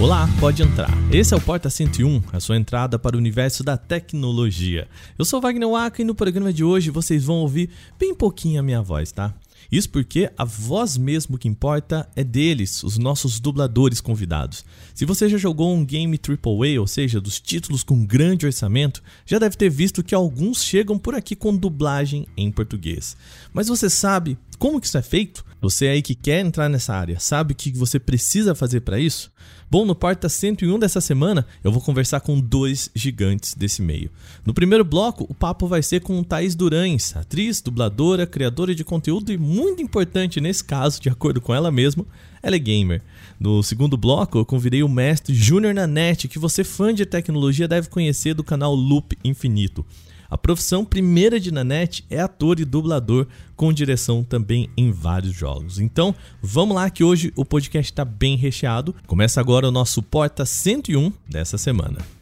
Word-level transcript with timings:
Olá, 0.00 0.26
pode 0.40 0.62
entrar. 0.62 0.88
Esse 1.12 1.34
é 1.34 1.36
o 1.36 1.40
Porta 1.42 1.68
101, 1.68 2.22
a 2.32 2.40
sua 2.40 2.56
entrada 2.56 2.98
para 2.98 3.16
o 3.16 3.18
universo 3.18 3.62
da 3.62 3.76
tecnologia. 3.76 4.88
Eu 5.18 5.26
sou 5.26 5.42
Wagner 5.42 5.68
Waka 5.68 6.00
e 6.00 6.06
no 6.06 6.14
programa 6.14 6.54
de 6.54 6.64
hoje 6.64 6.88
vocês 6.88 7.24
vão 7.24 7.36
ouvir 7.36 7.68
bem 7.98 8.14
pouquinho 8.14 8.60
a 8.60 8.62
minha 8.62 8.80
voz, 8.80 9.12
tá? 9.12 9.34
Isso 9.70 9.90
porque 9.90 10.30
a 10.38 10.44
voz 10.44 10.96
mesmo 10.96 11.36
que 11.36 11.46
importa 11.46 12.08
é 12.16 12.24
deles, 12.24 12.82
os 12.82 12.96
nossos 12.96 13.38
dubladores 13.38 14.00
convidados. 14.00 14.64
Se 14.94 15.04
você 15.04 15.28
já 15.28 15.36
jogou 15.36 15.70
um 15.70 15.84
game 15.84 16.18
AAA, 16.18 16.80
ou 16.80 16.86
seja, 16.86 17.20
dos 17.20 17.38
títulos 17.38 17.82
com 17.82 18.02
grande 18.02 18.46
orçamento, 18.46 19.02
já 19.26 19.38
deve 19.38 19.54
ter 19.54 19.68
visto 19.68 20.02
que 20.02 20.14
alguns 20.14 20.64
chegam 20.64 20.98
por 20.98 21.14
aqui 21.14 21.36
com 21.36 21.54
dublagem 21.54 22.26
em 22.38 22.50
português. 22.50 23.18
Mas 23.52 23.68
você 23.68 23.90
sabe 23.90 24.38
como 24.58 24.80
que 24.80 24.86
isso 24.86 24.98
é 24.98 25.02
feito? 25.02 25.44
Você 25.60 25.88
aí 25.88 26.02
que 26.02 26.14
quer 26.14 26.44
entrar 26.44 26.68
nessa 26.68 26.94
área, 26.94 27.18
sabe 27.20 27.52
o 27.52 27.56
que 27.56 27.70
você 27.72 27.98
precisa 27.98 28.54
fazer 28.54 28.80
para 28.80 28.98
isso? 28.98 29.30
Bom, 29.70 29.84
no 29.84 29.94
Porta 29.94 30.28
101 30.28 30.80
dessa 30.80 31.00
semana, 31.00 31.46
eu 31.62 31.70
vou 31.70 31.80
conversar 31.80 32.18
com 32.18 32.40
dois 32.40 32.90
gigantes 32.92 33.54
desse 33.54 33.80
meio. 33.80 34.10
No 34.44 34.52
primeiro 34.52 34.84
bloco, 34.84 35.24
o 35.28 35.32
papo 35.32 35.68
vai 35.68 35.80
ser 35.80 36.00
com 36.00 36.24
Thaís 36.24 36.56
Durães, 36.56 37.14
atriz, 37.14 37.60
dubladora, 37.60 38.26
criadora 38.26 38.74
de 38.74 38.82
conteúdo 38.82 39.32
e 39.32 39.38
muito 39.38 39.80
importante 39.80 40.40
nesse 40.40 40.64
caso, 40.64 41.00
de 41.00 41.08
acordo 41.08 41.40
com 41.40 41.54
ela 41.54 41.70
mesma, 41.70 42.04
ela 42.42 42.56
é 42.56 42.58
gamer. 42.58 43.00
No 43.38 43.62
segundo 43.62 43.96
bloco, 43.96 44.38
eu 44.38 44.44
convidei 44.44 44.82
o 44.82 44.88
mestre 44.88 45.32
Júnior 45.32 45.72
Nanete, 45.72 46.26
que 46.26 46.36
você 46.36 46.64
fã 46.64 46.92
de 46.92 47.06
tecnologia 47.06 47.68
deve 47.68 47.88
conhecer 47.88 48.34
do 48.34 48.42
canal 48.42 48.74
Loop 48.74 49.16
Infinito. 49.22 49.86
A 50.30 50.38
profissão 50.38 50.84
primeira 50.84 51.40
de 51.40 51.50
Nanete 51.50 52.04
é 52.08 52.20
ator 52.20 52.60
e 52.60 52.64
dublador, 52.64 53.26
com 53.56 53.72
direção 53.72 54.22
também 54.22 54.70
em 54.76 54.92
vários 54.92 55.34
jogos. 55.34 55.80
Então, 55.80 56.14
vamos 56.40 56.76
lá 56.76 56.88
que 56.88 57.02
hoje 57.02 57.32
o 57.34 57.44
podcast 57.44 57.90
está 57.90 58.04
bem 58.04 58.36
recheado. 58.36 58.94
Começa 59.06 59.40
agora 59.40 59.66
o 59.66 59.72
nosso 59.72 60.02
Porta 60.02 60.46
101 60.46 61.12
dessa 61.28 61.58
semana. 61.58 62.19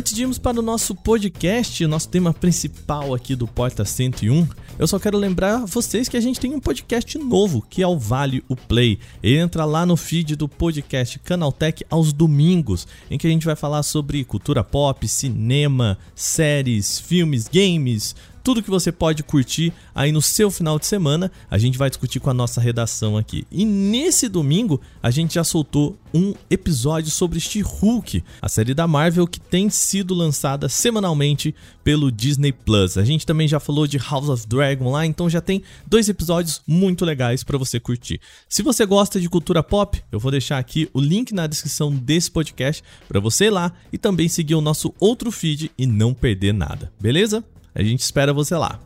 Antes 0.00 0.14
de 0.14 0.22
irmos 0.22 0.38
para 0.38 0.58
o 0.58 0.62
nosso 0.62 0.94
podcast, 0.94 1.86
nosso 1.86 2.08
tema 2.08 2.32
principal 2.32 3.12
aqui 3.12 3.36
do 3.36 3.46
Porta 3.46 3.84
101, 3.84 4.48
eu 4.78 4.86
só 4.86 4.98
quero 4.98 5.18
lembrar 5.18 5.66
vocês 5.66 6.08
que 6.08 6.16
a 6.16 6.20
gente 6.22 6.40
tem 6.40 6.54
um 6.54 6.58
podcast 6.58 7.18
novo, 7.18 7.60
que 7.68 7.82
é 7.82 7.86
o 7.86 7.98
Vale 7.98 8.42
o 8.48 8.56
Play. 8.56 8.98
Entra 9.22 9.66
lá 9.66 9.84
no 9.84 9.98
feed 9.98 10.36
do 10.36 10.48
podcast 10.48 11.18
Canaltech 11.18 11.84
aos 11.90 12.14
domingos, 12.14 12.88
em 13.10 13.18
que 13.18 13.26
a 13.26 13.30
gente 13.30 13.44
vai 13.44 13.54
falar 13.54 13.82
sobre 13.82 14.24
cultura 14.24 14.64
pop, 14.64 15.06
cinema, 15.06 15.98
séries, 16.14 16.98
filmes, 16.98 17.46
games, 17.46 18.16
tudo 18.42 18.62
que 18.62 18.70
você 18.70 18.90
pode 18.90 19.22
curtir 19.22 19.72
aí 19.94 20.12
no 20.12 20.22
seu 20.22 20.50
final 20.50 20.78
de 20.78 20.86
semana. 20.86 21.30
A 21.50 21.58
gente 21.58 21.78
vai 21.78 21.88
discutir 21.88 22.20
com 22.20 22.30
a 22.30 22.34
nossa 22.34 22.60
redação 22.60 23.16
aqui. 23.16 23.46
E 23.50 23.64
nesse 23.64 24.28
domingo, 24.28 24.80
a 25.02 25.10
gente 25.10 25.34
já 25.34 25.44
soltou 25.44 25.98
um 26.12 26.34
episódio 26.50 27.10
sobre 27.10 27.40
She-Hulk, 27.40 28.24
a 28.42 28.48
série 28.48 28.74
da 28.74 28.86
Marvel 28.86 29.26
que 29.26 29.40
tem 29.40 29.70
sido 29.70 30.14
lançada 30.14 30.68
semanalmente 30.68 31.54
pelo 31.84 32.10
Disney 32.10 32.52
Plus. 32.52 32.98
A 32.98 33.04
gente 33.04 33.24
também 33.26 33.46
já 33.46 33.60
falou 33.60 33.86
de 33.86 33.98
House 33.98 34.28
of 34.28 34.46
Dragon 34.46 34.90
lá, 34.90 35.06
então 35.06 35.30
já 35.30 35.40
tem 35.40 35.62
dois 35.86 36.08
episódios 36.08 36.62
muito 36.66 37.04
legais 37.04 37.44
para 37.44 37.58
você 37.58 37.78
curtir. 37.78 38.20
Se 38.48 38.62
você 38.62 38.84
gosta 38.84 39.20
de 39.20 39.28
cultura 39.28 39.62
pop, 39.62 40.02
eu 40.10 40.18
vou 40.18 40.30
deixar 40.30 40.58
aqui 40.58 40.88
o 40.92 41.00
link 41.00 41.32
na 41.32 41.46
descrição 41.46 41.94
desse 41.94 42.30
podcast 42.30 42.82
para 43.08 43.20
você 43.20 43.46
ir 43.46 43.50
lá 43.50 43.72
e 43.92 43.98
também 43.98 44.28
seguir 44.28 44.54
o 44.54 44.60
nosso 44.60 44.92
outro 44.98 45.30
feed 45.30 45.70
e 45.78 45.86
não 45.86 46.12
perder 46.12 46.52
nada, 46.52 46.92
beleza? 47.00 47.44
A 47.74 47.82
gente 47.82 48.00
espera 48.00 48.32
você 48.32 48.56
lá. 48.56 48.80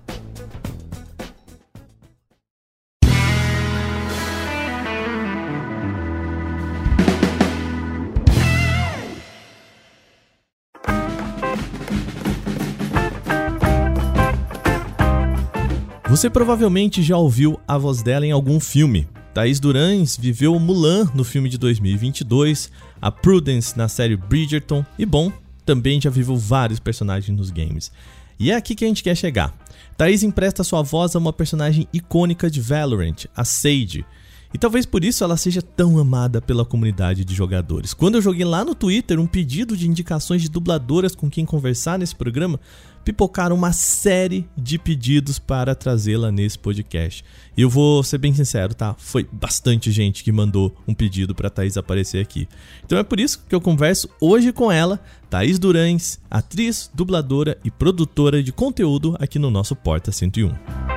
Você 16.15 16.31
provavelmente 16.31 17.03
já 17.03 17.17
ouviu 17.17 17.59
a 17.67 17.77
voz 17.77 18.01
dela 18.01 18.25
em 18.25 18.31
algum 18.31 18.61
filme. 18.61 19.09
Thaís 19.35 19.59
Durães 19.59 20.17
viveu 20.17 20.57
Mulan 20.61 21.11
no 21.13 21.25
filme 21.25 21.49
de 21.49 21.59
2022, 21.59 22.71
a 23.03 23.11
Prudence 23.11 23.77
na 23.77 23.89
série 23.89 24.17
Bridgerton 24.17 24.87
e, 24.97 25.05
bom, 25.05 25.33
também 25.67 26.01
já 26.01 26.09
viveu 26.09 26.37
vários 26.37 26.79
personagens 26.79 27.37
nos 27.37 27.51
games. 27.51 27.91
E 28.39 28.51
é 28.51 28.55
aqui 28.55 28.75
que 28.75 28.85
a 28.85 28.89
gente 28.89 29.03
quer 29.03 29.17
chegar. 29.17 29.55
Thaís 29.97 30.23
empresta 30.23 30.65
sua 30.65 30.83
voz 30.83 31.15
a 31.15 31.19
uma 31.19 31.33
personagem 31.33 31.89
icônica 31.93 32.51
de 32.51 32.61
Valorant, 32.61 33.27
a 33.37 33.45
Sage. 33.45 34.05
E 34.55 34.59
talvez 34.59 34.87
por 34.87 35.05
isso 35.05 35.25
ela 35.25 35.37
seja 35.37 35.61
tão 35.61 35.99
amada 35.99 36.41
pela 36.41 36.65
comunidade 36.65 37.25
de 37.25 37.35
jogadores. 37.35 37.93
Quando 37.93 38.15
eu 38.15 38.23
joguei 38.23 38.45
lá 38.45 38.65
no 38.65 38.73
Twitter 38.73 39.19
um 39.19 39.27
pedido 39.27 39.77
de 39.77 39.89
indicações 39.89 40.41
de 40.43 40.49
dubladoras 40.49 41.13
com 41.13 41.29
quem 41.29 41.45
conversar 41.45 41.99
nesse 41.99 42.15
programa, 42.15 42.61
pipocaram 43.05 43.57
uma 43.57 43.73
série 43.73 44.49
de 44.57 44.79
pedidos 44.79 45.41
para 45.41 45.75
trazê-la 45.75 46.31
nesse 46.31 46.57
podcast. 46.57 47.25
E 47.57 47.63
eu 47.63 47.69
vou 47.69 48.05
ser 48.05 48.19
bem 48.19 48.33
sincero, 48.33 48.75
tá? 48.75 48.95
Foi 48.97 49.29
bastante 49.31 49.91
gente 49.91 50.23
que 50.23 50.31
mandou 50.31 50.73
um 50.87 50.95
pedido 50.95 51.35
para 51.35 51.51
Thaís 51.51 51.77
aparecer 51.77 52.23
aqui. 52.23 52.49
Então 52.87 52.97
é 52.97 53.03
por 53.03 53.19
isso 53.19 53.45
que 53.49 53.55
eu 53.57 53.61
converso 53.61 54.09
hoje 54.21 54.53
com 54.53 54.71
ela, 54.71 55.01
Thaís 55.29 55.59
Durães, 55.59 56.21
atriz, 56.31 56.89
dubladora 56.95 57.59
e 57.65 57.73
produtora 57.73 58.41
de 58.41 58.53
conteúdo 58.53 59.17
aqui 59.19 59.37
no 59.37 59.51
nosso 59.51 59.75
Porta 59.75 60.13
101. 60.13 60.94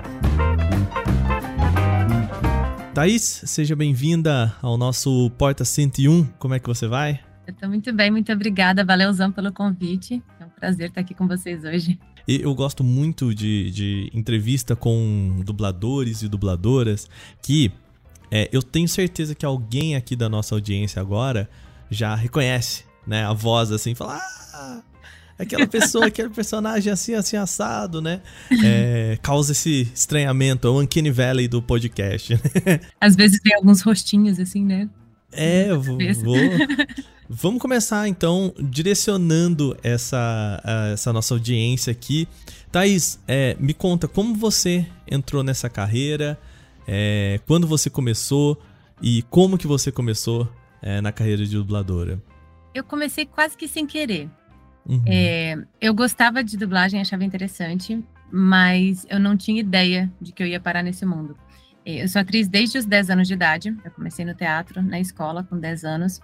Thaís, 2.98 3.44
seja 3.46 3.76
bem-vinda 3.76 4.56
ao 4.60 4.76
nosso 4.76 5.30
Porta 5.38 5.64
101. 5.64 6.26
Como 6.40 6.56
é 6.56 6.60
que 6.60 6.66
você 6.66 6.88
vai? 6.88 7.20
Eu 7.46 7.54
tô 7.54 7.68
muito 7.68 7.94
bem, 7.94 8.10
muito 8.10 8.34
obrigada. 8.34 8.84
Valeuzão 8.84 9.32
pelo 9.32 9.54
convite 9.54 10.20
prazer 10.60 10.90
estar 10.90 11.02
aqui 11.02 11.14
com 11.14 11.28
vocês 11.28 11.64
hoje. 11.64 12.00
Eu 12.28 12.56
gosto 12.56 12.84
muito 12.84 13.36
de, 13.36 13.70
de 13.70 14.10
entrevista 14.16 14.76
com 14.76 15.44
dubladores 15.46 16.24
e 16.24 16.28
dubladoras 16.28 17.08
que 17.40 17.72
é, 18.32 18.50
eu 18.52 18.64
tenho 18.64 18.88
certeza 18.88 19.36
que 19.36 19.46
alguém 19.46 19.96
aqui 19.96 20.16
da 20.16 20.28
nossa 20.28 20.56
audiência 20.56 21.00
agora 21.00 21.48
já 21.92 22.16
reconhece, 22.16 22.84
né? 23.06 23.28
A 23.28 23.34
voz 23.34 23.72
assim, 23.72 23.94
fala, 23.94 24.18
ah, 24.18 24.82
aquela 25.38 25.68
pessoa, 25.68 26.08
aquele 26.08 26.30
personagem 26.30 26.92
assim, 26.92 27.14
assim, 27.14 27.38
assado, 27.38 28.02
né? 28.02 28.22
É, 28.64 29.18
causa 29.22 29.52
esse 29.52 29.90
estranhamento, 29.94 30.68
é 30.68 30.72
o 30.72 30.82
Uncanny 30.82 31.12
Valley 31.12 31.48
do 31.48 31.62
podcast. 31.62 32.34
Né? 32.34 32.80
Às 33.00 33.16
vezes 33.16 33.40
tem 33.42 33.56
alguns 33.56 33.82
rostinhos 33.82 34.40
assim, 34.40 34.64
né? 34.64 34.90
É, 35.32 35.70
eu 35.70 35.82
vou, 35.82 35.98
vou, 36.24 36.38
Vamos 37.30 37.62
começar 37.62 38.08
então 38.08 38.54
direcionando 38.58 39.78
essa, 39.84 40.62
essa 40.94 41.12
nossa 41.12 41.34
audiência 41.34 41.92
aqui. 41.92 42.28
Thaís, 42.72 43.20
é, 43.28 43.56
me 43.60 43.74
conta 43.74 44.08
como 44.08 44.34
você 44.34 44.86
entrou 45.06 45.44
nessa 45.44 45.70
carreira, 45.70 46.40
é, 46.88 47.40
quando 47.46 47.68
você 47.68 47.90
começou 47.90 48.58
e 49.02 49.22
como 49.24 49.58
que 49.58 49.68
você 49.68 49.92
começou 49.92 50.50
é, 50.82 51.02
na 51.02 51.12
carreira 51.12 51.46
de 51.46 51.52
dubladora. 51.52 52.22
Eu 52.74 52.84
comecei 52.84 53.26
quase 53.26 53.58
que 53.58 53.68
sem 53.68 53.86
querer. 53.86 54.30
Uhum. 54.88 55.04
É, 55.06 55.58
eu 55.82 55.94
gostava 55.94 56.44
de 56.44 56.58
dublagem, 56.58 57.02
achava 57.02 57.24
interessante, 57.24 58.04
mas 58.32 59.06
eu 59.10 59.20
não 59.20 59.36
tinha 59.36 59.60
ideia 59.60 60.12
de 60.22 60.32
que 60.32 60.42
eu 60.42 60.48
ia 60.48 60.60
parar 60.60 60.82
nesse 60.82 61.06
mundo. 61.06 61.38
É, 61.86 62.04
eu 62.04 62.08
sou 62.08 62.22
atriz 62.22 62.48
desde 62.48 62.78
os 62.78 62.86
10 62.86 63.10
anos 63.10 63.28
de 63.28 63.34
idade. 63.34 63.76
Eu 63.84 63.92
comecei 63.92 64.26
no 64.26 64.34
teatro, 64.34 64.82
na 64.82 65.00
escola, 65.00 65.44
com 65.44 65.60
10 65.60 65.84
anos. 65.84 66.20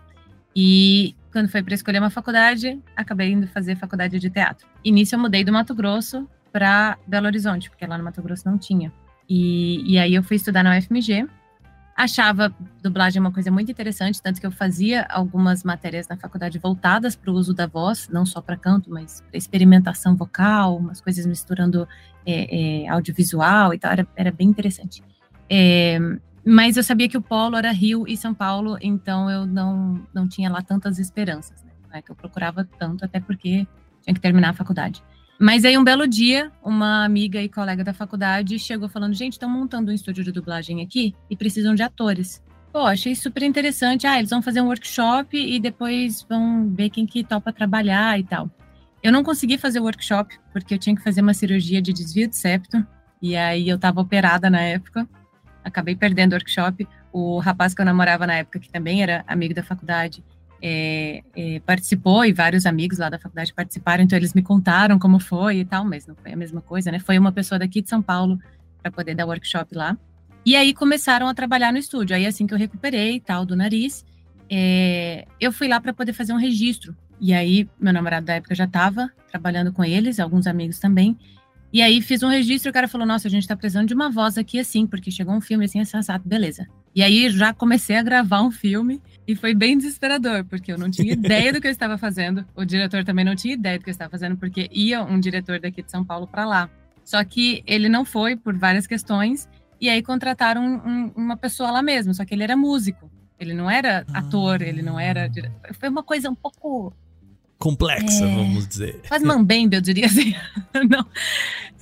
E 0.56 1.16
quando 1.32 1.50
foi 1.50 1.64
para 1.64 1.74
escolher 1.74 2.00
uma 2.00 2.10
faculdade, 2.10 2.80
acabei 2.96 3.32
indo 3.32 3.48
fazer 3.48 3.76
faculdade 3.76 4.20
de 4.20 4.30
teatro. 4.30 4.68
Início 4.84 5.16
eu 5.16 5.20
mudei 5.20 5.44
do 5.44 5.52
Mato 5.52 5.74
Grosso 5.74 6.28
para 6.52 6.98
Belo 7.08 7.26
Horizonte, 7.26 7.70
porque 7.70 7.86
lá 7.88 7.98
no 7.98 8.04
Mato 8.04 8.22
Grosso 8.22 8.48
não 8.48 8.58
tinha. 8.58 8.94
E, 9.28 9.94
e 9.94 9.98
aí 9.98 10.14
eu 10.14 10.22
fui 10.22 10.38
estudar 10.38 10.64
na 10.64 10.78
UFMG. 10.78 11.28
Achava 11.96 12.54
dublagem 12.82 13.20
uma 13.20 13.32
coisa 13.32 13.52
muito 13.52 13.72
interessante, 13.72 14.22
tanto 14.22 14.42
que 14.42 14.48
eu 14.48 14.52
fazia 14.52 15.04
algumas 15.10 15.64
matérias 15.64 16.08
na 16.08 16.18
faculdade 16.18 16.58
voltadas 16.58 17.16
para 17.16 17.30
o 17.30 17.34
uso 17.36 17.54
da 17.54 17.68
voz, 17.68 18.10
não 18.12 18.26
só 18.26 18.42
para 18.42 18.58
canto, 18.58 18.90
mas 18.90 19.22
para 19.22 19.38
experimentação 19.38 20.16
vocal, 20.16 20.78
umas 20.78 21.00
coisas 21.00 21.26
misturando 21.26 21.88
é, 22.26 22.84
é, 22.84 22.90
audiovisual 22.90 23.74
e 23.74 23.80
tal, 23.80 23.92
era, 23.92 24.08
era 24.16 24.32
bem 24.32 24.48
interessante. 24.48 25.04
É, 25.48 26.00
mas 26.44 26.78
eu 26.78 26.84
sabia 26.84 27.08
que 27.08 27.18
o 27.18 27.22
polo 27.22 27.56
era 27.56 27.72
Rio 27.72 28.06
e 28.08 28.18
São 28.18 28.34
Paulo, 28.34 28.78
então 28.82 29.30
eu 29.30 29.46
não, 29.46 30.06
não 30.14 30.28
tinha 30.28 30.50
lá 30.50 30.62
tantas 30.62 30.98
esperanças, 30.98 31.64
né? 31.64 31.72
Não 31.88 31.98
é 31.98 32.02
que 32.02 32.12
eu 32.12 32.16
procurava 32.16 32.68
tanto, 32.80 33.06
até 33.06 33.20
porque 33.20 33.68
tinha 34.02 34.14
que 34.14 34.20
terminar 34.20 34.50
a 34.50 34.54
faculdade. 34.54 35.04
Mas 35.44 35.66
aí 35.66 35.78
um 35.78 35.84
belo 35.84 36.08
dia, 36.08 36.50
uma 36.64 37.04
amiga 37.04 37.42
e 37.42 37.50
colega 37.50 37.84
da 37.84 37.94
faculdade 37.94 38.58
chegou 38.58 38.88
falando: 38.88 39.14
gente, 39.14 39.34
estão 39.34 39.50
montando 39.50 39.92
um 39.92 39.94
estúdio 39.94 40.24
de 40.24 40.32
dublagem 40.32 40.82
aqui 40.82 41.14
e 41.30 41.36
precisam 41.36 41.76
de 41.76 41.84
atores. 41.84 42.42
Pô, 42.72 42.80
achei 42.86 43.14
super 43.14 43.44
interessante. 43.44 44.08
Ah, 44.08 44.18
eles 44.18 44.30
vão 44.30 44.42
fazer 44.42 44.62
um 44.62 44.68
workshop 44.68 45.36
e 45.38 45.60
depois 45.60 46.26
vão 46.30 46.70
ver 46.70 46.90
quem 46.90 47.06
que 47.06 47.26
topa 47.26 47.52
trabalhar 47.52 48.18
e 48.18 48.24
tal. 48.24 48.50
Eu 49.04 49.12
não 49.12 49.22
consegui 49.22 49.58
fazer 49.58 49.82
o 49.82 49.84
workshop, 49.84 50.34
porque 50.54 50.76
eu 50.76 50.78
tinha 50.78 50.96
que 50.96 51.04
fazer 51.04 51.20
uma 51.20 51.34
cirurgia 51.34 51.82
de 51.82 51.92
desvio 51.92 52.30
de 52.30 52.38
septo, 52.38 52.82
e 53.22 53.36
aí 53.36 53.68
eu 53.68 53.76
estava 53.76 54.00
operada 54.00 54.50
na 54.50 54.62
época, 54.62 55.06
acabei 55.62 55.94
perdendo 55.94 56.32
o 56.32 56.36
workshop. 56.36 56.88
O 57.12 57.40
rapaz 57.40 57.74
que 57.74 57.82
eu 57.82 57.86
namorava 57.86 58.26
na 58.26 58.36
época, 58.36 58.60
que 58.60 58.72
também 58.72 59.04
era 59.04 59.26
amigo 59.28 59.54
da 59.54 59.62
faculdade, 59.62 60.24
é, 60.64 61.22
é, 61.36 61.60
participou 61.60 62.24
e 62.24 62.32
vários 62.32 62.66
amigos 62.66 62.98
lá 62.98 63.10
da 63.10 63.20
faculdade 63.20 63.54
participaram, 63.54 64.04
então 64.04 64.18
eles 64.18 64.34
me 64.34 64.42
contaram 64.42 64.98
como 64.98 65.20
foi 65.20 65.58
e 65.58 65.66
tal, 65.66 65.84
mas 65.84 66.08
não 66.08 66.16
foi 66.16 66.32
a 66.32 66.38
mesma 66.38 66.62
coisa, 66.62 66.90
né? 66.90 67.00
Foi 67.00 67.20
uma 67.20 67.34
pessoa 67.34 67.60
daqui 67.60 67.82
de 67.82 67.90
São 67.90 68.02
Paulo 68.02 68.40
para 68.82 68.90
poder 68.90 69.14
dar 69.14 69.26
workshop 69.26 69.76
lá. 69.76 69.98
E 70.46 70.56
aí 70.56 70.74
começaram 70.74 71.28
a 71.28 71.34
trabalhar 71.34 71.74
no 71.74 71.78
estúdio. 71.78 72.16
Aí 72.16 72.26
assim 72.26 72.48
que 72.48 72.54
eu 72.54 72.58
recuperei 72.58 73.20
tal 73.20 73.46
do 73.46 73.56
nariz, 73.56 74.06
é, 74.50 75.26
eu 75.40 75.52
fui 75.52 75.68
lá 75.68 75.82
para 75.82 75.94
poder 75.94 76.14
fazer 76.14 76.32
um 76.32 76.38
registro 76.38 76.96
e 77.26 77.34
aí, 77.34 77.70
meu 77.80 77.94
namorado 77.94 78.26
da 78.26 78.34
época 78.34 78.54
já 78.54 78.66
estava 78.66 79.10
trabalhando 79.30 79.72
com 79.72 79.82
eles, 79.82 80.20
alguns 80.20 80.46
amigos 80.46 80.78
também. 80.78 81.18
E 81.72 81.82
aí 81.82 82.02
fiz 82.02 82.22
um 82.22 82.28
registro 82.28 82.70
o 82.70 82.74
cara 82.74 82.86
falou: 82.86 83.08
Nossa, 83.08 83.30
a 83.30 83.32
gente 83.32 83.44
está 83.44 83.56
precisando 83.56 83.88
de 83.88 83.94
uma 83.94 84.10
voz 84.10 84.38
aqui 84.38 84.60
assim, 84.60 84.86
porque 84.86 85.10
chegou 85.10 85.34
um 85.34 85.40
filme 85.40 85.64
assim, 85.64 85.84
sensato, 85.86 86.28
beleza. 86.28 86.68
E 86.96 87.02
aí 87.02 87.30
já 87.30 87.54
comecei 87.54 87.96
a 87.96 88.04
gravar 88.04 88.42
um 88.42 88.52
filme 88.52 89.02
e 89.28 89.36
foi 89.36 89.54
bem 89.56 89.78
desesperador, 89.78 90.46
porque 90.46 90.72
eu 90.72 90.78
não 90.78 90.92
tinha 90.92 91.14
ideia 91.14 91.52
do 91.52 91.60
que 91.60 91.68
eu 91.68 91.72
estava 91.72 91.98
fazendo. 91.98 92.46
O 92.56 92.64
diretor 92.64 93.04
também 93.04 93.26
não 93.26 93.36
tinha 93.36 93.54
ideia 93.54 93.80
do 93.80 93.84
que 93.84 93.90
eu 93.90 93.94
estava 93.94 94.12
fazendo, 94.12 94.38
porque 94.38 94.70
ia 94.72 95.04
um 95.04 95.20
diretor 95.20 95.60
daqui 95.60 95.82
de 95.82 95.90
São 95.90 96.04
Paulo 96.04 96.28
para 96.28 96.46
lá. 96.46 96.70
Só 97.04 97.24
que 97.24 97.64
ele 97.66 97.90
não 97.90 98.06
foi 98.06 98.36
por 98.36 98.58
várias 98.58 98.88
questões, 98.88 99.50
e 99.80 99.90
aí 99.90 100.02
contrataram 100.02 100.64
um, 100.64 100.90
um, 100.90 101.12
uma 101.16 101.36
pessoa 101.36 101.72
lá 101.72 101.82
mesmo, 101.82 102.14
só 102.14 102.24
que 102.24 102.34
ele 102.34 102.44
era 102.44 102.56
músico. 102.56 103.12
Ele 103.40 103.54
não 103.54 103.70
era 103.70 104.06
ator, 104.14 104.62
ele 104.62 104.82
não 104.82 105.00
era. 105.00 105.30
Foi 105.74 105.90
uma 105.90 106.04
coisa 106.04 106.30
um 106.30 106.36
pouco 106.36 106.94
complexa, 107.64 108.26
é, 108.26 108.36
vamos 108.36 108.68
dizer. 108.68 109.02
Quase 109.08 109.24
mambembe, 109.24 109.78
eu 109.78 109.82
diria 109.82 110.06
assim. 110.06 110.36
não. 110.90 111.08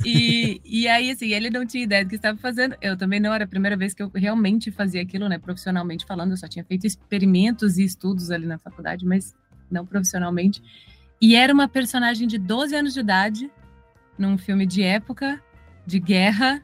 E, 0.05 0.61
e 0.63 0.87
aí, 0.87 1.09
assim, 1.09 1.33
ele 1.33 1.49
não 1.49 1.65
tinha 1.65 1.83
ideia 1.83 2.05
do 2.05 2.09
que 2.09 2.17
estava 2.17 2.37
fazendo. 2.37 2.75
Eu 2.79 2.95
também 2.95 3.19
não, 3.19 3.33
era 3.33 3.45
a 3.45 3.47
primeira 3.47 3.75
vez 3.75 3.91
que 3.91 4.03
eu 4.03 4.11
realmente 4.13 4.69
fazia 4.69 5.01
aquilo, 5.01 5.27
né? 5.27 5.39
Profissionalmente 5.39 6.05
falando, 6.05 6.31
eu 6.31 6.37
só 6.37 6.47
tinha 6.47 6.63
feito 6.63 6.85
experimentos 6.85 7.79
e 7.79 7.83
estudos 7.83 8.29
ali 8.29 8.45
na 8.45 8.59
faculdade, 8.59 9.03
mas 9.03 9.33
não 9.71 9.83
profissionalmente. 9.83 10.61
E 11.19 11.35
era 11.35 11.51
uma 11.51 11.67
personagem 11.67 12.27
de 12.27 12.37
12 12.37 12.75
anos 12.75 12.93
de 12.93 12.99
idade, 12.99 13.51
num 14.19 14.37
filme 14.37 14.67
de 14.67 14.83
época, 14.83 15.41
de 15.83 15.99
guerra. 15.99 16.63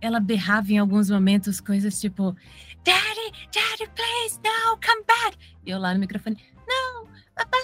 Ela 0.00 0.20
berrava 0.20 0.72
em 0.72 0.78
alguns 0.78 1.10
momentos 1.10 1.60
coisas 1.60 2.00
tipo: 2.00 2.34
Daddy, 2.82 3.30
Daddy, 3.52 3.90
please, 3.94 4.38
no, 4.42 4.78
come 4.80 5.04
back. 5.06 5.36
E 5.66 5.70
eu 5.70 5.78
lá 5.78 5.92
no 5.92 6.00
microfone: 6.00 6.38
Não, 6.66 7.13
papai, 7.34 7.60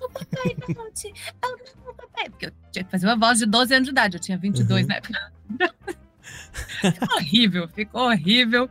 oh, 0.00 0.08
papai, 0.10 0.56
não, 0.74 0.92
te, 0.92 1.12
oh, 1.44 1.56
não, 1.86 1.94
papai. 1.94 2.30
Porque 2.30 2.46
eu 2.46 2.52
tinha 2.72 2.84
que 2.84 2.90
fazer 2.90 3.06
uma 3.06 3.16
voz 3.16 3.38
de 3.38 3.46
12 3.46 3.74
anos 3.74 3.86
de 3.86 3.90
idade, 3.92 4.16
eu 4.16 4.20
tinha 4.20 4.38
22 4.38 4.82
uhum. 4.82 4.88
na 4.88 4.94
época. 4.96 5.32
ficou 6.80 7.16
horrível, 7.16 7.68
ficou 7.68 8.02
horrível. 8.02 8.70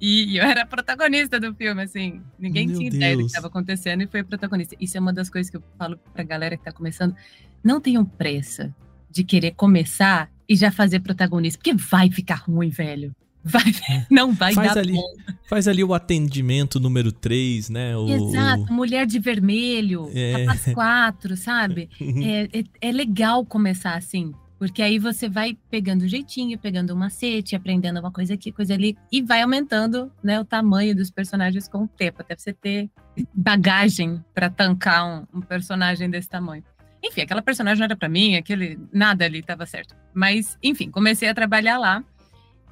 E, 0.00 0.36
eu 0.36 0.44
era 0.44 0.64
protagonista 0.64 1.40
do 1.40 1.52
filme, 1.54 1.82
assim, 1.82 2.22
ninguém 2.38 2.68
Meu 2.68 2.78
tinha 2.78 2.90
Deus. 2.90 2.96
ideia 2.96 3.16
do 3.16 3.20
que 3.22 3.26
estava 3.26 3.48
acontecendo 3.48 4.02
e 4.02 4.06
foi 4.06 4.22
protagonista. 4.22 4.76
Isso 4.78 4.96
é 4.96 5.00
uma 5.00 5.12
das 5.12 5.28
coisas 5.28 5.50
que 5.50 5.56
eu 5.56 5.62
falo 5.76 5.98
pra 6.14 6.22
galera 6.22 6.56
que 6.56 6.64
tá 6.64 6.72
começando. 6.72 7.16
Não 7.64 7.80
tenham 7.80 8.04
pressa 8.04 8.74
de 9.10 9.24
querer 9.24 9.52
começar 9.52 10.30
e 10.48 10.54
já 10.54 10.70
fazer 10.70 11.00
protagonista, 11.00 11.58
porque 11.58 11.74
vai 11.74 12.10
ficar 12.10 12.36
ruim, 12.36 12.70
velho. 12.70 13.14
Vai, 13.48 13.64
não 14.10 14.32
vai 14.32 14.54
faz 14.54 14.74
dar 14.74 14.80
ali, 14.80 14.92
bom. 14.92 15.14
Faz 15.48 15.66
ali 15.66 15.82
o 15.82 15.94
atendimento 15.94 16.78
número 16.78 17.10
3, 17.10 17.70
né? 17.70 17.96
O, 17.96 18.08
Exato, 18.08 18.72
Mulher 18.72 19.06
de 19.06 19.18
Vermelho, 19.18 20.10
é. 20.14 20.44
Rapaz 20.44 20.74
4, 20.74 21.36
sabe? 21.36 21.88
é, 22.00 22.58
é, 22.58 22.64
é 22.80 22.92
legal 22.92 23.44
começar 23.44 23.94
assim, 23.94 24.32
porque 24.58 24.82
aí 24.82 24.98
você 24.98 25.28
vai 25.28 25.56
pegando 25.70 26.04
um 26.04 26.08
jeitinho, 26.08 26.58
pegando 26.58 26.92
um 26.92 26.96
macete, 26.96 27.54
aprendendo 27.54 28.00
uma 28.00 28.10
coisa 28.10 28.34
aqui, 28.34 28.50
coisa 28.50 28.74
ali, 28.74 28.96
e 29.10 29.22
vai 29.22 29.40
aumentando 29.40 30.10
né, 30.22 30.40
o 30.40 30.44
tamanho 30.44 30.96
dos 30.96 31.10
personagens 31.10 31.68
com 31.68 31.84
o 31.84 31.88
tempo, 31.88 32.20
até 32.20 32.36
você 32.36 32.52
ter 32.52 32.90
bagagem 33.32 34.22
para 34.34 34.50
tancar 34.50 35.06
um, 35.06 35.38
um, 35.38 35.40
personagem 35.40 36.10
desse 36.10 36.28
tamanho. 36.28 36.64
Enfim, 37.02 37.20
aquela 37.20 37.40
personagem 37.40 37.78
não 37.78 37.84
era 37.84 37.96
para 37.96 38.08
mim, 38.08 38.34
aquele 38.34 38.78
nada 38.92 39.24
ali 39.24 39.38
estava 39.38 39.64
certo. 39.64 39.94
Mas, 40.12 40.58
enfim, 40.60 40.90
comecei 40.90 41.28
a 41.28 41.34
trabalhar 41.34 41.78
lá. 41.78 42.04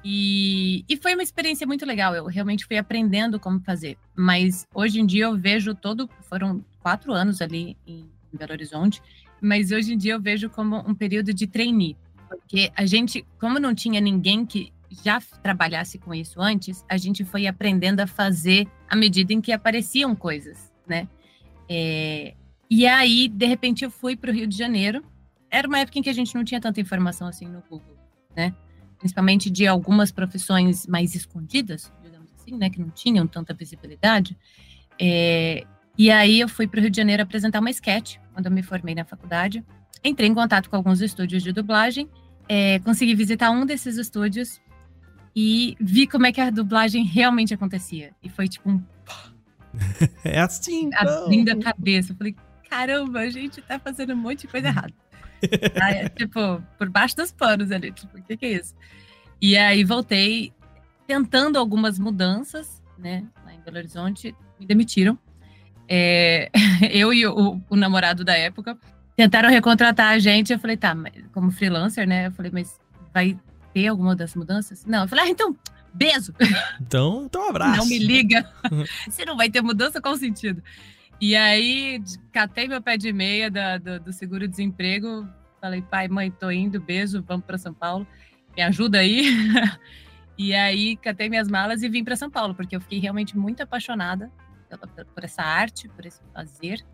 E, 0.09 0.85
e 0.87 0.95
foi 0.95 1.15
uma 1.15 1.21
experiência 1.21 1.67
muito 1.67 1.85
legal. 1.85 2.15
Eu 2.15 2.27
realmente 2.27 2.65
fui 2.65 2.77
aprendendo 2.77 3.37
como 3.41 3.59
fazer. 3.59 3.97
Mas 4.15 4.65
hoje 4.73 5.01
em 5.01 5.05
dia 5.05 5.25
eu 5.25 5.37
vejo 5.37 5.75
todo. 5.75 6.09
Foram 6.29 6.63
quatro 6.79 7.11
anos 7.11 7.41
ali 7.41 7.77
em 7.85 8.09
Belo 8.31 8.53
Horizonte. 8.53 9.01
Mas 9.41 9.69
hoje 9.69 9.93
em 9.93 9.97
dia 9.97 10.13
eu 10.13 10.21
vejo 10.21 10.49
como 10.49 10.77
um 10.77 10.95
período 10.95 11.33
de 11.33 11.45
trainee. 11.45 11.97
Porque 12.29 12.71
a 12.73 12.85
gente, 12.85 13.25
como 13.37 13.59
não 13.59 13.75
tinha 13.75 13.99
ninguém 13.99 14.45
que 14.45 14.71
já 15.03 15.19
trabalhasse 15.43 15.97
com 15.97 16.13
isso 16.13 16.39
antes, 16.39 16.85
a 16.87 16.95
gente 16.95 17.25
foi 17.25 17.45
aprendendo 17.45 17.99
a 17.99 18.07
fazer 18.07 18.65
à 18.89 18.95
medida 18.95 19.33
em 19.33 19.41
que 19.41 19.51
apareciam 19.51 20.15
coisas, 20.15 20.71
né? 20.87 21.05
É, 21.67 22.33
e 22.69 22.87
aí, 22.87 23.27
de 23.27 23.45
repente, 23.45 23.83
eu 23.83 23.91
fui 23.91 24.15
para 24.15 24.31
o 24.31 24.33
Rio 24.33 24.47
de 24.47 24.57
Janeiro. 24.57 25.03
Era 25.51 25.67
uma 25.67 25.79
época 25.79 25.99
em 25.99 26.01
que 26.01 26.09
a 26.09 26.13
gente 26.13 26.33
não 26.33 26.45
tinha 26.45 26.61
tanta 26.61 26.79
informação 26.79 27.27
assim 27.27 27.45
no 27.45 27.61
Google, 27.69 27.97
né? 28.33 28.55
Principalmente 28.97 29.49
de 29.49 29.67
algumas 29.67 30.11
profissões 30.11 30.87
mais 30.87 31.15
escondidas, 31.15 31.91
digamos 32.03 32.31
assim, 32.39 32.57
né, 32.57 32.69
que 32.69 32.79
não 32.79 32.89
tinham 32.89 33.27
tanta 33.27 33.53
visibilidade. 33.53 34.37
É, 34.99 35.65
e 35.97 36.11
aí 36.11 36.39
eu 36.39 36.47
fui 36.47 36.67
para 36.67 36.79
o 36.79 36.81
Rio 36.81 36.91
de 36.91 36.97
Janeiro 36.97 37.23
apresentar 37.23 37.59
uma 37.59 37.69
sketch, 37.69 38.17
quando 38.33 38.45
eu 38.45 38.51
me 38.51 38.61
formei 38.61 38.93
na 38.93 39.03
faculdade. 39.03 39.63
Entrei 40.03 40.29
em 40.29 40.33
contato 40.33 40.69
com 40.69 40.75
alguns 40.75 41.01
estúdios 41.01 41.41
de 41.43 41.51
dublagem, 41.51 42.09
é, 42.47 42.79
consegui 42.79 43.15
visitar 43.15 43.51
um 43.51 43.65
desses 43.65 43.97
estúdios 43.97 44.61
e 45.35 45.75
vi 45.79 46.07
como 46.07 46.25
é 46.25 46.31
que 46.31 46.41
a 46.41 46.49
dublagem 46.49 47.03
realmente 47.03 47.53
acontecia. 47.53 48.11
E 48.23 48.29
foi 48.29 48.47
tipo 48.47 48.69
um... 48.69 48.83
É 50.23 50.39
assim, 50.39 50.89
Abrindo 50.93 51.49
a 51.49 51.59
cabeça. 51.59 52.11
Eu 52.11 52.15
falei, 52.15 52.35
caramba, 52.69 53.19
a 53.19 53.29
gente 53.29 53.61
tá 53.61 53.79
fazendo 53.79 54.13
um 54.13 54.17
monte 54.17 54.41
de 54.41 54.47
coisa 54.47 54.67
errada. 54.69 54.93
Aí, 55.81 56.09
tipo, 56.09 56.61
por 56.77 56.89
baixo 56.89 57.15
dos 57.15 57.31
panos 57.31 57.71
ali, 57.71 57.91
tipo, 57.91 58.17
o 58.17 58.21
que, 58.23 58.37
que 58.37 58.45
é 58.45 58.53
isso? 58.53 58.75
E 59.41 59.55
aí 59.55 59.83
voltei 59.83 60.51
tentando 61.05 61.57
algumas 61.57 61.99
mudanças, 61.99 62.81
né, 62.97 63.23
lá 63.45 63.53
em 63.53 63.59
Belo 63.61 63.77
Horizonte, 63.77 64.35
me 64.59 64.65
demitiram. 64.65 65.17
É, 65.87 66.49
eu 66.91 67.13
e 67.13 67.25
o, 67.25 67.61
o, 67.69 67.75
namorado 67.75 68.23
da 68.25 68.35
época 68.35 68.77
tentaram 69.15 69.49
recontratar 69.49 70.09
a 70.09 70.19
gente. 70.19 70.51
Eu 70.51 70.59
falei, 70.59 70.75
tá, 70.75 70.95
como 71.31 71.51
freelancer, 71.51 72.07
né? 72.07 72.27
Eu 72.27 72.31
falei, 72.31 72.51
mas 72.53 72.79
vai 73.13 73.37
ter 73.73 73.87
alguma 73.87 74.15
das 74.15 74.35
mudanças? 74.35 74.85
Não, 74.85 75.03
eu 75.03 75.07
falei, 75.07 75.25
ah, 75.25 75.29
então, 75.29 75.55
beijo. 75.93 76.33
Então, 76.81 77.23
então 77.25 77.45
um 77.45 77.49
abraço. 77.49 77.77
Não 77.77 77.87
me 77.87 77.99
liga. 77.99 78.51
Se 79.09 79.23
não 79.23 79.37
vai 79.37 79.49
ter 79.49 79.61
mudança, 79.61 80.01
qual 80.01 80.13
o 80.13 80.17
sentido? 80.17 80.61
E 81.19 81.35
aí, 81.35 82.01
catei 82.31 82.67
meu 82.67 82.81
pé 82.81 82.95
de 82.95 83.11
meia 83.11 83.49
do, 83.49 83.99
do 83.99 84.13
seguro-desemprego. 84.13 85.27
Falei, 85.59 85.81
pai, 85.81 86.07
mãe, 86.07 86.29
tô 86.29 86.51
indo, 86.51 86.79
beijo, 86.79 87.23
vamos 87.23 87.45
para 87.45 87.57
São 87.57 87.73
Paulo. 87.73 88.05
Me 88.55 88.61
ajuda 88.61 88.99
aí. 88.99 89.25
e 90.37 90.53
aí, 90.53 90.95
catei 90.97 91.27
minhas 91.27 91.47
malas 91.47 91.81
e 91.81 91.89
vim 91.89 92.03
para 92.03 92.15
São 92.15 92.29
Paulo, 92.29 92.53
porque 92.53 92.75
eu 92.75 92.81
fiquei 92.81 92.99
realmente 92.99 93.35
muito 93.35 93.63
apaixonada 93.63 94.31
por 95.15 95.23
essa 95.23 95.41
arte, 95.41 95.89
por 95.89 96.05
esse 96.05 96.21
fazer. 96.33 96.85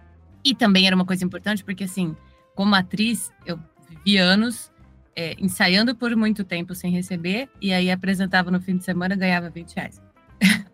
E 0.43 0.55
também 0.55 0.87
era 0.87 0.95
uma 0.95 1.05
coisa 1.05 1.25
importante, 1.25 1.63
porque, 1.63 1.83
assim, 1.83 2.15
como 2.55 2.75
atriz, 2.75 3.31
eu 3.45 3.59
vivi 3.89 4.17
anos 4.17 4.71
é, 5.15 5.35
ensaiando 5.37 5.95
por 5.95 6.15
muito 6.15 6.43
tempo 6.43 6.73
sem 6.73 6.91
receber, 6.91 7.49
e 7.61 7.73
aí 7.73 7.91
apresentava 7.91 8.49
no 8.49 8.61
fim 8.61 8.77
de 8.77 8.83
semana 8.83 9.15
ganhava 9.15 9.49
20 9.49 9.73
reais. 9.75 10.01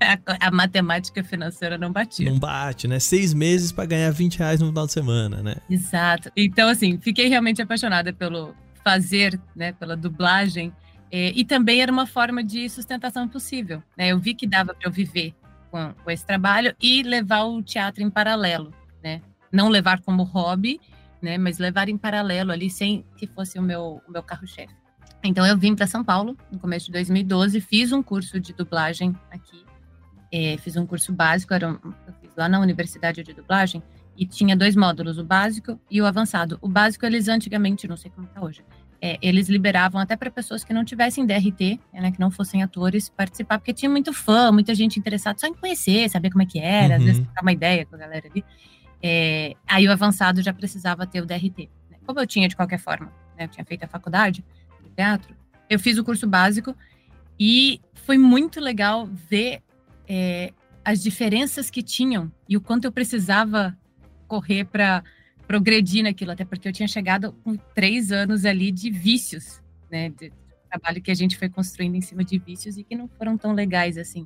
a, 0.00 0.46
a, 0.46 0.50
matemática 0.50 1.22
financeira 1.22 1.76
não 1.76 1.92
batia. 1.92 2.30
Não 2.30 2.38
bate, 2.38 2.88
né? 2.88 2.98
Seis 2.98 3.34
meses 3.34 3.70
para 3.70 3.84
ganhar 3.84 4.10
20 4.10 4.38
reais 4.38 4.60
no 4.60 4.68
final 4.68 4.86
de 4.86 4.92
semana, 4.92 5.42
né? 5.42 5.56
Exato. 5.68 6.30
Então, 6.36 6.68
assim, 6.68 6.98
fiquei 6.98 7.28
realmente 7.28 7.60
apaixonada 7.60 8.12
pelo 8.12 8.54
fazer, 8.82 9.38
né? 9.54 9.72
Pela 9.72 9.96
dublagem. 9.96 10.72
É, 11.12 11.32
e 11.34 11.44
também 11.44 11.82
era 11.82 11.92
uma 11.92 12.06
forma 12.06 12.42
de 12.42 12.68
sustentação 12.68 13.28
possível. 13.28 13.82
Né? 13.96 14.08
Eu 14.12 14.18
vi 14.18 14.32
que 14.32 14.46
dava 14.46 14.72
para 14.74 14.88
eu 14.88 14.92
viver 14.92 15.34
com, 15.70 15.92
com, 15.92 16.10
esse 16.10 16.24
trabalho 16.24 16.74
e 16.80 17.02
levar 17.02 17.44
o 17.44 17.62
teatro 17.62 18.02
em 18.02 18.08
paralelo, 18.08 18.72
né? 19.02 19.20
Não 19.52 19.68
levar 19.68 20.00
como 20.00 20.22
hobby, 20.22 20.80
né? 21.20 21.36
Mas 21.36 21.58
levar 21.58 21.88
em 21.88 21.98
paralelo 21.98 22.52
ali, 22.52 22.70
sem 22.70 23.04
que 23.16 23.26
fosse 23.26 23.58
o 23.58 23.62
meu, 23.62 24.00
o 24.08 24.12
meu 24.12 24.22
carro-chefe. 24.22 24.74
Então 25.22 25.46
eu 25.46 25.58
vim 25.58 25.74
para 25.74 25.86
São 25.86 26.02
Paulo 26.02 26.36
no 26.50 26.58
começo 26.58 26.86
de 26.86 26.92
2012, 26.92 27.60
fiz 27.60 27.92
um 27.92 28.02
curso 28.02 28.40
de 28.40 28.54
dublagem 28.54 29.14
aqui 29.30 29.69
é, 30.32 30.56
fiz 30.58 30.76
um 30.76 30.86
curso 30.86 31.12
básico, 31.12 31.52
era 31.52 31.68
um, 31.68 31.78
eu 32.06 32.14
fiz 32.20 32.30
lá 32.36 32.48
na 32.48 32.60
Universidade 32.60 33.22
de 33.22 33.32
Dublagem, 33.32 33.82
e 34.16 34.26
tinha 34.26 34.56
dois 34.56 34.76
módulos, 34.76 35.18
o 35.18 35.24
básico 35.24 35.80
e 35.90 36.00
o 36.00 36.06
avançado. 36.06 36.58
O 36.60 36.68
básico, 36.68 37.06
eles 37.06 37.28
antigamente, 37.28 37.88
não 37.88 37.96
sei 37.96 38.10
como 38.10 38.26
está 38.26 38.42
hoje, 38.42 38.62
é, 39.00 39.18
eles 39.22 39.48
liberavam 39.48 39.98
até 39.98 40.14
para 40.14 40.30
pessoas 40.30 40.62
que 40.62 40.74
não 40.74 40.84
tivessem 40.84 41.24
DRT, 41.24 41.80
né, 41.92 42.12
que 42.12 42.20
não 42.20 42.30
fossem 42.30 42.62
atores, 42.62 43.08
participar, 43.08 43.58
porque 43.58 43.72
tinha 43.72 43.90
muito 43.90 44.12
fã, 44.12 44.52
muita 44.52 44.74
gente 44.74 44.98
interessada 44.98 45.38
só 45.38 45.46
em 45.46 45.54
conhecer, 45.54 46.10
saber 46.10 46.30
como 46.30 46.42
é 46.42 46.46
que 46.46 46.58
era, 46.58 46.94
uhum. 46.94 47.00
às 47.00 47.04
vezes 47.04 47.22
trocar 47.22 47.42
uma 47.42 47.52
ideia 47.52 47.86
com 47.86 47.96
a 47.96 47.98
galera 47.98 48.28
ali. 48.28 48.44
É, 49.02 49.54
aí 49.66 49.88
o 49.88 49.92
avançado 49.92 50.42
já 50.42 50.52
precisava 50.52 51.06
ter 51.06 51.22
o 51.22 51.26
DRT. 51.26 51.70
Né? 51.90 51.96
Como 52.04 52.20
eu 52.20 52.26
tinha 52.26 52.46
de 52.46 52.54
qualquer 52.54 52.78
forma, 52.78 53.06
né? 53.38 53.44
eu 53.44 53.48
tinha 53.48 53.64
feito 53.64 53.84
a 53.84 53.88
faculdade 53.88 54.44
de 54.82 54.90
teatro, 54.90 55.34
eu 55.70 55.78
fiz 55.78 55.96
o 55.96 56.04
curso 56.04 56.26
básico 56.26 56.76
e 57.38 57.80
foi 57.94 58.18
muito 58.18 58.60
legal 58.60 59.06
ver 59.06 59.62
é, 60.12 60.52
as 60.84 61.00
diferenças 61.00 61.70
que 61.70 61.84
tinham 61.84 62.32
e 62.48 62.56
o 62.56 62.60
quanto 62.60 62.84
eu 62.84 62.90
precisava 62.90 63.78
correr 64.26 64.64
para 64.64 65.04
progredir 65.46 66.02
naquilo, 66.02 66.32
até 66.32 66.44
porque 66.44 66.66
eu 66.66 66.72
tinha 66.72 66.88
chegado 66.88 67.32
com 67.44 67.54
três 67.56 68.10
anos 68.10 68.44
ali 68.44 68.72
de 68.72 68.90
vícios, 68.90 69.62
né? 69.88 70.08
De, 70.10 70.32
trabalho 70.68 71.02
que 71.02 71.10
a 71.10 71.14
gente 71.14 71.36
foi 71.36 71.48
construindo 71.48 71.96
em 71.96 72.00
cima 72.00 72.22
de 72.22 72.38
vícios 72.38 72.76
e 72.76 72.84
que 72.84 72.94
não 72.94 73.08
foram 73.08 73.36
tão 73.36 73.52
legais 73.52 73.98
assim. 73.98 74.24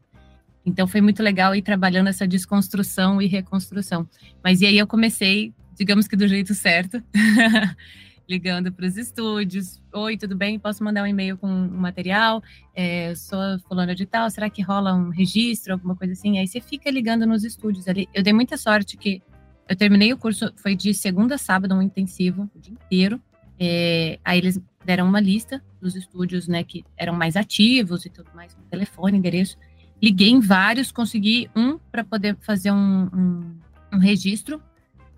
Então 0.64 0.86
foi 0.86 1.00
muito 1.00 1.22
legal 1.22 1.54
ir 1.54 1.62
trabalhando 1.62 2.08
essa 2.08 2.28
desconstrução 2.28 3.20
e 3.20 3.26
reconstrução. 3.26 4.06
Mas 4.42 4.60
e 4.60 4.66
aí 4.66 4.76
eu 4.76 4.86
comecei, 4.86 5.54
digamos 5.74 6.06
que 6.06 6.16
do 6.16 6.28
jeito 6.28 6.54
certo, 6.54 7.02
ligando 8.28 8.72
para 8.72 8.86
os 8.86 8.96
estúdios. 8.96 9.82
Oi, 9.92 10.16
tudo 10.16 10.36
bem? 10.36 10.58
Posso 10.58 10.82
mandar 10.82 11.02
um 11.02 11.06
e-mail 11.06 11.36
com 11.36 11.46
um 11.46 11.68
material? 11.68 12.42
É, 12.74 13.14
sou 13.14 13.38
fulano 13.68 13.94
de 13.94 14.06
tal, 14.06 14.30
será 14.30 14.48
que 14.48 14.62
rola 14.62 14.94
um 14.94 15.10
registro, 15.10 15.72
alguma 15.72 15.94
coisa 15.94 16.12
assim? 16.12 16.38
Aí 16.38 16.46
você 16.46 16.60
fica 16.60 16.90
ligando 16.90 17.26
nos 17.26 17.44
estúdios 17.44 17.86
ali. 17.88 18.08
Eu 18.14 18.22
dei 18.22 18.32
muita 18.32 18.56
sorte 18.56 18.96
que 18.96 19.22
eu 19.68 19.76
terminei 19.76 20.12
o 20.12 20.18
curso, 20.18 20.52
foi 20.56 20.74
de 20.74 20.92
segunda 20.92 21.36
a 21.36 21.38
sábado, 21.38 21.74
um 21.74 21.82
intensivo, 21.82 22.50
o 22.54 22.58
dia 22.58 22.74
inteiro. 22.74 23.20
É, 23.58 24.18
aí 24.24 24.38
eles 24.38 24.60
deram 24.84 25.06
uma 25.06 25.20
lista 25.20 25.62
dos 25.80 25.94
estúdios, 25.94 26.48
né, 26.48 26.64
que 26.64 26.84
eram 26.96 27.14
mais 27.14 27.36
ativos 27.36 28.04
e 28.04 28.10
tudo 28.10 28.30
mais, 28.34 28.56
telefone, 28.70 29.16
endereço. 29.16 29.56
Liguei 30.02 30.28
em 30.28 30.40
vários, 30.40 30.92
consegui 30.92 31.48
um 31.56 31.78
para 31.78 32.04
poder 32.04 32.36
fazer 32.40 32.70
um, 32.72 33.04
um, 33.04 33.54
um 33.94 33.98
registro. 33.98 34.62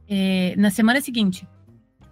É, 0.09 0.55
na 0.57 0.71
semana 0.71 1.01
seguinte, 1.01 1.49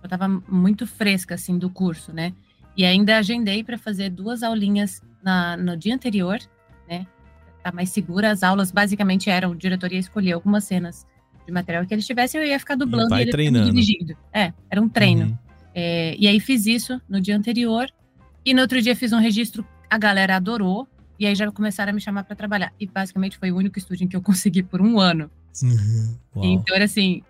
eu 0.04 0.06
estava 0.06 0.28
muito 0.48 0.86
fresca, 0.86 1.34
assim, 1.34 1.58
do 1.58 1.70
curso, 1.70 2.12
né? 2.12 2.32
E 2.76 2.84
ainda 2.84 3.16
agendei 3.16 3.64
para 3.64 3.78
fazer 3.78 4.10
duas 4.10 4.42
aulinhas 4.42 5.02
na, 5.22 5.56
no 5.56 5.76
dia 5.76 5.94
anterior, 5.94 6.38
né? 6.88 7.06
Tá 7.62 7.72
mais 7.72 7.88
segura. 7.88 8.30
As 8.30 8.42
aulas 8.42 8.70
basicamente 8.70 9.30
eram, 9.30 9.52
a 9.52 9.54
diretoria 9.54 9.98
escolher 9.98 10.32
algumas 10.32 10.64
cenas 10.64 11.06
de 11.46 11.52
material 11.52 11.86
que 11.86 11.94
eles 11.94 12.06
tivessem, 12.06 12.40
eu 12.40 12.46
ia 12.46 12.58
ficar 12.58 12.74
dublando 12.74 13.14
e, 13.16 13.22
e 13.22 13.30
treinando. 13.30 13.72
dirigindo. 13.72 14.16
É, 14.32 14.52
era 14.68 14.80
um 14.80 14.88
treino. 14.88 15.26
Uhum. 15.26 15.38
É, 15.74 16.14
e 16.18 16.28
aí 16.28 16.38
fiz 16.38 16.66
isso 16.66 17.00
no 17.08 17.20
dia 17.20 17.36
anterior. 17.36 17.88
E 18.44 18.52
no 18.52 18.60
outro 18.60 18.82
dia 18.82 18.94
fiz 18.94 19.12
um 19.12 19.18
registro, 19.18 19.66
a 19.88 19.96
galera 19.96 20.36
adorou. 20.36 20.86
E 21.18 21.26
aí 21.26 21.34
já 21.34 21.50
começaram 21.50 21.90
a 21.90 21.94
me 21.94 22.00
chamar 22.00 22.24
para 22.24 22.36
trabalhar. 22.36 22.72
E 22.78 22.86
basicamente 22.86 23.38
foi 23.38 23.50
o 23.50 23.56
único 23.56 23.78
estúdio 23.78 24.04
em 24.04 24.08
que 24.08 24.16
eu 24.16 24.22
consegui 24.22 24.62
por 24.62 24.82
um 24.82 24.98
ano. 24.98 25.30
Uhum. 25.62 26.44
Então 26.44 26.76
era 26.76 26.84
assim, 26.84 27.22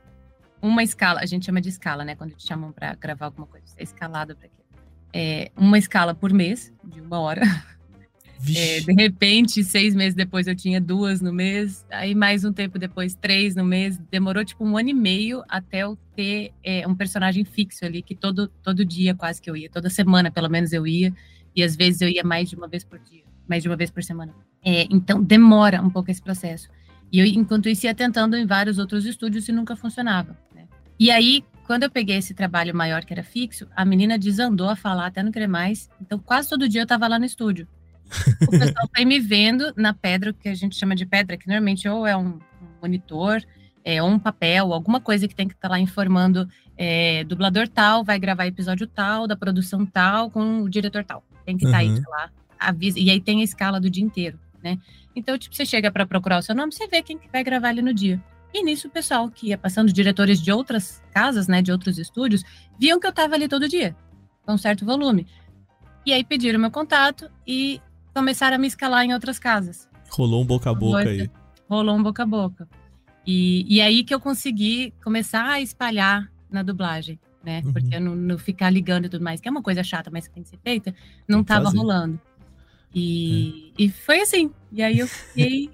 uma 0.65 0.83
escala, 0.83 1.21
a 1.21 1.27
gente 1.27 1.45
chama 1.45 1.61
de 1.61 1.69
escala, 1.69 2.05
né? 2.05 2.15
Quando 2.15 2.33
te 2.33 2.47
chamam 2.47 2.73
para 2.73 2.95
gravar 2.95 3.27
alguma 3.27 3.47
coisa, 3.47 3.67
é 3.77 3.83
escalada 3.83 4.35
para 4.35 4.49
quê? 4.49 4.55
É, 5.13 5.53
uma 5.57 5.79
escala 5.79 6.15
por 6.15 6.33
mês, 6.33 6.73
de 6.83 7.01
uma 7.01 7.21
hora. 7.21 7.43
É, 8.55 8.81
de 8.81 8.93
repente, 8.93 9.65
seis 9.65 9.95
meses 9.95 10.15
depois 10.15 10.47
eu 10.47 10.55
tinha 10.55 10.79
duas 10.79 11.23
no 11.23 11.33
mês, 11.33 11.87
aí 11.91 12.15
mais 12.15 12.45
um 12.45 12.53
tempo 12.53 12.79
depois, 12.79 13.15
três 13.15 13.55
no 13.55 13.65
mês. 13.65 13.97
Demorou 14.11 14.45
tipo 14.45 14.63
um 14.63 14.77
ano 14.77 14.91
e 14.91 14.93
meio 14.93 15.43
até 15.49 15.79
eu 15.79 15.97
ter 16.15 16.53
é, 16.63 16.87
um 16.87 16.95
personagem 16.95 17.43
fixo 17.43 17.87
ali, 17.87 18.03
que 18.03 18.15
todo, 18.15 18.49
todo 18.63 18.85
dia 18.85 19.15
quase 19.15 19.41
que 19.41 19.49
eu 19.49 19.57
ia, 19.57 19.71
toda 19.71 19.89
semana 19.89 20.31
pelo 20.31 20.51
menos 20.51 20.75
eu 20.75 20.87
ia, 20.87 21.15
e 21.57 21.63
às 21.63 21.75
vezes 21.75 22.03
eu 22.03 22.09
ia 22.09 22.23
mais 22.23 22.51
de 22.51 22.57
uma 22.57 22.69
vez 22.69 22.85
por 22.85 22.99
dia, 22.99 23.23
mais 23.49 23.63
de 23.63 23.69
uma 23.71 23.77
vez 23.77 23.91
por 23.91 24.03
semana. 24.03 24.35
É, 24.63 24.87
então 24.91 25.23
demora 25.23 25.81
um 25.81 25.89
pouco 25.89 26.11
esse 26.11 26.21
processo. 26.21 26.69
E 27.15 27.21
eu, 27.21 27.27
enquanto 27.27 27.69
isso, 27.69 27.87
ia 27.87 27.95
tentando 27.95 28.37
em 28.37 28.45
vários 28.45 28.77
outros 28.77 29.07
estúdios 29.07 29.49
e 29.49 29.53
nunca 29.53 29.77
funcionava. 29.77 30.37
E 30.99 31.11
aí, 31.11 31.45
quando 31.67 31.85
eu 31.85 31.91
peguei 31.91 32.17
esse 32.17 32.35
trabalho 32.35 32.75
maior 32.75 33.05
que 33.05 33.13
era 33.13 33.23
fixo, 33.23 33.67
a 33.75 33.85
menina 33.85 34.19
desandou 34.19 34.69
a 34.69 34.77
falar 34.77 35.07
até 35.07 35.23
não 35.23 35.33
querer 35.33 35.49
mais. 35.49 35.89
Então, 36.01 36.19
quase 36.19 36.49
todo 36.49 36.69
dia 36.69 36.83
eu 36.83 36.85
estava 36.85 37.09
lá 37.09 37.19
no 37.19 37.25
estúdio. 37.25 37.67
O 38.43 38.51
pessoal 38.51 38.89
foi 38.95 39.05
me 39.05 39.19
vendo 39.19 39.73
na 39.77 39.93
pedra, 39.93 40.33
que 40.33 40.49
a 40.49 40.55
gente 40.55 40.77
chama 40.77 40.95
de 40.95 41.07
pedra, 41.07 41.37
que 41.37 41.49
normalmente 41.49 41.89
ou 41.89 42.07
é 42.07 42.17
um 42.17 42.39
monitor, 42.81 43.43
é, 43.85 44.03
ou 44.03 44.09
um 44.09 44.19
papel, 44.19 44.73
alguma 44.73 45.01
coisa 45.01 45.27
que 45.27 45.35
tem 45.35 45.49
que 45.49 45.55
estar 45.55 45.69
tá 45.69 45.75
lá 45.75 45.81
informando 45.81 46.49
é, 46.77 47.25
dublador 47.25 47.69
tal, 47.69 48.05
vai 48.05 48.19
gravar 48.19 48.47
episódio 48.47 48.87
tal, 48.87 49.27
da 49.27 49.37
produção 49.37 49.85
tal, 49.87 50.31
com 50.31 50.63
o 50.63 50.69
diretor 50.69 51.05
tal. 51.05 51.25
Tem 51.45 51.57
que 51.57 51.65
estar 51.65 51.79
tá 51.79 51.85
uhum. 51.85 51.95
aí 51.95 52.03
lá, 52.09 52.31
avisa. 52.59 52.99
E 52.99 53.11
aí 53.11 53.21
tem 53.21 53.41
a 53.41 53.45
escala 53.45 53.81
do 53.81 53.91
dia 53.91 54.05
inteiro, 54.05 54.39
né? 54.63 54.79
Então, 55.17 55.37
tipo, 55.39 55.55
você 55.55 55.65
chega 55.65 55.91
para 55.91 56.07
procurar 56.07 56.39
o 56.39 56.43
seu 56.43 56.55
nome, 56.55 56.73
você 56.73 56.87
vê 56.89 57.03
quem 57.03 57.19
que 57.19 57.29
vai 57.31 57.45
gravar 57.45 57.69
ali 57.69 57.83
no 57.83 57.95
dia. 57.95 58.21
E 58.55 58.63
nisso 58.63 58.87
o 58.87 58.91
pessoal 58.91 59.29
que 59.29 59.49
ia 59.49 59.59
passando, 59.59 59.93
diretores 59.93 60.41
de 60.41 60.53
outras 60.53 61.03
casas, 61.13 61.49
né, 61.49 61.61
de 61.61 61.73
outros 61.73 61.99
estúdios, 61.99 62.45
viam 62.79 63.01
que 63.01 63.07
eu 63.07 63.11
estava 63.11 63.35
ali 63.35 63.49
todo 63.49 63.69
dia, 63.69 63.97
com 64.47 64.55
um 64.55 64.59
certo 64.59 64.87
volume. 64.87 65.27
E 66.07 66.13
aí 66.13 66.23
pediram 66.23 66.61
meu 66.61 66.71
contato 66.71 67.29
e 67.45 67.81
começaram 68.15 68.55
a 68.55 68.59
me 68.59 68.69
escalar 68.69 69.05
em 69.05 69.13
outras 69.13 69.41
casas. 69.41 69.89
Rolou 70.09 70.43
um 70.43 70.47
boca 70.47 70.71
a 70.71 70.75
boca 70.75 71.01
aí. 71.01 71.29
Rolou 71.69 71.97
um 71.97 72.03
boca 72.03 72.23
a 72.23 72.27
boca. 72.27 72.69
E, 73.27 73.67
e 73.69 73.81
aí 73.81 74.05
que 74.05 74.15
eu 74.15 74.21
consegui 74.21 74.95
começar 75.03 75.45
a 75.45 75.61
espalhar 75.61 76.31
na 76.49 76.63
dublagem, 76.63 77.19
né? 77.43 77.61
Uhum. 77.65 77.73
Porque 77.73 77.99
não, 77.99 78.15
não, 78.15 78.39
ficar 78.39 78.71
ligando 78.71 79.07
e 79.07 79.09
tudo 79.09 79.25
mais, 79.25 79.41
que 79.41 79.49
é 79.49 79.51
uma 79.51 79.63
coisa 79.63 79.83
chata, 79.83 80.11
mas 80.13 80.29
que 80.29 80.35
tem 80.35 80.45
que 80.45 80.51
ser 80.51 80.61
feita, 80.63 80.95
não 81.27 81.41
estava 81.41 81.71
rolando. 81.71 82.21
E, 82.95 83.73
é. 83.77 83.83
e 83.83 83.91
foi 83.91 84.21
assim. 84.21 84.53
E 84.71 84.81
aí 84.81 85.01
eu 85.01 85.09
fiquei 85.09 85.71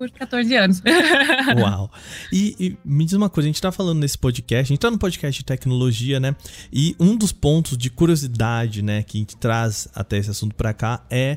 por 0.00 0.10
14 0.10 0.56
anos. 0.56 0.82
Uau. 1.60 1.92
E, 2.32 2.56
e, 2.58 2.78
me 2.82 3.04
diz 3.04 3.12
uma 3.12 3.28
coisa, 3.28 3.46
a 3.46 3.50
gente 3.50 3.60
tá 3.60 3.70
falando 3.70 3.98
nesse 3.98 4.16
podcast, 4.16 4.72
a 4.72 4.74
gente 4.74 4.80
tá 4.80 4.90
no 4.90 4.98
podcast 4.98 5.38
de 5.38 5.44
tecnologia, 5.44 6.18
né? 6.18 6.34
E 6.72 6.96
um 6.98 7.14
dos 7.14 7.32
pontos 7.32 7.76
de 7.76 7.90
curiosidade, 7.90 8.80
né, 8.80 9.02
que 9.02 9.18
a 9.18 9.20
gente 9.20 9.36
traz 9.36 9.88
até 9.94 10.16
esse 10.16 10.30
assunto 10.30 10.54
para 10.54 10.72
cá 10.72 11.04
é 11.10 11.36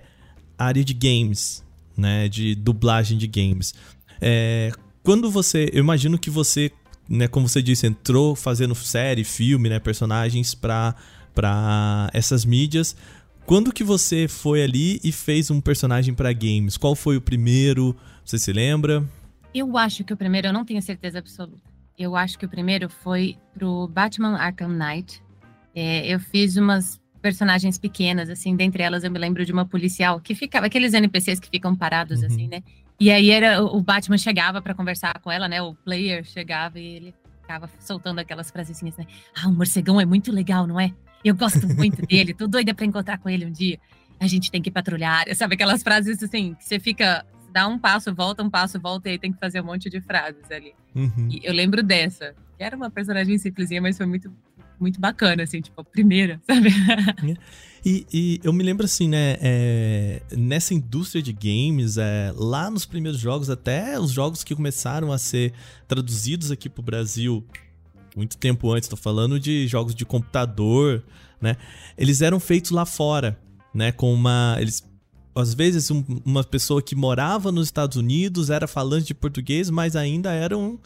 a 0.58 0.64
área 0.64 0.82
de 0.82 0.94
games, 0.94 1.62
né? 1.98 2.30
De 2.30 2.56
dublagem 2.56 3.18
de 3.18 3.28
games. 3.28 3.74
É, 4.22 4.72
quando 5.04 5.30
você. 5.30 5.70
Eu 5.74 5.80
imagino 5.80 6.18
que 6.18 6.30
você, 6.30 6.72
né, 7.10 7.28
como 7.28 7.50
você 7.50 7.62
disse, 7.62 7.86
entrou 7.86 8.34
fazendo 8.34 8.74
série, 8.76 9.26
filme, 9.26 9.68
né? 9.68 9.78
Personagens 9.78 10.56
para 10.56 10.96
para 11.36 12.10
essas 12.14 12.46
mídias. 12.46 12.96
Quando 13.46 13.74
que 13.74 13.84
você 13.84 14.28
foi 14.28 14.64
ali 14.64 15.00
e 15.04 15.12
fez 15.12 15.52
um 15.52 15.60
personagem 15.60 16.14
para 16.14 16.32
games? 16.32 16.78
Qual 16.78 16.96
foi 16.96 17.18
o 17.18 17.22
primeiro? 17.22 17.96
Você 18.24 18.40
se 18.40 18.54
lembra? 18.54 19.04
Eu 19.54 19.78
acho 19.78 20.04
que 20.04 20.14
o 20.14 20.18
primeiro, 20.18 20.48
eu 20.48 20.54
não 20.54 20.64
tenho 20.64 20.82
certeza 20.82 21.20
absoluta. 21.20 21.62
Eu 21.98 22.16
acho 22.16 22.40
que 22.40 22.46
o 22.46 22.50
primeiro 22.50 22.90
foi 22.90 23.38
pro 23.54 23.88
Batman 23.90 24.38
Arkham 24.38 24.70
Knight. 24.70 25.22
É, 25.76 26.08
eu 26.08 26.20
fiz 26.20 26.56
umas 26.56 27.00
personagens 27.22 27.78
pequenas, 27.78 28.30
assim, 28.30 28.56
dentre 28.56 28.82
elas 28.82 29.04
eu 29.04 29.12
me 29.12 29.20
lembro 29.20 29.46
de 29.46 29.52
uma 29.52 29.66
policial 29.66 30.20
que 30.20 30.34
ficava, 30.36 30.66
aqueles 30.66 30.94
NPCs 30.94 31.40
que 31.40 31.50
ficam 31.50 31.76
parados, 31.76 32.22
uhum. 32.22 32.28
assim, 32.28 32.48
né? 32.48 32.64
E 33.00 33.12
aí 33.12 33.30
era 33.30 33.64
o 33.64 33.82
Batman 33.82 34.18
chegava 34.18 34.62
para 34.62 34.74
conversar 34.74 35.20
com 35.20 35.32
ela, 35.32 35.48
né? 35.48 35.62
O 35.62 35.74
player 35.74 36.24
chegava 36.24 36.80
e 36.80 36.96
ele 36.96 37.16
ficava 37.42 37.70
soltando 37.80 38.20
aquelas 38.20 38.50
frasezinhas, 38.50 38.96
né? 38.98 39.06
Ah, 39.36 39.48
o 39.48 39.54
morcegão 39.54 40.00
é 40.00 40.06
muito 40.06 40.32
legal, 40.32 40.66
não 40.66 40.80
é? 40.80 40.94
Eu 41.24 41.36
gosto 41.36 41.68
muito 41.68 42.06
dele, 42.06 42.34
tô 42.34 42.48
doida 42.48 42.74
para 42.74 42.86
encontrar 42.86 43.18
com 43.18 43.30
ele 43.30 43.46
um 43.46 43.52
dia. 43.52 43.80
A 44.20 44.28
gente 44.28 44.52
tem 44.52 44.62
que 44.62 44.72
patrulhar, 44.72 45.26
sabe 45.36 45.56
aquelas 45.56 45.84
frases 45.84 46.22
assim 46.22 46.54
que 46.54 46.64
você 46.64 46.80
fica 46.80 47.26
dá 47.54 47.68
um 47.68 47.78
passo, 47.78 48.14
volta, 48.14 48.44
um 48.44 48.50
passo, 48.50 48.80
volta, 48.80 49.08
e 49.08 49.12
aí 49.14 49.20
tem 49.20 49.32
que 49.32 49.40
fazer 49.40 49.62
um 49.62 49.66
monte 49.66 49.90
de 49.90 50.02
frases 50.02 50.50
ali. 50.50 50.74
Uhum. 50.96 51.30
E 51.32 51.40
eu 51.44 51.54
lembro 51.54 51.84
dessa, 51.84 52.34
que 52.58 52.64
era 52.64 52.76
uma 52.76 52.90
personagem 52.90 53.38
simplesinha, 53.38 53.80
mas 53.80 53.96
foi 53.96 54.08
muito, 54.08 54.34
muito 54.80 55.00
bacana, 55.00 55.44
assim, 55.44 55.62
tipo, 55.62 55.80
a 55.80 55.84
primeira, 55.84 56.42
sabe? 56.48 56.70
E, 57.86 58.08
e, 58.12 58.40
eu 58.44 58.52
me 58.52 58.64
lembro 58.64 58.86
assim, 58.86 59.08
né? 59.08 59.38
É, 59.40 60.22
nessa 60.32 60.74
indústria 60.74 61.22
de 61.22 61.32
games, 61.32 61.98
é, 61.98 62.34
lá 62.36 62.72
nos 62.72 62.86
primeiros 62.86 63.20
jogos, 63.20 63.50
até 63.50 64.00
os 64.00 64.12
jogos 64.12 64.44
que 64.44 64.56
começaram 64.56 65.12
a 65.12 65.18
ser 65.20 65.54
traduzidos 65.88 66.50
aqui 66.50 66.68
pro 66.68 66.82
Brasil, 66.82 67.46
muito 68.16 68.38
tempo 68.38 68.72
antes, 68.72 68.90
tô 68.90 68.96
falando 68.96 69.40
de 69.40 69.68
jogos 69.68 69.96
de 69.96 70.06
computador, 70.06 71.04
né? 71.42 71.58
Eles 71.98 72.22
eram 72.22 72.40
feitos 72.40 72.72
lá 72.72 72.86
fora, 72.86 73.40
né? 73.74 73.92
Com 73.92 74.14
uma. 74.14 74.58
Eles 74.60 74.84
às 75.36 75.54
vezes 75.54 75.90
um, 75.90 76.04
uma 76.24 76.44
pessoa 76.44 76.82
que 76.82 76.96
morava 76.96 77.52
nos 77.52 77.68
Estados 77.68 77.98
Unidos 77.98 78.50
era 78.50 78.68
falante 78.68 79.08
de 79.08 79.14
português, 79.14 79.70
mas 79.70 79.96
ainda 79.96 80.32
era 80.32 80.58
um, 80.58 80.78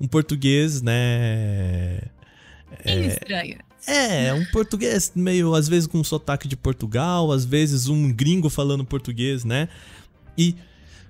um 0.00 0.06
português, 0.06 0.80
né? 0.80 2.00
É, 2.84 3.06
estranho. 3.06 3.58
É, 3.86 4.34
um 4.34 4.44
português 4.46 5.12
meio, 5.14 5.54
às 5.54 5.68
vezes 5.68 5.86
com 5.86 5.98
um 5.98 6.04
sotaque 6.04 6.46
de 6.46 6.56
Portugal, 6.56 7.32
às 7.32 7.44
vezes 7.44 7.88
um 7.88 8.12
gringo 8.12 8.48
falando 8.50 8.84
português, 8.84 9.44
né? 9.44 9.68
E 10.36 10.54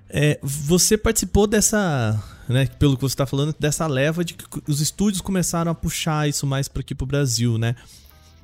é, 0.09 0.39
você 0.41 0.97
participou 0.97 1.45
dessa, 1.45 2.21
né, 2.49 2.65
pelo 2.65 2.95
que 2.95 3.01
você 3.01 3.13
está 3.13 3.27
falando, 3.27 3.55
dessa 3.57 3.85
leva 3.85 4.25
de 4.25 4.33
que 4.33 4.43
os 4.67 4.81
estúdios 4.81 5.21
começaram 5.21 5.71
a 5.71 5.75
puxar 5.75 6.27
isso 6.27 6.47
mais 6.47 6.67
para 6.67 6.81
aqui 6.81 6.95
pro 6.95 7.05
Brasil, 7.05 7.57
né? 7.57 7.75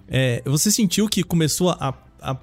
É, 0.08 0.44
você 0.46 0.72
sentiu 0.72 1.10
que 1.10 1.24
começou 1.24 1.72
a, 1.72 1.94
a 2.22 2.38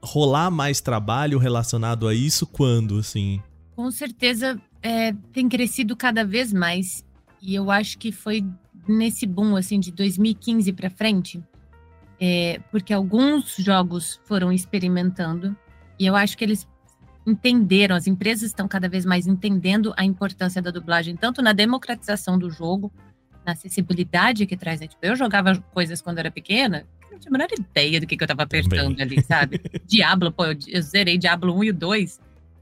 rolar 0.00 0.50
mais 0.50 0.80
trabalho 0.80 1.38
relacionado 1.38 2.06
a 2.06 2.14
isso 2.14 2.46
quando, 2.46 2.98
assim? 2.98 3.42
Com 3.74 3.90
certeza 3.90 4.60
é, 4.80 5.12
tem 5.32 5.48
crescido 5.48 5.96
cada 5.96 6.24
vez 6.24 6.52
mais. 6.52 7.04
e 7.42 7.54
eu 7.54 7.70
acho 7.70 7.98
que 7.98 8.12
foi 8.12 8.44
nesse 8.86 9.26
boom 9.26 9.56
assim 9.56 9.80
de 9.80 9.90
2015 9.90 10.72
para 10.72 10.90
frente, 10.90 11.42
é, 12.20 12.60
porque 12.70 12.92
alguns 12.92 13.56
jogos 13.56 14.20
foram 14.24 14.52
experimentando 14.52 15.56
e 15.98 16.06
eu 16.06 16.14
acho 16.14 16.36
que 16.36 16.44
eles 16.44 16.66
entenderam, 17.26 17.94
as 17.94 18.06
empresas 18.06 18.44
estão 18.44 18.66
cada 18.66 18.88
vez 18.88 19.04
mais 19.04 19.26
entendendo 19.26 19.94
a 19.96 20.04
importância 20.04 20.60
da 20.60 20.70
dublagem, 20.70 21.16
tanto 21.16 21.40
na 21.40 21.52
democratização 21.52 22.38
do 22.38 22.50
jogo, 22.50 22.92
na 23.44 23.52
acessibilidade 23.52 24.46
que 24.46 24.56
traz. 24.56 24.80
Né? 24.80 24.86
Tipo, 24.86 25.04
eu 25.06 25.16
jogava 25.16 25.56
coisas 25.72 26.00
quando 26.00 26.18
era 26.18 26.30
pequena, 26.30 26.86
não 27.10 27.18
tinha 27.18 27.30
a 27.30 27.32
menor 27.32 27.48
ideia 27.58 28.00
do 28.00 28.06
que, 28.06 28.16
que 28.16 28.22
eu 28.22 28.26
estava 28.26 28.42
apertando 28.42 29.00
ali, 29.00 29.22
sabe? 29.22 29.60
Diablo, 29.86 30.32
pô, 30.32 30.46
eu, 30.46 30.56
eu 30.68 30.82
zerei 30.82 31.18
Diablo 31.18 31.56
1 31.58 31.64
e 31.64 31.70
o 31.70 31.74
2. 31.74 32.20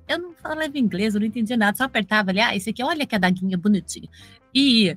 Eu 0.08 0.18
não 0.18 0.34
falava 0.34 0.76
inglês, 0.76 1.14
eu 1.14 1.20
não 1.20 1.26
entendia 1.26 1.56
nada, 1.56 1.76
só 1.76 1.84
apertava 1.84 2.30
ali, 2.30 2.40
ah, 2.40 2.54
esse 2.54 2.70
aqui, 2.70 2.82
olha 2.82 3.06
que 3.06 3.18
daguinha 3.18 3.56
bonitinha. 3.56 4.08
E 4.52 4.96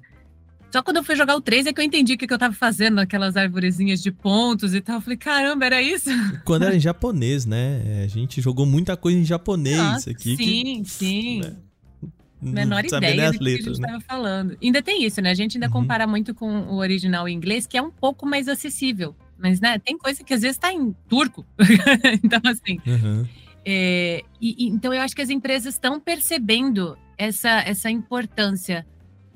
só 0.74 0.82
quando 0.82 0.98
eu 0.98 1.03
fui 1.03 1.15
jogar 1.15 1.36
o 1.36 1.42
3 1.42 1.68
é 1.68 1.72
que 1.72 1.80
eu 1.80 1.86
entendi 1.86 2.13
o 2.15 2.18
que, 2.18 2.25
que 2.25 2.34
eu 2.34 2.38
tava 2.39 2.56
fazendo 2.56 2.96
naquelas 2.96 3.38
arvorezinhas 3.38 4.01
de 4.01 4.12
pontos 4.12 4.74
e 4.74 4.82
tal. 4.82 4.96
Eu 4.96 5.01
falei, 5.01 5.18
caramba, 5.18 5.68
era 5.68 5.80
isso? 5.80 6.10
Quando 6.44 6.63
era 6.63 6.75
em 6.75 6.80
japonês, 6.80 7.46
né? 7.46 8.01
A 8.03 8.08
gente 8.08 8.42
jogou 8.42 8.65
muita 8.65 8.98
coisa 8.98 9.20
em 9.20 9.24
japonês 9.24 9.77
Nossa, 9.77 10.10
aqui. 10.10 10.36
Sim, 10.36 10.82
que, 10.82 10.89
sim. 10.89 11.42
Né? 11.42 11.56
Menor 12.42 12.84
ideia 12.84 13.32
do 13.32 13.38
que 13.38 13.44
letras, 13.44 13.68
a 13.68 13.70
gente 13.70 13.82
estava 13.82 13.98
né? 14.00 14.03
falando. 14.08 14.58
Ainda 14.63 14.82
tem 14.82 15.03
isso, 15.06 15.22
né? 15.22 15.30
A 15.30 15.36
gente 15.36 15.58
ainda 15.58 15.68
uhum. 15.68 15.74
compara 15.74 16.08
muito 16.08 16.34
com 16.34 16.62
o 16.62 16.77
original 16.77 17.30
em 17.30 17.36
inglês, 17.36 17.68
que 17.68 17.77
é 17.77 17.82
um 17.82 17.92
pouco 17.92 18.25
mais 18.25 18.48
acessível. 18.48 19.15
Mas, 19.38 19.62
né, 19.62 19.77
tem 19.77 19.96
coisa 19.96 20.24
que 20.24 20.34
às 20.34 20.42
vezes 20.42 20.58
está 20.58 20.74
em 20.74 20.92
turco. 21.08 21.46
então, 22.24 22.42
assim. 22.46 22.80
Uhum. 22.88 23.27
É, 23.63 24.24
e, 24.42 24.68
então, 24.70 24.92
eu 24.92 25.01
acho 25.03 25.15
que 25.15 25.22
as 25.22 25.30
empresas 25.30 25.75
estão 25.75 26.00
percebendo 26.00 26.98
essa, 27.15 27.62
essa 27.62 27.92
importância 27.92 28.88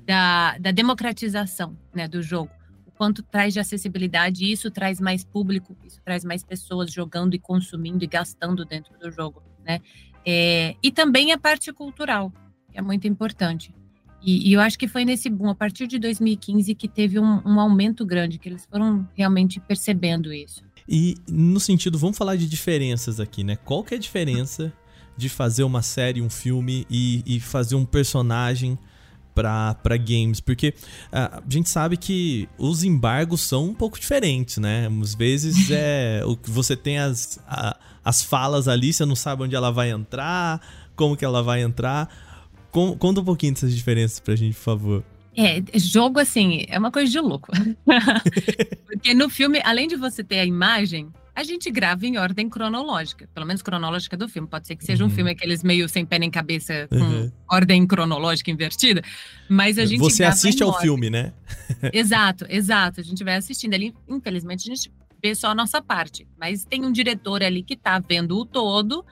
da, 0.07 0.57
da 0.57 0.71
democratização 0.71 1.77
né, 1.93 2.07
do 2.07 2.23
jogo. 2.23 2.49
O 2.85 2.91
quanto 2.91 3.21
traz 3.21 3.53
de 3.53 3.59
acessibilidade, 3.59 4.49
isso 4.49 4.71
traz 4.71 5.01
mais 5.01 5.25
público, 5.25 5.75
isso 5.85 6.01
traz 6.03 6.23
mais 6.23 6.43
pessoas 6.43 6.91
jogando 6.91 7.33
e 7.35 7.39
consumindo 7.39 8.01
e 8.03 8.07
gastando 8.07 8.63
dentro 8.63 8.97
do 8.97 9.11
jogo. 9.11 9.43
Né? 9.65 9.81
É, 10.25 10.75
e 10.81 10.91
também 10.91 11.33
a 11.33 11.37
parte 11.37 11.73
cultural, 11.73 12.31
que 12.71 12.77
é 12.77 12.81
muito 12.81 13.05
importante. 13.05 13.75
E, 14.23 14.49
e, 14.49 14.53
eu 14.53 14.61
acho 14.61 14.79
que 14.79 14.87
foi 14.87 15.05
nesse 15.05 15.29
boom, 15.29 15.49
a 15.49 15.55
partir 15.55 15.87
de 15.87 15.99
2015, 15.99 16.73
que 16.73 16.87
teve 16.87 17.19
um, 17.19 17.41
um 17.45 17.59
aumento 17.59 18.05
grande, 18.05 18.39
que 18.39 18.49
eles 18.49 18.65
foram 18.65 19.07
realmente 19.13 19.59
percebendo 19.59 20.33
isso. 20.33 20.63
E 20.89 21.15
no 21.27 21.59
sentido, 21.59 21.99
vamos 21.99 22.17
falar 22.17 22.35
de 22.35 22.47
diferenças 22.47 23.19
aqui, 23.19 23.43
né? 23.43 23.57
Qual 23.57 23.83
que 23.83 23.93
é 23.93 23.97
a 23.97 23.99
diferença 23.99 24.73
de 25.15 25.29
fazer 25.29 25.63
uma 25.63 25.81
série, 25.81 26.21
um 26.21 26.29
filme 26.29 26.87
e, 26.89 27.23
e 27.25 27.39
fazer 27.39 27.75
um 27.75 27.85
personagem 27.85 28.77
para 29.43 29.97
games, 29.97 30.39
porque 30.39 30.69
uh, 30.69 31.37
a 31.37 31.43
gente 31.47 31.69
sabe 31.69 31.95
que 31.95 32.49
os 32.57 32.83
embargos 32.83 33.41
são 33.41 33.65
um 33.65 33.73
pouco 33.73 33.99
diferentes, 33.99 34.57
né? 34.57 34.89
Às 35.01 35.13
vezes 35.13 35.69
é 35.71 36.23
o 36.25 36.35
que 36.35 36.49
você 36.49 36.75
tem 36.75 36.97
as, 36.97 37.39
a, 37.47 37.77
as 38.03 38.23
falas 38.23 38.67
ali, 38.67 38.91
você 38.91 39.05
não 39.05 39.15
sabe 39.15 39.43
onde 39.43 39.55
ela 39.55 39.71
vai 39.71 39.91
entrar, 39.91 40.59
como 40.95 41.15
que 41.15 41.23
ela 41.23 41.43
vai 41.43 41.61
entrar. 41.61 42.09
Com, 42.71 42.97
conta 42.97 43.21
um 43.21 43.25
pouquinho 43.25 43.53
dessas 43.53 43.75
diferenças 43.75 44.19
pra 44.19 44.35
gente, 44.35 44.55
por 44.55 44.63
favor. 44.63 45.03
É, 45.35 45.61
jogo 45.75 46.19
assim, 46.19 46.65
é 46.67 46.79
uma 46.79 46.91
coisa 46.91 47.11
de 47.11 47.19
louco. 47.19 47.51
Porque 48.87 49.13
no 49.13 49.29
filme, 49.29 49.61
além 49.63 49.87
de 49.87 49.95
você 49.95 50.23
ter 50.23 50.39
a 50.39 50.45
imagem, 50.45 51.09
a 51.37 51.43
gente 51.43 51.69
grava 51.69 52.03
em 52.07 52.17
ordem 52.17 52.49
cronológica, 52.49 53.29
pelo 53.31 53.45
menos 53.45 53.61
cronológica 53.61 54.17
do 54.17 54.27
filme. 54.27 54.47
Pode 54.47 54.65
ser 54.65 54.75
que 54.75 54.83
seja 54.83 55.03
uhum. 55.03 55.11
um 55.11 55.13
filme 55.13 55.29
aqueles 55.29 55.61
meio 55.61 55.87
sem 55.87 56.03
pé 56.03 56.17
nem 56.17 56.31
cabeça, 56.31 56.87
com 56.89 56.97
uhum. 56.97 57.31
ordem 57.47 57.85
cronológica 57.85 58.49
invertida, 58.49 59.03
mas 59.47 59.77
a 59.77 59.85
gente 59.85 59.99
Você 59.99 60.23
assiste 60.23 60.63
ao 60.63 60.69
ordem. 60.69 60.81
filme, 60.81 61.11
né? 61.11 61.31
exato, 61.93 62.47
exato. 62.49 62.99
A 63.01 63.03
gente 63.03 63.23
vai 63.23 63.35
assistindo 63.35 63.75
ali. 63.75 63.93
Infelizmente, 64.09 64.67
a 64.67 64.75
gente 64.75 64.91
vê 65.21 65.35
só 65.35 65.49
a 65.49 65.55
nossa 65.55 65.79
parte, 65.79 66.27
mas 66.39 66.65
tem 66.65 66.83
um 66.83 66.91
diretor 66.91 67.43
ali 67.43 67.61
que 67.61 67.75
tá 67.75 67.99
vendo 67.99 68.35
o 68.35 68.43
todo 68.43 69.05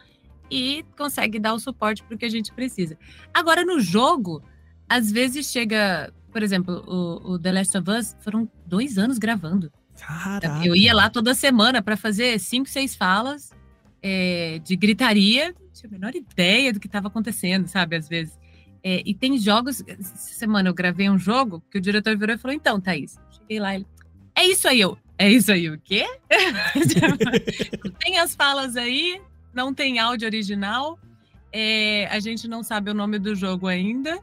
e 0.50 0.84
consegue 0.98 1.38
dar 1.38 1.54
o 1.54 1.60
suporte 1.60 2.02
para 2.02 2.16
o 2.16 2.18
que 2.18 2.26
a 2.26 2.30
gente 2.30 2.52
precisa. 2.54 2.98
Agora, 3.32 3.64
no 3.64 3.80
jogo, 3.80 4.42
às 4.90 5.12
vezes 5.12 5.52
chega, 5.52 6.12
por 6.32 6.42
exemplo, 6.42 6.84
o, 6.88 7.34
o 7.34 7.40
The 7.40 7.52
Last 7.52 7.78
of 7.78 7.92
Us, 7.92 8.16
foram 8.22 8.50
dois 8.66 8.98
anos 8.98 9.20
gravando. 9.20 9.72
Caraca. 10.00 10.66
Eu 10.66 10.76
ia 10.76 10.94
lá 10.94 11.10
toda 11.10 11.34
semana 11.34 11.82
para 11.82 11.98
fazer 11.98 12.40
cinco, 12.40 12.70
seis 12.70 12.96
falas 12.96 13.52
é, 14.02 14.60
de 14.64 14.76
gritaria, 14.76 15.56
não 15.60 15.72
tinha 15.72 15.90
a 15.90 15.92
menor 15.92 16.16
ideia 16.16 16.72
do 16.72 16.80
que 16.80 16.88
estava 16.88 17.08
acontecendo, 17.08 17.68
sabe? 17.68 17.96
Às 17.96 18.08
vezes. 18.08 18.38
É, 18.84 19.02
e 19.06 19.16
tem 19.16 19.38
jogos. 19.38 19.84
Essa 19.88 20.16
semana 20.16 20.70
eu 20.70 20.74
gravei 20.74 21.10
um 21.10 21.18
jogo 21.18 21.64
que 21.72 21.78
o 21.78 21.82
diretor 21.82 22.16
virou 22.18 22.36
e 22.36 22.38
falou: 22.38 22.56
Então, 22.56 22.80
Thaís, 22.80 23.18
cheguei 23.32 23.60
lá, 23.60 23.74
ele. 23.76 23.88
É 24.36 24.46
isso 24.46 24.68
aí, 24.68 24.82
eu. 24.82 24.98
É 25.18 25.30
isso 25.30 25.52
aí, 25.52 25.70
o 25.70 25.80
quê? 25.80 26.06
tem 28.04 28.20
as 28.20 28.36
falas 28.36 28.76
aí, 28.76 29.22
não 29.54 29.74
tem 29.74 29.98
áudio 29.98 30.28
original. 30.28 31.00
É, 31.52 32.06
a 32.12 32.20
gente 32.20 32.48
não 32.50 32.62
sabe 32.62 32.92
o 32.92 32.94
nome 32.94 33.18
do 33.18 33.34
jogo 33.34 33.66
ainda, 33.66 34.20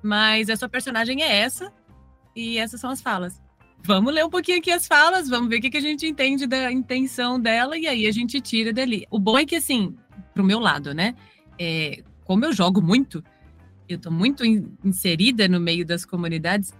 mas 0.00 0.48
a 0.48 0.56
sua 0.56 0.68
personagem 0.68 1.22
é 1.22 1.38
essa, 1.38 1.72
e 2.36 2.56
essas 2.56 2.80
são 2.80 2.88
as 2.88 3.02
falas 3.02 3.42
vamos 3.84 4.14
ler 4.14 4.24
um 4.24 4.30
pouquinho 4.30 4.58
aqui 4.58 4.70
as 4.70 4.86
falas, 4.86 5.28
vamos 5.28 5.48
ver 5.48 5.58
o 5.58 5.60
que, 5.60 5.70
que 5.70 5.76
a 5.76 5.82
gente 5.82 6.06
entende 6.06 6.46
da 6.46 6.70
intenção 6.70 7.40
dela 7.40 7.76
e 7.76 7.86
aí 7.86 8.06
a 8.06 8.12
gente 8.12 8.40
tira 8.40 8.72
dali. 8.72 9.06
O 9.10 9.18
bom 9.18 9.38
é 9.38 9.44
que, 9.44 9.56
assim, 9.56 9.94
pro 10.32 10.44
meu 10.44 10.58
lado, 10.58 10.94
né? 10.94 11.14
É, 11.58 12.02
como 12.24 12.44
eu 12.44 12.52
jogo 12.52 12.80
muito, 12.80 13.22
eu 13.88 13.98
tô 13.98 14.10
muito 14.10 14.44
in, 14.44 14.72
inserida 14.84 15.48
no 15.48 15.60
meio 15.60 15.84
das 15.84 16.04
comunidades, 16.04 16.72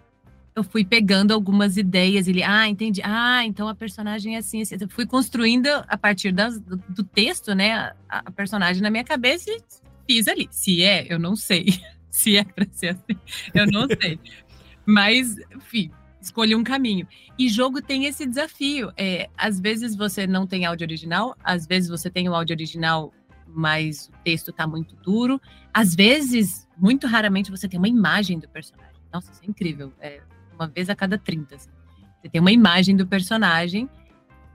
eu 0.55 0.63
fui 0.63 0.85
pegando 0.85 1.33
algumas 1.33 1.77
ideias. 1.77 2.29
Ele, 2.29 2.43
ah, 2.43 2.69
entendi. 2.69 3.01
Ah, 3.05 3.45
então 3.45 3.69
a 3.69 3.75
personagem 3.75 4.37
é 4.37 4.39
assim. 4.39 4.63
assim. 4.63 4.77
Eu 4.81 4.89
fui 4.89 5.07
construindo 5.07 5.69
a 5.89 5.97
partir 5.97 6.33
das, 6.33 6.61
do, 6.61 6.77
do, 6.77 7.05
texto, 7.05 7.55
né? 7.55 7.73
A, 7.73 7.95
a, 8.09 8.31
personagem 8.31 8.83
na 8.83 8.91
minha 8.91 9.05
cabeça 9.05 9.51
e 9.51 9.61
fiz 10.07 10.29
ali. 10.29 10.49
Se 10.51 10.83
é, 10.83 11.07
eu 11.13 11.19
não 11.19 11.35
sei. 11.35 11.67
Se 12.11 12.37
é 12.37 12.45
pra 12.45 12.67
ser 12.71 12.89
assim, 12.89 13.19
eu 13.55 13.67
não 13.69 13.87
sei. 13.89 14.21
Mas, 14.85 15.37
enfim, 15.57 15.91
escolhi 16.25 16.55
um 16.55 16.65
caminho. 16.65 17.07
E 17.39 17.49
jogo 17.49 17.83
tem 17.83 18.07
esse 18.07 18.27
desafio. 18.27 18.93
É, 18.97 19.29
às 19.37 19.61
vezes 19.61 19.97
você 19.97 20.27
não 20.27 20.47
tem 20.47 20.65
áudio 20.65 20.85
original, 20.85 21.37
às 21.43 21.67
vezes 21.67 21.89
você 21.89 22.11
tem 22.11 22.29
o 22.29 22.35
áudio 22.35 22.55
original, 22.55 23.13
mas 23.47 24.09
o 24.09 24.13
texto 24.25 24.51
está 24.51 24.67
muito 24.67 24.95
duro. 24.97 25.41
Às 25.73 25.95
vezes, 25.95 26.69
muito 26.77 27.07
raramente, 27.07 27.51
você 27.51 27.69
tem 27.69 27.79
uma 27.79 27.89
imagem 27.89 28.39
do 28.39 28.49
personagem. 28.49 28.93
Nossa, 29.13 29.31
isso 29.33 29.43
é 29.43 29.47
incrível. 29.47 29.93
É 30.01 30.21
uma 30.55 30.67
vez 30.67 30.89
a 30.89 30.95
cada 30.95 31.19
30. 31.19 31.55
Assim. 31.55 31.71
Você 32.21 32.29
tem 32.29 32.41
uma 32.41 32.53
imagem 32.53 32.97
do 32.97 33.07
personagem. 33.07 33.89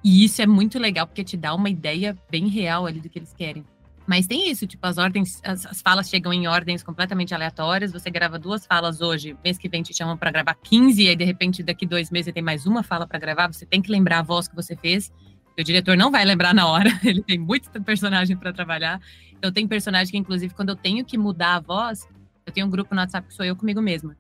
E 0.04 0.24
isso 0.24 0.42
é 0.42 0.48
muito 0.48 0.80
legal, 0.80 1.06
porque 1.08 1.24
te 1.24 1.36
dá 1.36 1.54
uma 1.54 1.70
ideia 1.70 2.18
bem 2.30 2.48
real 2.48 2.86
ali 2.86 3.00
do 3.00 3.10
que 3.10 3.20
eles 3.20 3.34
querem. 3.34 3.66
Mas 4.08 4.26
tem 4.26 4.50
isso, 4.50 4.66
tipo, 4.66 4.88
as 4.88 4.98
ordens, 4.98 5.42
as, 5.44 5.66
as, 5.66 5.82
falas 5.82 6.10
chegam 6.10 6.32
em 6.32 6.48
ordens 6.48 6.82
completamente 6.82 7.36
aleatórias. 7.36 7.92
Você 7.92 8.10
grava 8.10 8.40
duas 8.40 8.66
falas 8.66 9.02
hoje, 9.02 9.36
mês 9.44 9.58
que 9.58 9.68
vem 9.68 9.84
te 9.84 9.94
chamam 9.94 10.16
para 10.16 10.32
gravar 10.32 10.56
15, 10.56 11.04
e 11.04 11.10
aí 11.10 11.16
de 11.16 11.26
repente 11.26 11.62
daqui 11.62 11.86
dois 11.86 12.10
meses 12.10 12.34
tem 12.34 12.42
mais 12.42 12.66
uma 12.66 12.82
fala 12.82 13.06
para 13.06 13.20
gravar. 13.20 13.52
Você 13.52 13.66
tem 13.66 13.82
que 13.82 13.92
lembrar 13.92 14.20
a 14.20 14.24
voz 14.24 14.48
que 14.48 14.56
você 14.56 14.78
fez. 14.78 15.12
O 15.60 15.64
diretor 15.64 15.98
não 15.98 16.10
vai 16.10 16.24
lembrar 16.24 16.54
na 16.54 16.68
hora, 16.68 16.90
ele 17.04 17.22
tem 17.22 17.38
muito 17.38 17.70
personagem 17.84 18.38
para 18.38 18.54
trabalhar. 18.54 19.02
Então 19.38 19.52
tem 19.52 19.68
personagem 19.68 20.12
que, 20.12 20.18
inclusive, 20.18 20.54
quando 20.54 20.70
eu 20.70 20.76
tenho 20.76 21.04
que 21.04 21.18
mudar 21.18 21.56
a 21.56 21.60
voz, 21.60 22.08
eu 22.46 22.54
tenho 22.54 22.66
um 22.66 22.70
grupo 22.70 22.96
no 22.96 23.02
WhatsApp 23.02 23.28
que 23.28 23.34
sou 23.34 23.46
eu 23.46 23.58
comigo 23.58 23.82
mesma. 23.82 24.16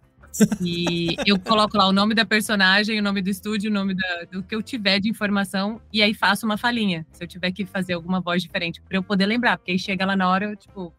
E 0.61 1.15
eu 1.25 1.39
coloco 1.39 1.77
lá 1.77 1.87
o 1.87 1.91
nome 1.91 2.13
da 2.13 2.25
personagem, 2.25 2.99
o 2.99 3.03
nome 3.03 3.21
do 3.21 3.29
estúdio, 3.29 3.69
o 3.69 3.73
nome 3.73 3.93
da, 3.93 4.23
do 4.31 4.43
que 4.43 4.55
eu 4.55 4.61
tiver 4.61 4.99
de 4.99 5.09
informação, 5.09 5.81
e 5.91 6.01
aí 6.01 6.13
faço 6.13 6.45
uma 6.45 6.57
falinha, 6.57 7.05
se 7.11 7.23
eu 7.23 7.27
tiver 7.27 7.51
que 7.51 7.65
fazer 7.65 7.93
alguma 7.93 8.19
voz 8.19 8.41
diferente, 8.41 8.81
para 8.81 8.97
eu 8.97 9.03
poder 9.03 9.25
lembrar, 9.25 9.57
porque 9.57 9.71
aí 9.71 9.79
chega 9.79 10.05
lá 10.05 10.15
na 10.15 10.29
hora, 10.29 10.45
eu, 10.45 10.55
tipo, 10.55 10.93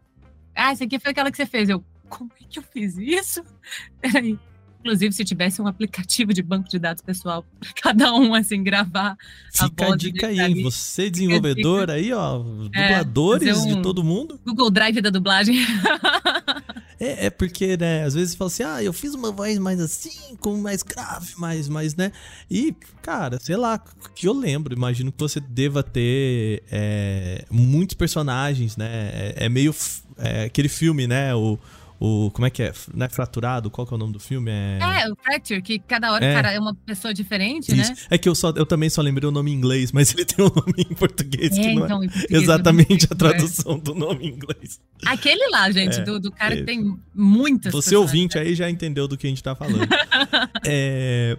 ah, 0.55 0.71
essa 0.71 0.83
aqui 0.83 0.99
foi 0.99 1.11
aquela 1.11 1.31
que 1.31 1.37
você 1.37 1.45
fez. 1.45 1.69
Eu, 1.69 1.83
como 2.09 2.31
é 2.41 2.43
que 2.49 2.59
eu 2.59 2.63
fiz 2.63 2.97
isso? 2.97 3.43
Peraí. 4.01 4.37
Inclusive, 4.79 5.13
se 5.13 5.25
tivesse 5.25 5.61
um 5.61 5.67
aplicativo 5.67 6.33
de 6.33 6.41
banco 6.41 6.69
de 6.69 6.79
dados 6.79 7.03
pessoal 7.03 7.45
para 7.59 7.69
cada 7.81 8.13
um, 8.13 8.33
assim, 8.33 8.63
gravar 8.63 9.17
Fica 9.51 9.83
a 9.83 9.87
voz. 9.87 9.93
A 9.93 9.97
dica 9.97 10.27
aí, 10.27 10.63
você 10.63 11.09
desenvolvedor 11.09 11.89
aí, 11.89 12.13
ó, 12.13 12.41
é, 12.73 12.87
dubladores 12.87 13.47
é, 13.47 13.53
um 13.55 13.75
de 13.75 13.81
todo 13.81 14.03
mundo. 14.03 14.39
Google 14.45 14.71
Drive 14.71 15.01
da 15.01 15.09
dublagem. 15.09 15.57
É, 16.99 17.27
é, 17.27 17.29
porque, 17.29 17.77
né, 17.77 18.03
às 18.03 18.13
vezes 18.13 18.35
fala 18.35 18.49
assim, 18.49 18.63
ah, 18.63 18.83
eu 18.83 18.91
fiz 18.91 19.13
uma 19.13 19.31
voz 19.31 19.57
mais 19.57 19.79
assim, 19.79 20.35
com 20.39 20.57
mais 20.57 20.83
grave, 20.83 21.33
mais, 21.37 21.69
mais, 21.69 21.95
né? 21.95 22.11
E, 22.51 22.75
cara, 23.01 23.39
sei 23.39 23.55
lá, 23.55 23.81
que 24.13 24.27
eu 24.27 24.33
lembro, 24.33 24.73
imagino 24.73 25.11
que 25.11 25.19
você 25.19 25.39
deva 25.39 25.81
ter 25.81 26.61
é, 26.69 27.45
muitos 27.49 27.95
personagens, 27.95 28.75
né? 28.75 28.87
É, 29.13 29.45
é 29.45 29.49
meio 29.49 29.73
é, 30.17 30.43
aquele 30.43 30.67
filme, 30.67 31.07
né? 31.07 31.33
O, 31.33 31.57
o. 31.99 32.31
Como 32.31 32.45
é 32.45 32.49
que 32.49 32.63
é? 32.63 32.73
Não 32.93 33.05
é 33.05 33.09
fraturado? 33.09 33.69
Qual 33.69 33.85
que 33.85 33.93
é 33.93 33.95
o 33.95 33.97
nome 33.97 34.13
do 34.13 34.19
filme? 34.19 34.49
É, 34.49 34.79
é 35.03 35.11
o 35.11 35.15
Fracture, 35.15 35.61
que 35.61 35.79
cada 35.79 36.11
hora, 36.13 36.23
é. 36.23 36.33
cara, 36.33 36.51
é 36.51 36.59
uma 36.59 36.73
pessoa 36.73 37.13
diferente, 37.13 37.75
Isso. 37.75 37.91
né? 37.91 37.97
É 38.09 38.17
que 38.17 38.29
eu, 38.29 38.35
só, 38.35 38.51
eu 38.51 38.65
também 38.65 38.89
só 38.89 39.01
lembrei 39.01 39.27
o 39.27 39.31
nome 39.31 39.51
em 39.51 39.53
inglês, 39.53 39.91
mas 39.91 40.11
ele 40.15 40.25
tem 40.25 40.45
um 40.45 40.49
nome 40.49 40.85
em 40.89 40.95
português 40.95 41.57
é, 41.57 41.61
que 41.61 41.75
não 41.75 41.83
é 41.83 41.85
então, 41.85 42.03
é 42.03 42.09
exatamente 42.29 43.07
a 43.11 43.15
tradução 43.15 43.77
do 43.77 43.93
nome 43.93 44.27
em 44.27 44.29
inglês. 44.29 44.79
Aquele 45.05 45.49
lá, 45.49 45.69
gente, 45.71 45.99
é, 45.99 46.03
do, 46.03 46.19
do, 46.19 46.31
cara 46.31 46.55
que 46.55 46.63
tem 46.63 46.97
muitas. 47.13 47.73
Você 47.73 47.95
ouvinte 47.95 48.37
né? 48.37 48.43
aí 48.43 48.55
já 48.55 48.69
entendeu 48.69 49.07
do 49.07 49.17
que 49.17 49.27
a 49.27 49.29
gente 49.29 49.43
tá 49.43 49.55
falando. 49.55 49.87
é. 50.65 51.37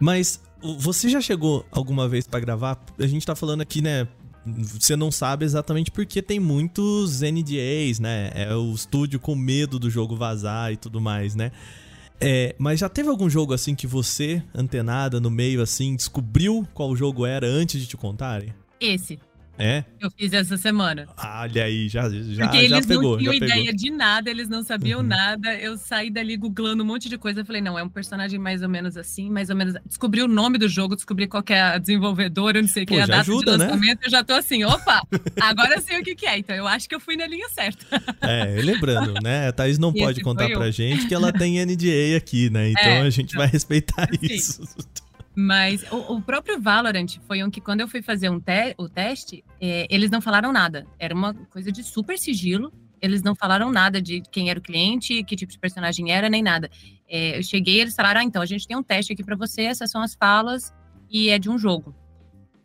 Mas 0.00 0.40
você 0.60 1.08
já 1.08 1.20
chegou 1.20 1.64
alguma 1.70 2.08
vez 2.08 2.26
para 2.26 2.40
gravar? 2.40 2.78
A 2.98 3.06
gente 3.06 3.24
tá 3.24 3.34
falando 3.34 3.60
aqui, 3.60 3.80
né? 3.80 4.08
Você 4.46 4.96
não 4.96 5.10
sabe 5.10 5.44
exatamente 5.44 5.90
porque 5.90 6.22
tem 6.22 6.40
muitos 6.40 7.20
NDAs, 7.20 7.98
né? 7.98 8.30
É 8.34 8.54
o 8.54 8.72
estúdio 8.72 9.20
com 9.20 9.34
medo 9.34 9.78
do 9.78 9.90
jogo 9.90 10.16
vazar 10.16 10.72
e 10.72 10.76
tudo 10.76 11.00
mais, 11.00 11.34
né? 11.34 11.52
É, 12.20 12.54
mas 12.58 12.80
já 12.80 12.88
teve 12.88 13.08
algum 13.08 13.30
jogo 13.30 13.54
assim 13.54 13.74
que 13.74 13.86
você, 13.86 14.42
antenada 14.54 15.20
no 15.20 15.30
meio 15.30 15.62
assim, 15.62 15.94
descobriu 15.94 16.66
qual 16.74 16.96
jogo 16.96 17.24
era 17.24 17.46
antes 17.46 17.80
de 17.80 17.86
te 17.86 17.96
contarem? 17.96 18.52
Esse. 18.80 19.18
É? 19.58 19.84
Eu 20.00 20.10
fiz 20.10 20.32
essa 20.32 20.56
semana. 20.56 21.08
Olha 21.16 21.64
aí, 21.64 21.88
já, 21.88 22.08
já, 22.08 22.44
Porque 22.44 22.68
já 22.68 22.76
eles 22.76 22.86
pegou, 22.86 23.12
não 23.12 23.18
tinham 23.18 23.34
ideia 23.34 23.64
pegou. 23.64 23.76
de 23.76 23.90
nada, 23.90 24.30
eles 24.30 24.48
não 24.48 24.62
sabiam 24.62 25.00
uhum. 25.00 25.06
nada. 25.06 25.54
Eu 25.56 25.76
saí 25.76 26.10
dali 26.10 26.36
googlando 26.36 26.84
um 26.84 26.86
monte 26.86 27.08
de 27.08 27.18
coisa. 27.18 27.40
Eu 27.40 27.44
falei, 27.44 27.60
não, 27.60 27.76
é 27.76 27.82
um 27.82 27.88
personagem 27.88 28.38
mais 28.38 28.62
ou 28.62 28.68
menos 28.68 28.96
assim, 28.96 29.28
mais 29.28 29.50
ou 29.50 29.56
menos. 29.56 29.74
Descobri 29.84 30.22
o 30.22 30.28
nome 30.28 30.58
do 30.58 30.68
jogo, 30.68 30.94
descobri 30.94 31.26
qual 31.26 31.42
é 31.48 31.60
a 31.60 31.78
desenvolvedora, 31.78 32.62
não 32.62 32.68
sei 32.68 32.84
o 32.84 32.86
que, 32.86 32.94
a 32.94 33.06
data 33.06 33.20
ajuda, 33.20 33.52
de 33.52 33.58
né? 33.58 33.64
lançamento. 33.64 33.98
Né? 33.98 34.06
Eu 34.06 34.10
já 34.10 34.22
tô 34.22 34.34
assim, 34.34 34.64
opa, 34.64 35.02
agora 35.40 35.74
eu 35.74 35.80
sei 35.80 36.00
o 36.00 36.04
que, 36.04 36.14
que, 36.14 36.26
é. 36.26 36.38
Então 36.38 36.54
eu 36.54 36.66
acho 36.66 36.88
que 36.88 36.94
eu 36.94 37.00
fui 37.00 37.16
na 37.16 37.26
linha 37.26 37.48
certa. 37.48 37.84
É, 38.20 38.60
lembrando, 38.62 39.14
né? 39.22 39.48
A 39.48 39.52
Thaís 39.52 39.78
não 39.78 39.90
Esse 39.98 39.98
pode 39.98 40.20
contar 40.20 40.48
pra 40.50 40.70
gente 40.70 41.08
que 41.08 41.14
ela 41.14 41.32
tem 41.32 41.64
NDA 41.64 42.16
aqui, 42.16 42.48
né? 42.48 42.70
Então 42.70 42.82
é, 42.86 43.00
a 43.00 43.10
gente 43.10 43.30
então, 43.30 43.38
vai 43.38 43.48
respeitar 43.48 44.08
assim. 44.08 44.34
isso. 44.34 44.62
Mas 45.40 45.84
o, 45.92 46.16
o, 46.16 46.20
próprio 46.20 46.60
Valorant 46.60 47.16
foi 47.20 47.44
um 47.44 47.48
que, 47.48 47.60
quando 47.60 47.80
eu 47.80 47.86
fui 47.86 48.02
fazer 48.02 48.28
um 48.28 48.40
te 48.40 48.74
o 48.76 48.88
teste, 48.88 49.44
é, 49.60 49.86
eles 49.88 50.10
não 50.10 50.20
falaram 50.20 50.50
nada. 50.52 50.84
Era 50.98 51.14
uma 51.14 51.32
coisa 51.32 51.70
de 51.70 51.84
super 51.84 52.18
sigilo. 52.18 52.72
Eles 53.00 53.22
não 53.22 53.36
falaram 53.36 53.70
nada 53.70 54.02
de 54.02 54.20
quem 54.32 54.50
era 54.50 54.58
o 54.58 54.62
cliente, 54.62 55.22
que 55.22 55.36
tipo 55.36 55.52
de 55.52 55.58
personagem 55.60 56.10
era, 56.10 56.28
nem 56.28 56.42
nada. 56.42 56.68
É, 57.08 57.38
eu 57.38 57.42
cheguei 57.44 57.80
eles 57.80 57.94
falaram: 57.94 58.20
ah, 58.20 58.24
então, 58.24 58.42
a 58.42 58.46
gente 58.46 58.66
tem 58.66 58.76
um 58.76 58.82
teste 58.82 59.12
aqui 59.12 59.22
para 59.22 59.36
você, 59.36 59.62
essas 59.62 59.92
são 59.92 60.02
as 60.02 60.12
falas, 60.16 60.74
e 61.08 61.28
é 61.28 61.38
de 61.38 61.48
um 61.48 61.56
jogo. 61.56 61.94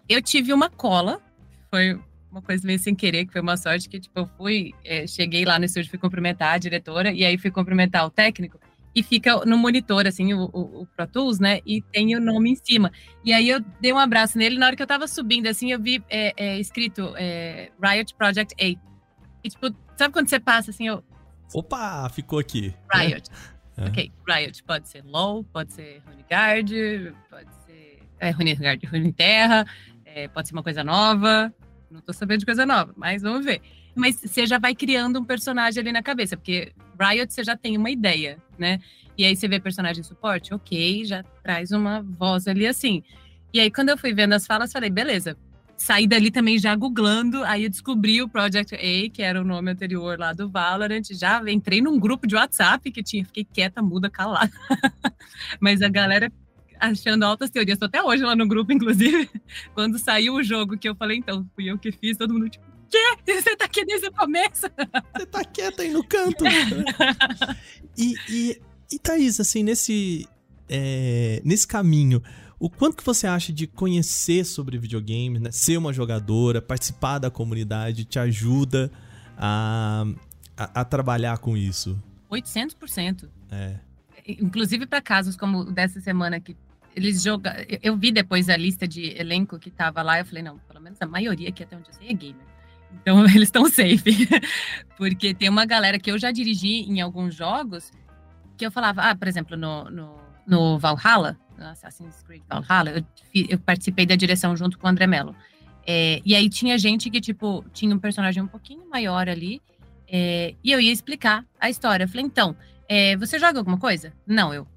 Eu 0.09 0.19
tive 0.19 0.51
uma 0.51 0.67
cola, 0.67 1.21
foi 1.69 1.99
uma 2.31 2.41
coisa 2.41 2.65
meio 2.65 2.79
sem 2.79 2.95
querer, 2.95 3.27
que 3.27 3.33
foi 3.33 3.41
uma 3.41 3.55
sorte 3.55 3.87
que, 3.87 3.99
tipo, 3.99 4.19
eu 4.19 4.27
fui, 4.35 4.73
é, 4.83 5.05
cheguei 5.05 5.45
lá 5.45 5.59
no 5.59 5.65
estúdio, 5.65 5.91
fui 5.91 5.99
cumprimentar 5.99 6.55
a 6.55 6.57
diretora, 6.57 7.11
e 7.11 7.23
aí 7.23 7.37
fui 7.37 7.51
cumprimentar 7.51 8.03
o 8.03 8.09
técnico 8.09 8.59
e 8.95 9.01
fica 9.01 9.37
no 9.45 9.57
monitor, 9.57 10.05
assim, 10.05 10.33
o, 10.33 10.49
o, 10.53 10.81
o, 10.81 10.87
Pro 10.87 11.07
Tools, 11.07 11.39
né? 11.39 11.59
E 11.65 11.81
tem 11.81 12.15
o 12.15 12.19
nome 12.21 12.51
em 12.51 12.55
cima. 12.55 12.91
E 13.23 13.33
aí 13.33 13.49
eu 13.49 13.59
dei 13.81 13.91
um 13.91 13.97
abraço 13.97 14.37
nele, 14.37 14.57
na 14.57 14.67
hora 14.67 14.75
que 14.75 14.83
eu 14.83 14.87
tava 14.87 15.07
subindo, 15.07 15.47
assim, 15.47 15.71
eu 15.71 15.79
vi 15.79 16.03
é, 16.09 16.33
é, 16.37 16.59
escrito 16.59 17.13
é, 17.17 17.71
Riot 17.81 18.13
Project 18.15 18.53
A. 18.59 18.65
E, 19.43 19.49
tipo, 19.49 19.75
sabe 19.97 20.13
quando 20.13 20.29
você 20.29 20.39
passa, 20.39 20.71
assim, 20.71 20.87
eu... 20.87 21.03
Opa, 21.53 22.07
ficou 22.09 22.39
aqui. 22.39 22.73
Riot. 22.93 23.29
É. 23.77 23.85
Ok, 23.85 24.11
Riot 24.27 24.63
pode 24.63 24.87
ser 24.87 25.03
LoL, 25.03 25.43
pode 25.45 25.73
ser 25.73 26.01
Runegard, 26.05 27.15
pode 27.29 27.49
ser... 27.65 27.99
É, 28.19 28.29
Runegard, 28.29 28.85
Runeterra, 28.85 29.65
é, 30.05 30.27
pode 30.27 30.47
ser 30.47 30.53
uma 30.53 30.63
coisa 30.63 30.83
nova. 30.83 31.53
Não 31.89 31.99
tô 31.99 32.13
sabendo 32.13 32.39
de 32.39 32.45
coisa 32.45 32.65
nova, 32.65 32.93
mas 32.95 33.21
vamos 33.21 33.43
ver 33.45 33.61
mas 33.95 34.15
você 34.15 34.45
já 34.45 34.57
vai 34.57 34.73
criando 34.73 35.19
um 35.19 35.23
personagem 35.23 35.79
ali 35.79 35.91
na 35.91 36.01
cabeça, 36.01 36.35
porque 36.35 36.73
Riot 36.99 37.33
você 37.33 37.43
já 37.43 37.55
tem 37.55 37.77
uma 37.77 37.91
ideia, 37.91 38.37
né? 38.57 38.79
E 39.17 39.25
aí 39.25 39.35
você 39.35 39.47
vê 39.47 39.59
personagem 39.59 40.03
suporte, 40.03 40.53
ok, 40.53 41.05
já 41.05 41.23
traz 41.43 41.71
uma 41.71 42.01
voz 42.01 42.47
ali 42.47 42.65
assim. 42.65 43.03
E 43.53 43.59
aí 43.59 43.69
quando 43.69 43.89
eu 43.89 43.97
fui 43.97 44.13
vendo 44.13 44.33
as 44.33 44.45
falas, 44.45 44.71
falei, 44.71 44.89
beleza. 44.89 45.37
Saí 45.77 46.07
dali 46.07 46.31
também 46.31 46.57
já 46.57 46.75
googlando, 46.75 47.43
aí 47.43 47.63
eu 47.63 47.69
descobri 47.69 48.21
o 48.21 48.29
Project 48.29 48.75
A, 48.75 49.09
que 49.09 49.21
era 49.21 49.41
o 49.41 49.43
nome 49.43 49.71
anterior 49.71 50.17
lá 50.17 50.31
do 50.31 50.49
Valorant, 50.49 51.03
já 51.11 51.41
entrei 51.51 51.81
num 51.81 51.99
grupo 51.99 52.25
de 52.27 52.35
WhatsApp 52.35 52.89
que 52.91 53.03
tinha, 53.03 53.25
fiquei 53.25 53.43
quieta, 53.43 53.81
muda, 53.81 54.09
calada. 54.09 54.51
Mas 55.59 55.81
a 55.81 55.89
galera 55.89 56.31
achando 56.79 57.23
altas 57.23 57.49
teorias, 57.49 57.77
tô 57.77 57.85
até 57.85 58.01
hoje 58.03 58.23
lá 58.23 58.35
no 58.35 58.47
grupo, 58.47 58.71
inclusive, 58.71 59.29
quando 59.73 59.97
saiu 59.97 60.35
o 60.35 60.43
jogo 60.43 60.77
que 60.77 60.87
eu 60.87 60.95
falei, 60.95 61.17
então, 61.17 61.45
fui 61.55 61.69
eu 61.69 61.77
que 61.77 61.91
fiz, 61.91 62.17
todo 62.17 62.33
mundo 62.33 62.49
tipo, 62.49 62.65
quê? 62.93 63.33
Você 63.41 63.55
tá 63.55 63.65
aqui 63.65 63.85
desde 63.85 64.07
o 64.07 64.11
começo? 64.11 64.67
Você 65.17 65.25
tá 65.25 65.43
quieta 65.43 65.81
aí 65.81 65.91
no 65.91 66.03
canto. 66.03 66.43
e, 67.97 68.15
e, 68.29 68.61
e 68.91 68.99
Thaís, 68.99 69.39
assim, 69.39 69.63
nesse, 69.63 70.27
é, 70.69 71.41
nesse 71.43 71.67
caminho, 71.67 72.21
o 72.59 72.69
quanto 72.69 72.97
que 72.97 73.03
você 73.03 73.27
acha 73.27 73.51
de 73.51 73.67
conhecer 73.67 74.45
sobre 74.45 74.77
videogame, 74.77 75.39
né? 75.39 75.51
ser 75.51 75.77
uma 75.77 75.91
jogadora, 75.91 76.61
participar 76.61 77.19
da 77.19 77.29
comunidade, 77.29 78.05
te 78.05 78.19
ajuda 78.19 78.91
a, 79.37 80.05
a, 80.55 80.81
a 80.81 80.85
trabalhar 80.85 81.37
com 81.39 81.57
isso? 81.57 82.01
800%. 82.31 83.27
É. 83.51 83.75
Inclusive 84.25 84.85
para 84.85 85.01
casos 85.01 85.35
como 85.35 85.65
dessa 85.65 85.99
semana 85.99 86.39
que 86.39 86.55
eles 86.95 87.21
jogam. 87.21 87.51
Eu 87.81 87.97
vi 87.97 88.11
depois 88.11 88.49
a 88.49 88.55
lista 88.55 88.87
de 88.87 89.09
elenco 89.19 89.59
que 89.59 89.69
tava 89.69 90.01
lá, 90.01 90.19
eu 90.19 90.25
falei, 90.25 90.43
não, 90.43 90.57
pelo 90.59 90.79
menos 90.79 91.01
a 91.01 91.05
maioria 91.05 91.49
aqui 91.49 91.63
até 91.63 91.75
onde 91.75 91.89
eu 91.89 91.93
sei 91.93 92.09
é 92.09 92.13
gamer. 92.13 92.52
Então 93.01 93.23
eles 93.25 93.43
estão 93.43 93.69
safe. 93.69 94.27
Porque 94.97 95.33
tem 95.33 95.49
uma 95.49 95.65
galera 95.65 95.99
que 95.99 96.11
eu 96.11 96.17
já 96.17 96.31
dirigi 96.31 96.81
em 96.81 97.01
alguns 97.01 97.35
jogos 97.35 97.91
que 98.57 98.65
eu 98.65 98.71
falava, 98.71 99.01
ah, 99.01 99.15
por 99.15 99.27
exemplo, 99.27 99.57
no, 99.57 99.89
no, 99.89 100.15
no 100.45 100.77
Valhalla, 100.77 101.37
no 101.57 101.65
Assassin's 101.65 102.21
Creed 102.23 102.43
Valhalla, 102.47 102.91
eu, 102.91 103.45
eu, 103.49 103.59
participei 103.59 104.05
da 104.05 104.15
direção 104.15 104.55
junto 104.55 104.77
com 104.77 104.87
o 104.87 104.89
André 104.89 105.07
Mello. 105.07 105.35
É, 105.85 106.21
e 106.23 106.35
aí 106.35 106.49
tinha 106.49 106.77
gente 106.77 107.09
que, 107.09 107.19
tipo, 107.19 107.65
tinha 107.73 107.93
um 107.93 107.99
personagem 107.99 108.41
um 108.41 108.47
pouquinho 108.47 108.87
maior 108.89 109.27
ali, 109.27 109.61
é, 110.07 110.55
e 110.63 110.71
eu 110.71 110.79
ia 110.79 110.91
explicar 110.91 111.43
a 111.59 111.69
história. 111.69 112.03
Eu 112.03 112.07
falei, 112.07 112.25
então, 112.25 112.55
é, 112.87 113.17
você 113.17 113.39
joga 113.39 113.59
alguma 113.59 113.77
coisa? 113.77 114.13
Não, 114.25 114.53
eu. 114.53 114.67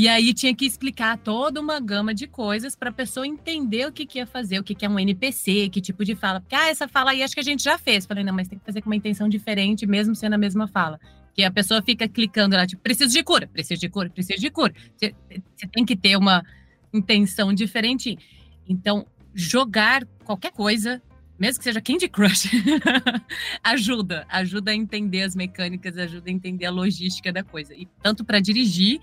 E 0.00 0.08
aí 0.08 0.32
tinha 0.32 0.56
que 0.56 0.64
explicar 0.64 1.18
toda 1.18 1.60
uma 1.60 1.78
gama 1.78 2.14
de 2.14 2.26
coisas 2.26 2.74
para 2.74 2.88
a 2.88 2.92
pessoa 2.92 3.26
entender 3.26 3.86
o 3.86 3.92
que, 3.92 4.06
que 4.06 4.16
ia 4.16 4.26
fazer, 4.26 4.58
o 4.58 4.64
que, 4.64 4.74
que 4.74 4.86
é 4.86 4.88
um 4.88 4.98
NPC, 4.98 5.68
que 5.68 5.78
tipo 5.78 6.06
de 6.06 6.14
fala. 6.14 6.40
Porque, 6.40 6.54
ah, 6.54 6.70
essa 6.70 6.88
fala 6.88 7.10
aí 7.10 7.22
acho 7.22 7.34
que 7.34 7.40
a 7.40 7.42
gente 7.44 7.62
já 7.62 7.76
fez. 7.76 8.06
Falei, 8.06 8.24
não, 8.24 8.32
mas 8.32 8.48
tem 8.48 8.58
que 8.58 8.64
fazer 8.64 8.80
com 8.80 8.88
uma 8.88 8.96
intenção 8.96 9.28
diferente, 9.28 9.86
mesmo 9.86 10.14
sendo 10.14 10.32
a 10.32 10.38
mesma 10.38 10.66
fala. 10.66 10.98
Que 11.34 11.44
a 11.44 11.50
pessoa 11.50 11.82
fica 11.82 12.08
clicando 12.08 12.56
lá, 12.56 12.66
tipo, 12.66 12.80
preciso 12.80 13.12
de 13.12 13.22
cura, 13.22 13.46
preciso 13.46 13.78
de 13.78 13.90
cura, 13.90 14.08
preciso 14.08 14.40
de 14.40 14.48
cura. 14.48 14.72
Você, 14.96 15.14
você 15.54 15.66
tem 15.66 15.84
que 15.84 15.94
ter 15.94 16.16
uma 16.16 16.42
intenção 16.94 17.52
diferente. 17.52 18.16
Então, 18.66 19.06
jogar 19.34 20.06
qualquer 20.24 20.52
coisa, 20.52 21.02
mesmo 21.38 21.58
que 21.58 21.64
seja 21.64 21.78
Candy 21.82 22.08
Crush, 22.08 22.48
ajuda, 23.62 24.24
ajuda 24.30 24.70
a 24.70 24.74
entender 24.74 25.24
as 25.24 25.36
mecânicas, 25.36 25.98
ajuda 25.98 26.30
a 26.30 26.32
entender 26.32 26.64
a 26.64 26.70
logística 26.70 27.30
da 27.30 27.44
coisa. 27.44 27.74
E 27.74 27.86
tanto 28.02 28.24
para 28.24 28.40
dirigir 28.40 28.98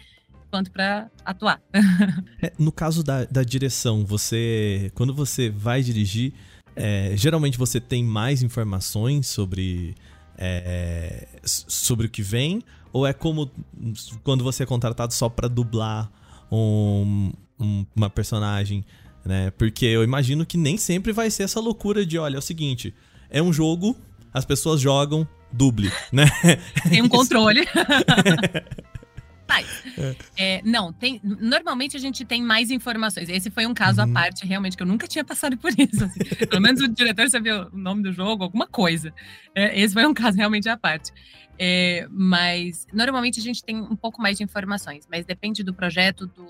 quanto 0.50 0.72
para 0.72 1.10
atuar. 1.26 1.62
é, 2.42 2.52
no 2.58 2.72
caso 2.72 3.04
da, 3.04 3.26
da 3.26 3.44
direção, 3.44 4.06
você. 4.06 4.92
Quando 4.96 5.14
você 5.14 5.50
vai 5.50 5.82
dirigir, 5.82 6.34
é, 6.76 7.14
geralmente 7.16 7.58
você 7.58 7.80
tem 7.80 8.04
mais 8.04 8.42
informações 8.44 9.28
sobre. 9.28 9.96
É, 10.38 11.28
sobre 11.44 12.06
o 12.06 12.10
que 12.10 12.22
vem? 12.22 12.62
Ou 12.94 13.06
é 13.06 13.14
como 13.14 13.52
quando 14.24 14.44
você 14.44 14.64
é 14.64 14.66
contratado 14.66 15.14
só 15.14 15.28
para 15.28 15.48
dublar 15.48 16.12
um, 16.52 17.32
um, 17.60 17.86
uma 17.96 18.10
personagem? 18.10 18.86
Né? 19.26 19.52
Porque 19.52 19.86
eu 19.86 20.04
imagino 20.04 20.46
que 20.46 20.58
nem 20.58 20.78
sempre 20.78 21.12
vai 21.12 21.30
ser 21.30 21.44
essa 21.44 21.60
loucura 21.60 22.06
de, 22.06 22.18
olha, 22.18 22.36
é 22.36 22.40
o 22.40 22.42
seguinte, 22.42 22.94
é 23.30 23.42
um 23.42 23.52
jogo, 23.52 23.98
as 24.34 24.46
pessoas 24.46 24.80
jogam, 24.80 25.28
duble, 25.52 25.92
né? 26.12 26.30
Tem 26.90 27.02
um 27.02 27.10
controle. 27.10 27.62
É. 29.98 30.16
É, 30.38 30.62
não, 30.64 30.92
tem. 30.92 31.22
Normalmente 31.24 31.96
a 31.96 32.00
gente 32.00 32.26
tem 32.26 32.44
mais 32.44 32.70
informações. 32.70 33.30
Esse 33.30 33.50
foi 33.50 33.66
um 33.66 33.74
caso 33.74 34.02
uhum. 34.02 34.10
à 34.10 34.14
parte, 34.14 34.46
realmente, 34.46 34.76
que 34.76 34.84
eu 34.84 34.88
nunca 34.88 35.08
tinha 35.08 35.24
passado 35.24 35.58
por 35.58 35.72
isso. 35.72 36.04
Assim. 36.04 36.20
Pelo 36.48 36.62
menos 36.62 36.82
o 36.82 36.88
diretor 36.88 37.30
sabia 37.30 37.68
o 37.68 37.78
nome 37.78 38.04
do 38.04 38.12
jogo, 38.12 38.44
alguma 38.44 38.68
coisa. 38.68 39.14
É, 39.56 39.80
esse 39.80 39.94
foi 39.94 40.06
um 40.06 40.14
caso 40.14 40.38
realmente 40.38 40.68
à 40.68 40.78
parte. 40.78 41.12
É, 41.58 42.08
mas 42.12 42.86
normalmente 42.94 43.40
a 43.40 43.44
gente 43.44 43.64
tem 43.64 43.78
um 43.78 43.96
pouco 43.96 44.22
mais 44.22 44.38
de 44.38 44.44
informações, 44.44 45.08
mas 45.10 45.26
depende 45.26 45.64
do 45.64 45.74
projeto, 45.74 46.28
do, 46.28 46.46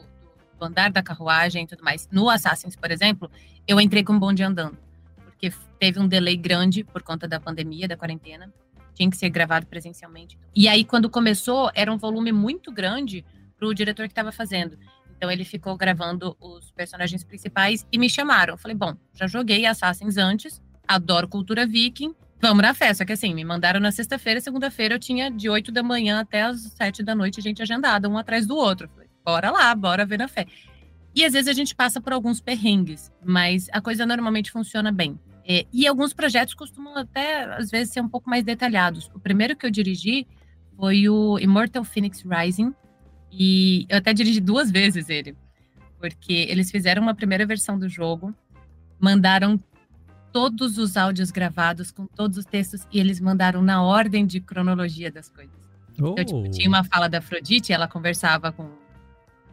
do 0.60 0.66
andar 0.66 0.92
da 0.92 1.02
carruagem 1.02 1.64
e 1.64 1.68
tudo 1.68 1.84
mais. 1.84 2.10
No 2.12 2.30
Assassins, 2.30 2.76
por 2.76 2.92
exemplo, 2.92 3.32
eu 3.68 3.80
entrei 3.80 4.04
com 4.04 4.14
um 4.14 4.20
bonde 4.20 4.44
andando, 4.44 4.78
porque 5.24 5.54
teve 5.80 6.00
um 6.00 6.08
delay 6.08 6.36
grande 6.36 6.84
por 6.84 7.02
conta 7.04 7.28
da 7.28 7.40
pandemia, 7.40 7.88
da 7.88 7.96
quarentena 7.96 8.52
tinha 8.98 9.10
que 9.10 9.18
ser 9.18 9.30
gravado 9.30 9.68
presencialmente. 9.68 10.38
E 10.56 10.68
aí, 10.68 10.84
quando 10.84 11.10
começou, 11.10 11.72
era 11.76 11.92
um 11.92 11.98
volume 11.98 12.32
muito 12.32 12.72
grande 12.72 13.24
para 13.56 13.68
o 13.68 13.74
diretor 13.74 14.08
que 14.08 14.12
estava 14.12 14.32
fazendo. 14.32 14.78
Então, 15.16 15.30
ele 15.32 15.46
ficou 15.46 15.78
gravando 15.78 16.36
os 16.40 16.72
personagens 16.72 17.24
principais 17.24 17.86
e 17.92 17.98
me 17.98 18.10
chamaram. 18.10 18.56
Eu 18.56 18.58
falei, 18.58 18.76
bom, 18.76 18.96
já 19.14 19.28
joguei 19.28 19.66
Assassins 19.66 20.18
antes, 20.18 20.62
adoro 20.88 21.28
cultura 21.28 21.66
viking, 21.66 22.14
Vamos 22.40 22.62
na 22.62 22.72
fé, 22.72 22.94
só 22.94 23.04
que 23.04 23.14
assim, 23.14 23.34
me 23.34 23.44
mandaram 23.44 23.80
na 23.80 23.92
sexta-feira, 23.92 24.40
segunda-feira 24.40 24.94
eu 24.94 25.00
tinha 25.00 25.32
de 25.32 25.50
8 25.50 25.72
da 25.72 25.82
manhã 25.82 26.20
até 26.20 26.44
as 26.44 26.62
7 26.62 27.02
da 27.02 27.16
noite, 27.16 27.42
gente 27.42 27.64
agendada, 27.64 28.08
um 28.08 28.16
atrás 28.16 28.46
do 28.46 28.56
outro. 28.56 28.88
Falei, 28.90 29.10
bora 29.26 29.50
lá, 29.50 29.74
bora 29.74 30.06
ver 30.06 30.20
na 30.20 30.28
fé. 30.28 30.46
E 31.16 31.26
às 31.26 31.34
vezes 31.34 31.48
a 31.48 31.54
gente 31.54 31.74
passa 31.74 32.00
por 32.00 32.14
alguns 32.14 32.40
perrengues, 32.40 33.12
mas 33.26 33.68
a 33.72 33.82
coisa 33.82 34.06
normalmente 34.06 34.52
funciona 34.52 34.92
bem. 34.92 35.20
É, 35.50 35.66
e 35.72 35.88
alguns 35.88 36.14
projetos 36.14 36.54
costumam 36.54 36.98
até, 36.98 37.46
às 37.46 37.72
vezes, 37.72 37.94
ser 37.94 38.02
um 38.02 38.10
pouco 38.10 38.30
mais 38.30 38.44
detalhados. 38.44 39.10
O 39.16 39.20
primeiro 39.20 39.56
que 39.56 39.66
eu 39.66 39.72
dirigi 39.72 40.28
foi 40.76 41.08
o 41.08 41.40
Immortal 41.40 41.86
Phoenix 41.86 42.22
Rising, 42.22 42.74
e 43.32 43.86
eu 43.90 43.98
até 43.98 44.14
dirigi 44.14 44.42
duas 44.42 44.70
vezes 44.70 45.10
ele, 45.10 45.36
porque 46.00 46.34
eles 46.50 46.70
fizeram 46.70 47.02
uma 47.02 47.16
primeira 47.16 47.46
versão 47.46 47.80
do 47.80 47.88
jogo, 47.88 48.34
mandaram 49.00 49.60
todos 50.32 50.78
os 50.78 50.98
áudios 50.98 51.32
gravados 51.32 51.92
com 51.92 52.06
todos 52.06 52.38
os 52.38 52.46
textos 52.46 52.86
e 52.92 53.00
eles 53.00 53.20
mandaram 53.20 53.62
na 53.62 53.82
ordem 53.82 54.26
de 54.26 54.40
cronologia 54.40 55.12
das 55.12 55.30
coisas. 55.30 55.56
Oh. 56.00 56.10
Então, 56.10 56.26
tipo, 56.26 56.50
tinha 56.52 56.68
uma 56.68 56.84
fala 56.84 57.08
da 57.08 57.20
Afrodite, 57.20 57.74
ela 57.74 57.88
conversava 57.88 58.52
com 58.52 58.70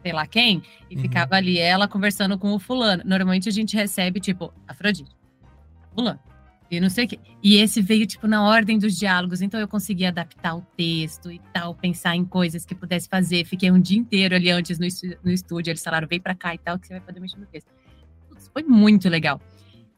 sei 0.03 0.13
lá 0.13 0.27
quem, 0.27 0.61
e 0.87 0.95
uhum. 0.95 1.01
ficava 1.01 1.35
ali 1.35 1.57
ela 1.57 1.87
conversando 1.87 2.37
com 2.37 2.53
o 2.53 2.59
fulano. 2.59 3.01
Normalmente 3.03 3.49
a 3.49 3.51
gente 3.51 3.75
recebe, 3.75 4.19
tipo, 4.19 4.53
Afrodite, 4.67 5.09
fulano, 5.95 6.19
e 6.69 6.79
não 6.79 6.89
sei 6.89 7.05
o 7.05 7.07
quê. 7.07 7.19
E 7.41 7.57
esse 7.57 7.81
veio, 7.81 8.05
tipo, 8.05 8.27
na 8.27 8.43
ordem 8.43 8.77
dos 8.77 8.97
diálogos, 8.97 9.41
então 9.41 9.59
eu 9.59 9.67
consegui 9.67 10.05
adaptar 10.05 10.55
o 10.55 10.61
texto 10.75 11.31
e 11.31 11.39
tal, 11.53 11.73
pensar 11.73 12.15
em 12.15 12.25
coisas 12.25 12.65
que 12.65 12.75
pudesse 12.75 13.07
fazer. 13.07 13.45
Fiquei 13.45 13.71
um 13.71 13.79
dia 13.79 13.97
inteiro 13.97 14.35
ali 14.35 14.49
antes 14.49 14.77
no, 14.77 14.87
no 15.23 15.31
estúdio, 15.31 15.71
eles 15.71 15.83
falaram, 15.83 16.07
vem 16.07 16.19
pra 16.19 16.35
cá 16.35 16.53
e 16.53 16.57
tal, 16.57 16.77
que 16.77 16.87
você 16.87 16.93
vai 16.93 17.01
poder 17.01 17.19
mexer 17.19 17.37
no 17.37 17.45
texto. 17.45 17.69
Putz, 18.27 18.49
foi 18.51 18.63
muito 18.63 19.07
legal. 19.09 19.39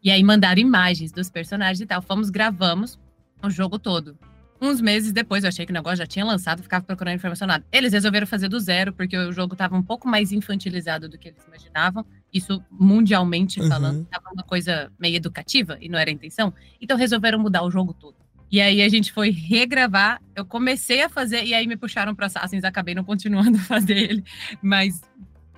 E 0.03 0.11
aí 0.11 0.23
mandaram 0.23 0.61
imagens 0.61 1.11
dos 1.11 1.29
personagens 1.29 1.81
e 1.81 1.85
tal. 1.85 2.01
Fomos, 2.01 2.29
gravamos 2.29 2.99
o 3.43 3.49
jogo 3.49 3.79
todo. 3.79 4.17
Uns 4.59 4.81
meses 4.81 5.11
depois, 5.11 5.43
eu 5.43 5.49
achei 5.49 5.65
que 5.65 5.71
o 5.71 5.73
negócio 5.73 5.97
já 5.97 6.07
tinha 6.07 6.25
lançado, 6.25 6.63
ficava 6.63 6.83
procurando 6.83 7.15
informação 7.15 7.47
nada. 7.47 7.65
Eles 7.71 7.93
resolveram 7.93 8.25
fazer 8.25 8.47
do 8.49 8.59
zero, 8.59 8.91
porque 8.91 9.15
o 9.15 9.31
jogo 9.31 9.53
estava 9.53 9.75
um 9.75 9.83
pouco 9.83 10.07
mais 10.07 10.31
infantilizado 10.31 11.07
do 11.07 11.17
que 11.17 11.29
eles 11.29 11.45
imaginavam. 11.45 12.05
Isso 12.33 12.63
mundialmente 12.69 13.59
uhum. 13.59 13.67
falando, 13.67 14.01
estava 14.03 14.29
uma 14.33 14.43
coisa 14.43 14.91
meio 14.99 15.15
educativa 15.15 15.77
e 15.79 15.89
não 15.89 15.97
era 15.97 16.09
a 16.09 16.13
intenção. 16.13 16.53
Então 16.79 16.97
resolveram 16.97 17.39
mudar 17.39 17.63
o 17.63 17.71
jogo 17.71 17.93
todo. 17.93 18.15
E 18.51 18.61
aí 18.61 18.81
a 18.81 18.89
gente 18.89 19.11
foi 19.11 19.29
regravar. 19.29 20.21
Eu 20.35 20.45
comecei 20.45 21.01
a 21.01 21.09
fazer 21.09 21.43
e 21.43 21.53
aí 21.53 21.67
me 21.67 21.75
puxaram 21.75 22.15
para 22.15 22.27
Assassins, 22.27 22.63
acabei 22.63 22.95
não 22.95 23.03
continuando 23.03 23.57
a 23.59 23.61
fazer 23.61 23.97
ele. 23.97 24.23
Mas 24.61 25.01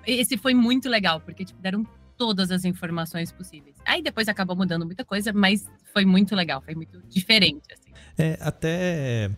esse 0.05 0.37
foi 0.37 0.53
muito 0.53 0.89
legal, 0.89 1.19
porque 1.21 1.45
tipo, 1.45 1.61
deram 1.61 1.85
todas 2.17 2.51
as 2.51 2.65
informações 2.65 3.31
possíveis. 3.31 3.75
Aí 3.85 4.01
depois 4.01 4.27
acabou 4.27 4.55
mudando 4.55 4.85
muita 4.85 5.05
coisa, 5.05 5.31
mas 5.31 5.69
foi 5.93 6.05
muito 6.05 6.35
legal, 6.35 6.61
foi 6.61 6.75
muito 6.75 7.01
diferente. 7.07 7.63
Assim. 7.71 7.91
É, 8.17 8.37
até 8.41 9.31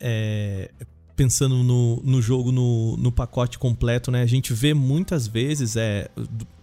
é, 0.00 0.70
pensando 1.16 1.62
no, 1.64 2.00
no 2.04 2.20
jogo, 2.20 2.52
no, 2.52 2.96
no 2.98 3.10
pacote 3.10 3.58
completo, 3.58 4.10
né? 4.10 4.22
A 4.22 4.26
gente 4.26 4.52
vê 4.52 4.74
muitas 4.74 5.26
vezes, 5.26 5.74
é, 5.74 6.08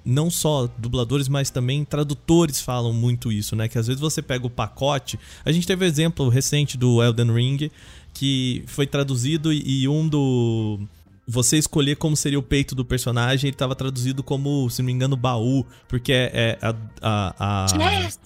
não 0.05 0.29
só 0.29 0.69
dubladores, 0.77 1.27
mas 1.27 1.49
também 1.49 1.83
tradutores 1.83 2.61
falam 2.61 2.93
muito 2.93 3.31
isso, 3.31 3.55
né? 3.55 3.67
Que 3.67 3.79
às 3.79 3.87
vezes 3.87 3.99
você 3.99 4.21
pega 4.21 4.45
o 4.45 4.49
pacote. 4.49 5.19
A 5.43 5.51
gente 5.51 5.65
teve 5.65 5.83
o 5.83 5.87
exemplo 5.87 6.29
recente 6.29 6.77
do 6.77 7.01
Elden 7.01 7.33
Ring, 7.33 7.71
que 8.13 8.63
foi 8.67 8.85
traduzido 8.85 9.51
e 9.51 9.87
um 9.87 10.07
do 10.07 10.79
você 11.27 11.57
escolher 11.57 11.95
como 11.95 12.15
seria 12.15 12.37
o 12.37 12.43
peito 12.43 12.75
do 12.75 12.83
personagem, 12.83 13.47
ele 13.47 13.55
estava 13.55 13.75
traduzido 13.75 14.21
como, 14.21 14.69
se 14.69 14.81
não 14.81 14.87
me 14.87 14.91
engano, 14.91 15.15
baú, 15.15 15.65
porque 15.87 16.11
é, 16.11 16.31
é 16.33 16.57
a, 16.61 16.75
a, 17.01 17.63
a, 17.63 17.67
Chest! 17.69 18.19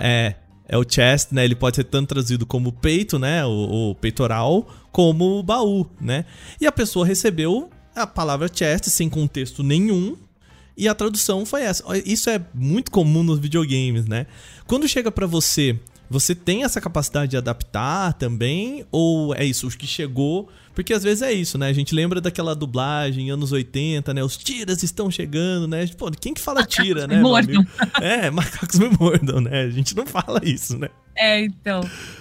É, 0.00 0.34
é 0.68 0.76
o 0.76 0.84
chest, 0.88 1.32
né? 1.32 1.44
Ele 1.44 1.54
pode 1.54 1.76
ser 1.76 1.84
tanto 1.84 2.08
traduzido 2.08 2.46
como 2.46 2.72
peito, 2.72 3.18
né? 3.18 3.44
O, 3.44 3.90
o 3.90 3.94
peitoral, 3.94 4.66
como 4.92 5.42
baú, 5.42 5.86
né? 6.00 6.24
E 6.60 6.66
a 6.66 6.72
pessoa 6.72 7.06
recebeu 7.06 7.70
a 7.94 8.06
palavra 8.06 8.50
chest 8.52 8.86
sem 8.86 9.08
contexto 9.08 9.62
nenhum. 9.62 10.16
E 10.76 10.86
a 10.86 10.94
tradução 10.94 11.44
foi 11.44 11.62
essa. 11.62 11.82
Isso 12.06 12.30
é 12.30 12.40
muito 12.54 12.90
comum 12.90 13.24
nos 13.24 13.40
videogames, 13.40 14.06
né? 14.06 14.26
Quando 14.66 14.86
chega 14.86 15.10
para 15.10 15.26
você, 15.26 15.76
você 16.08 16.36
tem 16.36 16.62
essa 16.62 16.80
capacidade 16.80 17.32
de 17.32 17.36
adaptar 17.36 18.12
também? 18.12 18.86
Ou 18.92 19.34
é 19.34 19.44
isso, 19.44 19.66
o 19.66 19.70
que 19.70 19.86
chegou 19.86 20.48
porque 20.78 20.94
às 20.94 21.02
vezes 21.02 21.22
é 21.22 21.32
isso, 21.32 21.58
né? 21.58 21.66
A 21.66 21.72
gente 21.72 21.92
lembra 21.92 22.20
daquela 22.20 22.54
dublagem 22.54 23.32
anos 23.32 23.50
80, 23.50 24.14
né? 24.14 24.22
Os 24.22 24.36
tiras 24.36 24.80
estão 24.84 25.10
chegando, 25.10 25.66
né? 25.66 25.84
Pô, 25.98 26.08
quem 26.12 26.32
que 26.32 26.40
fala 26.40 26.60
macacos 26.62 26.76
tira, 26.76 27.04
né? 27.04 27.20
Mordam. 27.20 27.66
É, 28.00 28.30
macacos 28.30 28.78
me 28.78 28.88
mordam, 28.88 29.40
né? 29.40 29.62
A 29.62 29.70
gente 29.70 29.96
não 29.96 30.06
fala 30.06 30.40
isso, 30.44 30.78
né? 30.78 30.88
É, 31.16 31.40
então. 31.40 31.80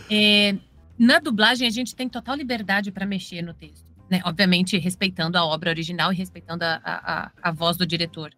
É, 0.10 0.56
na 0.98 1.20
dublagem, 1.20 1.68
a 1.68 1.72
gente 1.72 1.96
tem 1.96 2.10
total 2.10 2.36
liberdade 2.36 2.92
para 2.92 3.06
mexer 3.06 3.42
no 3.42 3.54
texto. 3.54 3.86
Né? 4.10 4.22
Obviamente, 4.26 4.78
respeitando 4.78 5.38
a 5.38 5.46
obra 5.46 5.70
original 5.70 6.12
e 6.12 6.16
respeitando 6.16 6.64
a, 6.64 6.82
a, 6.84 7.32
a 7.42 7.52
voz 7.52 7.78
do 7.78 7.86
diretor. 7.86 8.34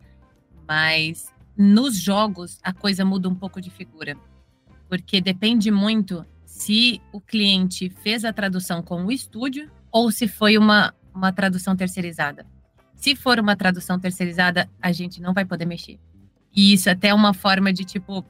Mas 0.67 1.34
nos 1.58 1.98
jogos, 1.98 2.60
a 2.63 2.74
coisa 2.74 3.06
muda 3.06 3.30
um 3.30 3.36
pouco 3.36 3.62
de 3.62 3.69
figura. 3.69 4.17
Porque 4.88 5.22
depende 5.22 5.72
muito 5.72 6.26
se 6.45 7.02
o 7.13 7.22
cliente 7.22 7.89
fez 7.89 8.26
a 8.26 8.34
tradução 8.34 8.82
com 8.82 9.06
o 9.06 9.12
estúdio 9.12 9.72
ou 9.91 10.12
se 10.12 10.28
foi 10.28 10.58
uma, 10.58 10.93
uma 11.13 11.32
tradução 11.32 11.76
terceirizada. 11.76 12.45
Se 12.95 13.15
for 13.15 13.39
uma 13.39 13.56
tradução 13.56 13.98
terceirizada, 13.98 14.69
a 14.82 14.91
gente 14.91 15.22
não 15.22 15.34
vai 15.34 15.45
poder 15.45 15.65
mexer. 15.65 16.00
E 16.54 16.74
isso 16.74 16.89
é 16.89 16.91
até 16.91 17.10
é 17.10 17.13
uma 17.13 17.34
forma 17.34 17.72
de, 17.72 17.86
tipo, 17.86 18.26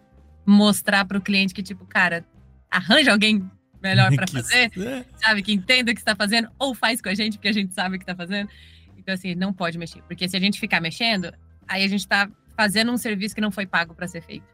mostrar 0.46 1.06
para 1.06 1.18
o 1.18 1.22
cliente 1.22 1.54
que, 1.54 1.64
tipo, 1.64 1.86
cara, 1.86 2.26
arranja 2.70 3.12
alguém 3.12 3.50
melhor 3.82 4.14
para 4.14 4.28
fazer, 4.28 4.72
é. 4.78 5.06
sabe? 5.18 5.42
Que 5.42 5.54
entenda 5.54 5.92
o 5.92 5.96
que 5.96 6.02
está 6.02 6.16
fazendo, 6.16 6.50
ou 6.58 6.76
faz 6.76 7.02
com 7.02 7.10
a 7.10 7.14
gente, 7.14 7.38
porque 7.38 7.48
a 7.48 7.54
gente 7.54 7.74
sabe 7.74 7.96
o 7.96 8.00
que 8.00 8.04
está 8.04 8.16
fazendo. 8.16 8.50
Então, 8.98 9.14
assim, 9.14 9.36
não 9.36 9.54
pode 9.54 9.78
mexer. 9.78 10.02
Porque 10.04 10.28
se 10.28 10.36
a 10.36 10.40
gente 10.40 10.60
ficar 10.60 10.82
mexendo, 10.82 11.34
aí 11.68 11.84
a 11.84 11.88
gente 11.88 12.02
está 12.02 12.30
fazendo 12.56 12.92
um 12.92 12.98
serviço 12.98 13.34
que 13.34 13.42
não 13.42 13.52
foi 13.52 13.66
pago 13.66 13.94
para 13.94 14.08
ser 14.08 14.22
feito. 14.22 14.46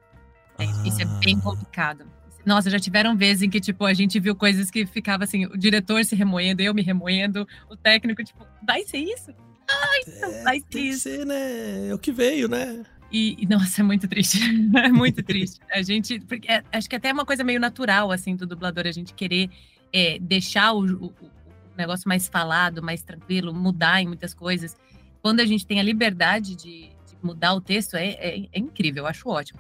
Ah. 0.58 0.64
Isso 0.86 1.02
é 1.02 1.06
bem 1.24 1.38
ah. 1.40 1.42
complicado. 1.42 2.06
Nossa, 2.46 2.70
já 2.70 2.80
tiveram 2.80 3.18
vezes 3.18 3.42
em 3.42 3.50
que, 3.50 3.60
tipo, 3.60 3.86
a 3.86 3.94
gente 3.94 4.20
viu 4.20 4.36
coisas 4.36 4.70
que 4.70 4.86
ficava 4.86 5.24
assim, 5.24 5.46
o 5.48 5.58
diretor 5.58 6.06
se 6.06 6.16
remoendo, 6.16 6.62
eu 6.62 6.76
me 6.76 6.84
remoendo, 6.84 7.48
o 7.68 7.76
técnico, 7.76 8.24
tipo, 8.24 8.46
vai 8.66 8.84
ser 8.84 9.00
isso? 9.00 9.34
Ai, 9.68 10.02
é, 10.08 10.44
vai 10.44 10.64
ser 10.72 10.80
isso. 10.80 11.00
Ser, 11.02 11.26
né? 11.26 11.88
É 11.90 11.94
o 11.94 11.98
que 11.98 12.12
veio, 12.12 12.48
né? 12.48 12.86
E, 13.12 13.46
nossa, 13.50 13.82
é 13.82 13.84
muito 13.84 14.08
triste. 14.08 14.40
é 14.78 14.90
muito 14.90 15.24
triste. 15.24 15.60
A 15.72 15.82
gente. 15.82 16.20
Porque, 16.22 16.52
é, 16.52 16.64
acho 16.72 16.90
que 16.90 16.96
até 16.96 17.10
é 17.10 17.14
uma 17.14 17.26
coisa 17.26 17.44
meio 17.44 17.60
natural, 17.60 18.12
assim, 18.12 18.36
do 18.36 18.46
dublador, 18.46 18.86
a 18.88 18.92
gente 18.92 19.14
querer 19.14 19.50
é, 19.94 20.20
deixar 20.20 20.74
o, 20.74 20.80
o, 20.80 21.06
o, 21.08 21.32
negócio 21.78 22.08
mais 22.08 22.28
falado, 22.28 22.82
mais 22.82 23.02
tranquilo, 23.02 23.54
mudar 23.54 24.02
em 24.02 24.08
muitas 24.08 24.34
coisas. 24.34 24.76
Quando 25.22 25.40
a 25.40 25.46
gente 25.46 25.66
tem 25.66 25.80
a 25.80 25.84
liberdade 25.84 26.56
de, 26.56 26.90
de 26.90 27.16
mudar 27.22 27.54
o 27.54 27.62
texto, 27.62 27.96
é, 27.96 28.10
é, 28.10 28.48
é 28.52 28.60
incrível, 28.60 29.04
eu 29.04 29.08
acho 29.08 29.30
ótimo. 29.30 29.60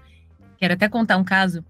Quero 0.58 0.73
até 0.73 0.88
contar 0.88 1.17
um 1.17 1.23
caso 1.23 1.63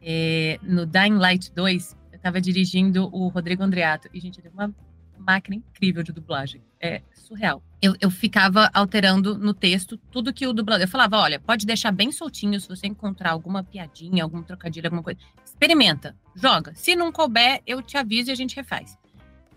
é, 0.00 0.58
no 0.62 0.84
Dying 0.84 1.16
Light 1.16 1.52
2, 1.52 1.96
eu 2.12 2.16
estava 2.16 2.40
dirigindo 2.40 3.08
o 3.12 3.28
Rodrigo 3.28 3.62
Andreato. 3.62 4.08
E, 4.12 4.20
gente, 4.20 4.40
ele 4.40 4.48
é 4.48 4.50
uma 4.50 4.74
máquina 5.18 5.56
incrível 5.56 6.02
de 6.02 6.12
dublagem. 6.12 6.60
É 6.82 7.00
surreal. 7.14 7.62
Eu, 7.80 7.94
eu 8.00 8.10
ficava 8.10 8.68
alterando 8.74 9.38
no 9.38 9.54
texto 9.54 9.96
tudo 10.10 10.32
que 10.32 10.46
o 10.46 10.52
dublador. 10.52 10.84
Eu 10.84 10.88
falava: 10.88 11.16
olha, 11.18 11.40
pode 11.40 11.64
deixar 11.64 11.92
bem 11.92 12.10
soltinho 12.10 12.60
se 12.60 12.68
você 12.68 12.86
encontrar 12.86 13.30
alguma 13.30 13.62
piadinha, 13.62 14.22
algum 14.22 14.42
trocadilho, 14.42 14.86
alguma 14.86 15.02
coisa. 15.02 15.18
Experimenta, 15.44 16.16
joga. 16.34 16.74
Se 16.74 16.94
não 16.96 17.12
couber, 17.12 17.62
eu 17.66 17.80
te 17.80 17.96
aviso 17.96 18.30
e 18.30 18.32
a 18.32 18.34
gente 18.34 18.56
refaz. 18.56 18.98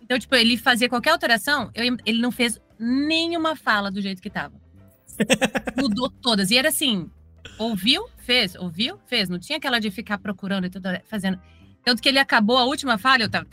Então, 0.01 0.19
tipo, 0.19 0.35
ele 0.35 0.55
fazia 0.55 0.87
qualquer 0.87 1.09
alteração, 1.09 1.71
eu, 1.73 1.97
ele 2.05 2.21
não 2.21 2.31
fez 2.31 2.61
nenhuma 2.77 3.55
fala 3.55 3.89
do 3.89 3.99
jeito 4.01 4.21
que 4.21 4.29
tava. 4.29 4.53
Mudou 5.75 6.09
todas. 6.09 6.51
E 6.51 6.57
era 6.57 6.69
assim: 6.69 7.09
ouviu, 7.57 8.07
fez, 8.17 8.55
ouviu, 8.55 8.99
fez. 9.07 9.29
Não 9.29 9.39
tinha 9.39 9.57
aquela 9.57 9.79
de 9.79 9.89
ficar 9.89 10.19
procurando 10.19 10.67
e 10.67 10.69
tudo, 10.69 10.89
fazendo. 11.05 11.39
Tanto 11.83 12.01
que 12.01 12.09
ele 12.09 12.19
acabou 12.19 12.57
a 12.57 12.65
última 12.65 12.97
falha, 12.97 13.23
eu 13.23 13.29
tava. 13.29 13.47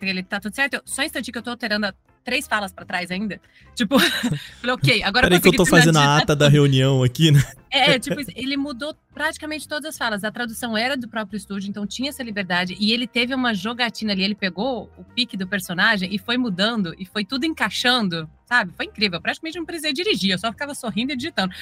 Ele 0.00 0.22
tá 0.22 0.40
tudo 0.40 0.54
certo. 0.54 0.74
Eu, 0.74 0.82
só 0.84 1.02
um 1.02 1.04
instantinho 1.04 1.32
que 1.32 1.38
eu 1.38 1.42
tô 1.42 1.50
alterando 1.50 1.86
três 2.28 2.46
falas 2.46 2.70
para 2.70 2.84
trás 2.84 3.10
ainda. 3.10 3.40
Tipo, 3.74 3.98
falei, 4.60 4.74
ok, 4.74 5.02
agora 5.02 5.26
Peraí 5.26 5.40
que 5.40 5.48
eu 5.48 5.56
tô 5.56 5.64
fazendo 5.64 5.96
a 5.96 6.18
ata 6.18 6.36
da 6.36 6.46
reunião 6.46 7.02
aqui, 7.02 7.30
né? 7.30 7.42
É, 7.70 7.98
tipo, 7.98 8.20
ele 8.36 8.54
mudou 8.54 8.94
praticamente 9.14 9.66
todas 9.66 9.86
as 9.86 9.96
falas. 9.96 10.24
A 10.24 10.30
tradução 10.30 10.76
era 10.76 10.94
do 10.94 11.08
próprio 11.08 11.38
estúdio, 11.38 11.70
então 11.70 11.86
tinha 11.86 12.10
essa 12.10 12.22
liberdade. 12.22 12.76
E 12.78 12.92
ele 12.92 13.06
teve 13.06 13.34
uma 13.34 13.54
jogatina 13.54 14.12
ali, 14.12 14.22
ele 14.24 14.34
pegou 14.34 14.92
o 14.98 15.04
pique 15.04 15.38
do 15.38 15.48
personagem 15.48 16.14
e 16.14 16.18
foi 16.18 16.36
mudando, 16.36 16.94
e 16.98 17.06
foi 17.06 17.24
tudo 17.24 17.46
encaixando, 17.46 18.28
sabe? 18.44 18.74
Foi 18.76 18.84
incrível. 18.84 19.22
Praticamente 19.22 19.56
não 19.56 19.64
precisei 19.64 19.94
dirigir, 19.94 20.32
eu 20.32 20.38
só 20.38 20.52
ficava 20.52 20.74
sorrindo 20.74 21.14
e 21.14 21.16
digitando. 21.16 21.54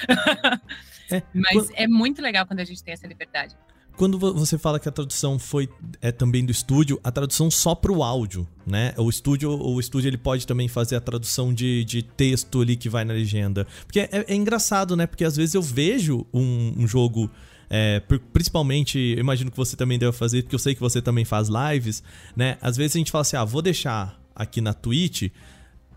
É, 1.09 1.23
Mas 1.33 1.53
quando... 1.53 1.71
é 1.75 1.87
muito 1.87 2.21
legal 2.21 2.45
quando 2.45 2.59
a 2.59 2.65
gente 2.65 2.83
tem 2.83 2.93
essa 2.93 3.07
liberdade. 3.07 3.55
Quando 3.97 4.19
você 4.19 4.59
fala 4.59 4.79
que 4.79 4.87
a 4.87 4.91
tradução 4.91 5.39
foi 5.39 5.67
é 5.99 6.11
também 6.11 6.45
do 6.45 6.51
estúdio, 6.51 6.99
a 7.03 7.11
tradução 7.11 7.49
só 7.49 7.73
para 7.73 7.91
o 7.91 8.03
áudio, 8.03 8.47
né? 8.65 8.93
O 8.95 9.09
estúdio, 9.09 9.49
o 9.51 9.79
estúdio 9.79 10.07
ele 10.07 10.17
pode 10.17 10.45
também 10.45 10.67
fazer 10.67 10.95
a 10.95 11.01
tradução 11.01 11.51
de, 11.51 11.83
de 11.83 12.03
texto 12.03 12.61
ali 12.61 12.75
que 12.75 12.89
vai 12.89 13.03
na 13.03 13.13
legenda. 13.13 13.65
Porque 13.85 14.01
é, 14.01 14.09
é 14.11 14.35
engraçado, 14.35 14.95
né? 14.95 15.07
Porque 15.07 15.25
às 15.25 15.35
vezes 15.35 15.55
eu 15.55 15.63
vejo 15.63 16.27
um, 16.31 16.75
um 16.77 16.87
jogo 16.87 17.27
é, 17.69 18.01
principalmente, 18.31 18.99
eu 18.99 19.19
imagino 19.19 19.49
que 19.49 19.57
você 19.57 19.75
também 19.75 19.97
deve 19.97 20.11
fazer, 20.11 20.43
porque 20.43 20.55
eu 20.55 20.59
sei 20.59 20.75
que 20.75 20.79
você 20.79 21.01
também 21.01 21.25
faz 21.25 21.49
lives, 21.49 22.03
né? 22.35 22.57
Às 22.61 22.77
vezes 22.77 22.95
a 22.95 22.99
gente 22.99 23.11
fala 23.11 23.23
assim, 23.23 23.35
ah, 23.35 23.43
vou 23.43 23.63
deixar 23.63 24.21
aqui 24.35 24.61
na 24.61 24.73
Twitch 24.73 25.31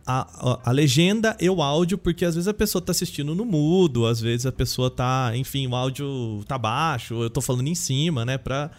a, 0.07 0.61
a, 0.65 0.73
legenda 0.73 1.37
e 1.41 1.49
o 1.49 1.63
áudio, 1.63 1.99
porque 1.99 2.25
às 2.25 2.35
vezes 2.35 2.49
a 2.49 2.55
pessoa 2.55 2.83
tá 2.83 2.93
assistindo 2.93 3.35
no 3.35 3.45
mudo, 3.45 4.07
às 4.07 4.21
vezes 4.21 4.47
a 4.47 4.53
pessoa 4.53 4.91
tá, 4.91 5.33
enfim, 5.35 5.67
o 5.67 5.75
áudio 5.75 6.43
tá 6.47 6.59
baixo, 6.59 7.23
eu 7.23 7.31
tô 7.31 7.41
falando 7.41 7.69
em 7.69 7.75
cima, 7.75 8.25
né? 8.25 8.39
Pra... 8.39 8.71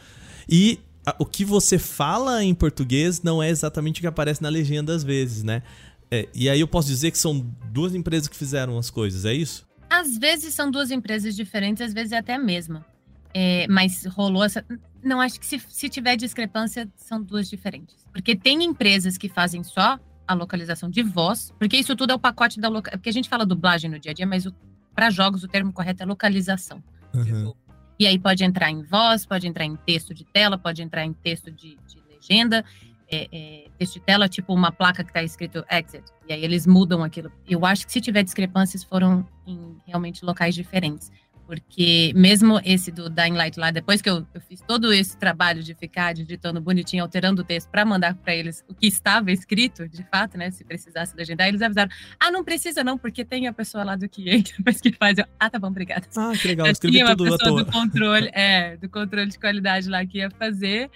E 0.49 0.79
a, 1.05 1.15
o 1.19 1.25
que 1.25 1.45
você 1.45 1.77
fala 1.77 2.43
em 2.43 2.53
português 2.53 3.21
não 3.21 3.41
é 3.41 3.49
exatamente 3.49 3.99
o 3.99 4.01
que 4.01 4.07
aparece 4.07 4.41
na 4.41 4.49
legenda 4.49 4.93
às 4.93 5.03
vezes, 5.03 5.43
né? 5.43 5.63
É, 6.09 6.27
e 6.35 6.49
aí 6.49 6.59
eu 6.59 6.67
posso 6.67 6.89
dizer 6.89 7.11
que 7.11 7.17
são 7.17 7.39
duas 7.71 7.95
empresas 7.95 8.27
que 8.27 8.35
fizeram 8.35 8.77
as 8.77 8.89
coisas, 8.89 9.23
é 9.23 9.33
isso? 9.33 9.65
Às 9.89 10.17
vezes 10.17 10.53
são 10.53 10.69
duas 10.69 10.91
empresas 10.91 11.35
diferentes, 11.35 11.81
às 11.81 11.93
vezes 11.93 12.11
é 12.11 12.17
até 12.17 12.33
a 12.33 12.39
mesma. 12.39 12.85
É, 13.33 13.65
mas 13.69 14.05
rolou 14.05 14.43
essa. 14.43 14.65
Não, 15.01 15.21
acho 15.21 15.39
que 15.39 15.45
se, 15.45 15.61
se 15.69 15.89
tiver 15.89 16.17
discrepância, 16.17 16.87
são 16.97 17.21
duas 17.21 17.49
diferentes. 17.49 17.95
Porque 18.11 18.35
tem 18.35 18.63
empresas 18.63 19.17
que 19.17 19.29
fazem 19.29 19.63
só 19.63 19.97
a 20.31 20.35
localização 20.35 20.89
de 20.89 21.03
voz, 21.03 21.53
porque 21.59 21.77
isso 21.77 21.95
tudo 21.95 22.11
é 22.11 22.15
o 22.15 22.19
pacote 22.19 22.59
da 22.59 22.69
loca... 22.69 22.91
porque 22.91 23.09
a 23.09 23.13
gente 23.13 23.29
fala 23.29 23.45
dublagem 23.45 23.89
no 23.89 23.99
dia 23.99 24.11
a 24.11 24.13
dia, 24.13 24.25
mas 24.25 24.47
para 24.93 25.09
jogos 25.09 25.43
o 25.43 25.47
termo 25.47 25.71
correto 25.71 26.03
é 26.03 26.05
localização. 26.05 26.83
Uhum. 27.13 27.53
E 27.99 28.07
aí 28.07 28.17
pode 28.17 28.43
entrar 28.43 28.71
em 28.71 28.81
voz, 28.81 29.25
pode 29.25 29.47
entrar 29.47 29.65
em 29.65 29.75
texto 29.75 30.13
de 30.13 30.23
tela, 30.25 30.57
pode 30.57 30.81
entrar 30.81 31.05
em 31.05 31.13
texto 31.13 31.51
de, 31.51 31.77
de 31.87 32.01
legenda, 32.09 32.65
é, 33.11 33.27
é, 33.31 33.65
texto 33.77 33.95
de 33.95 33.99
tela, 33.99 34.27
tipo 34.27 34.53
uma 34.53 34.71
placa 34.71 35.03
que 35.03 35.09
está 35.09 35.21
escrito 35.21 35.63
exit. 35.69 36.03
E 36.27 36.33
aí 36.33 36.43
eles 36.43 36.65
mudam 36.65 37.03
aquilo. 37.03 37.31
Eu 37.47 37.65
acho 37.65 37.85
que 37.85 37.91
se 37.91 38.01
tiver 38.01 38.23
discrepâncias 38.23 38.83
foram 38.83 39.27
em 39.45 39.77
realmente 39.85 40.25
locais 40.25 40.55
diferentes. 40.55 41.11
Porque 41.45 42.13
mesmo 42.15 42.61
esse 42.63 42.91
do 42.91 43.09
Dying 43.09 43.33
Light 43.33 43.59
lá, 43.59 43.71
depois 43.71 44.01
que 44.01 44.09
eu, 44.09 44.25
eu 44.33 44.41
fiz 44.41 44.61
todo 44.61 44.93
esse 44.93 45.17
trabalho 45.17 45.61
de 45.61 45.73
ficar 45.73 46.13
digitando 46.13 46.61
bonitinho, 46.61 47.03
alterando 47.03 47.41
o 47.41 47.45
texto 47.45 47.69
para 47.69 47.83
mandar 47.83 48.15
para 48.15 48.33
eles 48.33 48.63
o 48.69 48.73
que 48.73 48.87
estava 48.87 49.31
escrito, 49.31 49.87
de 49.87 50.03
fato, 50.03 50.37
né? 50.37 50.49
Se 50.51 50.63
precisasse 50.63 51.15
legendar, 51.15 51.47
eles 51.47 51.61
avisaram: 51.61 51.91
ah, 52.19 52.31
não 52.31 52.43
precisa 52.43 52.83
não, 52.83 52.97
porque 52.97 53.25
tem 53.25 53.47
a 53.47 53.53
pessoa 53.53 53.83
lá 53.83 53.95
do 53.95 54.07
depois 54.57 54.79
que 54.79 54.93
faz. 54.93 55.17
Eu, 55.17 55.25
ah, 55.39 55.49
tá 55.49 55.59
bom, 55.59 55.67
obrigada. 55.67 56.07
Ah, 56.15 56.31
que 56.39 56.47
legal, 56.47 56.67
escrevi 56.67 56.97
tinha 56.97 57.07
tudo 57.15 57.25
uma 57.25 57.37
pessoa 57.37 57.63
do 57.63 57.71
controle, 57.71 58.29
é, 58.33 58.77
do 58.77 58.89
controle 58.89 59.29
de 59.29 59.39
qualidade 59.39 59.89
lá 59.89 60.05
que 60.05 60.19
ia 60.19 60.29
fazer 60.31 60.89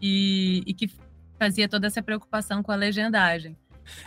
e, 0.00 0.62
e 0.66 0.74
que 0.74 0.90
fazia 1.38 1.68
toda 1.68 1.86
essa 1.86 2.02
preocupação 2.02 2.62
com 2.62 2.72
a 2.72 2.76
legendagem. 2.76 3.56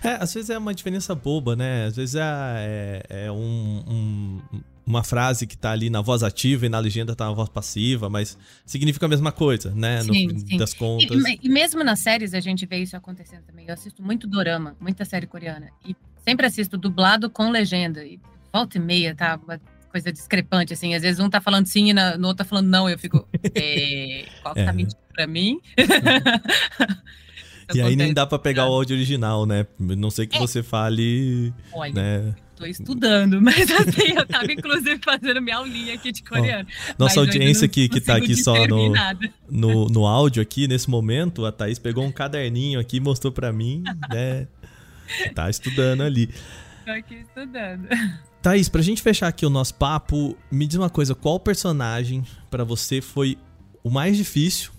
É, 0.03 0.09
às 0.21 0.33
vezes 0.33 0.49
é 0.49 0.57
uma 0.57 0.73
diferença 0.73 1.15
boba, 1.15 1.55
né? 1.55 1.85
Às 1.85 1.95
vezes 1.95 2.15
é, 2.15 2.21
é, 3.09 3.25
é 3.25 3.31
um, 3.31 3.83
um, 3.87 4.41
uma 4.89 5.03
frase 5.03 5.45
que 5.45 5.55
tá 5.55 5.69
ali 5.69 5.87
na 5.87 6.01
voz 6.01 6.23
ativa 6.23 6.65
e 6.65 6.69
na 6.69 6.79
legenda 6.79 7.15
tá 7.15 7.25
na 7.25 7.31
voz 7.31 7.47
passiva, 7.47 8.09
mas 8.09 8.35
significa 8.65 9.05
a 9.05 9.09
mesma 9.09 9.31
coisa, 9.31 9.71
né? 9.71 10.01
Sim, 10.01 10.27
no 10.27 10.39
fim 10.39 10.57
das 10.57 10.73
contas. 10.73 11.23
E, 11.27 11.39
e, 11.43 11.47
mesmo 11.47 11.83
nas 11.83 11.99
séries 11.99 12.33
a 12.33 12.39
gente 12.39 12.65
vê 12.65 12.77
isso 12.77 12.97
acontecendo 12.97 13.43
também. 13.43 13.67
Eu 13.67 13.75
assisto 13.75 14.01
muito 14.01 14.25
dorama, 14.25 14.75
muita 14.79 15.05
série 15.05 15.27
coreana. 15.27 15.67
E 15.85 15.95
sempre 16.25 16.47
assisto 16.47 16.75
dublado 16.75 17.29
com 17.29 17.51
legenda. 17.51 18.03
E 18.03 18.19
volta 18.51 18.79
e 18.79 18.81
meia, 18.81 19.13
tá? 19.13 19.39
Uma 19.43 19.61
coisa 19.91 20.11
discrepante, 20.11 20.73
assim. 20.73 20.95
Às 20.95 21.03
vezes 21.03 21.19
um 21.19 21.29
tá 21.29 21.39
falando 21.39 21.67
sim 21.67 21.91
e 21.91 21.93
no 21.93 22.27
outro 22.27 22.43
tá 22.43 22.45
falando 22.45 22.67
não. 22.67 22.89
Eu 22.89 22.97
fico. 22.97 23.27
É, 23.53 24.25
qual 24.41 24.55
que 24.55 24.63
tá 24.63 24.71
é. 24.71 24.73
mentindo 24.73 24.97
pra 25.13 25.27
mim? 25.27 25.59
e 27.75 27.79
aí 27.79 27.95
nem 27.95 28.11
dá 28.11 28.25
para 28.25 28.39
pegar 28.39 28.67
o 28.67 28.73
áudio 28.73 28.95
original, 28.95 29.45
né? 29.45 29.67
Não 29.77 30.09
sei 30.09 30.25
que 30.25 30.37
é. 30.37 30.39
você 30.39 30.63
fale. 30.63 31.53
Olha, 31.71 31.93
né? 31.93 32.35
Tô 32.59 32.65
estudando, 32.65 33.39
mas 33.41 33.71
assim, 33.71 34.13
eu 34.15 34.25
tava 34.27 34.51
inclusive 34.51 34.99
fazendo 35.03 35.41
minha 35.41 35.55
aulinha 35.55 35.93
aqui 35.93 36.11
de 36.11 36.21
coreano. 36.21 36.67
nossa 36.97 37.21
audiência 37.21 37.67
que, 37.67 37.87
que 37.87 38.01
tá 38.01 38.17
aqui 38.17 38.35
só 38.35 38.67
no, 38.67 38.93
no, 39.49 39.85
no 39.85 40.05
áudio 40.05 40.41
aqui, 40.43 40.67
nesse 40.67 40.89
momento, 40.89 41.45
a 41.45 41.51
Thaís 41.51 41.79
pegou 41.79 42.03
um 42.03 42.11
caderninho 42.11 42.79
aqui 42.79 42.97
e 42.97 42.99
mostrou 42.99 43.31
para 43.31 43.51
mim, 43.53 43.83
né? 44.09 44.47
Tá 45.33 45.49
estudando 45.49 46.01
ali. 46.01 46.29
Tô 46.85 46.91
aqui 46.91 47.15
estudando. 47.15 47.87
Thaís, 48.41 48.69
pra 48.69 48.81
gente 48.81 49.01
fechar 49.01 49.27
aqui 49.27 49.45
o 49.45 49.49
nosso 49.49 49.73
papo, 49.75 50.37
me 50.51 50.67
diz 50.67 50.77
uma 50.77 50.89
coisa, 50.89 51.15
qual 51.15 51.39
personagem 51.39 52.23
para 52.49 52.63
você 52.63 53.01
foi 53.01 53.37
o 53.83 53.89
mais 53.89 54.17
difícil 54.17 54.71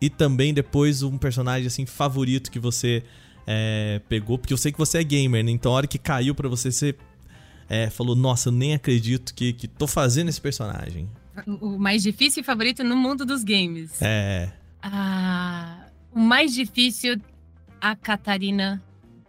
e 0.00 0.10
também 0.10 0.52
depois 0.52 1.02
um 1.02 1.16
personagem 1.16 1.66
assim 1.66 1.86
favorito 1.86 2.50
que 2.50 2.58
você 2.58 3.02
é, 3.46 4.00
pegou, 4.08 4.38
porque 4.38 4.52
eu 4.52 4.58
sei 4.58 4.70
que 4.70 4.78
você 4.78 4.98
é 4.98 5.04
gamer, 5.04 5.44
né? 5.44 5.50
Então 5.50 5.72
a 5.72 5.76
hora 5.76 5.86
que 5.86 5.98
caiu 5.98 6.34
para 6.34 6.48
você, 6.48 6.70
você 6.70 6.94
é, 7.68 7.90
falou, 7.90 8.16
nossa, 8.16 8.48
eu 8.48 8.52
nem 8.52 8.74
acredito 8.74 9.34
que, 9.34 9.52
que 9.52 9.68
tô 9.68 9.86
fazendo 9.86 10.28
esse 10.28 10.40
personagem. 10.40 11.08
O 11.46 11.78
mais 11.78 12.02
difícil 12.02 12.40
e 12.40 12.44
favorito 12.44 12.82
no 12.82 12.96
mundo 12.96 13.24
dos 13.24 13.44
games. 13.44 14.00
É. 14.00 14.50
Ah, 14.82 15.86
o 16.12 16.18
mais 16.18 16.54
difícil, 16.54 17.20
a 17.80 17.94
Catarina 17.94 18.82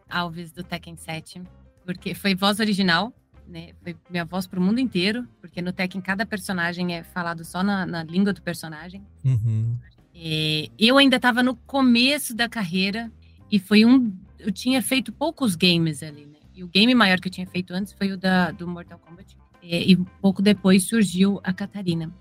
Alves 0.10 0.52
do 0.52 0.64
Tekken 0.64 0.96
7. 0.96 1.42
Porque 1.86 2.16
foi 2.16 2.34
voz 2.34 2.60
original, 2.60 3.14
né? 3.48 3.70
Foi 3.84 3.96
minha 4.10 4.26
voz 4.26 4.48
pro 4.48 4.62
mundo 4.62 4.80
inteiro. 4.80 5.28
Porque 5.42 5.62
no 5.62 5.74
Tekken 5.74 6.02
cada 6.02 6.26
personagem 6.26 6.96
é 6.96 7.04
falado 7.04 7.44
só 7.44 7.62
na, 7.62 7.86
na 7.86 8.04
língua 8.04 8.34
do 8.34 8.42
personagem. 8.42 9.04
Uhum. 9.24 9.78
É, 10.16 10.68
eu 10.80 10.98
ainda 10.98 11.18
estava 11.18 11.44
no 11.44 11.56
começo 11.56 12.36
da 12.36 12.50
carreira 12.50 13.12
e 13.52 13.60
foi 13.60 13.86
um. 13.86 14.12
Eu 14.40 14.52
tinha 14.52 14.82
feito 14.82 15.12
poucos 15.12 15.56
games 15.56 16.02
ali, 16.02 16.26
né? 16.26 16.39
E 16.60 16.64
o 16.64 16.68
game 16.68 16.94
maior 16.94 17.22
que 17.22 17.30
eu 17.30 17.32
tinha 17.32 17.48
feito 17.48 17.74
antes 17.74 17.94
foi 17.94 18.12
o 18.12 18.18
da, 18.18 18.52
do 18.52 18.68
Mortal 18.68 19.00
Kombat. 19.00 19.38
É, 19.64 19.82
e 19.82 19.96
pouco 20.22 20.42
depois 20.42 20.84
surgiu 20.84 21.40
a 21.42 21.54
Catarina. 21.54 22.14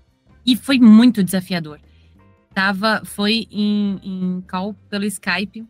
E 0.45 0.55
foi 0.55 0.79
muito 0.79 1.21
desafiador. 1.21 1.77
Tava, 2.53 3.01
foi 3.03 3.47
em, 3.51 3.99
em 4.01 4.41
call 4.49 4.73
pelo 4.89 5.03
Skype 5.03 5.67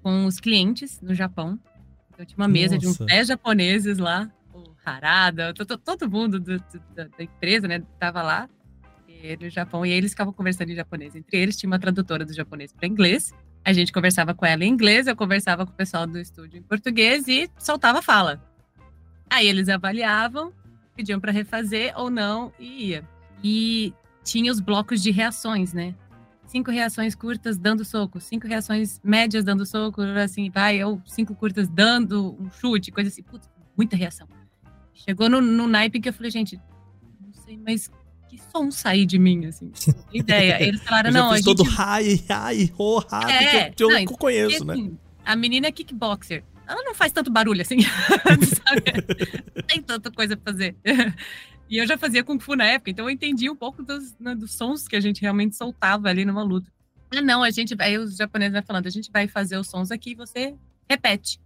com 0.00 0.26
os 0.26 0.38
clientes 0.38 1.00
no 1.00 1.12
Japão. 1.12 1.58
Eu 2.16 2.24
tinha 2.24 2.38
uma 2.38 2.46
mesa 2.46 2.76
Nossa. 2.76 2.86
de 2.86 2.86
uns 2.86 2.98
10 2.98 3.26
japoneses 3.26 3.98
lá, 3.98 4.30
o 4.54 4.62
Harada, 4.84 5.52
todo, 5.52 5.76
todo 5.76 6.08
mundo 6.08 6.38
do, 6.38 6.56
do, 6.56 6.64
da 6.94 7.24
empresa, 7.24 7.66
né, 7.66 7.82
tava 7.98 8.22
lá 8.22 8.48
no 9.40 9.48
Japão, 9.48 9.84
e 9.86 9.90
eles 9.90 10.12
ficavam 10.12 10.32
conversando 10.32 10.70
em 10.70 10.76
japonês. 10.76 11.16
Entre 11.16 11.36
eles 11.36 11.56
tinha 11.56 11.68
uma 11.68 11.78
tradutora 11.78 12.24
do 12.24 12.32
japonês 12.32 12.72
para 12.72 12.86
inglês. 12.86 13.32
A 13.64 13.72
gente 13.72 13.92
conversava 13.92 14.34
com 14.34 14.44
ela 14.44 14.62
em 14.64 14.68
inglês, 14.68 15.06
eu 15.06 15.16
conversava 15.16 15.64
com 15.64 15.72
o 15.72 15.74
pessoal 15.74 16.06
do 16.06 16.18
estúdio 16.18 16.58
em 16.58 16.62
português 16.62 17.26
e 17.26 17.50
soltava 17.58 18.02
fala. 18.02 18.42
Aí 19.30 19.46
eles 19.46 19.68
avaliavam, 19.68 20.52
pediam 20.94 21.18
para 21.18 21.32
refazer 21.32 21.92
ou 21.96 22.10
não 22.10 22.52
e 22.58 22.88
ia. 22.88 23.08
E 23.42 23.94
tinha 24.22 24.52
os 24.52 24.60
blocos 24.60 25.02
de 25.02 25.10
reações, 25.10 25.72
né? 25.72 25.94
Cinco 26.46 26.70
reações 26.70 27.14
curtas 27.14 27.56
dando 27.56 27.84
soco, 27.84 28.20
cinco 28.20 28.46
reações 28.46 29.00
médias 29.02 29.42
dando 29.42 29.64
soco, 29.64 30.02
assim, 30.02 30.50
vai, 30.50 30.84
ou 30.84 31.00
cinco 31.06 31.34
curtas 31.34 31.68
dando 31.68 32.36
um 32.38 32.50
chute, 32.50 32.92
coisa 32.92 33.08
assim. 33.08 33.22
Putz, 33.22 33.48
muita 33.76 33.96
reação. 33.96 34.28
Chegou 34.92 35.28
no, 35.28 35.40
no 35.40 35.66
naipe 35.66 36.00
que 36.00 36.08
eu 36.08 36.12
falei, 36.12 36.30
gente, 36.30 36.60
não 37.20 37.32
sei, 37.32 37.56
mas 37.56 37.90
que 38.34 38.42
som 38.50 38.70
sair 38.70 39.06
de 39.06 39.18
mim, 39.18 39.46
assim. 39.46 39.72
Ideia. 40.12 40.60
Eles 40.62 40.82
falaram, 40.82 41.10
não, 41.10 41.30
a 41.30 41.36
gente... 41.36 41.44
todo 41.44 41.62
hi, 41.64 42.14
hi, 42.14 42.72
ho, 42.76 43.02
ha, 43.10 43.30
é, 43.30 43.70
que 43.70 43.82
eu, 43.82 43.90
eu 43.90 44.04
não, 44.04 44.06
conheço, 44.06 44.64
porque, 44.64 44.80
né? 44.80 44.88
Assim, 44.88 44.98
a 45.24 45.36
menina 45.36 45.66
é 45.66 45.72
kickboxer. 45.72 46.44
Ela 46.66 46.82
não 46.82 46.94
faz 46.94 47.12
tanto 47.12 47.30
barulho 47.30 47.60
assim, 47.60 47.76
Não 49.56 49.62
tem 49.68 49.82
tanta 49.82 50.10
coisa 50.10 50.36
pra 50.36 50.52
fazer. 50.52 50.76
E 51.68 51.78
eu 51.78 51.86
já 51.86 51.96
fazia 51.98 52.24
Kung 52.24 52.38
Fu 52.38 52.56
na 52.56 52.64
época, 52.64 52.90
então 52.90 53.06
eu 53.06 53.10
entendi 53.10 53.50
um 53.50 53.56
pouco 53.56 53.82
dos, 53.82 54.14
né, 54.18 54.34
dos 54.34 54.52
sons 54.52 54.88
que 54.88 54.96
a 54.96 55.00
gente 55.00 55.20
realmente 55.20 55.56
soltava 55.56 56.08
ali 56.08 56.24
numa 56.24 56.42
luta. 56.42 56.70
Ah, 57.14 57.20
não, 57.20 57.42
a 57.42 57.50
gente 57.50 57.74
vai, 57.74 57.96
os 57.98 58.16
japoneses 58.16 58.52
vão 58.52 58.62
falando, 58.62 58.86
a 58.86 58.90
gente 58.90 59.10
vai 59.10 59.28
fazer 59.28 59.56
os 59.56 59.68
sons 59.68 59.90
aqui 59.90 60.12
e 60.12 60.14
você 60.14 60.54
repete. 60.88 61.40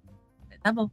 Tá 0.62 0.72
bom. 0.72 0.90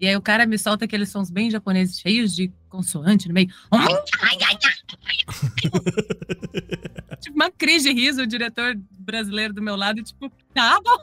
E 0.00 0.06
aí 0.06 0.16
o 0.16 0.22
cara 0.22 0.46
me 0.46 0.56
solta 0.56 0.84
aqueles 0.84 1.08
sons 1.08 1.30
bem 1.30 1.50
japoneses, 1.50 1.98
cheios 1.98 2.34
de 2.34 2.52
consoante 2.68 3.26
no 3.26 3.34
meio. 3.34 3.48
tipo, 7.20 7.34
uma 7.34 7.50
crise 7.50 7.92
de 7.92 8.00
riso, 8.00 8.22
o 8.22 8.26
diretor 8.26 8.78
brasileiro 8.98 9.52
do 9.52 9.60
meu 9.60 9.74
lado, 9.74 10.02
tipo, 10.02 10.30
tá 10.54 10.80
bom. 10.80 10.98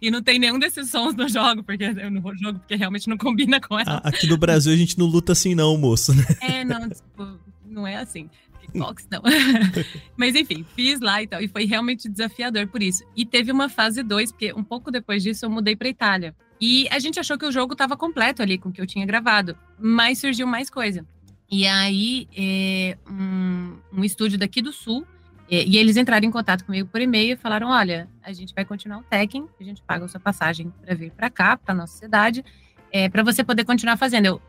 E 0.00 0.10
não 0.10 0.22
tem 0.22 0.38
nenhum 0.38 0.58
desses 0.58 0.90
sons 0.90 1.16
no 1.16 1.28
jogo, 1.28 1.64
porque 1.64 1.88
no 1.88 2.36
jogo, 2.36 2.60
porque 2.60 2.76
realmente 2.76 3.08
não 3.08 3.18
combina 3.18 3.60
com 3.60 3.78
ela. 3.78 4.00
Aqui 4.04 4.28
no 4.28 4.38
Brasil 4.38 4.72
a 4.72 4.76
gente 4.76 4.98
não 4.98 5.06
luta 5.06 5.32
assim, 5.32 5.54
não, 5.54 5.76
moço. 5.76 6.14
Né? 6.14 6.24
É, 6.40 6.64
não, 6.64 6.88
tipo, 6.88 7.38
não 7.66 7.86
é 7.86 7.96
assim. 7.96 8.30
Kickbox, 8.60 9.08
não. 9.10 9.22
Mas 10.16 10.34
enfim, 10.34 10.64
fiz 10.76 11.00
lá 11.00 11.22
e 11.22 11.26
tal. 11.26 11.42
E 11.42 11.48
foi 11.48 11.64
realmente 11.64 12.08
desafiador 12.08 12.66
por 12.68 12.82
isso. 12.82 13.02
E 13.16 13.24
teve 13.24 13.50
uma 13.50 13.68
fase 13.68 14.02
2, 14.02 14.32
porque 14.32 14.52
um 14.52 14.62
pouco 14.62 14.90
depois 14.90 15.22
disso 15.22 15.46
eu 15.46 15.50
mudei 15.50 15.74
para 15.74 15.88
Itália. 15.88 16.34
E 16.60 16.88
a 16.90 16.98
gente 16.98 17.20
achou 17.20 17.38
que 17.38 17.46
o 17.46 17.52
jogo 17.52 17.72
estava 17.72 17.96
completo 17.96 18.42
ali 18.42 18.58
com 18.58 18.68
o 18.68 18.72
que 18.72 18.80
eu 18.80 18.86
tinha 18.86 19.06
gravado, 19.06 19.56
mas 19.78 20.18
surgiu 20.18 20.46
mais 20.46 20.68
coisa. 20.68 21.06
E 21.50 21.66
aí, 21.66 22.28
é, 22.36 22.98
um, 23.10 23.76
um, 23.92 24.04
estúdio 24.04 24.38
daqui 24.38 24.60
do 24.60 24.72
Sul, 24.72 25.06
é, 25.50 25.64
e 25.64 25.78
eles 25.78 25.96
entraram 25.96 26.26
em 26.26 26.30
contato 26.30 26.64
comigo 26.64 26.88
por 26.88 27.00
e-mail 27.00 27.34
e 27.34 27.36
falaram: 27.36 27.68
olha, 27.68 28.08
a 28.22 28.32
gente 28.32 28.54
vai 28.54 28.64
continuar 28.64 28.98
o 28.98 29.02
Tekken, 29.02 29.48
a 29.58 29.64
gente 29.64 29.80
paga 29.82 30.04
a 30.04 30.08
sua 30.08 30.20
passagem 30.20 30.72
para 30.84 30.94
vir 30.94 31.10
para 31.12 31.30
cá, 31.30 31.56
para 31.56 31.74
nossa 31.74 31.96
cidade, 31.96 32.44
é, 32.92 33.08
para 33.08 33.22
você 33.22 33.42
poder 33.42 33.64
continuar 33.64 33.96
fazendo. 33.96 34.26
Eu, 34.26 34.42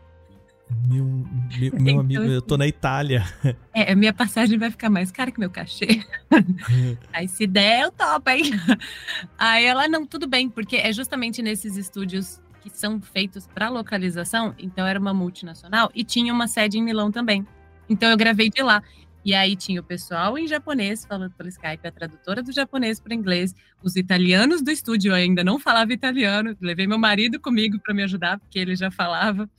Meu, 0.88 1.03
meu, 1.03 1.26
meu 1.59 1.67
então, 1.74 1.99
amigo, 1.99 2.24
eu 2.24 2.41
tô 2.41 2.55
assim, 2.55 2.59
na 2.59 2.67
Itália. 2.67 3.26
É, 3.74 3.95
minha 3.95 4.13
passagem 4.13 4.57
vai 4.57 4.70
ficar 4.70 4.89
mais 4.89 5.11
cara 5.11 5.32
que 5.32 5.39
meu 5.39 5.49
cachê. 5.49 6.03
Aí 7.13 7.28
se 7.28 7.47
der, 7.47 7.84
eu 7.84 7.91
topo, 7.91 8.30
hein? 8.30 8.51
Aí 9.38 9.65
ela, 9.65 9.88
não, 9.88 10.05
tudo 10.05 10.28
bem, 10.28 10.49
porque 10.49 10.76
é 10.78 10.91
justamente 10.93 11.41
nesses 11.41 11.76
estúdios 11.76 12.41
que 12.61 12.70
são 12.70 13.01
feitos 13.01 13.47
para 13.47 13.70
localização, 13.70 14.53
então 14.59 14.86
era 14.86 14.99
uma 14.99 15.13
multinacional 15.13 15.89
e 15.95 16.03
tinha 16.03 16.34
uma 16.34 16.47
sede 16.47 16.78
em 16.78 16.84
Milão 16.84 17.11
também. 17.11 17.47
Então 17.89 18.09
eu 18.09 18.17
gravei 18.17 18.49
de 18.49 18.61
lá. 18.61 18.84
E 19.24 19.34
aí 19.34 19.55
tinha 19.55 19.82
o 19.82 19.84
pessoal 19.84 20.38
em 20.38 20.47
japonês 20.47 21.05
falando 21.05 21.34
pelo 21.34 21.49
Skype, 21.49 21.86
a 21.86 21.91
tradutora 21.91 22.41
do 22.41 22.51
japonês 22.51 22.99
para 22.99 23.13
inglês, 23.13 23.53
os 23.84 23.95
italianos 23.95 24.61
do 24.61 24.72
estúdio 24.72 25.13
ainda 25.13 25.43
não 25.43 25.59
falava 25.59 25.91
italiano, 25.91 26.55
levei 26.61 26.88
meu 26.88 26.97
marido 26.97 27.39
comigo 27.39 27.80
para 27.80 27.93
me 27.93 28.03
ajudar, 28.03 28.39
porque 28.39 28.59
ele 28.59 28.76
já 28.76 28.89
falava. 28.89 29.49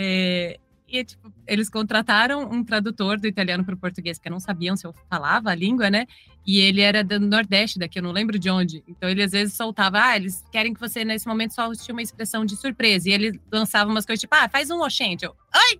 É, 0.00 0.60
e 0.86 1.04
tipo, 1.04 1.32
eles 1.44 1.68
contrataram 1.68 2.48
um 2.50 2.62
tradutor 2.62 3.18
do 3.18 3.26
italiano 3.26 3.64
para 3.64 3.74
o 3.74 3.78
português, 3.78 4.16
porque 4.16 4.30
não 4.30 4.38
sabiam 4.38 4.76
se 4.76 4.86
eu 4.86 4.94
falava 5.10 5.50
a 5.50 5.54
língua, 5.54 5.90
né? 5.90 6.06
E 6.46 6.60
ele 6.60 6.80
era 6.80 7.02
do 7.02 7.18
Nordeste 7.18 7.80
daqui, 7.80 7.98
eu 7.98 8.02
não 8.02 8.12
lembro 8.12 8.38
de 8.38 8.48
onde. 8.48 8.82
Então 8.86 9.08
ele 9.08 9.22
às 9.22 9.32
vezes 9.32 9.54
soltava, 9.54 10.02
ah, 10.02 10.16
eles 10.16 10.42
querem 10.52 10.72
que 10.72 10.80
você 10.80 11.04
nesse 11.04 11.26
momento 11.26 11.52
só 11.52 11.70
tinha 11.74 11.92
uma 11.92 12.00
expressão 12.00 12.44
de 12.44 12.56
surpresa. 12.56 13.10
E 13.10 13.12
ele 13.12 13.40
lançava 13.52 13.90
umas 13.90 14.06
coisas 14.06 14.20
tipo, 14.20 14.34
ah, 14.34 14.48
faz 14.48 14.70
um 14.70 14.80
oxente. 14.80 15.26
Eu, 15.26 15.36
ai! 15.52 15.78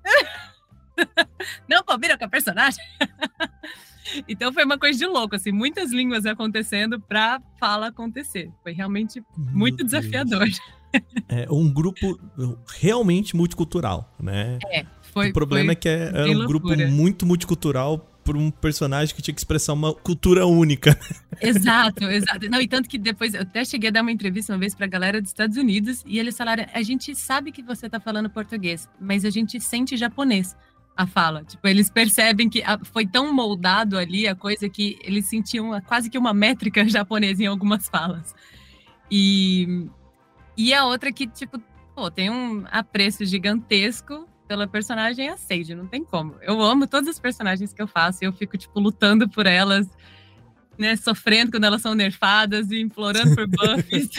não 1.70 1.82
combina 1.84 2.18
com 2.18 2.24
a 2.24 2.28
personagem. 2.28 2.84
então 4.28 4.52
foi 4.52 4.64
uma 4.64 4.78
coisa 4.78 4.98
de 4.98 5.06
louco, 5.06 5.36
assim, 5.36 5.52
muitas 5.52 5.90
línguas 5.90 6.26
acontecendo 6.26 7.00
para 7.00 7.40
fala 7.58 7.86
acontecer. 7.86 8.50
Foi 8.62 8.72
realmente 8.72 9.22
muito 9.38 9.82
desafiador. 9.84 10.48
É 11.28 11.46
um 11.50 11.70
grupo 11.70 12.18
realmente 12.78 13.36
multicultural, 13.36 14.14
né? 14.18 14.58
É, 14.66 14.86
foi. 15.02 15.30
O 15.30 15.32
problema 15.32 15.66
foi 15.66 15.72
é 15.72 15.76
que 15.76 15.88
é, 15.88 16.08
era 16.14 16.30
um 16.30 16.46
grupo 16.46 16.68
muito 16.88 17.26
multicultural 17.26 17.98
por 18.24 18.36
um 18.36 18.50
personagem 18.50 19.14
que 19.14 19.22
tinha 19.22 19.34
que 19.34 19.40
expressar 19.40 19.72
uma 19.72 19.94
cultura 19.94 20.46
única. 20.46 20.98
Exato, 21.40 22.04
exato. 22.04 22.50
Não, 22.50 22.60
e 22.60 22.66
tanto 22.66 22.88
que 22.88 22.98
depois 22.98 23.32
eu 23.32 23.42
até 23.42 23.64
cheguei 23.64 23.88
a 23.88 23.92
dar 23.92 24.02
uma 24.02 24.10
entrevista 24.10 24.52
uma 24.52 24.58
vez 24.58 24.74
para 24.74 24.86
a 24.86 24.88
galera 24.88 25.22
dos 25.22 25.30
Estados 25.30 25.56
Unidos 25.56 26.02
e 26.04 26.18
eles 26.18 26.36
falaram: 26.36 26.66
a 26.74 26.82
gente 26.82 27.14
sabe 27.14 27.52
que 27.52 27.62
você 27.62 27.86
está 27.86 28.00
falando 28.00 28.28
português, 28.28 28.88
mas 29.00 29.24
a 29.24 29.30
gente 29.30 29.60
sente 29.60 29.96
japonês 29.96 30.56
a 30.96 31.06
fala. 31.06 31.44
Tipo, 31.44 31.68
eles 31.68 31.88
percebem 31.88 32.50
que 32.50 32.60
foi 32.92 33.06
tão 33.06 33.32
moldado 33.32 33.96
ali 33.96 34.26
a 34.26 34.34
coisa 34.34 34.68
que 34.68 34.98
eles 35.04 35.26
sentiam 35.26 35.80
quase 35.82 36.10
que 36.10 36.18
uma 36.18 36.34
métrica 36.34 36.86
japonesa 36.90 37.44
em 37.44 37.46
algumas 37.46 37.88
falas. 37.88 38.34
E, 39.10 39.86
e 40.58 40.74
a 40.74 40.84
outra 40.84 41.12
que, 41.12 41.24
tipo, 41.28 41.62
pô, 41.94 42.10
tem 42.10 42.28
um 42.28 42.64
apreço 42.68 43.24
gigantesco 43.24 44.28
pela 44.48 44.66
personagem 44.66 45.28
é 45.28 45.30
a 45.30 45.36
Sage, 45.36 45.72
não 45.72 45.86
tem 45.86 46.02
como. 46.02 46.34
Eu 46.42 46.60
amo 46.60 46.84
todas 46.88 47.08
as 47.08 47.20
personagens 47.20 47.72
que 47.72 47.80
eu 47.80 47.86
faço 47.86 48.24
e 48.24 48.26
eu 48.26 48.32
fico, 48.32 48.58
tipo, 48.58 48.80
lutando 48.80 49.28
por 49.28 49.46
elas, 49.46 49.86
né, 50.76 50.96
sofrendo 50.96 51.52
quando 51.52 51.62
elas 51.62 51.80
são 51.80 51.94
nerfadas 51.94 52.72
e 52.72 52.80
implorando 52.80 53.36
por 53.36 53.46
buffs. 53.46 54.10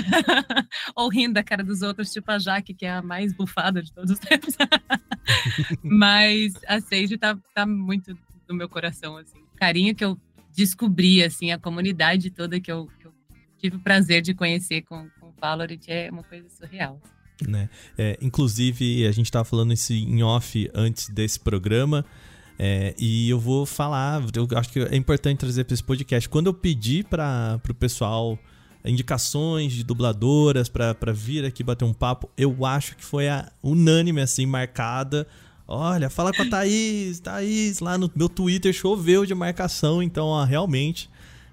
Ou 0.96 1.10
rindo 1.10 1.34
da 1.34 1.44
cara 1.44 1.62
dos 1.62 1.82
outros, 1.82 2.14
tipo 2.14 2.32
a 2.32 2.40
Jaque, 2.40 2.74
que 2.74 2.86
é 2.86 2.92
a 2.92 3.02
mais 3.02 3.34
bufada 3.34 3.84
de 3.84 3.92
todos 3.92 4.12
os 4.12 4.20
tempos. 4.20 4.56
Mas 5.84 6.54
a 6.68 6.80
Sage 6.80 7.18
tá, 7.18 7.38
tá 7.54 7.66
muito 7.66 8.18
no 8.48 8.56
meu 8.56 8.70
coração, 8.70 9.18
assim. 9.18 9.38
O 9.54 9.58
carinho 9.58 9.94
que 9.94 10.06
eu 10.06 10.18
descobri, 10.56 11.22
assim, 11.22 11.52
a 11.52 11.60
comunidade 11.60 12.30
toda 12.30 12.62
que 12.62 12.72
eu, 12.72 12.88
que 13.00 13.08
eu 13.08 13.14
tive 13.58 13.76
o 13.76 13.80
prazer 13.80 14.22
de 14.22 14.34
conhecer 14.34 14.84
com, 14.84 15.10
Valorant 15.40 15.80
é 15.88 16.10
uma 16.12 16.24
coisa 16.24 16.48
surreal. 16.50 17.00
Né? 17.48 17.70
É, 17.98 18.18
inclusive, 18.22 19.08
a 19.08 19.12
gente 19.12 19.26
estava 19.26 19.46
falando 19.46 19.74
isso 19.74 19.94
em 19.94 20.22
off 20.24 20.70
antes 20.74 21.10
desse 21.10 21.40
programa. 21.40 22.06
É, 22.58 22.94
e 23.00 23.30
eu 23.30 23.40
vou 23.40 23.66
falar, 23.66 24.22
eu 24.36 24.48
acho 24.58 24.70
que 24.70 24.80
é 24.80 24.96
importante 24.96 25.40
trazer 25.40 25.64
para 25.64 25.74
esse 25.74 25.84
podcast. 25.84 26.28
Quando 26.28 26.48
eu 26.48 26.54
pedi 26.54 27.04
para 27.04 27.60
o 27.70 27.74
pessoal 27.74 28.38
indicações 28.84 29.72
de 29.72 29.84
dubladoras 29.84 30.68
para 30.68 31.14
vir 31.14 31.46
aqui 31.46 31.64
bater 31.64 31.86
um 31.86 31.94
papo, 31.94 32.30
eu 32.38 32.66
acho 32.66 32.98
que 32.98 33.04
foi 33.04 33.30
a 33.30 33.50
unânime, 33.64 34.20
assim, 34.20 34.46
marcada. 34.46 35.26
Olha, 35.66 36.10
fala 36.10 36.34
com 36.34 36.42
a 36.42 36.50
Thaís, 36.50 37.20
Thaís, 37.20 37.80
lá 37.80 37.98
no 37.98 38.12
meu 38.14 38.28
Twitter 38.28 38.74
choveu 38.74 39.26
de 39.26 39.36
marcação, 39.36 40.02
então, 40.02 40.28
ó, 40.28 40.44
realmente 40.44 41.10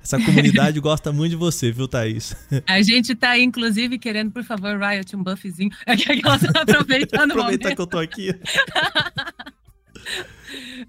essa 0.06 0.24
comunidade 0.24 0.78
gosta 0.78 1.12
muito 1.12 1.30
de 1.30 1.36
você, 1.36 1.72
viu, 1.72 1.88
Thaís? 1.88 2.34
A 2.66 2.80
gente 2.80 3.14
tá, 3.16 3.36
inclusive, 3.36 3.98
querendo, 3.98 4.30
por 4.30 4.44
favor, 4.44 4.78
Riot, 4.78 5.16
um 5.16 5.22
buffzinho. 5.22 5.70
É 5.84 5.96
que 5.96 6.24
elas 6.24 6.42
estão 6.44 6.62
aproveitando 6.62 7.32
Aproveitar 7.32 7.74
que 7.74 7.80
eu 7.80 7.86
tô 7.86 7.98
aqui. 7.98 8.32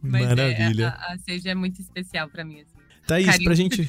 Mas 0.01 0.22
é, 0.22 0.26
Maravilha. 0.28 0.84
É, 0.84 1.11
a, 1.11 1.13
a 1.13 1.18
Seja 1.18 1.49
é 1.49 1.55
muito 1.55 1.82
especial 1.82 2.30
para 2.30 2.45
mim. 2.45 2.61
Assim. 2.61 2.76
Thaís, 3.07 3.43
pra 3.43 3.55
gente, 3.55 3.88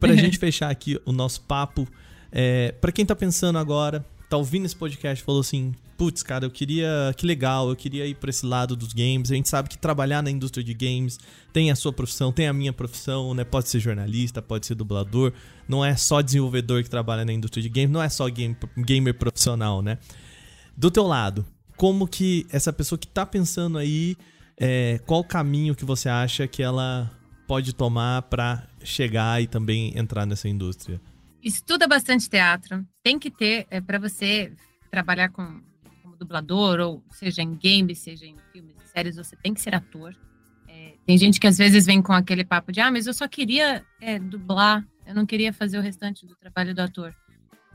pra 0.00 0.16
gente 0.16 0.38
fechar 0.38 0.70
aqui 0.70 1.00
o 1.04 1.12
nosso 1.12 1.42
papo, 1.42 1.86
é, 2.32 2.72
para 2.80 2.90
quem 2.90 3.06
tá 3.06 3.14
pensando 3.14 3.58
agora, 3.58 4.04
tá 4.28 4.36
ouvindo 4.36 4.66
esse 4.66 4.76
podcast 4.76 5.24
falou 5.24 5.40
assim: 5.40 5.72
putz, 5.98 6.22
cara, 6.22 6.46
eu 6.46 6.50
queria. 6.50 7.12
Que 7.16 7.26
legal, 7.26 7.68
eu 7.68 7.76
queria 7.76 8.06
ir 8.06 8.14
pra 8.14 8.30
esse 8.30 8.46
lado 8.46 8.76
dos 8.76 8.92
games. 8.92 9.30
A 9.32 9.34
gente 9.34 9.48
sabe 9.48 9.68
que 9.68 9.76
trabalhar 9.76 10.22
na 10.22 10.30
indústria 10.30 10.62
de 10.62 10.72
games 10.72 11.18
tem 11.52 11.72
a 11.72 11.76
sua 11.76 11.92
profissão, 11.92 12.32
tem 12.32 12.46
a 12.46 12.52
minha 12.52 12.72
profissão, 12.72 13.34
né? 13.34 13.44
Pode 13.44 13.68
ser 13.68 13.80
jornalista, 13.80 14.40
pode 14.40 14.64
ser 14.64 14.76
dublador. 14.76 15.32
Não 15.68 15.84
é 15.84 15.96
só 15.96 16.22
desenvolvedor 16.22 16.84
que 16.84 16.88
trabalha 16.88 17.24
na 17.24 17.32
indústria 17.32 17.60
de 17.60 17.68
games, 17.68 17.90
não 17.90 18.00
é 18.00 18.08
só 18.08 18.28
game, 18.28 18.56
gamer 18.78 19.12
profissional, 19.12 19.82
né? 19.82 19.98
Do 20.76 20.90
teu 20.90 21.02
lado, 21.02 21.44
como 21.76 22.06
que 22.06 22.46
essa 22.50 22.72
pessoa 22.72 22.98
que 22.98 23.08
tá 23.08 23.26
pensando 23.26 23.76
aí, 23.76 24.16
é, 24.56 25.00
qual 25.04 25.24
caminho 25.24 25.74
que 25.74 25.84
você 25.84 26.08
acha 26.08 26.46
que 26.46 26.62
ela 26.62 27.10
pode 27.48 27.74
tomar 27.74 28.22
para 28.22 28.68
chegar 28.84 29.42
e 29.42 29.48
também 29.48 29.98
entrar 29.98 30.24
nessa 30.24 30.48
indústria? 30.48 31.00
Estuda 31.42 31.88
bastante 31.88 32.30
teatro. 32.30 32.86
Tem 33.02 33.18
que 33.18 33.30
ter, 33.30 33.66
é, 33.68 33.80
para 33.80 33.98
você 33.98 34.52
trabalhar 34.90 35.30
com, 35.30 35.60
dublador, 36.18 36.80
ou 36.80 37.04
seja 37.10 37.42
em 37.42 37.56
games, 37.56 37.98
seja 37.98 38.26
em 38.26 38.36
filmes 38.52 38.76
e 38.82 38.88
séries, 38.88 39.16
você 39.16 39.36
tem 39.36 39.54
que 39.54 39.60
ser 39.60 39.74
ator. 39.74 40.14
É, 40.66 40.94
tem 41.06 41.16
gente 41.16 41.40
que 41.40 41.46
às 41.46 41.56
vezes 41.56 41.86
vem 41.86 42.02
com 42.02 42.12
aquele 42.12 42.44
papo 42.44 42.72
de, 42.72 42.80
ah, 42.80 42.90
mas 42.90 43.06
eu 43.06 43.14
só 43.14 43.26
queria 43.28 43.84
é, 44.00 44.18
dublar, 44.18 44.86
eu 45.06 45.14
não 45.14 45.24
queria 45.24 45.52
fazer 45.52 45.78
o 45.78 45.82
restante 45.82 46.26
do 46.26 46.34
trabalho 46.36 46.74
do 46.74 46.80
ator. 46.80 47.14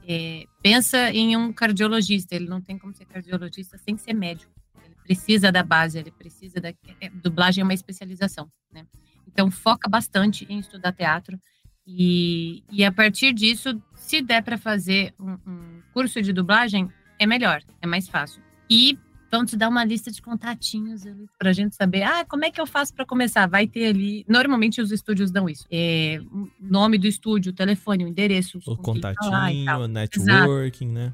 É, 0.07 0.45
pensa 0.61 1.11
em 1.11 1.35
um 1.37 1.53
cardiologista, 1.53 2.35
ele 2.35 2.47
não 2.47 2.61
tem 2.61 2.77
como 2.77 2.93
ser 2.93 3.05
cardiologista 3.05 3.77
sem 3.77 3.97
ser 3.97 4.13
médico. 4.13 4.51
Ele 4.83 4.95
precisa 5.03 5.51
da 5.51 5.63
base, 5.63 5.97
ele 5.97 6.11
precisa 6.11 6.59
da. 6.59 6.69
É, 6.69 7.09
dublagem 7.09 7.61
é 7.61 7.63
uma 7.63 7.73
especialização, 7.73 8.51
né? 8.71 8.85
Então, 9.25 9.49
foca 9.49 9.89
bastante 9.89 10.45
em 10.49 10.59
estudar 10.59 10.91
teatro 10.91 11.39
e, 11.85 12.63
e 12.71 12.83
a 12.83 12.91
partir 12.91 13.33
disso, 13.33 13.81
se 13.93 14.21
der 14.21 14.41
para 14.41 14.57
fazer 14.57 15.13
um, 15.19 15.37
um, 15.45 15.81
curso 15.93 16.21
de 16.21 16.31
dublagem, 16.31 16.89
é 17.23 17.27
melhor, 17.27 17.61
é 17.81 17.87
mais 17.87 18.07
fácil. 18.07 18.41
E 18.69 18.97
vão 19.31 19.43
te 19.43 19.57
dar 19.57 19.67
uma 19.67 19.83
lista 19.83 20.11
de 20.11 20.21
contatinhos 20.21 21.07
ali 21.07 21.27
para 21.39 21.49
a 21.49 21.53
gente 21.53 21.75
saber, 21.75 22.03
ah, 22.03 22.23
como 22.23 22.45
é 22.45 22.51
que 22.51 22.61
eu 22.61 22.67
faço 22.67 22.93
para 22.93 23.05
começar? 23.05 23.47
Vai 23.47 23.67
ter 23.67 23.87
ali, 23.87 24.23
normalmente 24.27 24.79
os 24.79 24.91
estúdios 24.91 25.31
dão 25.31 25.49
isso. 25.49 25.65
É, 25.71 26.19
nome 26.59 26.99
do 26.99 27.07
estúdio, 27.07 27.51
o 27.51 27.55
telefone, 27.55 28.05
o 28.05 28.07
endereço. 28.07 28.59
O 28.67 28.77
contatinho, 28.77 29.79
o 29.79 29.87
networking, 29.87 30.91
Exato. 30.91 30.93
né? 30.93 31.13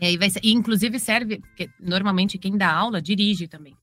E 0.00 0.06
aí 0.06 0.16
vai 0.16 0.30
ser, 0.30 0.40
e 0.44 0.52
inclusive 0.52 0.98
serve, 0.98 1.40
porque 1.40 1.68
normalmente 1.80 2.38
quem 2.38 2.56
dá 2.56 2.72
aula 2.72 3.00
dirige 3.00 3.48
também. 3.48 3.76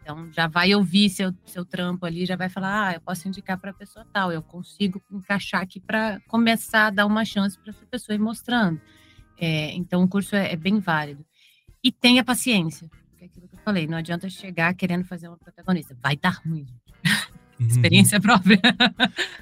Então, 0.00 0.32
já 0.32 0.48
vai 0.48 0.74
ouvir 0.74 1.08
seu, 1.10 1.32
seu 1.46 1.64
trampo 1.64 2.04
ali, 2.06 2.26
já 2.26 2.36
vai 2.36 2.48
falar: 2.48 2.88
ah, 2.88 2.94
eu 2.94 3.00
posso 3.00 3.28
indicar 3.28 3.58
para 3.58 3.70
a 3.70 3.74
pessoa 3.74 4.06
tal, 4.12 4.32
eu 4.32 4.42
consigo 4.42 5.02
encaixar 5.10 5.62
aqui 5.62 5.80
para 5.80 6.20
começar 6.28 6.86
a 6.88 6.90
dar 6.90 7.06
uma 7.06 7.24
chance 7.24 7.58
para 7.58 7.70
essa 7.70 7.86
pessoa 7.86 8.14
ir 8.14 8.18
mostrando. 8.18 8.80
É, 9.44 9.74
então, 9.74 10.04
o 10.04 10.08
curso 10.08 10.36
é, 10.36 10.52
é, 10.52 10.56
bem 10.56 10.78
válido. 10.78 11.26
E 11.82 11.90
tenha 11.90 12.22
paciência, 12.22 12.88
que 13.18 13.24
é 13.24 13.26
aquilo 13.26 13.48
que 13.48 13.56
eu 13.56 13.60
falei: 13.64 13.88
não 13.88 13.98
adianta 13.98 14.30
chegar 14.30 14.72
querendo 14.74 15.04
fazer 15.04 15.26
uma 15.26 15.36
protagonista, 15.36 15.96
vai 16.00 16.16
dar 16.16 16.40
ruim. 16.46 16.66
Uhum. 17.60 17.68
Experiência 17.68 18.20
própria. 18.20 18.60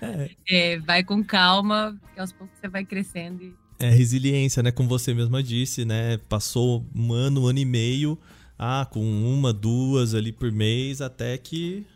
É. 0.02 0.30
é, 0.74 0.78
vai 0.80 1.02
com 1.02 1.24
calma, 1.24 1.98
que 2.12 2.20
aos 2.20 2.32
poucos 2.32 2.58
você 2.58 2.68
vai 2.68 2.84
crescendo. 2.84 3.42
E... 3.42 3.54
É 3.78 3.88
resiliência, 3.88 4.62
né? 4.62 4.70
Como 4.70 4.88
você 4.90 5.14
mesma 5.14 5.42
disse, 5.42 5.86
né? 5.86 6.18
Passou 6.28 6.84
um 6.94 7.14
ano, 7.14 7.44
um 7.44 7.46
ano 7.46 7.60
e 7.60 7.64
meio 7.64 8.18
ah, 8.58 8.86
com 8.90 9.00
uma, 9.00 9.54
duas 9.54 10.14
ali 10.14 10.32
por 10.32 10.52
mês, 10.52 11.00
até 11.00 11.38
que 11.38 11.86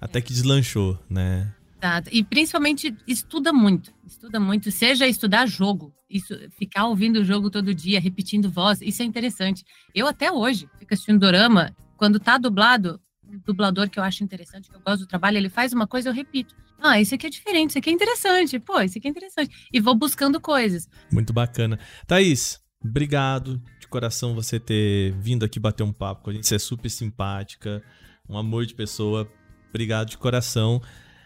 até 0.00 0.22
que 0.22 0.32
deslanchou, 0.32 0.98
né? 1.10 1.52
Exato. 1.84 2.08
E 2.12 2.24
principalmente 2.24 2.96
estuda 3.06 3.52
muito, 3.52 3.92
estuda 4.06 4.40
muito, 4.40 4.70
seja 4.70 5.06
estudar 5.06 5.46
jogo, 5.46 5.94
isso, 6.08 6.34
ficar 6.50 6.86
ouvindo 6.86 7.16
o 7.16 7.24
jogo 7.24 7.50
todo 7.50 7.74
dia, 7.74 8.00
repetindo 8.00 8.50
voz, 8.50 8.80
isso 8.80 9.02
é 9.02 9.04
interessante. 9.04 9.64
Eu 9.94 10.06
até 10.06 10.32
hoje 10.32 10.68
fico 10.78 10.94
assistindo 10.94 11.18
dorama, 11.18 11.74
quando 11.96 12.18
tá 12.18 12.38
dublado, 12.38 13.00
um 13.26 13.38
dublador 13.38 13.88
que 13.90 13.98
eu 13.98 14.02
acho 14.02 14.24
interessante, 14.24 14.70
que 14.70 14.76
eu 14.76 14.80
gosto 14.80 15.00
do 15.00 15.06
trabalho, 15.06 15.36
ele 15.36 15.48
faz 15.48 15.72
uma 15.72 15.86
coisa, 15.86 16.08
eu 16.08 16.14
repito. 16.14 16.54
Ah, 16.80 17.00
isso 17.00 17.14
aqui 17.14 17.26
é 17.26 17.30
diferente, 17.30 17.70
isso 17.70 17.78
aqui 17.78 17.90
é 17.90 17.92
interessante, 17.92 18.58
pô, 18.58 18.80
isso 18.80 18.98
aqui 18.98 19.06
é 19.06 19.10
interessante. 19.10 19.68
E 19.72 19.80
vou 19.80 19.94
buscando 19.94 20.40
coisas. 20.40 20.88
Muito 21.12 21.32
bacana. 21.32 21.78
Thaís, 22.06 22.60
obrigado 22.82 23.62
coração 23.94 24.34
você 24.34 24.58
ter 24.58 25.12
vindo 25.20 25.44
aqui 25.44 25.60
bater 25.60 25.84
um 25.84 25.92
papo 25.92 26.24
com 26.24 26.30
a 26.30 26.32
gente. 26.32 26.48
Você 26.48 26.56
é 26.56 26.58
super 26.58 26.88
simpática, 26.90 27.80
um 28.28 28.36
amor 28.36 28.66
de 28.66 28.74
pessoa. 28.74 29.30
Obrigado 29.70 30.10
de 30.10 30.18
coração. 30.18 30.82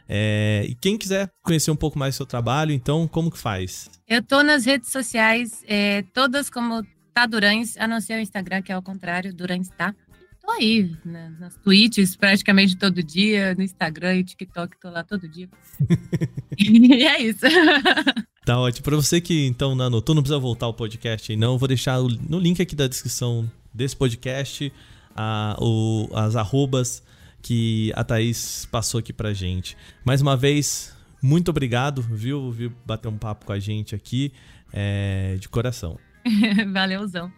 É, 0.08 0.64
e 0.66 0.74
quem 0.74 0.96
quiser 0.96 1.30
conhecer 1.42 1.70
um 1.70 1.76
pouco 1.76 1.98
mais 1.98 2.14
do 2.14 2.16
seu 2.18 2.26
trabalho, 2.26 2.72
então, 2.72 3.06
como 3.06 3.30
que 3.30 3.38
faz? 3.38 3.90
Eu 4.08 4.22
tô 4.22 4.42
nas 4.42 4.64
redes 4.64 4.90
sociais, 4.90 5.62
é, 5.66 6.02
todas 6.14 6.48
como 6.48 6.82
Tá 7.12 7.26
Durães, 7.26 7.76
a 7.76 7.86
não 7.86 8.00
ser 8.00 8.14
o 8.14 8.20
Instagram, 8.20 8.62
que 8.62 8.72
é 8.72 8.74
ao 8.74 8.82
contrário, 8.82 9.34
Durães 9.34 9.68
tá. 9.68 9.94
Tô 10.40 10.52
aí, 10.52 10.96
né, 11.04 11.30
nas 11.38 11.56
tweets 11.56 12.16
praticamente 12.16 12.74
todo 12.74 13.02
dia, 13.02 13.54
no 13.54 13.62
Instagram 13.62 14.16
e 14.16 14.24
TikTok, 14.24 14.80
tô 14.80 14.88
lá 14.88 15.04
todo 15.04 15.28
dia. 15.28 15.48
e 16.56 17.04
é 17.04 17.20
isso. 17.20 17.44
Tá 18.46 18.58
ótimo. 18.58 18.82
Para 18.82 18.96
você 18.96 19.20
que 19.20 19.44
então 19.46 19.74
não 19.74 19.84
anotou, 19.84 20.14
não 20.14 20.22
precisa 20.22 20.38
voltar 20.38 20.64
ao 20.64 20.72
podcast 20.72 21.30
aí, 21.30 21.36
não. 21.36 21.58
Vou 21.58 21.68
deixar 21.68 22.00
no 22.00 22.38
link 22.38 22.62
aqui 22.62 22.74
da 22.74 22.88
descrição 22.88 23.50
desse 23.74 23.94
podcast 23.94 24.72
a, 25.14 25.54
o, 25.60 26.08
as 26.14 26.34
arrobas 26.34 27.02
que 27.42 27.92
a 27.94 28.04
Thaís 28.04 28.66
passou 28.70 28.98
aqui 28.98 29.12
pra 29.12 29.32
gente. 29.32 29.76
Mais 30.04 30.20
uma 30.20 30.36
vez, 30.36 30.94
muito 31.22 31.50
obrigado, 31.50 32.02
viu? 32.02 32.50
Viu 32.50 32.72
bater 32.84 33.08
um 33.08 33.18
papo 33.18 33.46
com 33.46 33.52
a 33.52 33.58
gente 33.58 33.94
aqui 33.94 34.32
é, 34.72 35.36
de 35.38 35.48
coração. 35.48 35.98
Valeuzão. 36.72 37.32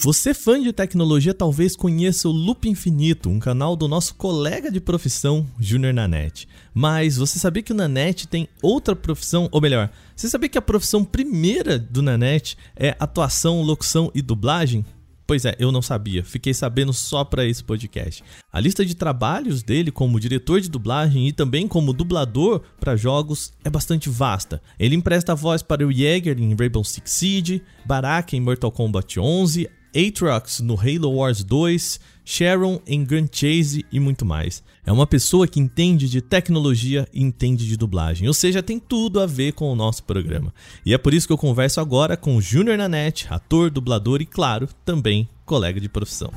Você 0.00 0.32
fã 0.32 0.62
de 0.62 0.72
tecnologia 0.72 1.34
talvez 1.34 1.74
conheça 1.74 2.28
o 2.28 2.32
Loop 2.32 2.68
Infinito, 2.68 3.28
um 3.28 3.40
canal 3.40 3.74
do 3.74 3.88
nosso 3.88 4.14
colega 4.14 4.70
de 4.70 4.80
profissão, 4.80 5.44
Júnior 5.58 5.92
Nanete. 5.92 6.46
Mas 6.72 7.16
você 7.16 7.36
sabia 7.36 7.64
que 7.64 7.72
o 7.72 7.74
Nanete 7.74 8.28
tem 8.28 8.48
outra 8.62 8.94
profissão, 8.94 9.48
ou 9.50 9.60
melhor, 9.60 9.90
você 10.14 10.28
sabia 10.28 10.48
que 10.48 10.56
a 10.56 10.62
profissão 10.62 11.04
primeira 11.04 11.76
do 11.80 12.00
Nanete 12.00 12.56
é 12.76 12.96
atuação, 13.00 13.60
locução 13.60 14.08
e 14.14 14.22
dublagem? 14.22 14.86
Pois 15.28 15.44
é, 15.44 15.54
eu 15.58 15.70
não 15.70 15.82
sabia. 15.82 16.24
Fiquei 16.24 16.54
sabendo 16.54 16.90
só 16.90 17.22
para 17.22 17.44
esse 17.44 17.62
podcast. 17.62 18.24
A 18.50 18.58
lista 18.58 18.82
de 18.82 18.94
trabalhos 18.94 19.62
dele 19.62 19.90
como 19.90 20.18
diretor 20.18 20.58
de 20.58 20.70
dublagem 20.70 21.28
e 21.28 21.34
também 21.34 21.68
como 21.68 21.92
dublador 21.92 22.62
para 22.80 22.96
jogos 22.96 23.52
é 23.62 23.68
bastante 23.68 24.08
vasta. 24.08 24.62
Ele 24.78 24.96
empresta 24.96 25.34
voz 25.34 25.62
para 25.62 25.86
o 25.86 25.92
Jäger 25.92 26.40
em 26.40 26.54
Rainbow 26.54 26.82
Six 26.82 27.10
Siege, 27.10 27.62
Baraka 27.84 28.36
em 28.36 28.40
Mortal 28.40 28.72
Kombat 28.72 29.20
11, 29.20 29.68
Aatrox 29.94 30.60
no 30.60 30.78
Halo 30.78 31.14
Wars 31.14 31.42
2, 31.42 32.00
Sharon 32.24 32.80
em 32.86 33.04
Grand 33.04 33.28
Chase 33.32 33.84
e 33.90 33.98
muito 33.98 34.24
mais. 34.24 34.62
É 34.84 34.92
uma 34.92 35.06
pessoa 35.06 35.48
que 35.48 35.58
entende 35.58 36.08
de 36.08 36.20
tecnologia 36.20 37.08
e 37.12 37.22
entende 37.22 37.66
de 37.66 37.76
dublagem, 37.76 38.28
ou 38.28 38.34
seja, 38.34 38.62
tem 38.62 38.78
tudo 38.78 39.20
a 39.20 39.26
ver 39.26 39.52
com 39.52 39.72
o 39.72 39.76
nosso 39.76 40.04
programa. 40.04 40.52
E 40.84 40.92
é 40.92 40.98
por 40.98 41.14
isso 41.14 41.26
que 41.26 41.32
eu 41.32 41.38
converso 41.38 41.80
agora 41.80 42.16
com 42.16 42.36
o 42.36 42.40
Júnior 42.40 42.76
Nanete, 42.76 43.26
ator, 43.30 43.70
dublador 43.70 44.20
e, 44.20 44.26
claro, 44.26 44.68
também 44.84 45.28
colega 45.44 45.80
de 45.80 45.88
profissão. 45.88 46.30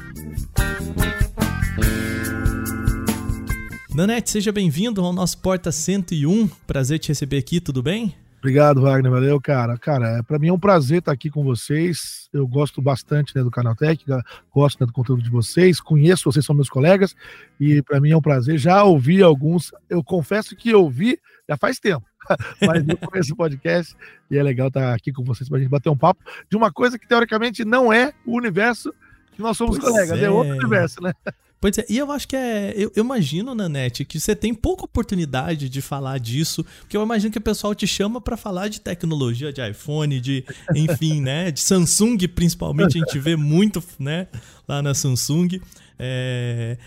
Nanete, 3.93 4.31
seja 4.31 4.53
bem-vindo 4.53 5.03
ao 5.03 5.11
nosso 5.11 5.37
Porta 5.39 5.69
101. 5.69 6.47
Prazer 6.65 6.97
te 6.97 7.09
receber 7.09 7.37
aqui, 7.37 7.59
tudo 7.59 7.83
bem? 7.83 8.15
Obrigado, 8.41 8.81
Wagner. 8.81 9.11
Valeu, 9.11 9.39
cara. 9.39 9.77
Cara, 9.77 10.17
é, 10.17 10.23
para 10.23 10.39
mim 10.39 10.47
é 10.47 10.53
um 10.53 10.57
prazer 10.57 10.97
estar 10.97 11.11
aqui 11.11 11.29
com 11.29 11.43
vocês. 11.43 12.27
Eu 12.33 12.47
gosto 12.47 12.81
bastante 12.81 13.35
né, 13.35 13.43
do 13.43 13.51
Canal 13.51 13.75
Técnica, 13.75 14.23
gosto 14.51 14.79
né, 14.79 14.87
do 14.87 14.91
conteúdo 14.91 15.21
de 15.21 15.29
vocês, 15.29 15.79
conheço 15.79 16.23
vocês, 16.23 16.43
são 16.43 16.55
meus 16.55 16.67
colegas, 16.67 17.15
e 17.59 17.83
para 17.83 18.01
mim 18.01 18.09
é 18.09 18.17
um 18.17 18.21
prazer. 18.21 18.57
Já 18.57 18.83
ouvi 18.83 19.21
alguns, 19.21 19.71
eu 19.87 20.03
confesso 20.03 20.55
que 20.55 20.73
ouvi 20.73 21.19
já 21.47 21.55
faz 21.55 21.79
tempo, 21.79 22.03
mas 22.65 22.83
eu 22.87 22.97
conheço 22.97 23.33
o 23.33 23.37
podcast 23.37 23.95
e 24.31 24.39
é 24.39 24.41
legal 24.41 24.69
estar 24.69 24.91
aqui 24.91 25.13
com 25.13 25.23
vocês 25.23 25.47
para 25.47 25.59
a 25.59 25.61
gente 25.61 25.69
bater 25.69 25.89
um 25.89 25.97
papo 25.97 26.23
de 26.49 26.57
uma 26.57 26.71
coisa 26.71 26.97
que 26.97 27.07
teoricamente 27.07 27.63
não 27.63 27.93
é 27.93 28.11
o 28.25 28.35
universo 28.35 28.91
que 29.33 29.41
nós 29.43 29.55
somos 29.55 29.77
pois 29.77 29.91
colegas, 29.91 30.17
é. 30.17 30.23
é 30.23 30.29
outro 30.31 30.53
universo, 30.55 30.99
né? 30.99 31.13
Pois 31.61 31.77
é, 31.77 31.85
e 31.87 31.99
eu 31.99 32.11
acho 32.11 32.27
que 32.27 32.35
é. 32.35 32.73
Eu, 32.75 32.91
eu 32.95 33.03
imagino, 33.03 33.53
Nanete, 33.53 34.03
que 34.03 34.19
você 34.19 34.35
tem 34.35 34.51
pouca 34.51 34.83
oportunidade 34.83 35.69
de 35.69 35.79
falar 35.79 36.17
disso, 36.17 36.65
porque 36.79 36.97
eu 36.97 37.03
imagino 37.03 37.31
que 37.31 37.37
o 37.37 37.41
pessoal 37.41 37.75
te 37.75 37.85
chama 37.85 38.19
para 38.19 38.35
falar 38.35 38.67
de 38.67 38.81
tecnologia, 38.81 39.53
de 39.53 39.61
iPhone, 39.69 40.19
de. 40.19 40.43
Enfim, 40.75 41.21
né? 41.21 41.51
De 41.51 41.59
Samsung, 41.59 42.17
principalmente, 42.27 42.97
a 42.97 43.05
gente 43.05 43.19
vê 43.19 43.35
muito, 43.35 43.81
né? 43.99 44.27
Lá 44.67 44.81
na 44.81 44.95
Samsung. 44.95 45.61
É, 45.99 46.79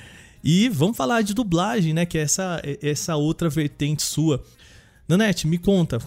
e 0.42 0.68
vamos 0.68 0.96
falar 0.96 1.22
de 1.22 1.34
dublagem, 1.34 1.94
né? 1.94 2.04
Que 2.04 2.18
é 2.18 2.22
essa, 2.22 2.60
essa 2.82 3.14
outra 3.14 3.48
vertente 3.48 4.02
sua. 4.02 4.42
Nanete, 5.06 5.46
me 5.46 5.56
conta, 5.56 6.00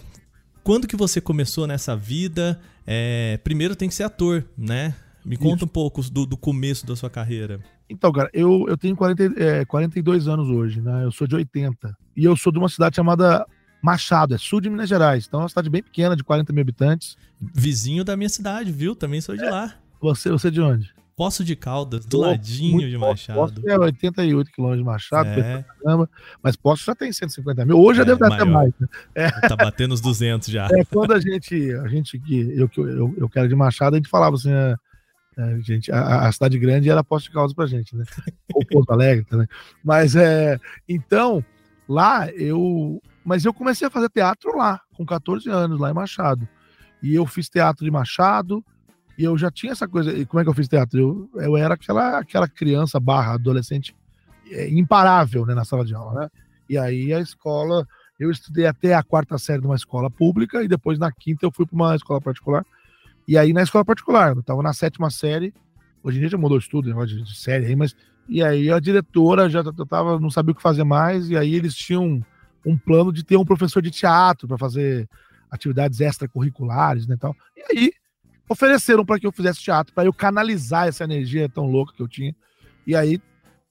quando 0.62 0.86
que 0.86 0.94
você 0.94 1.22
começou 1.22 1.66
nessa 1.66 1.96
vida? 1.96 2.60
É, 2.86 3.40
primeiro 3.42 3.74
tem 3.74 3.88
que 3.88 3.94
ser 3.94 4.02
ator, 4.02 4.44
né? 4.58 4.94
Me 5.24 5.38
conta 5.38 5.56
Isso. 5.56 5.64
um 5.64 5.68
pouco 5.68 6.02
do, 6.02 6.26
do 6.26 6.36
começo 6.36 6.84
da 6.84 6.94
sua 6.94 7.08
carreira. 7.08 7.60
Então, 7.88 8.12
cara, 8.12 8.28
eu, 8.32 8.66
eu 8.68 8.76
tenho 8.76 8.94
40, 8.94 9.42
é, 9.42 9.64
42 9.64 10.28
anos 10.28 10.48
hoje, 10.48 10.80
né? 10.80 11.04
Eu 11.04 11.10
sou 11.10 11.26
de 11.26 11.34
80. 11.34 11.96
E 12.16 12.24
eu 12.24 12.36
sou 12.36 12.52
de 12.52 12.58
uma 12.58 12.68
cidade 12.68 12.96
chamada 12.96 13.46
Machado, 13.82 14.34
é 14.34 14.38
sul 14.38 14.60
de 14.60 14.68
Minas 14.68 14.88
Gerais. 14.88 15.26
Então 15.26 15.40
é 15.40 15.42
uma 15.44 15.48
cidade 15.48 15.70
bem 15.70 15.82
pequena, 15.82 16.16
de 16.16 16.24
40 16.24 16.52
mil 16.52 16.62
habitantes. 16.62 17.16
Vizinho 17.40 18.04
da 18.04 18.16
minha 18.16 18.28
cidade, 18.28 18.72
viu? 18.72 18.94
Também 18.94 19.20
sou 19.20 19.36
de 19.36 19.44
é. 19.44 19.50
lá. 19.50 19.74
Você, 20.00 20.30
você 20.30 20.48
é 20.48 20.50
de 20.50 20.60
onde? 20.60 20.92
Poço 21.16 21.42
de 21.42 21.56
Caldas, 21.56 22.06
do 22.06 22.18
ladinho 22.18 22.88
de 22.88 22.96
Machado. 22.96 23.54
Poço 23.54 23.68
é 23.68 23.76
88 23.76 24.52
quilômetros 24.52 24.84
de 24.84 24.86
Machado, 24.86 25.28
é. 25.30 25.64
caramba, 25.82 26.08
mas 26.40 26.54
Poço 26.54 26.84
já 26.84 26.94
tem 26.94 27.12
150 27.12 27.64
mil. 27.64 27.76
Hoje 27.76 28.00
é, 28.00 28.02
já 28.02 28.04
deve 28.04 28.20
dar 28.20 28.32
até 28.32 28.44
mais. 28.44 28.72
Né? 28.78 28.86
É. 29.16 29.28
Tá 29.48 29.56
batendo 29.56 29.94
os 29.94 30.00
200 30.00 30.48
já. 30.48 30.68
É, 30.70 30.84
quando 30.84 31.12
a 31.12 31.18
gente, 31.18 31.72
a 31.72 31.88
gente 31.88 32.20
que 32.20 32.38
eu, 32.56 32.70
eu, 32.76 33.14
eu 33.16 33.28
quero 33.28 33.48
de 33.48 33.56
Machado, 33.56 33.94
a 33.94 33.98
gente 33.98 34.08
falava 34.08 34.36
assim, 34.36 34.52
é, 34.52 34.76
é, 35.38 35.60
gente, 35.60 35.92
a, 35.92 36.26
a, 36.26 36.32
cidade 36.32 36.58
grande 36.58 36.90
era 36.90 37.04
posto 37.04 37.26
de 37.26 37.32
causa 37.32 37.54
pra 37.54 37.64
gente, 37.64 37.94
né? 37.94 38.04
Ou 38.52 38.66
Porto 38.66 38.90
Alegre 38.90 39.24
também. 39.24 39.46
Mas 39.84 40.16
é. 40.16 40.58
Então, 40.88 41.44
lá 41.88 42.28
eu. 42.32 43.00
Mas 43.24 43.44
eu 43.44 43.54
comecei 43.54 43.86
a 43.86 43.90
fazer 43.90 44.08
teatro 44.08 44.56
lá, 44.56 44.80
com 44.94 45.06
14 45.06 45.48
anos, 45.48 45.78
lá 45.78 45.90
em 45.90 45.94
Machado. 45.94 46.48
E 47.00 47.14
eu 47.14 47.24
fiz 47.24 47.48
teatro 47.48 47.84
de 47.84 47.90
Machado, 47.90 48.64
e 49.16 49.22
eu 49.22 49.38
já 49.38 49.48
tinha 49.48 49.70
essa 49.70 49.86
coisa. 49.86 50.12
E 50.12 50.26
como 50.26 50.40
é 50.40 50.44
que 50.44 50.50
eu 50.50 50.54
fiz 50.54 50.66
teatro? 50.66 50.98
Eu, 50.98 51.42
eu 51.42 51.56
era 51.56 51.74
aquela, 51.74 52.18
aquela 52.18 52.48
criança 52.48 52.98
barra 52.98 53.34
adolescente 53.34 53.94
é, 54.50 54.68
imparável 54.68 55.46
né, 55.46 55.54
na 55.54 55.64
sala 55.64 55.84
de 55.84 55.94
aula, 55.94 56.22
né? 56.22 56.28
E 56.68 56.76
aí 56.76 57.14
a 57.14 57.20
escola. 57.20 57.86
Eu 58.18 58.32
estudei 58.32 58.66
até 58.66 58.94
a 58.94 59.02
quarta 59.04 59.38
série 59.38 59.60
de 59.60 59.68
uma 59.68 59.76
escola 59.76 60.10
pública, 60.10 60.64
e 60.64 60.66
depois 60.66 60.98
na 60.98 61.12
quinta 61.12 61.46
eu 61.46 61.52
fui 61.52 61.64
para 61.64 61.76
uma 61.76 61.94
escola 61.94 62.20
particular. 62.20 62.66
E 63.28 63.36
aí 63.36 63.52
na 63.52 63.62
escola 63.62 63.84
particular, 63.84 64.34
eu 64.34 64.42
tava 64.42 64.62
na 64.62 64.72
sétima 64.72 65.10
série, 65.10 65.52
hoje 66.02 66.16
em 66.16 66.20
dia 66.20 66.30
já 66.30 66.38
mudou 66.38 66.58
de 66.58 66.66
tudo, 66.66 66.88
negócio 66.88 67.22
de 67.22 67.38
série 67.38 67.66
aí, 67.66 67.76
mas. 67.76 67.94
E 68.26 68.42
aí 68.42 68.70
a 68.70 68.80
diretora 68.80 69.48
já 69.48 69.62
tava, 69.88 70.18
não 70.18 70.30
sabia 70.30 70.52
o 70.52 70.54
que 70.54 70.62
fazer 70.62 70.84
mais, 70.84 71.30
e 71.30 71.36
aí 71.36 71.54
eles 71.54 71.74
tinham 71.74 72.24
um 72.64 72.76
plano 72.76 73.12
de 73.12 73.24
ter 73.24 73.36
um 73.36 73.44
professor 73.44 73.82
de 73.82 73.90
teatro 73.90 74.48
para 74.48 74.58
fazer 74.58 75.08
atividades 75.50 76.00
extracurriculares, 76.00 77.06
né, 77.06 77.16
tal. 77.18 77.34
E 77.56 77.62
aí 77.70 77.92
ofereceram 78.48 79.04
para 79.04 79.18
que 79.18 79.26
eu 79.26 79.32
fizesse 79.32 79.60
teatro, 79.60 79.94
para 79.94 80.06
eu 80.06 80.12
canalizar 80.12 80.88
essa 80.88 81.04
energia 81.04 81.48
tão 81.48 81.66
louca 81.66 81.94
que 81.94 82.02
eu 82.02 82.08
tinha. 82.08 82.34
E 82.86 82.94
aí 82.96 83.20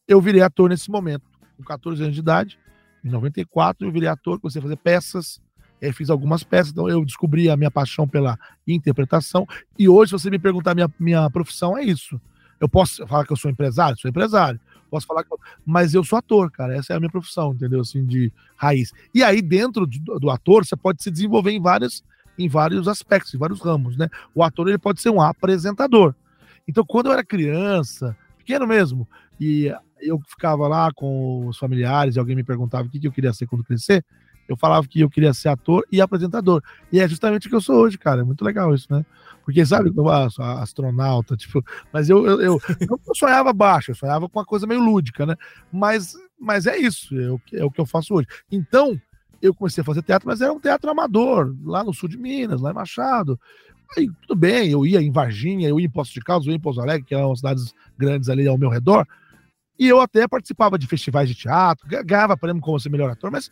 eu 0.08 0.22
virei 0.22 0.42
ator 0.42 0.70
nesse 0.70 0.90
momento, 0.90 1.26
com 1.56 1.64
14 1.64 2.02
anos 2.02 2.16
de 2.16 2.22
idade. 2.22 2.60
Em 3.04 3.10
94 3.10 3.88
eu 3.88 3.92
virei 3.92 4.10
ator, 4.10 4.40
comecei 4.40 4.60
a 4.60 4.64
fazer 4.64 4.78
peças, 4.78 5.40
eu 5.82 5.94
fiz 5.94 6.10
algumas 6.10 6.44
peças, 6.44 6.72
então 6.72 6.90
eu 6.90 7.04
descobri 7.06 7.50
a 7.50 7.58
minha 7.58 7.72
paixão 7.72 8.08
pela 8.08 8.38
interpretação. 8.68 9.48
E 9.78 9.88
hoje, 9.88 10.10
se 10.10 10.20
você 10.20 10.30
me 10.30 10.40
perguntar 10.40 10.74
minha, 10.74 10.90
minha 11.00 11.30
profissão, 11.30 11.78
é 11.78 11.84
isso. 11.84 12.20
Eu 12.60 12.68
posso 12.68 13.06
falar 13.06 13.26
que 13.26 13.32
eu 13.32 13.38
sou 13.38 13.52
empresário? 13.52 13.98
Sou 14.00 14.10
empresário. 14.10 14.60
Posso 14.90 15.06
falar 15.06 15.24
que 15.24 15.32
eu... 15.32 15.40
Mas 15.66 15.94
eu 15.94 16.04
sou 16.04 16.18
ator, 16.18 16.50
cara. 16.50 16.76
Essa 16.76 16.94
é 16.94 16.96
a 16.96 17.00
minha 17.00 17.12
profissão, 17.12 17.54
entendeu? 17.54 17.82
Assim, 17.82 18.06
de 18.06 18.32
raiz. 18.56 18.92
E 19.14 19.24
aí, 19.24 19.42
dentro 19.42 19.86
do, 19.86 20.20
do 20.20 20.30
ator, 20.30 20.66
você 20.66 20.76
pode 20.76 21.04
se 21.04 21.12
desenvolver 21.12 21.52
em 21.52 21.62
vários, 21.62 22.04
em 22.38 22.48
vários 22.48 22.88
aspectos, 22.88 23.34
em 23.34 23.38
vários 23.38 23.62
ramos, 23.62 23.96
né? 23.98 24.10
O 24.34 24.44
ator, 24.44 24.68
ele 24.68 24.78
pode 24.78 25.02
ser 25.02 25.10
um 25.10 25.22
apresentador. 25.22 26.16
Então, 26.68 26.84
quando 26.86 27.08
eu 27.08 27.14
era 27.14 27.24
criança, 27.24 28.18
pequeno 28.38 28.66
mesmo, 28.66 29.08
e 29.40 29.72
eu 30.00 30.20
ficava 30.28 30.68
lá 30.68 30.92
com 30.94 31.48
os 31.48 31.58
familiares 31.58 32.16
e 32.16 32.20
alguém 32.20 32.36
me 32.36 32.44
perguntava 32.44 32.88
o 32.88 32.90
que 32.92 33.06
eu 33.06 33.12
queria 33.12 33.34
ser 33.34 33.46
quando 33.46 33.64
crescer, 33.64 34.04
eu 34.48 34.56
falava 34.56 34.88
que 34.88 35.02
eu 35.02 35.10
queria 35.10 35.34
ser 35.34 35.50
ator 35.50 35.86
e 35.92 36.00
apresentador. 36.00 36.62
E 36.92 37.00
é 37.00 37.08
justamente 37.08 37.48
o 37.48 37.50
que 37.50 37.56
eu 37.56 37.62
sou 37.62 37.78
hoje, 37.78 37.98
cara. 37.98 38.22
É 38.22 38.24
muito 38.24 38.44
legal 38.44 38.74
isso, 38.74 38.88
né? 38.90 39.06
Porque, 39.44 39.66
sabe, 39.66 39.92
eu 39.96 40.30
sou 40.30 40.44
astronauta, 40.44 41.38
tipo, 41.38 41.64
mas 41.92 42.10
eu, 42.10 42.26
eu, 42.26 42.42
eu, 42.42 42.62
eu, 42.82 43.16
sonhava 43.16 43.54
baixo, 43.54 43.92
eu 43.92 43.96
sonhava 43.96 44.28
com 44.28 44.40
uma 44.40 44.46
coisa 44.46 44.68
meio 44.68 44.82
lúdica, 44.82 45.26
né? 45.26 45.36
Mas, 45.72 46.14
mas 46.40 46.68
é 46.68 46.78
isso, 46.78 47.18
é 47.18 47.32
o, 47.32 47.42
é 47.54 47.64
o 47.64 47.72
que 47.72 47.80
eu 47.80 47.86
faço 47.86 48.14
hoje. 48.14 48.28
Então, 48.52 49.00
eu 49.42 49.54
comecei 49.54 49.82
a 49.82 49.86
fazer 49.86 50.02
teatro, 50.02 50.28
mas 50.28 50.42
era 50.42 50.52
um 50.52 50.60
teatro 50.60 50.90
amador, 50.90 51.56
lá 51.64 51.84
no 51.84 51.94
sul 51.94 52.10
de 52.10 52.18
Minas, 52.18 52.60
lá 52.60 52.72
em 52.72 52.76
Machado. 52.76 53.40
Aí, 53.98 54.10
tudo 54.22 54.36
bem, 54.36 54.70
eu 54.70 54.86
ia 54.86 55.02
em 55.02 55.12
Varginha, 55.12 55.70
eu 55.70 55.80
ia 55.80 55.86
em 55.86 55.90
Poço 55.90 56.14
de 56.14 56.20
Caldas, 56.20 56.46
eu 56.46 56.52
ia 56.52 56.58
em 56.58 56.62
Pouso 56.62 56.82
Alegre, 56.82 57.06
que 57.06 57.16
eram 57.16 57.36
cidades 57.36 57.74
grandes 57.98 58.28
ali 58.28 58.48
ao 58.48 58.58
meu 58.58 58.70
redor, 58.70 59.08
e 59.80 59.88
eu 59.88 60.02
até 60.02 60.28
participava 60.28 60.78
de 60.78 60.88
festivais 60.88 61.30
de 61.30 61.36
teatro, 61.36 61.88
ganhava 62.04 62.36
prêmio 62.36 62.62
como 62.62 62.80
ser 62.80 62.90
melhor 62.90 63.12
ator, 63.12 63.32
mas 63.32 63.52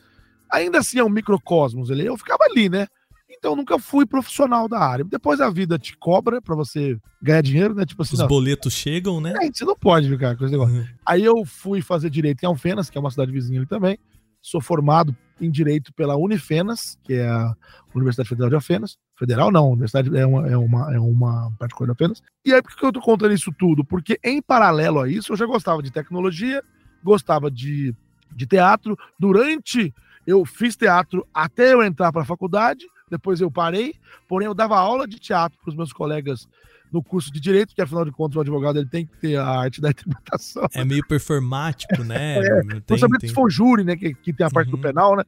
ainda 0.51 0.79
assim 0.79 0.99
é 0.99 1.03
um 1.03 1.09
microcosmos 1.09 1.91
ali. 1.91 2.05
Eu 2.05 2.17
ficava 2.17 2.43
ali, 2.43 2.69
né? 2.69 2.87
Então 3.29 3.55
nunca 3.55 3.77
fui 3.77 4.05
profissional 4.05 4.67
da 4.67 4.79
área. 4.79 5.05
Depois 5.05 5.41
a 5.41 5.49
vida 5.49 5.77
te 5.77 5.95
cobra 5.97 6.41
para 6.41 6.55
você 6.55 6.97
ganhar 7.21 7.41
dinheiro, 7.41 7.73
né? 7.73 7.85
Tipo 7.85 8.01
assim, 8.01 8.13
Os 8.13 8.19
não, 8.19 8.27
boletos 8.27 8.73
chegam, 8.73 9.19
né? 9.19 9.33
é, 9.41 9.51
você 9.51 9.65
não 9.65 9.75
pode 9.75 10.09
ficar 10.09 10.35
com 10.35 10.45
esse 10.45 10.51
negócio. 10.51 10.75
Uhum. 10.75 10.85
Aí 11.05 11.23
eu 11.23 11.45
fui 11.45 11.81
fazer 11.81 12.09
direito 12.09 12.43
em 12.43 12.47
Alfenas, 12.47 12.89
que 12.89 12.97
é 12.97 13.01
uma 13.01 13.11
cidade 13.11 13.31
vizinha 13.31 13.59
ali 13.59 13.67
também. 13.67 13.97
Sou 14.41 14.61
formado 14.61 15.15
em 15.41 15.49
direito 15.49 15.93
pela 15.93 16.15
Unifenas, 16.15 16.97
que 17.03 17.13
é 17.13 17.27
a 17.27 17.53
Universidade 17.93 18.29
Federal 18.29 18.49
de 18.49 18.55
Alfenas. 18.55 18.97
Federal 19.17 19.51
não, 19.51 19.71
universidade 19.71 20.15
é 20.15 20.25
uma, 20.25 20.47
é 20.47 20.57
uma, 20.57 20.95
é 20.95 20.99
uma 20.99 21.51
particular 21.57 21.87
de 21.87 21.91
Alfenas. 21.91 22.21
E 22.45 22.53
aí, 22.53 22.61
por 22.61 22.75
que 22.75 22.85
eu 22.85 22.91
tô 22.91 23.01
contando 23.01 23.33
isso 23.33 23.51
tudo? 23.57 23.83
Porque 23.83 24.19
em 24.23 24.41
paralelo 24.41 24.99
a 25.01 25.09
isso, 25.09 25.33
eu 25.33 25.37
já 25.37 25.45
gostava 25.45 25.81
de 25.81 25.91
tecnologia, 25.91 26.63
gostava 27.03 27.49
de, 27.49 27.93
de 28.35 28.45
teatro. 28.45 28.97
Durante, 29.19 29.93
eu 30.25 30.45
fiz 30.45 30.75
teatro 30.75 31.25
até 31.33 31.73
eu 31.73 31.83
entrar 31.83 32.11
para 32.11 32.21
a 32.21 32.25
faculdade, 32.25 32.85
depois 33.09 33.39
eu 33.41 33.51
parei, 33.51 33.93
porém 34.27 34.47
eu 34.47 34.53
dava 34.53 34.77
aula 34.77 35.07
de 35.07 35.19
teatro 35.19 35.57
para 35.61 35.69
os 35.69 35.75
meus 35.75 35.93
colegas 35.93 36.47
no 36.91 37.03
curso 37.03 37.31
de 37.31 37.39
direito, 37.39 37.75
que 37.75 37.81
afinal 37.81 38.05
de 38.05 38.11
contas 38.11 38.37
o 38.37 38.41
advogado 38.41 38.77
ele 38.79 38.87
tem 38.87 39.05
que 39.05 39.17
ter 39.17 39.35
a 39.37 39.45
arte 39.47 39.81
da 39.81 39.89
interpretação. 39.91 40.67
É 40.73 40.85
meio 40.85 41.05
performático, 41.07 42.03
né? 42.03 42.35
É, 42.39 42.79
Principalmente 42.81 43.21
tem- 43.21 43.29
se 43.29 43.35
for 43.35 43.49
júri, 43.49 43.83
né? 43.83 43.95
Que, 43.95 44.13
que 44.13 44.33
tem 44.33 44.45
a 44.45 44.49
parte 44.49 44.69
do 44.69 44.77
Uhum. 44.77 44.81
penal, 44.81 45.15
né? 45.17 45.23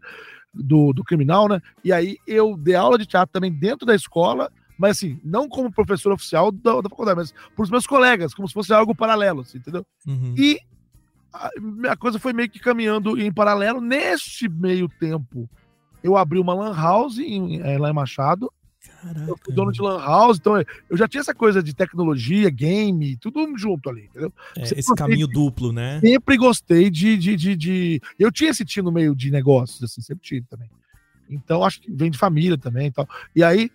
Do, 0.54 0.94
do 0.94 1.04
criminal, 1.04 1.48
né? 1.48 1.62
E 1.84 1.92
aí 1.92 2.18
eu 2.26 2.56
dei 2.58 2.74
aula 2.76 2.98
de 2.98 3.06
teatro 3.06 3.32
também 3.34 3.52
dentro 3.52 3.86
da 3.86 3.94
escola, 3.94 4.50
mas 4.80 4.98
assim, 4.98 5.20
não 5.24 5.48
como 5.50 5.72
professor 5.72 6.12
oficial 6.14 6.52
da, 6.52 6.82
da 6.82 6.90
faculdade, 6.90 7.18
mas 7.18 7.32
para 7.32 7.64
os 7.64 7.70
meus 7.70 7.86
colegas, 7.86 8.34
como 8.34 8.48
se 8.48 8.54
fosse 8.54 8.74
algo 8.74 8.96
paralelo, 8.96 9.42
assim, 9.42 9.58
entendeu? 9.58 9.86
Uhum. 10.08 10.34
E 10.38 10.60
a 11.34 11.96
coisa 11.98 12.20
foi 12.20 12.34
meio 12.34 12.50
que 12.50 12.60
caminhando 12.60 13.20
em 13.20 13.32
paralelo. 13.32 13.80
Neste 13.82 14.48
meio 14.50 14.88
tempo, 14.88 15.50
eu 16.04 16.16
abri 16.18 16.40
uma 16.40 16.54
lan 16.54 16.74
house 16.76 17.18
em, 17.20 17.60
eh, 17.62 17.78
lá 17.78 17.90
em 17.90 17.94
Machado. 17.94 18.52
Caraca. 19.02 19.30
Eu 19.30 19.38
fui 19.44 19.54
dono 19.54 19.72
de 19.72 19.82
lan 19.82 20.00
house, 20.00 20.38
então 20.40 20.58
eu 20.90 20.98
já 20.98 21.08
tinha 21.08 21.22
essa 21.22 21.34
coisa 21.36 21.62
de 21.62 21.74
tecnologia, 21.76 22.50
game, 22.50 23.18
tudo 23.18 23.46
junto 23.58 23.90
ali, 23.90 24.06
entendeu? 24.06 24.34
É, 24.58 24.62
esse 24.80 24.96
caminho 24.96 25.28
de- 25.28 25.34
duplo, 25.34 25.72
né? 25.74 26.00
Sempre 26.00 26.38
gostei 26.38 26.90
de, 26.90 27.18
de, 27.18 27.36
de, 27.36 27.56
de- 27.56 28.02
Eu 28.18 28.32
tinha 28.32 28.50
esse 28.50 28.64
tino 28.66 28.92
meio 28.92 29.16
de 29.16 29.30
negócios, 29.30 29.84
assim, 29.84 30.02
sempre 30.02 30.24
tive 30.24 30.46
também. 30.48 30.70
Então, 31.30 31.64
acho 31.64 31.82
que 31.82 31.92
vem 31.92 32.10
de 32.10 32.18
família 32.18 32.58
também 32.58 32.88
e 32.88 32.92
tal. 32.92 33.08
E 33.36 33.44
aí, 33.44 33.70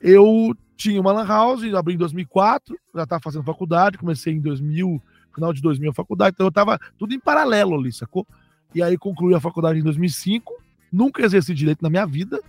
eu 0.00 0.56
tinha 0.76 1.00
uma 1.00 1.12
lan 1.12 1.26
house, 1.26 1.62
abri 1.74 1.94
em 1.94 1.98
2004, 1.98 2.76
já 2.94 3.02
estava 3.02 3.22
fazendo 3.22 3.44
faculdade, 3.44 3.98
comecei 3.98 4.32
em 4.32 4.40
2000, 4.40 5.02
final 5.36 5.52
de 5.52 5.62
2000 5.62 5.90
a 5.90 5.94
faculdade, 5.94 6.34
então 6.34 6.46
eu 6.46 6.52
tava 6.52 6.78
tudo 6.98 7.14
em 7.14 7.20
paralelo 7.20 7.76
ali, 7.76 7.92
sacou? 7.92 8.26
E 8.74 8.82
aí 8.82 8.98
concluí 8.98 9.34
a 9.34 9.40
faculdade 9.40 9.78
em 9.78 9.82
2005, 9.82 10.52
nunca 10.92 11.24
exerci 11.24 11.54
direito 11.54 11.82
na 11.82 11.88
minha 11.88 12.04
vida. 12.04 12.40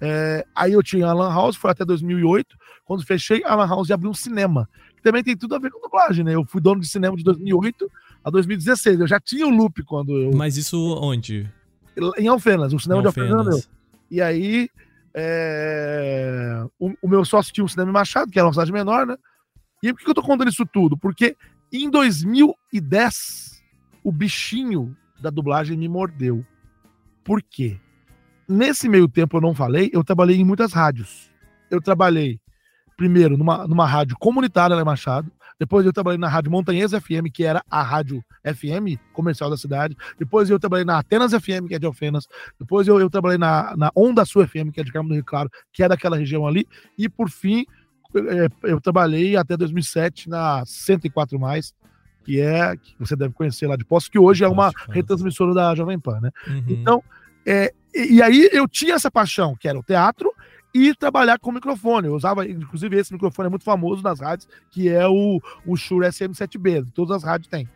É, 0.00 0.44
aí 0.54 0.72
eu 0.72 0.82
tinha 0.82 1.06
a 1.06 1.12
lan 1.12 1.32
house, 1.32 1.56
foi 1.56 1.70
até 1.70 1.84
2008, 1.84 2.56
quando 2.84 3.06
fechei 3.06 3.42
a 3.44 3.54
lan 3.54 3.68
house 3.68 3.88
e 3.88 3.92
abri 3.92 4.08
um 4.08 4.14
cinema, 4.14 4.68
que 4.96 5.02
também 5.02 5.22
tem 5.22 5.36
tudo 5.36 5.54
a 5.54 5.58
ver 5.58 5.70
com 5.70 5.80
dublagem, 5.80 6.24
né? 6.24 6.34
Eu 6.34 6.44
fui 6.44 6.60
dono 6.60 6.80
de 6.80 6.88
cinema 6.88 7.16
de 7.16 7.22
2008 7.22 7.90
a 8.24 8.30
2016, 8.30 9.00
eu 9.00 9.06
já 9.06 9.20
tinha 9.20 9.46
o 9.46 9.50
loop 9.50 9.82
quando 9.84 10.12
eu... 10.12 10.32
Mas 10.34 10.56
isso 10.56 10.76
onde? 11.00 11.48
Em 12.18 12.26
Alfenas, 12.26 12.72
o 12.72 12.78
cinema 12.78 13.00
Em 13.00 13.02
de 13.02 13.06
Alfenas 13.06 13.30
meu. 13.30 13.38
Alfenas. 13.38 13.70
E 14.10 14.20
aí, 14.20 14.68
é, 15.14 16.64
o, 16.78 16.92
o 17.00 17.08
meu 17.08 17.24
sócio 17.24 17.52
tinha 17.52 17.64
um 17.64 17.68
cinema 17.68 17.90
em 17.90 17.94
Machado, 17.94 18.30
que 18.30 18.38
era 18.38 18.46
uma 18.46 18.52
cidade 18.52 18.72
menor, 18.72 19.06
né? 19.06 19.16
E 19.82 19.92
por 19.92 20.00
que 20.00 20.10
eu 20.10 20.14
tô 20.14 20.22
contando 20.22 20.48
isso 20.48 20.66
tudo? 20.66 20.96
Porque 20.96 21.36
em 21.82 21.90
2010, 21.90 23.62
o 24.02 24.12
bichinho 24.12 24.96
da 25.20 25.30
dublagem 25.30 25.76
me 25.76 25.88
mordeu. 25.88 26.44
Por 27.24 27.42
quê? 27.42 27.78
Nesse 28.48 28.88
meio 28.88 29.08
tempo 29.08 29.36
eu 29.36 29.40
não 29.40 29.54
falei, 29.54 29.90
eu 29.92 30.04
trabalhei 30.04 30.36
em 30.36 30.44
muitas 30.44 30.72
rádios. 30.72 31.30
Eu 31.70 31.80
trabalhei 31.80 32.38
primeiro 32.96 33.36
numa, 33.36 33.66
numa 33.66 33.86
rádio 33.86 34.16
comunitária 34.18 34.76
lá 34.76 34.84
Machado, 34.84 35.32
depois 35.58 35.86
eu 35.86 35.92
trabalhei 35.92 36.18
na 36.18 36.28
Rádio 36.28 36.50
Montanhesa 36.50 37.00
FM, 37.00 37.30
que 37.32 37.44
era 37.44 37.62
a 37.70 37.82
rádio 37.82 38.24
FM 38.44 39.00
comercial 39.12 39.48
da 39.48 39.56
cidade. 39.56 39.96
Depois 40.18 40.50
eu 40.50 40.58
trabalhei 40.58 40.84
na 40.84 40.98
Atenas 40.98 41.32
FM, 41.32 41.68
que 41.68 41.74
é 41.74 41.78
de 41.78 41.86
Alfenas. 41.86 42.26
Depois 42.58 42.88
eu, 42.88 42.98
eu 42.98 43.08
trabalhei 43.08 43.38
na, 43.38 43.74
na 43.76 43.90
Onda 43.94 44.24
Sul 44.24 44.46
FM, 44.46 44.70
que 44.72 44.80
é 44.80 44.84
de 44.84 44.92
Carmo 44.92 45.08
do 45.08 45.14
Rio 45.14 45.24
Claro, 45.24 45.48
que 45.72 45.82
é 45.82 45.88
daquela 45.88 46.16
região 46.16 46.46
ali. 46.46 46.66
E 46.98 47.08
por 47.08 47.30
fim, 47.30 47.64
eu 48.62 48.80
trabalhei 48.80 49.36
até 49.36 49.56
2007 49.56 50.28
na 50.28 50.64
104 50.66 51.38
Mais, 51.38 51.74
que 52.24 52.40
é 52.40 52.76
que 52.76 52.94
você 52.98 53.14
deve 53.14 53.34
conhecer 53.34 53.66
lá 53.66 53.76
de 53.76 53.84
Poços, 53.84 54.08
que 54.08 54.18
hoje 54.18 54.44
é 54.44 54.48
uma 54.48 54.70
retransmissora 54.88 55.52
da 55.52 55.74
Jovem 55.74 55.98
Pan, 55.98 56.20
né? 56.20 56.30
Uhum. 56.46 56.64
Então, 56.68 57.04
é, 57.46 57.72
e, 57.94 58.22
aí 58.22 58.48
eu 58.52 58.66
tinha 58.66 58.94
essa 58.94 59.10
paixão, 59.10 59.54
que 59.54 59.68
era 59.68 59.78
o 59.78 59.82
teatro, 59.82 60.32
e 60.74 60.94
trabalhar 60.94 61.38
com 61.38 61.52
microfone. 61.52 62.08
Eu 62.08 62.14
usava, 62.14 62.46
inclusive, 62.46 62.96
esse 62.96 63.12
microfone 63.12 63.46
é 63.46 63.50
muito 63.50 63.64
famoso 63.64 64.02
nas 64.02 64.20
rádios, 64.20 64.48
que 64.70 64.88
é 64.88 65.06
o, 65.06 65.40
o 65.64 65.76
Shure 65.76 66.06
SM7B, 66.08 66.86
todas 66.92 67.18
as 67.18 67.22
rádios 67.22 67.48
têm. 67.48 67.68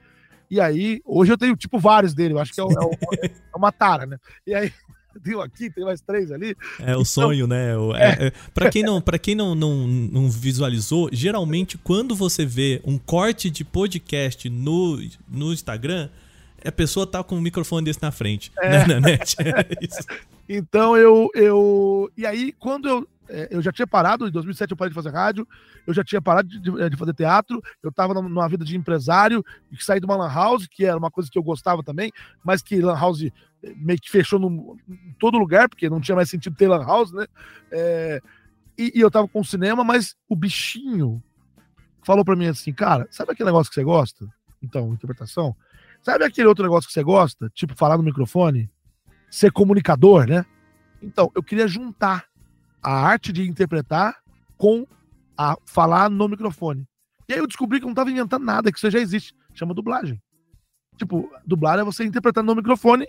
E 0.51 0.61
aí, 0.61 1.01
hoje 1.05 1.31
eu 1.31 1.39
tenho, 1.39 1.55
tipo, 1.55 1.79
vários 1.79 2.15
dele, 2.15 2.35
eu 2.35 2.39
acho 2.39 2.53
que 2.53 2.61
é, 2.61 2.65
é 2.65 3.27
é 3.55 3.57
uma 3.57 3.71
tara, 3.71 4.07
né? 4.07 4.19
E 4.47 4.55
aí, 4.55 4.73
tem 5.19 5.37
um 5.37 5.41
aqui, 5.41 5.71
tem 5.71 5.85
mais 5.85 6.01
três 6.01 6.31
ali. 6.33 6.57
É 6.81 6.97
o 6.97 7.05
sonho, 7.05 7.47
né? 7.47 7.77
O- 7.77 7.95
É, 7.95 8.27
é, 8.29 8.33
para 8.55 8.71
quem, 8.71 8.83
não, 8.83 9.01
pra 9.01 9.19
quem 9.19 9.35
não, 9.35 9.55
não, 9.55 9.87
não 9.87 10.31
visualizou, 10.31 11.09
geralmente 11.13 11.77
quando 11.79 12.15
você 12.15 12.45
vê 12.47 12.81
um 12.85 12.99
corte 12.99 13.51
de 13.51 13.65
podcast 13.65 14.49
no, 14.49 14.99
no 15.29 15.53
Instagram, 15.53 16.09
a 16.65 16.73
pessoa 16.73 17.07
tá 17.07 17.23
com 17.23 17.37
um 17.37 17.41
microfone 17.41 17.85
desse 17.85 18.03
na 18.03 18.11
frente. 18.11 18.51
Né, 18.57 18.85
na 18.87 19.01
net. 19.01 19.37
É 19.41 19.85
isso. 19.85 19.99
Então 20.49 20.97
eu, 20.97 21.29
eu. 21.35 22.11
E 22.17 22.25
aí, 22.27 22.53
quando 22.59 22.89
eu. 22.89 23.09
É, 23.29 23.49
Eu 23.51 23.61
já 23.63 23.71
tinha 23.73 23.87
parado, 23.87 24.27
em 24.27 24.31
2007 24.31 24.71
eu 24.71 24.77
parei 24.77 24.91
de 24.91 24.95
fazer 24.95 25.11
rádio, 25.11 25.47
eu 25.87 25.93
já 25.95 26.03
tinha 26.05 26.21
parado 26.21 26.49
de, 26.49 26.61
de- 26.61 26.91
de 26.91 26.97
fazer 26.97 27.15
teatro, 27.15 27.61
eu 27.83 27.93
tava 27.93 28.15
numa- 28.15 28.49
vida 28.49 28.65
de 28.65 28.77
empresário, 28.77 29.45
e 29.71 29.83
saí 29.83 30.01
de 30.01 30.07
uma 30.07 30.17
lan 30.17 30.33
house, 30.33 30.67
que 30.67 30.85
era 30.85 30.97
uma 30.97 31.11
coisa 31.11 31.31
que 31.31 31.39
eu 31.39 31.43
gostava 31.43 31.83
também, 31.83 32.11
mas 32.45 32.63
que 32.63 32.81
lan 32.81 32.95
house 32.99 33.23
eh, 33.25 33.33
meio 33.77 34.01
que 34.01 34.11
fechou 34.11 34.39
no, 34.39 34.77
em 34.89 35.15
todo 35.19 35.39
lugar, 35.39 35.69
porque 35.69 35.89
não 35.91 36.01
tinha 36.01 36.17
mais 36.17 36.31
sentido 36.31 36.57
ter 36.57 36.69
lan 36.69 36.85
house, 36.85 37.13
né? 37.13 37.27
É, 37.71 38.21
e, 38.79 38.93
e 38.97 39.01
eu 39.01 39.11
tava 39.11 39.27
com 39.29 39.41
o 39.41 39.45
cinema, 39.45 39.83
mas 39.85 40.15
o 40.29 40.35
bichinho 40.37 41.23
falou 42.03 42.25
pra 42.25 42.37
mim 42.37 42.47
assim, 42.47 42.73
cara, 42.73 43.07
sabe 43.11 43.33
aquele 43.33 43.49
negócio 43.49 43.69
que 43.71 43.75
você 43.75 43.85
gosta? 43.85 44.27
Então, 44.63 44.93
interpretação. 44.93 45.55
Sabe 46.03 46.25
aquele 46.25 46.47
outro 46.49 46.63
negócio 46.65 46.87
que 46.89 46.93
você 46.95 47.03
gosta? 47.03 47.51
Tipo, 47.51 47.75
falar 47.77 47.97
no 47.99 48.03
microfone? 48.05 48.71
Ser 49.29 49.51
comunicador, 49.53 50.27
né? 50.27 50.47
Então, 51.03 51.31
eu 51.35 51.43
queria 51.43 51.69
juntar 51.69 52.25
a 52.89 53.07
arte 53.07 53.33
de 53.33 53.47
interpretar 53.49 54.17
com 54.57 54.87
a 55.37 55.57
falar 55.67 56.09
no 56.11 56.27
microfone. 56.29 56.87
E 57.29 57.35
aí 57.35 57.39
eu 57.39 57.47
descobri 57.47 57.79
que 57.79 57.85
eu 57.85 57.89
não 57.89 57.95
tava 57.95 58.11
inventando 58.11 58.45
nada, 58.45 58.73
que 58.73 58.79
isso 58.79 58.91
já 58.91 58.99
existe. 58.99 59.35
Chama 59.55 59.75
dublagem. 59.75 60.19
Tipo, 60.97 61.31
dublar 61.47 61.79
é 61.79 61.85
você 61.85 62.05
interpretar 62.05 62.43
no 62.43 62.55
microfone 62.55 63.07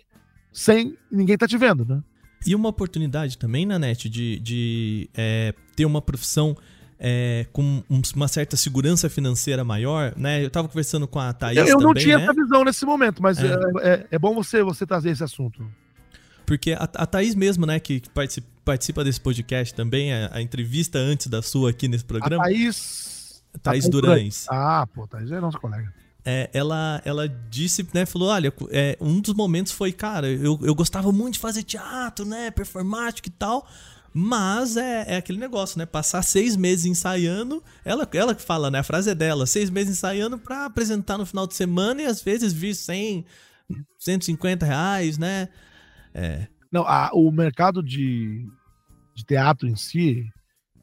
sem 0.51 0.97
ninguém 1.11 1.37
tá 1.37 1.47
te 1.47 1.57
vendo, 1.57 1.85
né? 1.85 2.03
E 2.45 2.53
uma 2.55 2.69
oportunidade 2.69 3.37
também 3.37 3.65
na 3.65 3.79
net 3.79 4.09
de, 4.09 4.39
de 4.39 5.09
é, 5.13 5.53
ter 5.75 5.85
uma 5.85 6.01
profissão 6.01 6.55
é, 6.99 7.45
com 7.53 7.81
um- 7.89 8.01
uma 8.15 8.27
certa 8.27 8.57
segurança 8.57 9.09
financeira 9.09 9.63
maior, 9.63 10.13
né? 10.17 10.43
Eu 10.43 10.49
tava 10.49 10.67
conversando 10.67 11.07
com 11.07 11.19
a 11.19 11.31
Thaís 11.31 11.57
Eu, 11.57 11.65
eu 11.65 11.77
não 11.79 11.89
também, 11.93 12.03
tinha 12.03 12.17
né? 12.17 12.23
essa 12.25 12.33
visão 12.33 12.63
nesse 12.65 12.85
momento, 12.85 13.21
mas 13.23 13.37
É. 13.39 13.47
é, 13.47 13.53
é- 13.93 14.07
é 14.11 14.19
bom 14.19 14.35
você, 14.35 14.61
você 14.61 14.85
trazer 14.85 15.09
esse 15.11 15.23
assunto. 15.23 15.65
Porque 16.49 16.71
a, 16.71 16.89
a 16.95 17.05
Thaís 17.05 17.35
mesmo, 17.35 17.67
né, 17.67 17.79
que 17.79 18.01
participa, 18.11 18.47
participa 18.65 19.03
desse 19.03 19.21
podcast 19.21 19.71
também, 19.71 20.11
a, 20.11 20.31
a 20.33 20.41
entrevista 20.41 20.97
antes 20.97 21.27
da 21.27 21.43
sua 21.43 21.69
aqui 21.69 21.87
nesse 21.87 22.03
A 22.03 22.07
programa, 22.07 22.43
Thaís. 22.43 23.43
Thaís 23.61 23.85
a 23.85 23.89
Durães. 23.89 24.47
Ah, 24.49 24.87
pô, 24.91 25.05
Thaís 25.07 25.31
é 25.31 25.39
nossa 25.39 25.59
colega. 25.59 25.93
É, 26.25 26.49
ela, 26.51 27.03
ela 27.05 27.29
disse, 27.29 27.87
né, 27.93 28.03
falou, 28.03 28.29
olha, 28.29 28.51
é, 28.71 28.97
um 28.99 29.21
dos 29.21 29.35
momentos 29.35 29.71
foi, 29.71 29.91
cara, 29.91 30.27
eu, 30.27 30.57
eu 30.63 30.73
gostava 30.73 31.11
muito 31.11 31.35
de 31.35 31.39
fazer 31.39 31.61
teatro, 31.61 32.25
né, 32.25 32.49
performático 32.49 33.27
e 33.27 33.31
tal, 33.31 33.67
mas 34.11 34.75
é, 34.75 35.05
é 35.07 35.17
aquele 35.17 35.37
negócio, 35.37 35.77
né, 35.77 35.85
passar 35.85 36.23
seis 36.23 36.55
meses 36.55 36.85
ensaiando, 36.85 37.63
ela, 37.85 38.09
ela 38.11 38.33
que 38.33 38.41
fala, 38.41 38.71
né, 38.71 38.79
a 38.79 38.83
frase 38.83 39.11
é 39.11 39.13
dela, 39.13 39.45
seis 39.45 39.69
meses 39.69 39.99
ensaiando 39.99 40.35
pra 40.39 40.65
apresentar 40.65 41.15
no 41.19 41.27
final 41.27 41.45
de 41.45 41.53
semana 41.53 42.01
e 42.01 42.07
às 42.07 42.23
vezes 42.23 42.51
vir 42.51 42.73
100, 42.73 43.23
150 43.99 44.65
reais, 44.65 45.19
né, 45.19 45.47
é, 46.13 46.47
Não, 46.71 46.83
a- 46.87 47.11
o 47.13 47.31
mercado 47.31 47.81
de, 47.81 48.47
de 49.15 49.25
teatro 49.25 49.67
em 49.67 49.75
si, 49.75 50.31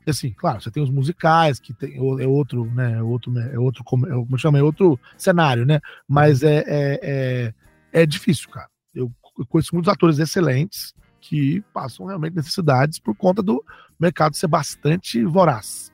assim, 0.07 0.31
claro, 0.33 0.61
você 0.61 0.71
tem 0.71 0.83
os 0.83 0.91
musicais, 0.91 1.59
que 1.59 1.73
tem, 1.73 1.97
é 1.97 2.27
outro, 2.27 2.65
né, 2.73 2.99
é 2.99 3.03
outro, 3.03 3.37
é 3.39 3.59
outro, 3.59 3.85
como, 3.85 4.07
é, 4.07 4.39
chama, 4.39 4.59
é 4.59 4.63
outro 4.63 4.99
cenário, 5.17 5.65
né, 5.65 5.81
mas 6.09 6.43
é, 6.43 6.65
é, 6.67 7.01
é, 7.03 7.55
é 8.03 8.07
difícil, 8.07 8.49
cara. 8.51 8.69
Eu 8.95 9.13
conheço 9.49 9.75
muitos 9.75 9.93
atores 9.93 10.19
excelentes 10.19 10.95
que 11.21 11.61
passam 11.73 12.07
realmente 12.07 12.35
necessidades 12.35 12.99
por 12.99 13.15
conta 13.15 13.43
do 13.43 13.63
mercado 13.99 14.37
ser 14.37 14.47
bastante 14.47 15.25
voraz. 15.25 15.93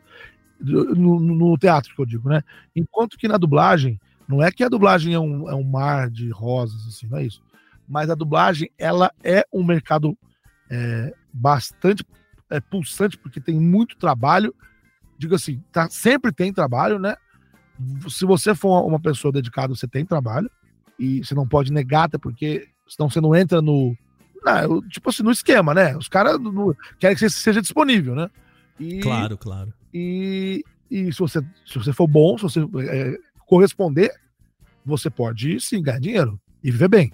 No, 0.61 1.19
no 1.19 1.59
teatro, 1.59 1.93
que 1.93 2.01
eu 2.01 2.07
digo, 2.07 2.29
né? 2.29 2.41
Enquanto 2.77 3.19
que 3.19 3.27
na 3.27 3.37
dublagem, 3.37 4.01
não 4.29 4.41
é 4.41 4.53
que 4.53 4.63
a 4.63 4.69
dublagem 4.69 5.13
é 5.13 5.19
um, 5.19 5.51
é 5.51 5.55
um 5.57 5.65
mar 5.65 6.09
de 6.09 6.31
rosas, 6.31 6.87
assim, 6.87 7.09
não 7.09 7.19
é 7.19 7.25
isso 7.25 7.43
mas 7.89 8.11
a 8.11 8.15
dublagem 8.15 8.71
ela 8.79 9.13
é 9.23 9.45
um 9.53 9.65
mercado 9.65 10.17
é, 10.71 11.13
bastante 11.33 12.05
é, 12.51 12.61
pulsante, 12.61 13.17
porque 13.19 13.41
tem 13.41 13.59
muito 13.59 13.97
trabalho. 13.97 14.55
Digo 15.19 15.35
assim, 15.35 15.63
tá, 15.73 15.89
sempre 15.89 16.33
tem 16.33 16.53
trabalho, 16.53 16.99
né? 16.99 17.17
Se 18.09 18.25
você 18.25 18.55
for 18.55 18.87
uma 18.87 19.01
pessoa 19.01 19.33
dedicada, 19.33 19.75
você 19.75 19.89
tem 19.89 20.05
trabalho. 20.05 20.51
E 20.99 21.25
você 21.25 21.35
não 21.35 21.49
pode 21.49 21.73
negar, 21.73 22.05
até 22.05 22.19
porque 22.19 22.69
senão 22.87 23.09
você 23.09 23.21
não 23.21 23.35
entra 23.35 23.63
no. 23.63 23.97
Não, 24.45 24.87
tipo 24.89 25.09
assim, 25.09 25.23
no 25.23 25.31
esquema, 25.31 25.73
né? 25.73 25.97
Os 25.97 26.09
caras 26.09 26.37
querem 26.99 27.17
que 27.17 27.21
você 27.21 27.31
seja 27.31 27.63
disponível, 27.63 28.15
né? 28.15 28.31
E, 28.79 29.01
claro, 29.01 29.39
claro. 29.39 29.73
E, 29.93 30.65
e 30.91 31.13
se, 31.13 31.19
você, 31.19 31.41
se 31.67 31.79
você 31.79 31.93
for 31.93 32.07
bom, 32.07 32.37
se 32.37 32.43
você 32.43 32.61
é, 32.61 33.17
corresponder, 33.47 34.13
você 34.85 35.09
pode 35.09 35.61
sim 35.61 35.83
ganhar 35.83 36.01
dinheiro 36.01 36.41
e 36.63 36.71
viver 36.71 36.89
bem. 36.89 37.13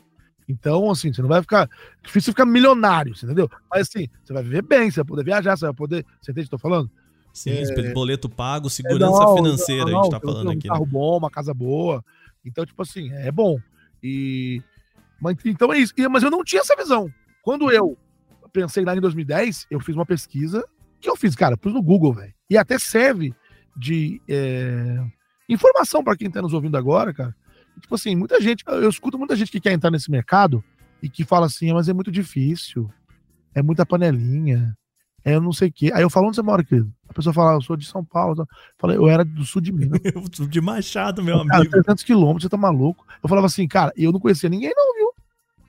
Então, 0.48 0.90
assim, 0.90 1.12
você 1.12 1.20
não 1.20 1.28
vai 1.28 1.42
ficar. 1.42 1.68
Difícil 2.02 2.32
ficar 2.32 2.46
milionário, 2.46 3.12
entendeu? 3.12 3.50
Mas 3.70 3.88
assim, 3.88 4.08
você 4.24 4.32
vai 4.32 4.42
viver 4.42 4.62
bem, 4.62 4.90
você 4.90 5.00
vai 5.00 5.04
poder 5.04 5.24
viajar, 5.24 5.56
você 5.56 5.66
vai 5.66 5.74
poder. 5.74 6.06
Você 6.20 6.32
entende 6.32 6.46
o 6.46 6.48
que 6.48 6.54
eu 6.54 6.58
tô 6.58 6.62
falando? 6.62 6.90
Sim, 7.32 7.50
é... 7.50 7.92
boleto 7.92 8.28
pago, 8.28 8.70
segurança 8.70 9.22
é, 9.22 9.26
não, 9.26 9.36
financeira, 9.36 9.84
não, 9.84 9.90
não, 9.90 10.00
a 10.00 10.02
gente 10.04 10.12
tá 10.12 10.20
falando 10.20 10.48
um 10.48 10.50
aqui. 10.50 10.66
Um 10.66 10.70
carro 10.70 10.84
né? 10.86 10.90
bom, 10.90 11.18
uma 11.18 11.30
casa 11.30 11.52
boa. 11.52 12.04
Então, 12.44 12.64
tipo 12.64 12.80
assim, 12.82 13.12
é 13.12 13.30
bom. 13.30 13.58
E. 14.02 14.62
Mas, 15.20 15.36
então 15.44 15.72
é 15.72 15.78
isso. 15.78 15.92
Mas 16.10 16.22
eu 16.22 16.30
não 16.30 16.42
tinha 16.42 16.62
essa 16.62 16.74
visão. 16.74 17.12
Quando 17.42 17.70
eu 17.70 17.96
pensei 18.52 18.84
lá 18.84 18.96
em 18.96 19.00
2010, 19.00 19.66
eu 19.70 19.80
fiz 19.80 19.94
uma 19.94 20.06
pesquisa 20.06 20.64
que 21.00 21.08
eu 21.08 21.16
fiz, 21.16 21.36
cara, 21.36 21.56
pus 21.56 21.72
no 21.72 21.82
Google, 21.82 22.12
velho. 22.12 22.34
E 22.50 22.56
até 22.56 22.78
serve 22.78 23.34
de 23.76 24.20
é, 24.28 24.96
informação 25.48 26.02
para 26.02 26.16
quem 26.16 26.30
tá 26.30 26.42
nos 26.42 26.52
ouvindo 26.52 26.76
agora, 26.76 27.12
cara. 27.12 27.34
Tipo 27.80 27.94
assim, 27.94 28.14
muita 28.16 28.40
gente, 28.40 28.64
eu 28.66 28.88
escuto 28.88 29.18
muita 29.18 29.36
gente 29.36 29.50
que 29.50 29.60
quer 29.60 29.72
entrar 29.72 29.90
nesse 29.90 30.10
mercado 30.10 30.62
e 31.02 31.08
que 31.08 31.24
fala 31.24 31.46
assim, 31.46 31.70
ah, 31.70 31.74
mas 31.74 31.88
é 31.88 31.92
muito 31.92 32.10
difícil, 32.10 32.90
é 33.54 33.62
muita 33.62 33.86
panelinha, 33.86 34.76
é 35.24 35.34
eu 35.34 35.40
não 35.40 35.52
sei 35.52 35.68
o 35.68 35.72
quê. 35.72 35.90
Aí 35.92 36.02
eu 36.02 36.10
falo, 36.10 36.28
onde 36.28 36.36
você 36.36 36.42
mora, 36.42 36.64
querido? 36.64 36.92
A 37.08 37.12
pessoa 37.12 37.32
fala, 37.32 37.54
eu 37.54 37.60
sou 37.60 37.76
de 37.76 37.86
São 37.86 38.04
Paulo. 38.04 38.42
Eu 38.42 38.46
falei, 38.78 38.96
eu 38.96 39.08
era 39.08 39.24
do 39.24 39.44
sul 39.44 39.60
de 39.60 39.72
Minas. 39.72 40.00
de 40.48 40.60
Machado, 40.60 41.22
meu 41.22 41.44
cara, 41.46 41.60
amigo. 41.60 41.70
300 41.70 42.04
quilômetros, 42.04 42.44
você 42.44 42.48
tá 42.48 42.56
maluco? 42.56 43.04
Eu 43.22 43.28
falava 43.28 43.46
assim, 43.46 43.66
cara, 43.66 43.92
eu 43.96 44.12
não 44.12 44.20
conhecia 44.20 44.48
ninguém 44.48 44.72
não, 44.74 44.94
viu? 44.94 45.12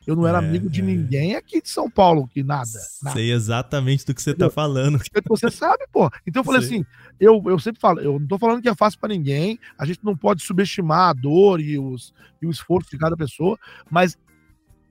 Eu 0.10 0.16
não 0.16 0.26
era 0.26 0.42
é, 0.42 0.48
amigo 0.48 0.68
de 0.68 0.82
é. 0.82 0.84
ninguém 0.84 1.36
aqui 1.36 1.62
de 1.62 1.70
São 1.70 1.88
Paulo, 1.88 2.28
que 2.28 2.42
nada, 2.42 2.68
nada. 3.04 3.16
Sei 3.16 3.32
exatamente 3.32 4.04
do 4.08 4.16
que 4.16 4.20
você 4.20 4.32
tá 4.32 4.46
Entendeu? 4.46 4.50
tá 4.50 4.56
falando. 4.56 5.00
Você 5.28 5.52
sabe, 5.52 5.86
pô. 5.92 6.10
Então 6.26 6.40
eu 6.40 6.44
falei 6.44 6.62
Sei. 6.64 6.78
assim, 6.78 6.86
eu, 7.20 7.40
eu 7.46 7.60
sempre 7.60 7.80
falo, 7.80 8.00
eu 8.00 8.20
não 8.20 8.26
tô 8.26 8.40
falando 8.40 8.60
que 8.60 8.68
é 8.68 8.74
fácil 8.74 9.00
para 9.00 9.14
ninguém, 9.14 9.60
a 9.78 9.86
gente 9.86 10.00
não 10.04 10.18
pode 10.18 10.42
subestimar 10.42 11.10
a 11.10 11.14
dor 11.14 11.62
e, 11.62 11.78
os, 11.78 12.12
e 12.42 12.48
o 12.48 12.50
esforço 12.50 12.90
de 12.90 12.98
cada 12.98 13.16
pessoa, 13.16 13.56
mas 13.88 14.18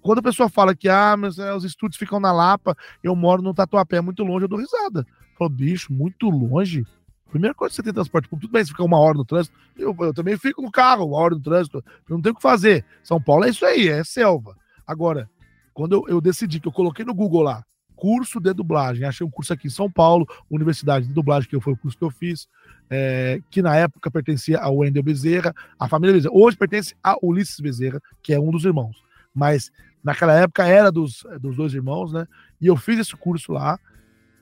quando 0.00 0.20
a 0.20 0.22
pessoa 0.22 0.48
fala 0.48 0.72
que 0.72 0.88
ah, 0.88 1.16
mas 1.16 1.36
é, 1.36 1.52
os 1.52 1.64
estudos 1.64 1.98
ficam 1.98 2.20
na 2.20 2.30
Lapa, 2.30 2.76
eu 3.02 3.16
moro 3.16 3.42
no 3.42 3.52
Tatuapé, 3.52 4.00
muito 4.00 4.22
longe, 4.22 4.44
eu 4.44 4.48
dou 4.48 4.60
risada. 4.60 5.04
Falou, 5.36 5.52
bicho, 5.52 5.92
muito 5.92 6.30
longe. 6.30 6.86
Primeira 7.28 7.54
coisa 7.54 7.72
que 7.72 7.76
você 7.76 7.82
tem 7.82 7.92
transporte 7.92 8.28
público, 8.28 8.46
tudo 8.46 8.52
bem, 8.52 8.64
se 8.64 8.70
ficar 8.70 8.84
uma 8.84 9.00
hora 9.00 9.18
no 9.18 9.24
trânsito, 9.24 9.56
eu, 9.76 9.96
eu 9.98 10.14
também 10.14 10.38
fico 10.38 10.62
no 10.62 10.70
carro, 10.70 11.06
uma 11.06 11.18
hora 11.18 11.34
no 11.34 11.42
trânsito, 11.42 11.84
eu 12.08 12.14
não 12.14 12.22
tenho 12.22 12.34
o 12.34 12.36
que 12.36 12.42
fazer. 12.42 12.84
São 13.02 13.20
Paulo 13.20 13.44
é 13.44 13.50
isso 13.50 13.66
aí, 13.66 13.88
é 13.88 14.04
selva. 14.04 14.56
Agora, 14.88 15.28
quando 15.74 15.92
eu, 15.92 16.04
eu 16.08 16.20
decidi 16.20 16.58
que 16.58 16.66
eu 16.66 16.72
coloquei 16.72 17.04
no 17.04 17.12
Google 17.14 17.42
lá, 17.42 17.62
curso 17.94 18.40
de 18.40 18.54
dublagem, 18.54 19.04
achei 19.04 19.26
um 19.26 19.30
curso 19.30 19.52
aqui 19.52 19.66
em 19.66 19.70
São 19.70 19.90
Paulo, 19.90 20.26
Universidade 20.50 21.06
de 21.06 21.12
Dublagem, 21.12 21.50
que 21.50 21.60
foi 21.60 21.74
o 21.74 21.76
curso 21.76 21.98
que 21.98 22.04
eu 22.04 22.10
fiz, 22.10 22.48
é, 22.88 23.40
que 23.50 23.60
na 23.60 23.76
época 23.76 24.10
pertencia 24.10 24.58
ao 24.58 24.78
Wendel 24.78 25.02
Bezerra, 25.02 25.54
a 25.78 25.88
família 25.88 26.14
Bezerra. 26.14 26.34
Hoje 26.34 26.56
pertence 26.56 26.94
a 27.02 27.16
Ulisses 27.22 27.60
Bezerra, 27.60 28.00
que 28.22 28.32
é 28.32 28.40
um 28.40 28.50
dos 28.50 28.64
irmãos. 28.64 28.96
Mas 29.34 29.70
naquela 30.02 30.32
época 30.32 30.66
era 30.66 30.90
dos, 30.90 31.26
dos 31.38 31.56
dois 31.56 31.74
irmãos, 31.74 32.12
né? 32.12 32.26
E 32.60 32.66
eu 32.66 32.76
fiz 32.76 32.98
esse 32.98 33.14
curso 33.14 33.52
lá 33.52 33.78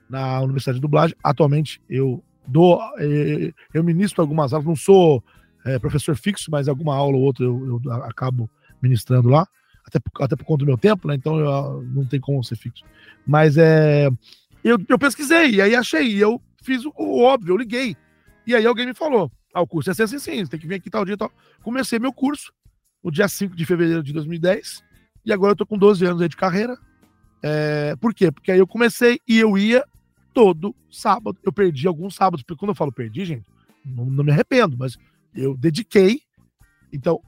na 0.09 0.41
Universidade 0.43 0.77
de 0.77 0.83
Dublagem. 0.83 1.17
Atualmente 1.25 1.83
eu 1.89 2.23
dou, 2.47 2.81
é, 2.99 3.53
eu 3.75 3.83
ministro 3.83 4.23
algumas 4.23 4.53
aulas, 4.53 4.67
não 4.67 4.77
sou 4.77 5.25
é, 5.65 5.79
professor 5.79 6.15
fixo, 6.15 6.51
mas 6.51 6.69
alguma 6.69 6.95
aula 6.95 7.17
ou 7.17 7.25
outra 7.25 7.45
eu, 7.45 7.81
eu 7.85 7.93
acabo 8.05 8.49
ministrando 8.81 9.29
lá 9.29 9.49
até 9.87 10.01
por, 10.01 10.23
até 10.23 10.37
por 10.37 10.45
conta 10.45 10.65
do 10.65 10.67
meu 10.67 10.77
tempo, 10.77 11.07
né? 11.07 11.15
Então 11.15 11.39
eu, 11.39 11.83
não 11.83 12.05
tem 12.05 12.21
como 12.21 12.43
ser 12.43 12.57
fixo. 12.57 12.85
Mas 13.27 13.57
é. 13.57 14.09
Eu, 14.65 14.79
eu 14.89 14.99
pesquisei, 14.99 15.51
e 15.53 15.63
aí 15.63 15.77
achei, 15.77 16.03
e 16.09 16.21
eu 16.21 16.43
fiz 16.63 16.85
o, 16.85 16.93
o, 16.97 17.23
óbvio, 17.23 17.53
eu 17.53 17.57
liguei. 17.57 17.97
E 18.47 18.55
aí 18.55 18.67
alguém 18.67 18.87
me 18.87 18.95
falou: 18.95 19.31
ah, 19.55 19.61
o 19.61 19.67
curso 19.67 19.91
é 19.91 19.93
assim, 19.93 20.03
assim, 20.03 20.19
sim, 20.19 20.45
você 20.45 20.51
tem 20.51 20.61
que 20.61 20.67
vir 20.67 20.75
aqui 20.75 20.91
tal 20.91 21.05
dia 21.05 21.15
e 21.15 21.17
tal. 21.17 21.31
Comecei 21.63 21.99
meu 21.99 22.13
curso 22.13 22.53
no 23.03 23.13
dia 23.13 23.29
5 23.29 23.55
de 23.55 23.65
fevereiro 23.65 24.03
de 24.03 24.13
2010, 24.13 24.83
e 25.25 25.33
agora 25.33 25.53
eu 25.53 25.57
tô 25.57 25.65
com 25.65 25.79
12 25.79 26.05
anos 26.05 26.21
aí 26.21 26.29
de 26.29 26.37
carreira. 26.37 26.77
É, 27.43 27.95
por 27.97 28.13
quê? 28.13 28.33
Porque 28.33 28.51
aí 28.51 28.59
eu 28.59 28.67
comecei 28.67 29.21
e 29.29 29.39
eu 29.39 29.57
ia 29.57 29.85
todo 30.35 30.75
sábado. 30.91 31.39
Eu 31.45 31.53
perdi 31.53 31.87
alguns 31.87 32.15
sábados, 32.15 32.43
porque 32.43 32.59
quando 32.59 32.71
eu 32.71 32.75
falo 32.75 32.91
perdi, 32.91 33.25
gente, 33.25 33.47
não, 33.85 34.07
não 34.07 34.25
me 34.25 34.33
arrependo, 34.33 34.77
mas 34.77 34.99
eu 35.35 35.57
dediquei. 35.57 36.21
Então, 36.93 37.21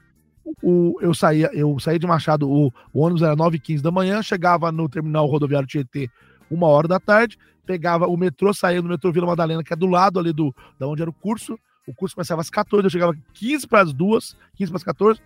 o, 0.62 0.98
eu 1.00 1.14
saía, 1.14 1.50
eu 1.52 1.78
saía 1.78 1.98
de 1.98 2.06
Machado, 2.06 2.48
o, 2.48 2.72
o 2.92 3.00
ônibus 3.00 3.22
era 3.22 3.36
9h15 3.36 3.80
da 3.80 3.90
manhã, 3.90 4.22
chegava 4.22 4.70
no 4.72 4.88
terminal 4.88 5.26
rodoviário 5.26 5.68
Tietê 5.68 6.10
uma 6.50 6.66
hora 6.66 6.88
da 6.88 6.98
tarde, 6.98 7.38
pegava 7.66 8.06
o 8.06 8.16
metrô, 8.16 8.54
saía 8.54 8.80
no 8.80 8.88
metrô 8.88 9.12
Vila 9.12 9.26
Madalena, 9.26 9.62
que 9.62 9.72
é 9.72 9.76
do 9.76 9.86
lado 9.86 10.18
ali 10.18 10.32
do 10.32 10.54
da 10.78 10.86
onde 10.86 11.02
era 11.02 11.10
o 11.10 11.14
curso. 11.14 11.58
O 11.86 11.94
curso 11.94 12.14
começava 12.14 12.40
às 12.40 12.50
14, 12.50 12.84
eu 12.84 12.90
chegava 12.90 13.16
15 13.34 13.66
para 13.66 13.82
as 13.82 13.92
duas, 13.92 14.36
15 14.56 14.70
para 14.70 14.76
as 14.76 14.84
14, 14.84 15.20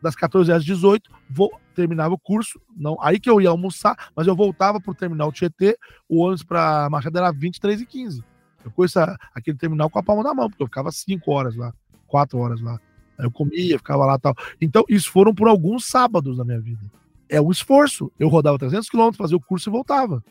das 0.00 0.14
14 0.14 0.52
às 0.52 0.64
18, 0.64 1.10
vou, 1.28 1.50
terminava 1.74 2.14
o 2.14 2.18
curso, 2.18 2.60
não, 2.76 2.96
aí 3.00 3.18
que 3.18 3.28
eu 3.28 3.40
ia 3.40 3.50
almoçar, 3.50 4.10
mas 4.14 4.26
eu 4.26 4.34
voltava 4.34 4.80
para 4.80 4.90
o 4.90 4.94
terminal 4.94 5.32
Tietê, 5.32 5.76
o 6.08 6.22
ônibus 6.22 6.42
para 6.42 6.88
Machado 6.90 7.18
era 7.18 7.32
23 7.32 7.80
e 7.80 7.86
15. 7.86 8.24
Eu 8.64 8.70
conheço 8.70 8.98
aquele 9.34 9.56
terminal 9.56 9.88
com 9.88 9.98
a 9.98 10.02
palma 10.02 10.22
na 10.22 10.34
mão, 10.34 10.48
porque 10.48 10.62
eu 10.62 10.66
ficava 10.66 10.90
5 10.90 11.30
horas 11.30 11.54
lá, 11.54 11.72
4 12.06 12.38
horas 12.38 12.60
lá. 12.60 12.80
Eu 13.18 13.30
comia, 13.30 13.78
ficava 13.78 14.04
lá 14.04 14.18
tal. 14.18 14.34
Então, 14.60 14.84
isso 14.88 15.10
foram 15.10 15.34
por 15.34 15.48
alguns 15.48 15.86
sábados 15.86 16.38
na 16.38 16.44
minha 16.44 16.60
vida. 16.60 16.80
É 17.28 17.40
um 17.40 17.50
esforço. 17.50 18.10
Eu 18.18 18.28
rodava 18.28 18.58
300 18.58 18.88
quilômetros, 18.88 19.18
fazia 19.18 19.36
o 19.36 19.40
curso 19.40 19.68
e 19.68 19.72
voltava. 19.72 20.22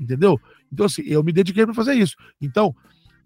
Entendeu? 0.00 0.40
Então, 0.72 0.86
assim, 0.86 1.02
eu 1.02 1.22
me 1.22 1.32
dediquei 1.32 1.64
para 1.64 1.74
fazer 1.74 1.94
isso. 1.94 2.16
Então, 2.40 2.74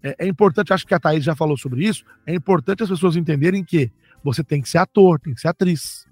é, 0.03 0.15
é, 0.19 0.27
importante, 0.27 0.73
acho 0.73 0.85
que 0.85 0.93
a 0.93 0.99
Thaís 0.99 1.23
já 1.23 1.35
falou 1.35 1.57
sobre 1.57 1.83
isso, 1.83 2.05
é 2.27 2.35
importante 2.35 2.83
as 2.83 2.89
pessoas 2.89 3.15
entenderem 3.15 3.63
que 3.63 3.91
você 4.23 4.43
tem 4.43 4.61
que 4.61 4.69
ser 4.69 4.77
ator, 4.77 5.19
tem 5.19 5.33
que 5.33 5.41
ser 5.41 5.47
atriz. 5.47 6.05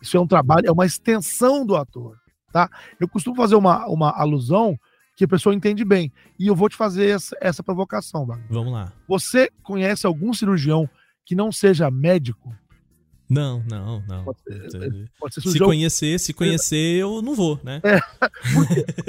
Isso 0.00 0.16
é 0.16 0.20
um 0.20 0.26
trabalho, 0.26 0.66
é 0.66 0.72
uma 0.72 0.86
extensão 0.86 1.66
do 1.66 1.76
ator, 1.76 2.16
tá? 2.52 2.68
Eu 2.98 3.08
costumo 3.08 3.36
fazer 3.36 3.54
uma, 3.54 3.86
uma 3.86 4.10
alusão 4.10 4.78
que 5.16 5.24
a 5.24 5.28
pessoa 5.28 5.54
entende 5.54 5.84
bem. 5.84 6.12
E 6.38 6.46
eu 6.46 6.54
vou 6.54 6.68
te 6.68 6.76
fazer 6.76 7.10
essa, 7.10 7.36
essa 7.40 7.62
provocação, 7.62 8.24
Wagner. 8.24 8.46
Vamos 8.48 8.72
lá. 8.72 8.92
Você 9.08 9.50
conhece 9.64 10.06
algum 10.06 10.32
cirurgião 10.32 10.88
que 11.28 11.34
não 11.34 11.52
seja 11.52 11.90
médico. 11.90 12.56
Não, 13.28 13.62
não, 13.68 14.02
não. 14.08 14.24
Pode 14.24 14.38
ser, 14.42 15.10
pode 15.20 15.34
ser 15.34 15.40
se 15.42 15.58
conhecer, 15.58 16.18
se 16.18 16.32
conhecer, 16.32 16.96
eu 16.96 17.20
não 17.20 17.34
vou, 17.34 17.60
né? 17.62 17.82
É, 17.84 18.00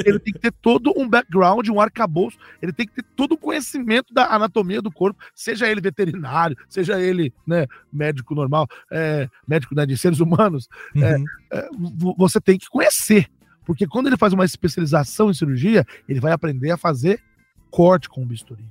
ele 0.05 0.19
tem 0.19 0.33
que 0.33 0.39
ter 0.39 0.51
todo 0.51 0.91
um 0.97 1.07
background, 1.07 1.69
um 1.69 1.79
arcabouço, 1.79 2.37
ele 2.61 2.73
tem 2.73 2.85
que 2.85 2.95
ter 2.95 3.05
todo 3.15 3.31
o 3.31 3.37
conhecimento 3.37 4.13
da 4.13 4.35
anatomia 4.35 4.81
do 4.81 4.91
corpo, 4.91 5.23
seja 5.33 5.69
ele 5.69 5.79
veterinário, 5.79 6.57
seja 6.67 6.99
ele 6.99 7.33
né, 7.47 7.65
médico 7.93 8.35
normal, 8.35 8.67
é, 8.91 9.29
médico 9.47 9.73
né, 9.73 9.85
de 9.85 9.97
seres 9.97 10.19
humanos, 10.19 10.67
é, 10.97 11.15
uhum. 11.15 11.25
é, 11.53 11.69
você 12.17 12.41
tem 12.41 12.57
que 12.57 12.67
conhecer. 12.67 13.27
Porque 13.65 13.87
quando 13.87 14.07
ele 14.07 14.17
faz 14.17 14.33
uma 14.33 14.43
especialização 14.43 15.29
em 15.29 15.33
cirurgia, 15.33 15.85
ele 16.09 16.19
vai 16.19 16.33
aprender 16.33 16.71
a 16.71 16.77
fazer 16.77 17.21
corte 17.71 18.09
com 18.09 18.23
o 18.23 18.25
bisturi. 18.25 18.65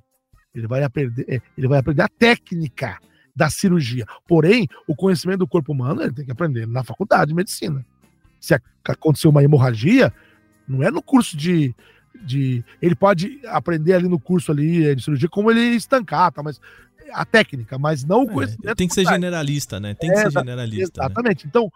Ele 0.54 0.66
vai 0.66 0.82
aprender, 0.82 1.24
é, 1.26 1.40
ele 1.56 1.68
vai 1.68 1.78
aprender 1.78 2.02
a 2.02 2.08
técnica 2.08 2.98
da 3.38 3.48
cirurgia. 3.48 4.04
Porém, 4.26 4.66
o 4.86 4.96
conhecimento 4.96 5.38
do 5.38 5.46
corpo 5.46 5.72
humano 5.72 6.02
ele 6.02 6.12
tem 6.12 6.24
que 6.24 6.32
aprender 6.32 6.66
na 6.66 6.82
faculdade 6.82 7.28
de 7.28 7.34
medicina. 7.34 7.86
Se 8.40 8.60
aconteceu 8.84 9.30
uma 9.30 9.44
hemorragia, 9.44 10.12
não 10.66 10.82
é 10.82 10.90
no 10.90 11.00
curso 11.00 11.36
de, 11.36 11.72
de. 12.20 12.64
Ele 12.82 12.96
pode 12.96 13.40
aprender 13.46 13.94
ali 13.94 14.08
no 14.08 14.18
curso 14.18 14.50
ali 14.50 14.88
eh, 14.88 14.94
de 14.96 15.02
cirurgia 15.04 15.28
como 15.28 15.52
ele 15.52 15.76
estancar, 15.76 16.32
tá? 16.32 16.42
Mas 16.42 16.60
a 17.12 17.24
técnica, 17.24 17.78
mas 17.78 18.04
não 18.04 18.24
o 18.24 18.30
é, 18.30 18.34
conhecimento. 18.34 18.76
Tem 18.76 18.88
que 18.88 18.94
ser 18.94 19.06
generalista, 19.06 19.78
né? 19.78 19.94
Tem 19.94 20.10
que 20.10 20.18
é, 20.18 20.22
ser 20.22 20.32
generalista. 20.32 21.00
Né? 21.00 21.06
Exatamente. 21.06 21.44
Né? 21.44 21.48
Então, 21.48 21.72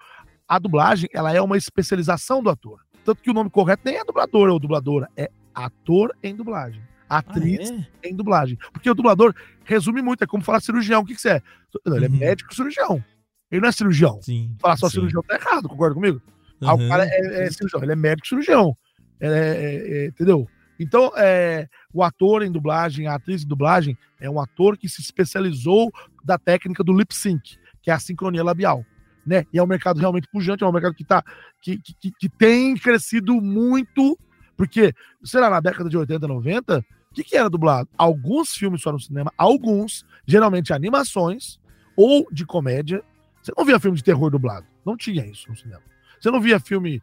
a 0.48 0.58
dublagem 0.58 1.08
ela 1.14 1.32
é 1.32 1.40
uma 1.40 1.56
especialização 1.56 2.42
do 2.42 2.50
ator. 2.50 2.80
Tanto 3.04 3.22
que 3.22 3.30
o 3.30 3.34
nome 3.34 3.50
correto 3.50 3.82
nem 3.84 3.96
é 3.96 4.04
dublador 4.04 4.48
ou 4.48 4.58
dubladora, 4.58 5.08
é 5.16 5.30
ator 5.54 6.14
em 6.22 6.34
dublagem 6.34 6.82
atriz 7.18 7.70
ah, 7.70 7.86
é? 8.02 8.08
em 8.08 8.16
dublagem. 8.16 8.58
Porque 8.72 8.90
o 8.90 8.94
dublador 8.94 9.34
resume 9.64 10.02
muito, 10.02 10.24
é 10.24 10.26
como 10.26 10.42
falar 10.42 10.60
cirurgião. 10.60 11.02
O 11.02 11.04
que, 11.04 11.14
que 11.14 11.20
você 11.20 11.30
é? 11.30 11.42
Ele 11.86 12.06
é 12.06 12.08
uhum. 12.08 12.16
médico 12.16 12.54
cirurgião. 12.54 13.02
Ele 13.50 13.60
não 13.60 13.68
é 13.68 13.72
cirurgião. 13.72 14.20
Sim, 14.22 14.56
falar 14.60 14.76
só 14.76 14.88
sim. 14.88 14.94
cirurgião 14.94 15.22
tá 15.22 15.34
errado, 15.34 15.68
concorda 15.68 15.94
comigo? 15.94 16.22
Uhum. 16.60 16.68
Ah, 16.68 16.74
o 16.74 16.88
cara 16.88 17.06
é, 17.06 17.46
é, 17.46 17.50
cirurgião, 17.50 17.82
ele 17.82 17.92
é 17.92 17.96
médico 17.96 18.26
cirurgião. 18.26 18.76
É, 19.20 19.28
é, 19.28 20.04
é, 20.04 20.06
entendeu? 20.06 20.48
Então, 20.78 21.12
é, 21.16 21.68
o 21.92 22.02
ator 22.02 22.42
em 22.42 22.50
dublagem, 22.50 23.06
a 23.06 23.14
atriz 23.14 23.44
em 23.44 23.46
dublagem, 23.46 23.96
é 24.18 24.28
um 24.28 24.40
ator 24.40 24.76
que 24.76 24.88
se 24.88 25.00
especializou 25.00 25.92
da 26.24 26.38
técnica 26.38 26.82
do 26.82 26.96
lip 26.96 27.14
sync, 27.14 27.56
que 27.82 27.90
é 27.90 27.94
a 27.94 28.00
sincronia 28.00 28.42
labial. 28.42 28.84
Né? 29.24 29.44
E 29.52 29.58
é 29.58 29.62
um 29.62 29.66
mercado 29.66 30.00
realmente 30.00 30.26
pujante, 30.32 30.64
é 30.64 30.66
um 30.66 30.72
mercado 30.72 30.94
que, 30.94 31.04
tá, 31.04 31.22
que, 31.60 31.78
que, 31.78 32.10
que 32.18 32.28
tem 32.28 32.74
crescido 32.74 33.40
muito, 33.40 34.18
porque, 34.56 34.92
sei 35.22 35.40
lá, 35.40 35.50
na 35.50 35.60
década 35.60 35.88
de 35.88 35.96
80, 35.96 36.26
90, 36.26 36.84
O 37.12 37.14
que, 37.14 37.22
que 37.22 37.36
era 37.36 37.50
dublado? 37.50 37.90
Alguns 37.98 38.52
filmes 38.52 38.80
só 38.80 38.90
no 38.90 38.98
cinema, 38.98 39.30
alguns, 39.36 40.02
geralmente 40.26 40.72
animações 40.72 41.60
ou 41.94 42.26
de 42.32 42.46
comédia. 42.46 43.04
Você 43.42 43.52
não 43.54 43.66
via 43.66 43.78
filme 43.78 43.98
de 43.98 44.02
terror 44.02 44.30
dublado. 44.30 44.66
Não 44.82 44.96
tinha 44.96 45.26
isso 45.26 45.46
no 45.50 45.54
cinema. 45.54 45.82
Você 46.18 46.30
não 46.30 46.40
via 46.40 46.58
filme. 46.58 47.02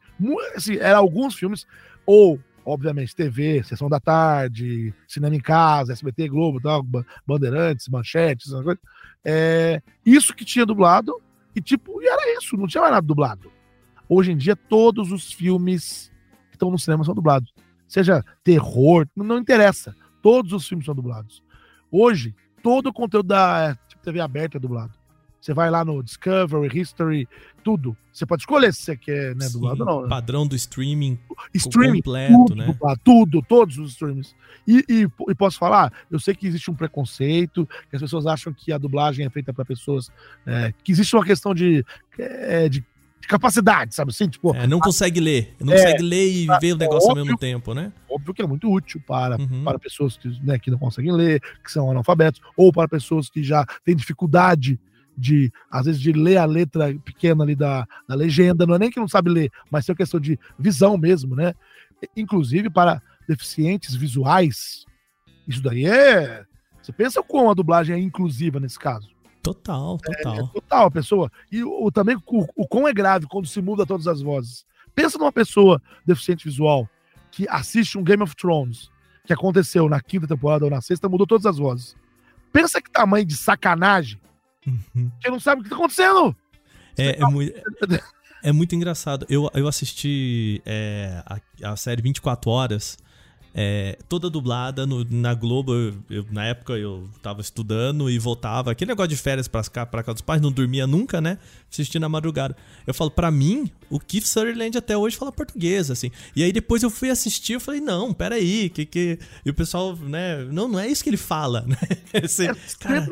Assim, 0.55 0.77
era 0.77 0.97
alguns 0.97 1.35
filmes, 1.35 1.67
ou, 2.07 2.39
obviamente, 2.65 3.15
TV, 3.15 3.61
Sessão 3.63 3.87
da 3.87 3.99
Tarde, 3.99 4.95
Cinema 5.07 5.35
em 5.35 5.39
Casa, 5.39 5.93
SBT, 5.93 6.27
Globo, 6.27 6.59
tal, 6.59 6.83
Bandeirantes, 7.27 7.87
Manchetes, 7.87 8.51
coisas. 8.51 8.79
É, 9.23 9.79
isso 10.03 10.33
que 10.33 10.43
tinha 10.43 10.65
dublado, 10.65 11.21
e 11.55 11.61
tipo, 11.61 12.01
e 12.01 12.07
era 12.07 12.35
isso, 12.35 12.57
não 12.57 12.65
tinha 12.65 12.81
mais 12.81 12.93
nada 12.93 13.05
dublado. 13.05 13.51
Hoje 14.07 14.31
em 14.31 14.37
dia, 14.37 14.55
todos 14.55 15.11
os 15.11 15.31
filmes 15.31 16.11
que 16.49 16.55
estão 16.55 16.71
no 16.71 16.79
cinema 16.79 17.03
são 17.03 17.13
dublados. 17.13 17.53
Seja 17.89 18.23
terror, 18.43 19.07
não 19.15 19.39
interessa. 19.39 19.95
Todos 20.21 20.53
os 20.53 20.65
filmes 20.67 20.85
são 20.85 20.93
dublados. 20.93 21.43
Hoje, 21.91 22.35
todo 22.61 22.87
o 22.87 22.93
conteúdo 22.93 23.27
da 23.27 23.75
tipo, 23.87 24.03
TV 24.03 24.21
aberta 24.21 24.57
é 24.57 24.59
dublado. 24.59 24.93
Você 25.41 25.53
vai 25.53 25.69
lá 25.71 25.85
no 25.85 26.03
Discovery, 26.03 26.79
History, 26.79 27.27
tudo. 27.63 27.95
Você 28.11 28.25
pode 28.25 28.41
escolher 28.41 28.73
se 28.73 28.81
você 28.81 28.97
quer, 28.97 29.35
né, 29.35 29.47
dublado 29.49 29.81
ou 29.81 29.85
não. 29.85 30.01
Né? 30.03 30.09
Padrão 30.09 30.45
do 30.45 30.55
streaming, 30.55 31.17
streaming 31.53 32.01
completo, 32.01 32.33
tudo, 32.33 32.55
né? 32.55 32.65
Dublado, 32.65 33.01
tudo, 33.03 33.41
todos 33.47 33.77
os 33.77 33.91
streams. 33.91 34.35
E, 34.67 34.83
e, 34.89 35.07
e, 35.29 35.35
posso 35.35 35.57
falar, 35.57 35.93
eu 36.11 36.19
sei 36.19 36.35
que 36.35 36.45
existe 36.45 36.69
um 36.69 36.75
preconceito, 36.75 37.65
que 37.89 37.95
as 37.95 38.01
pessoas 38.01 38.27
acham 38.27 38.51
que 38.51 38.73
a 38.73 38.77
dublagem 38.77 39.25
é 39.25 39.29
feita 39.29 39.53
para 39.53 39.63
pessoas, 39.63 40.11
é, 40.45 40.73
que 40.83 40.91
existe 40.91 41.15
uma 41.15 41.23
questão 41.23 41.55
de, 41.55 41.85
é, 42.17 42.67
de 42.67 42.83
capacidade, 43.27 43.93
sabe 43.93 44.11
assim? 44.11 44.27
Tipo, 44.27 44.55
é, 44.55 44.65
não 44.65 44.79
consegue 44.79 45.19
ler. 45.19 45.55
Não 45.59 45.73
é, 45.73 45.77
consegue 45.77 46.03
ler 46.03 46.31
e 46.31 46.47
tá, 46.47 46.59
ver 46.59 46.73
o 46.73 46.77
negócio 46.77 47.09
óbvio, 47.09 47.21
ao 47.21 47.25
mesmo 47.25 47.37
tempo, 47.37 47.73
né? 47.73 47.91
Óbvio 48.09 48.33
que 48.33 48.41
é 48.41 48.47
muito 48.47 48.71
útil 48.71 49.01
para, 49.05 49.37
uhum. 49.39 49.63
para 49.63 49.77
pessoas 49.77 50.17
que, 50.17 50.27
né, 50.43 50.57
que 50.57 50.71
não 50.71 50.77
conseguem 50.77 51.11
ler, 51.11 51.41
que 51.63 51.71
são 51.71 51.89
analfabetos, 51.91 52.41
ou 52.55 52.71
para 52.71 52.87
pessoas 52.87 53.29
que 53.29 53.43
já 53.43 53.65
têm 53.83 53.95
dificuldade 53.95 54.79
de, 55.17 55.51
às 55.69 55.85
vezes, 55.85 56.01
de 56.01 56.11
ler 56.13 56.37
a 56.37 56.45
letra 56.45 56.95
pequena 57.03 57.43
ali 57.43 57.55
da, 57.55 57.85
da 58.07 58.15
legenda, 58.15 58.65
não 58.65 58.75
é 58.75 58.79
nem 58.79 58.89
que 58.89 58.99
não 58.99 59.07
sabe 59.07 59.29
ler, 59.29 59.51
mas 59.69 59.87
é 59.87 59.91
uma 59.91 59.97
questão 59.97 60.19
de 60.19 60.39
visão 60.57 60.97
mesmo, 60.97 61.35
né? 61.35 61.53
Inclusive 62.15 62.69
para 62.69 63.01
deficientes 63.27 63.95
visuais, 63.95 64.85
isso 65.47 65.61
daí 65.61 65.85
é. 65.85 66.43
Você 66.81 66.93
pensa 66.93 67.21
como 67.21 67.51
a 67.51 67.53
dublagem 67.53 67.95
é 67.95 67.99
inclusiva 67.99 68.59
nesse 68.59 68.79
caso? 68.79 69.09
Total, 69.41 69.97
total. 69.97 70.35
É, 70.35 70.39
é 70.39 70.47
total, 70.47 70.87
a 70.87 70.91
pessoa. 70.91 71.31
E 71.51 71.63
o, 71.63 71.91
também 71.91 72.17
o, 72.27 72.45
o 72.55 72.67
quão 72.67 72.87
é 72.87 72.93
grave 72.93 73.25
quando 73.27 73.47
se 73.47 73.61
muda 73.61 73.85
todas 73.85 74.07
as 74.07 74.21
vozes. 74.21 74.65
Pensa 74.93 75.17
numa 75.17 75.31
pessoa 75.31 75.81
deficiente 76.05 76.45
visual 76.45 76.89
que 77.31 77.47
assiste 77.49 77.97
um 77.97 78.03
Game 78.03 78.21
of 78.23 78.35
Thrones, 78.35 78.89
que 79.25 79.31
aconteceu 79.31 79.87
na 79.87 80.01
quinta 80.01 80.27
temporada 80.27 80.65
ou 80.65 80.71
na 80.71 80.81
sexta, 80.81 81.07
mudou 81.07 81.25
todas 81.25 81.45
as 81.45 81.57
vozes. 81.57 81.95
Pensa 82.51 82.81
que 82.81 82.89
tamanho 82.89 83.25
de 83.25 83.37
sacanagem 83.37 84.19
Uhum. 84.65 85.11
Que 85.21 85.29
não 85.29 85.39
sabe 85.39 85.61
o 85.61 85.63
que 85.63 85.69
tá 85.69 85.75
acontecendo. 85.75 86.35
É, 86.97 87.21
é, 87.21 87.25
muito, 87.25 87.57
é, 87.57 88.01
é, 88.43 88.51
muito 88.51 88.75
engraçado. 88.75 89.25
Eu, 89.29 89.49
eu 89.53 89.67
assisti 89.67 90.61
é, 90.65 91.23
a, 91.25 91.71
a 91.71 91.75
série 91.75 92.01
24 92.01 92.49
Horas 92.49 92.97
é, 93.53 93.97
toda 94.07 94.29
dublada 94.29 94.85
no, 94.85 95.03
na 95.09 95.33
Globo. 95.33 95.73
Eu, 95.73 95.93
eu, 96.09 96.25
na 96.31 96.45
época 96.45 96.73
eu 96.73 97.09
tava 97.21 97.41
estudando 97.41 98.09
e 98.09 98.19
voltava. 98.19 98.71
Aquele 98.71 98.89
negócio 98.89 99.09
de 99.09 99.17
férias 99.17 99.47
pra 99.47 99.63
cá, 99.63 99.85
pra 99.85 100.03
cá 100.03 100.13
dos 100.13 100.21
pais, 100.21 100.41
não 100.41 100.51
dormia 100.51 100.85
nunca, 100.85 101.19
né? 101.19 101.37
Assistindo 101.71 102.01
na 102.01 102.09
madrugada. 102.09 102.55
Eu 102.85 102.93
falo, 102.93 103.11
para 103.11 103.31
mim, 103.31 103.69
o 103.89 103.99
Keith 103.99 104.25
Sutherland 104.25 104.77
até 104.77 104.95
hoje 104.95 105.17
fala 105.17 105.31
português, 105.31 105.89
assim. 105.89 106.11
E 106.35 106.43
aí 106.43 106.51
depois 106.51 106.83
eu 106.83 106.89
fui 106.89 107.09
assistir, 107.09 107.53
eu 107.53 107.59
falei, 107.59 107.81
não, 107.81 108.13
peraí, 108.13 108.69
que 108.69 108.85
que. 108.85 109.19
E 109.45 109.49
o 109.49 109.53
pessoal, 109.53 109.95
né? 109.95 110.43
Não, 110.45 110.67
não 110.67 110.79
é 110.79 110.87
isso 110.87 111.03
que 111.03 111.09
ele 111.09 111.17
fala, 111.17 111.61
né? 111.67 111.77
Esse, 112.13 112.47
é, 112.47 112.55
cara... 112.79 113.07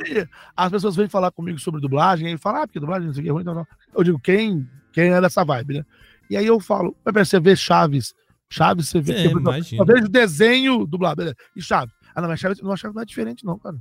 As 0.55 0.71
pessoas 0.71 0.95
vêm 0.95 1.09
falar 1.09 1.31
comigo 1.31 1.59
sobre 1.59 1.81
dublagem 1.81 2.33
e 2.33 2.38
falam, 2.38 2.63
ah, 2.63 2.67
porque 2.67 2.79
dublagem 2.79 3.07
não 3.07 3.13
sei 3.13 3.21
o 3.21 3.23
que 3.23 3.29
é 3.29 3.33
ruim, 3.33 3.43
não, 3.43 3.55
não. 3.55 3.67
Eu 3.95 4.03
digo, 4.03 4.19
quem, 4.19 4.67
quem 4.93 5.11
é 5.11 5.21
dessa 5.21 5.43
vibe, 5.43 5.75
né? 5.75 5.85
E 6.29 6.35
aí 6.35 6.45
eu 6.45 6.59
falo, 6.59 6.95
você 7.05 7.39
vê 7.39 7.55
Chaves 7.55 8.13
Chaves, 8.49 8.89
você 8.89 9.01
vê. 9.01 9.13
É, 9.13 9.25
eu 9.27 9.85
vejo 9.85 10.07
desenho 10.07 10.85
dublado. 10.85 11.17
Beleza. 11.17 11.35
E 11.55 11.61
Chaves. 11.61 11.93
Ah, 12.15 12.21
não, 12.21 12.29
mas 12.29 12.39
Chaves, 12.39 12.61
não, 12.61 12.75
Chaves 12.75 12.95
não 12.95 13.01
é 13.01 13.05
diferente, 13.05 13.45
não, 13.45 13.59
cara. 13.59 13.77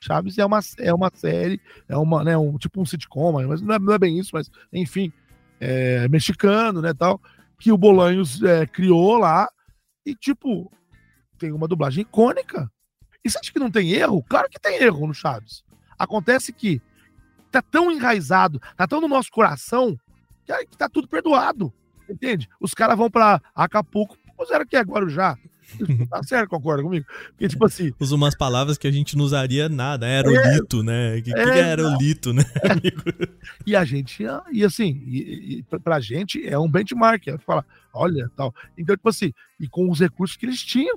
Chaves 0.00 0.36
é 0.36 0.44
uma, 0.44 0.60
é 0.78 0.92
uma 0.92 1.10
série, 1.14 1.60
é 1.88 1.96
uma, 1.96 2.24
né, 2.24 2.36
um, 2.36 2.58
tipo 2.58 2.80
um 2.80 2.84
sitcom, 2.84 3.32
mas 3.32 3.62
não 3.62 3.74
é, 3.74 3.78
não 3.78 3.92
é 3.94 3.98
bem 3.98 4.18
isso, 4.18 4.30
mas 4.32 4.50
enfim, 4.72 5.12
é 5.60 6.08
mexicano, 6.08 6.82
né, 6.82 6.92
tal, 6.92 7.20
que 7.56 7.70
o 7.70 7.78
Bolanhos 7.78 8.42
é, 8.42 8.66
criou 8.66 9.16
lá 9.16 9.48
e, 10.04 10.16
tipo, 10.16 10.70
tem 11.38 11.52
uma 11.52 11.68
dublagem 11.68 12.02
icônica. 12.02 12.68
E 13.24 13.30
você 13.30 13.38
acha 13.38 13.52
que 13.52 13.60
não 13.60 13.70
tem 13.70 13.92
erro? 13.92 14.24
Claro 14.28 14.48
que 14.50 14.58
tem 14.58 14.82
erro 14.82 15.06
no 15.06 15.14
Chaves. 15.14 15.64
Acontece 15.96 16.52
que 16.52 16.82
tá 17.52 17.62
tão 17.62 17.92
enraizado, 17.92 18.60
tá 18.76 18.88
tão 18.88 19.00
no 19.00 19.06
nosso 19.06 19.30
coração, 19.30 19.96
que, 20.44 20.66
que 20.66 20.76
tá 20.76 20.88
tudo 20.88 21.06
perdoado. 21.06 21.72
Entende? 22.08 22.48
Os 22.60 22.74
caras 22.74 22.96
vão 22.96 23.10
pra 23.10 23.40
Acapulco, 23.54 24.16
puseram 24.36 24.62
aqui 24.62 24.76
agora 24.76 25.08
já. 25.08 25.36
Tá 26.10 26.22
certo, 26.22 26.50
concorda 26.50 26.82
comigo? 26.82 27.06
Porque, 27.28 27.48
tipo 27.48 27.64
assim. 27.64 27.92
Usa 27.98 28.14
umas 28.14 28.34
palavras 28.34 28.76
que 28.76 28.86
a 28.86 28.90
gente 28.90 29.16
não 29.16 29.24
usaria 29.24 29.68
nada. 29.68 30.06
Aerolito, 30.06 30.80
é, 30.80 30.82
né? 30.82 31.16
O 31.16 31.22
que, 31.22 31.30
é, 31.30 31.44
que 31.44 31.50
é 31.50 31.64
aerolito, 31.64 32.32
né, 32.32 32.42
amigo? 32.70 33.02
E 33.66 33.74
a 33.74 33.84
gente, 33.84 34.24
e 34.50 34.64
assim, 34.64 35.02
e, 35.06 35.58
e 35.58 35.78
pra 35.80 36.00
gente 36.00 36.46
é 36.46 36.58
um 36.58 36.70
benchmark. 36.70 37.26
É 37.28 37.38
falar, 37.38 37.64
olha, 37.92 38.30
tal. 38.36 38.54
Então, 38.76 38.96
tipo 38.96 39.08
assim, 39.08 39.32
e 39.58 39.68
com 39.68 39.90
os 39.90 40.00
recursos 40.00 40.36
que 40.36 40.46
eles 40.46 40.62
tinham. 40.62 40.96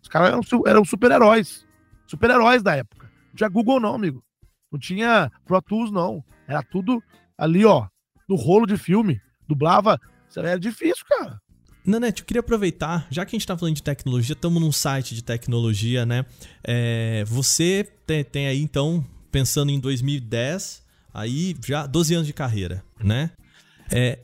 Os 0.00 0.08
caras 0.08 0.28
eram, 0.28 0.42
eram 0.66 0.84
super-heróis. 0.84 1.66
Super-heróis 2.06 2.62
da 2.62 2.76
época. 2.76 3.10
Não 3.28 3.36
tinha 3.36 3.48
Google, 3.48 3.80
não, 3.80 3.94
amigo. 3.94 4.22
Não 4.70 4.78
tinha 4.78 5.30
Pro 5.44 5.60
Tools, 5.62 5.90
não. 5.90 6.24
Era 6.46 6.62
tudo 6.62 7.02
ali, 7.38 7.64
ó, 7.64 7.86
no 8.28 8.36
rolo 8.36 8.66
de 8.66 8.76
filme. 8.76 9.20
Dublava 9.46 10.00
era 10.40 10.58
difícil, 10.58 11.04
cara. 11.08 11.40
Nanete, 11.84 12.22
eu 12.22 12.26
queria 12.26 12.40
aproveitar, 12.40 13.08
já 13.10 13.24
que 13.24 13.34
a 13.34 13.38
gente 13.38 13.46
tá 13.46 13.56
falando 13.58 13.74
de 13.74 13.82
tecnologia, 13.82 14.34
estamos 14.34 14.62
num 14.62 14.70
site 14.70 15.14
de 15.14 15.22
tecnologia, 15.22 16.06
né? 16.06 16.24
É, 16.62 17.24
você 17.26 17.88
tem, 18.06 18.22
tem, 18.22 18.46
aí, 18.46 18.62
então, 18.62 19.04
pensando 19.32 19.70
em 19.70 19.80
2010, 19.80 20.82
aí 21.12 21.56
já 21.66 21.86
12 21.86 22.14
anos 22.14 22.26
de 22.26 22.32
carreira, 22.32 22.84
né? 23.02 23.32
É, 23.90 24.20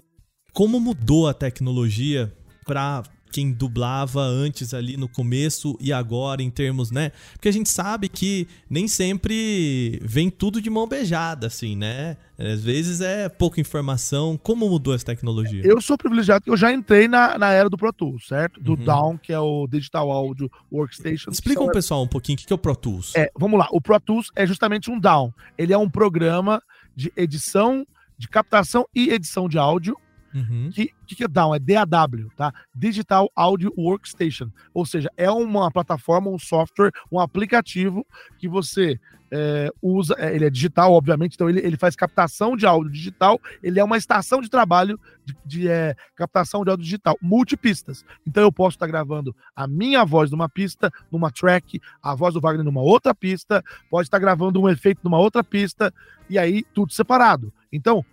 como 0.52 0.78
mudou 0.78 1.28
a 1.28 1.34
tecnologia 1.34 2.32
para 2.64 3.02
quem 3.30 3.52
dublava 3.52 4.20
antes 4.20 4.74
ali 4.74 4.96
no 4.96 5.08
começo 5.08 5.76
e 5.80 5.92
agora 5.92 6.42
em 6.42 6.50
termos, 6.50 6.90
né? 6.90 7.12
Porque 7.32 7.48
a 7.48 7.52
gente 7.52 7.68
sabe 7.68 8.08
que 8.08 8.46
nem 8.68 8.88
sempre 8.88 10.00
vem 10.02 10.30
tudo 10.30 10.60
de 10.60 10.70
mão 10.70 10.86
beijada, 10.86 11.46
assim, 11.46 11.76
né? 11.76 12.16
Às 12.38 12.62
vezes 12.62 13.00
é 13.00 13.28
pouca 13.28 13.60
informação. 13.60 14.38
Como 14.40 14.68
mudou 14.68 14.94
essa 14.94 15.04
tecnologia? 15.04 15.60
Eu 15.64 15.80
sou 15.80 15.98
privilegiado 15.98 16.44
que 16.44 16.50
eu 16.50 16.56
já 16.56 16.72
entrei 16.72 17.08
na, 17.08 17.36
na 17.36 17.50
era 17.50 17.68
do 17.68 17.76
Pro 17.76 17.92
Tools, 17.92 18.28
certo? 18.28 18.60
Do 18.60 18.72
uhum. 18.72 18.84
DAW, 18.84 19.18
que 19.18 19.32
é 19.32 19.40
o 19.40 19.66
Digital 19.66 20.10
Audio 20.10 20.50
Workstation. 20.70 21.30
Explica 21.30 21.62
um 21.62 21.70
pessoal 21.70 22.02
um 22.02 22.08
pouquinho 22.08 22.38
o 22.38 22.46
que 22.46 22.52
é 22.52 22.54
o 22.54 22.58
Pro 22.58 22.76
Tools. 22.76 23.12
É, 23.16 23.30
vamos 23.36 23.58
lá. 23.58 23.66
O 23.72 23.80
Pro 23.80 23.98
Tools 23.98 24.30
é 24.36 24.46
justamente 24.46 24.90
um 24.90 25.00
DAW. 25.00 25.34
Ele 25.56 25.72
é 25.72 25.78
um 25.78 25.90
programa 25.90 26.62
de 26.94 27.12
edição, 27.16 27.86
de 28.16 28.28
captação 28.28 28.86
e 28.94 29.10
edição 29.10 29.48
de 29.48 29.58
áudio 29.58 29.96
Uhum. 30.38 30.70
Que, 30.72 30.92
que 31.06 31.24
é 31.24 31.28
DAW? 31.28 31.54
É 31.54 31.58
DAW, 31.58 32.30
tá? 32.36 32.52
Digital 32.74 33.30
Audio 33.34 33.72
Workstation. 33.76 34.50
Ou 34.72 34.86
seja, 34.86 35.10
é 35.16 35.30
uma 35.30 35.70
plataforma, 35.70 36.30
um 36.30 36.38
software, 36.38 36.92
um 37.10 37.18
aplicativo 37.18 38.06
que 38.38 38.48
você 38.48 38.98
é, 39.30 39.70
usa. 39.82 40.14
É, 40.18 40.34
ele 40.34 40.44
é 40.44 40.50
digital, 40.50 40.92
obviamente, 40.92 41.34
então 41.34 41.48
ele, 41.48 41.60
ele 41.60 41.76
faz 41.76 41.94
captação 41.94 42.56
de 42.56 42.66
áudio 42.66 42.90
digital. 42.90 43.40
Ele 43.62 43.78
é 43.78 43.84
uma 43.84 43.96
estação 43.96 44.40
de 44.40 44.48
trabalho 44.48 44.98
de, 45.24 45.36
de 45.44 45.68
é, 45.68 45.94
captação 46.16 46.64
de 46.64 46.70
áudio 46.70 46.84
digital, 46.84 47.16
multipistas. 47.20 48.04
Então 48.26 48.42
eu 48.42 48.52
posso 48.52 48.76
estar 48.76 48.86
gravando 48.86 49.34
a 49.54 49.66
minha 49.66 50.04
voz 50.04 50.30
numa 50.30 50.48
pista, 50.48 50.90
numa 51.10 51.30
track, 51.30 51.80
a 52.02 52.14
voz 52.14 52.34
do 52.34 52.40
Wagner 52.40 52.64
numa 52.64 52.82
outra 52.82 53.14
pista, 53.14 53.62
pode 53.90 54.06
estar 54.06 54.18
gravando 54.18 54.60
um 54.60 54.68
efeito 54.68 55.00
numa 55.04 55.18
outra 55.18 55.44
pista, 55.44 55.92
e 56.28 56.38
aí 56.38 56.64
tudo 56.74 56.92
separado. 56.92 57.52
Então, 57.72 58.04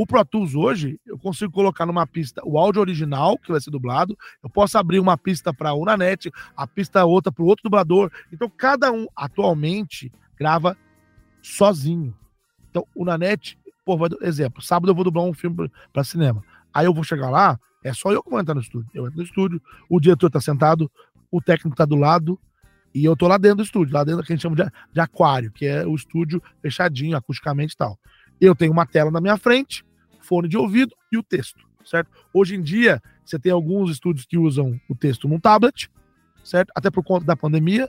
o 0.00 0.06
Pro 0.06 0.24
Tools 0.24 0.54
hoje, 0.54 0.98
eu 1.06 1.18
consigo 1.18 1.52
colocar 1.52 1.84
numa 1.84 2.06
pista 2.06 2.40
o 2.42 2.58
áudio 2.58 2.80
original, 2.80 3.36
que 3.36 3.52
vai 3.52 3.60
ser 3.60 3.70
dublado, 3.70 4.16
eu 4.42 4.48
posso 4.48 4.78
abrir 4.78 4.98
uma 4.98 5.18
pista 5.18 5.52
para 5.52 5.74
uma 5.74 5.94
net, 5.94 6.32
a 6.56 6.66
pista 6.66 7.04
outra 7.04 7.30
para 7.30 7.44
o 7.44 7.46
outro 7.46 7.64
dublador. 7.64 8.10
Então, 8.32 8.48
cada 8.48 8.90
um 8.90 9.06
atualmente 9.14 10.10
grava 10.38 10.74
sozinho. 11.42 12.16
Então, 12.70 12.86
o 12.94 13.04
Nanete, 13.04 13.58
por 13.84 14.00
exemplo, 14.22 14.62
sábado 14.62 14.90
eu 14.90 14.94
vou 14.94 15.04
dublar 15.04 15.22
um 15.26 15.34
filme 15.34 15.70
para 15.92 16.02
cinema. 16.02 16.42
Aí 16.72 16.86
eu 16.86 16.94
vou 16.94 17.04
chegar 17.04 17.28
lá, 17.28 17.60
é 17.84 17.92
só 17.92 18.10
eu 18.10 18.22
que 18.22 18.30
vou 18.30 18.40
entrar 18.40 18.54
no 18.54 18.62
estúdio. 18.62 18.90
Eu 18.94 19.06
entro 19.06 19.18
no 19.18 19.24
estúdio, 19.24 19.60
o 19.86 20.00
diretor 20.00 20.28
está 20.28 20.40
sentado, 20.40 20.90
o 21.30 21.42
técnico 21.42 21.74
está 21.74 21.84
do 21.84 21.96
lado, 21.96 22.40
e 22.94 23.04
eu 23.04 23.14
tô 23.14 23.28
lá 23.28 23.36
dentro 23.36 23.58
do 23.58 23.64
estúdio, 23.64 23.92
lá 23.92 24.02
dentro 24.02 24.24
que 24.24 24.32
a 24.32 24.34
gente 24.34 24.42
chama 24.42 24.56
de, 24.56 24.64
de 24.64 25.00
aquário, 25.00 25.52
que 25.52 25.66
é 25.66 25.86
o 25.86 25.94
estúdio 25.94 26.42
fechadinho, 26.62 27.18
acusticamente 27.18 27.74
e 27.74 27.76
tal. 27.76 27.98
Eu 28.40 28.54
tenho 28.54 28.72
uma 28.72 28.86
tela 28.86 29.10
na 29.10 29.20
minha 29.20 29.36
frente, 29.36 29.84
fone 30.20 30.48
de 30.48 30.56
ouvido 30.56 30.94
e 31.12 31.18
o 31.18 31.22
texto, 31.22 31.66
certo? 31.84 32.10
Hoje 32.32 32.54
em 32.54 32.62
dia, 32.62 33.02
você 33.24 33.38
tem 33.38 33.52
alguns 33.52 33.90
estúdios 33.90 34.26
que 34.26 34.38
usam 34.38 34.78
o 34.88 34.94
texto 34.94 35.28
num 35.28 35.40
tablet, 35.40 35.90
certo? 36.44 36.72
Até 36.74 36.90
por 36.90 37.04
conta 37.04 37.24
da 37.24 37.36
pandemia, 37.36 37.88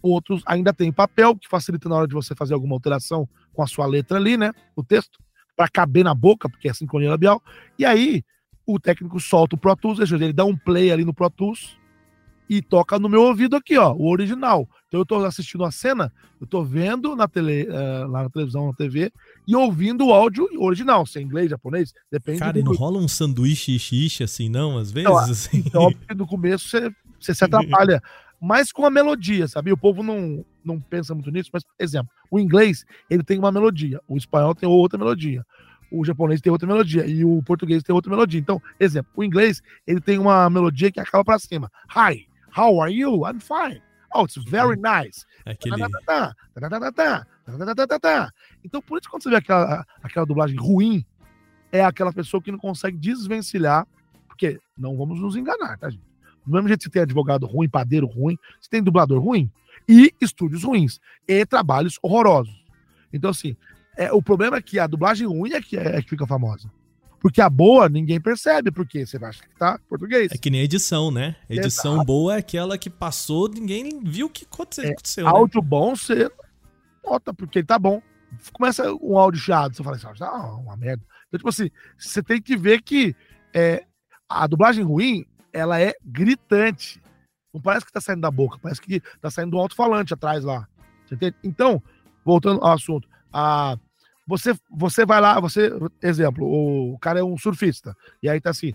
outros 0.00 0.42
ainda 0.46 0.72
tem 0.72 0.92
papel, 0.92 1.36
que 1.36 1.48
facilita 1.48 1.88
na 1.88 1.96
hora 1.96 2.08
de 2.08 2.14
você 2.14 2.34
fazer 2.34 2.54
alguma 2.54 2.74
alteração 2.74 3.28
com 3.52 3.62
a 3.62 3.66
sua 3.66 3.86
letra 3.86 4.18
ali, 4.18 4.36
né? 4.36 4.52
O 4.74 4.82
texto, 4.82 5.18
para 5.56 5.68
caber 5.68 6.04
na 6.04 6.14
boca, 6.14 6.48
porque 6.48 6.68
é 6.68 6.74
sincronia 6.74 7.10
labial. 7.10 7.42
E 7.78 7.84
aí, 7.84 8.24
o 8.66 8.80
técnico 8.80 9.20
solta 9.20 9.56
o 9.56 9.58
Pro 9.58 9.76
Tools, 9.76 10.12
ele 10.12 10.32
dá 10.32 10.44
um 10.44 10.56
play 10.56 10.90
ali 10.90 11.04
no 11.04 11.14
Pro 11.14 11.30
Tools 11.30 11.76
e 12.52 12.60
toca 12.60 12.98
no 12.98 13.08
meu 13.08 13.22
ouvido 13.22 13.56
aqui, 13.56 13.78
ó, 13.78 13.94
o 13.94 14.10
original. 14.10 14.68
Então 14.86 15.00
eu 15.00 15.06
tô 15.06 15.24
assistindo 15.24 15.64
a 15.64 15.70
cena, 15.70 16.12
eu 16.38 16.46
tô 16.46 16.62
vendo 16.62 17.16
na 17.16 17.26
tele, 17.26 17.66
uh, 17.66 18.06
lá 18.08 18.24
na 18.24 18.28
televisão, 18.28 18.66
na 18.66 18.74
TV, 18.74 19.10
e 19.48 19.56
ouvindo 19.56 20.06
o 20.06 20.12
áudio 20.12 20.46
original, 20.58 21.06
se 21.06 21.18
é 21.18 21.22
inglês, 21.22 21.48
japonês, 21.48 21.94
depende. 22.10 22.40
Cara, 22.40 22.58
e 22.58 22.62
não 22.62 22.74
rola 22.74 22.98
um 22.98 23.08
sanduíche 23.08 23.78
xixi 23.78 24.22
assim, 24.22 24.50
não, 24.50 24.76
às 24.76 24.92
vezes? 24.92 25.08
Então, 25.08 25.16
assim. 25.18 25.58
então 26.04 26.16
no 26.16 26.26
começo 26.26 26.68
você, 26.68 26.90
você 27.18 27.34
se 27.34 27.42
atrapalha. 27.42 28.02
mas 28.38 28.70
com 28.70 28.84
a 28.84 28.90
melodia, 28.90 29.48
sabe? 29.48 29.72
O 29.72 29.78
povo 29.78 30.02
não, 30.02 30.44
não 30.62 30.78
pensa 30.78 31.14
muito 31.14 31.30
nisso, 31.30 31.48
mas, 31.54 31.64
exemplo, 31.78 32.12
o 32.30 32.38
inglês, 32.38 32.84
ele 33.08 33.22
tem 33.22 33.38
uma 33.38 33.50
melodia, 33.50 33.98
o 34.06 34.18
espanhol 34.18 34.54
tem 34.54 34.68
outra 34.68 34.98
melodia, 34.98 35.42
o 35.90 36.04
japonês 36.04 36.42
tem 36.42 36.52
outra 36.52 36.68
melodia 36.68 37.06
e 37.06 37.24
o 37.24 37.42
português 37.42 37.82
tem 37.82 37.94
outra 37.94 38.10
melodia. 38.10 38.38
Então, 38.38 38.60
exemplo, 38.78 39.10
o 39.16 39.24
inglês, 39.24 39.62
ele 39.86 40.02
tem 40.02 40.18
uma 40.18 40.50
melodia 40.50 40.92
que 40.92 41.00
acaba 41.00 41.24
para 41.24 41.38
cima. 41.38 41.70
Hi, 41.96 42.26
how 42.56 42.80
are 42.80 42.92
you? 42.92 43.24
I'm 43.26 43.40
fine. 43.40 43.80
Oh, 44.14 44.24
it's 44.24 44.36
very 44.36 44.76
nice. 44.76 45.24
Aquele... 45.46 45.76
Então, 48.64 48.82
por 48.82 48.98
isso, 48.98 49.10
quando 49.10 49.22
você 49.22 49.30
vê 49.30 49.36
aquela, 49.36 49.86
aquela 50.02 50.26
dublagem 50.26 50.56
ruim, 50.56 51.04
é 51.70 51.82
aquela 51.82 52.12
pessoa 52.12 52.42
que 52.42 52.52
não 52.52 52.58
consegue 52.58 52.96
desvencilhar, 52.98 53.86
porque 54.28 54.60
não 54.76 54.96
vamos 54.96 55.20
nos 55.20 55.34
enganar, 55.34 55.78
tá, 55.78 55.88
gente? 55.88 56.04
Do 56.44 56.52
mesmo 56.52 56.68
jeito 56.68 56.80
que 56.80 56.84
você 56.84 56.90
tem 56.90 57.02
advogado 57.02 57.46
ruim, 57.46 57.68
padeiro 57.68 58.06
ruim, 58.06 58.36
você 58.60 58.68
tem 58.68 58.82
dublador 58.82 59.20
ruim 59.22 59.50
e 59.88 60.12
estúdios 60.20 60.64
ruins 60.64 61.00
e 61.26 61.46
trabalhos 61.46 61.98
horrorosos. 62.02 62.62
Então, 63.12 63.30
assim, 63.30 63.56
é, 63.96 64.12
o 64.12 64.22
problema 64.22 64.56
é 64.56 64.62
que 64.62 64.78
a 64.78 64.86
dublagem 64.86 65.26
ruim 65.26 65.52
é 65.52 65.62
que, 65.62 65.76
é, 65.76 65.96
é 65.96 66.02
que 66.02 66.10
fica 66.10 66.26
famosa. 66.26 66.70
Porque 67.22 67.40
a 67.40 67.48
boa 67.48 67.88
ninguém 67.88 68.20
percebe, 68.20 68.72
porque 68.72 69.06
você 69.06 69.16
acha 69.24 69.40
que 69.40 69.56
tá 69.56 69.78
português. 69.88 70.32
É 70.32 70.36
que 70.36 70.50
nem 70.50 70.62
edição, 70.62 71.08
né? 71.12 71.36
Edição 71.48 71.94
Exato. 71.94 72.06
boa 72.06 72.34
é 72.34 72.38
aquela 72.38 72.76
que 72.76 72.90
passou, 72.90 73.48
ninguém 73.48 74.02
viu 74.02 74.26
o 74.26 74.30
que 74.30 74.44
aconteceu. 74.44 74.84
É, 74.84 74.88
aconteceu 74.88 75.24
né? 75.24 75.30
áudio 75.30 75.62
bom, 75.62 75.94
você 75.94 76.28
nota, 77.04 77.32
porque 77.32 77.60
ele 77.60 77.66
tá 77.66 77.78
bom. 77.78 78.02
Começa 78.52 78.92
um 78.94 79.16
áudio 79.16 79.40
chiado, 79.40 79.76
você 79.76 79.84
fala 79.84 79.94
assim, 79.94 80.06
ah, 80.20 80.56
uma 80.56 80.76
merda. 80.76 81.04
Então, 81.28 81.38
tipo 81.38 81.48
assim, 81.48 81.70
você 81.96 82.20
tem 82.24 82.42
que 82.42 82.56
ver 82.56 82.82
que 82.82 83.14
é, 83.54 83.84
a 84.28 84.44
dublagem 84.48 84.82
ruim, 84.82 85.24
ela 85.52 85.80
é 85.80 85.94
gritante. 86.04 87.00
Não 87.54 87.60
parece 87.60 87.86
que 87.86 87.92
tá 87.92 88.00
saindo 88.00 88.22
da 88.22 88.32
boca, 88.32 88.58
parece 88.60 88.80
que 88.80 89.00
tá 89.20 89.30
saindo 89.30 89.52
do 89.52 89.58
alto-falante 89.58 90.12
atrás 90.12 90.42
lá. 90.42 90.66
Então, 91.44 91.80
voltando 92.24 92.64
ao 92.64 92.72
assunto, 92.72 93.08
a 93.32 93.78
você, 94.26 94.54
você 94.70 95.04
vai 95.04 95.20
lá, 95.20 95.40
você, 95.40 95.70
exemplo, 96.02 96.46
o 96.46 96.98
cara 96.98 97.20
é 97.20 97.24
um 97.24 97.36
surfista, 97.36 97.96
e 98.22 98.28
aí 98.28 98.40
tá 98.40 98.50
assim, 98.50 98.74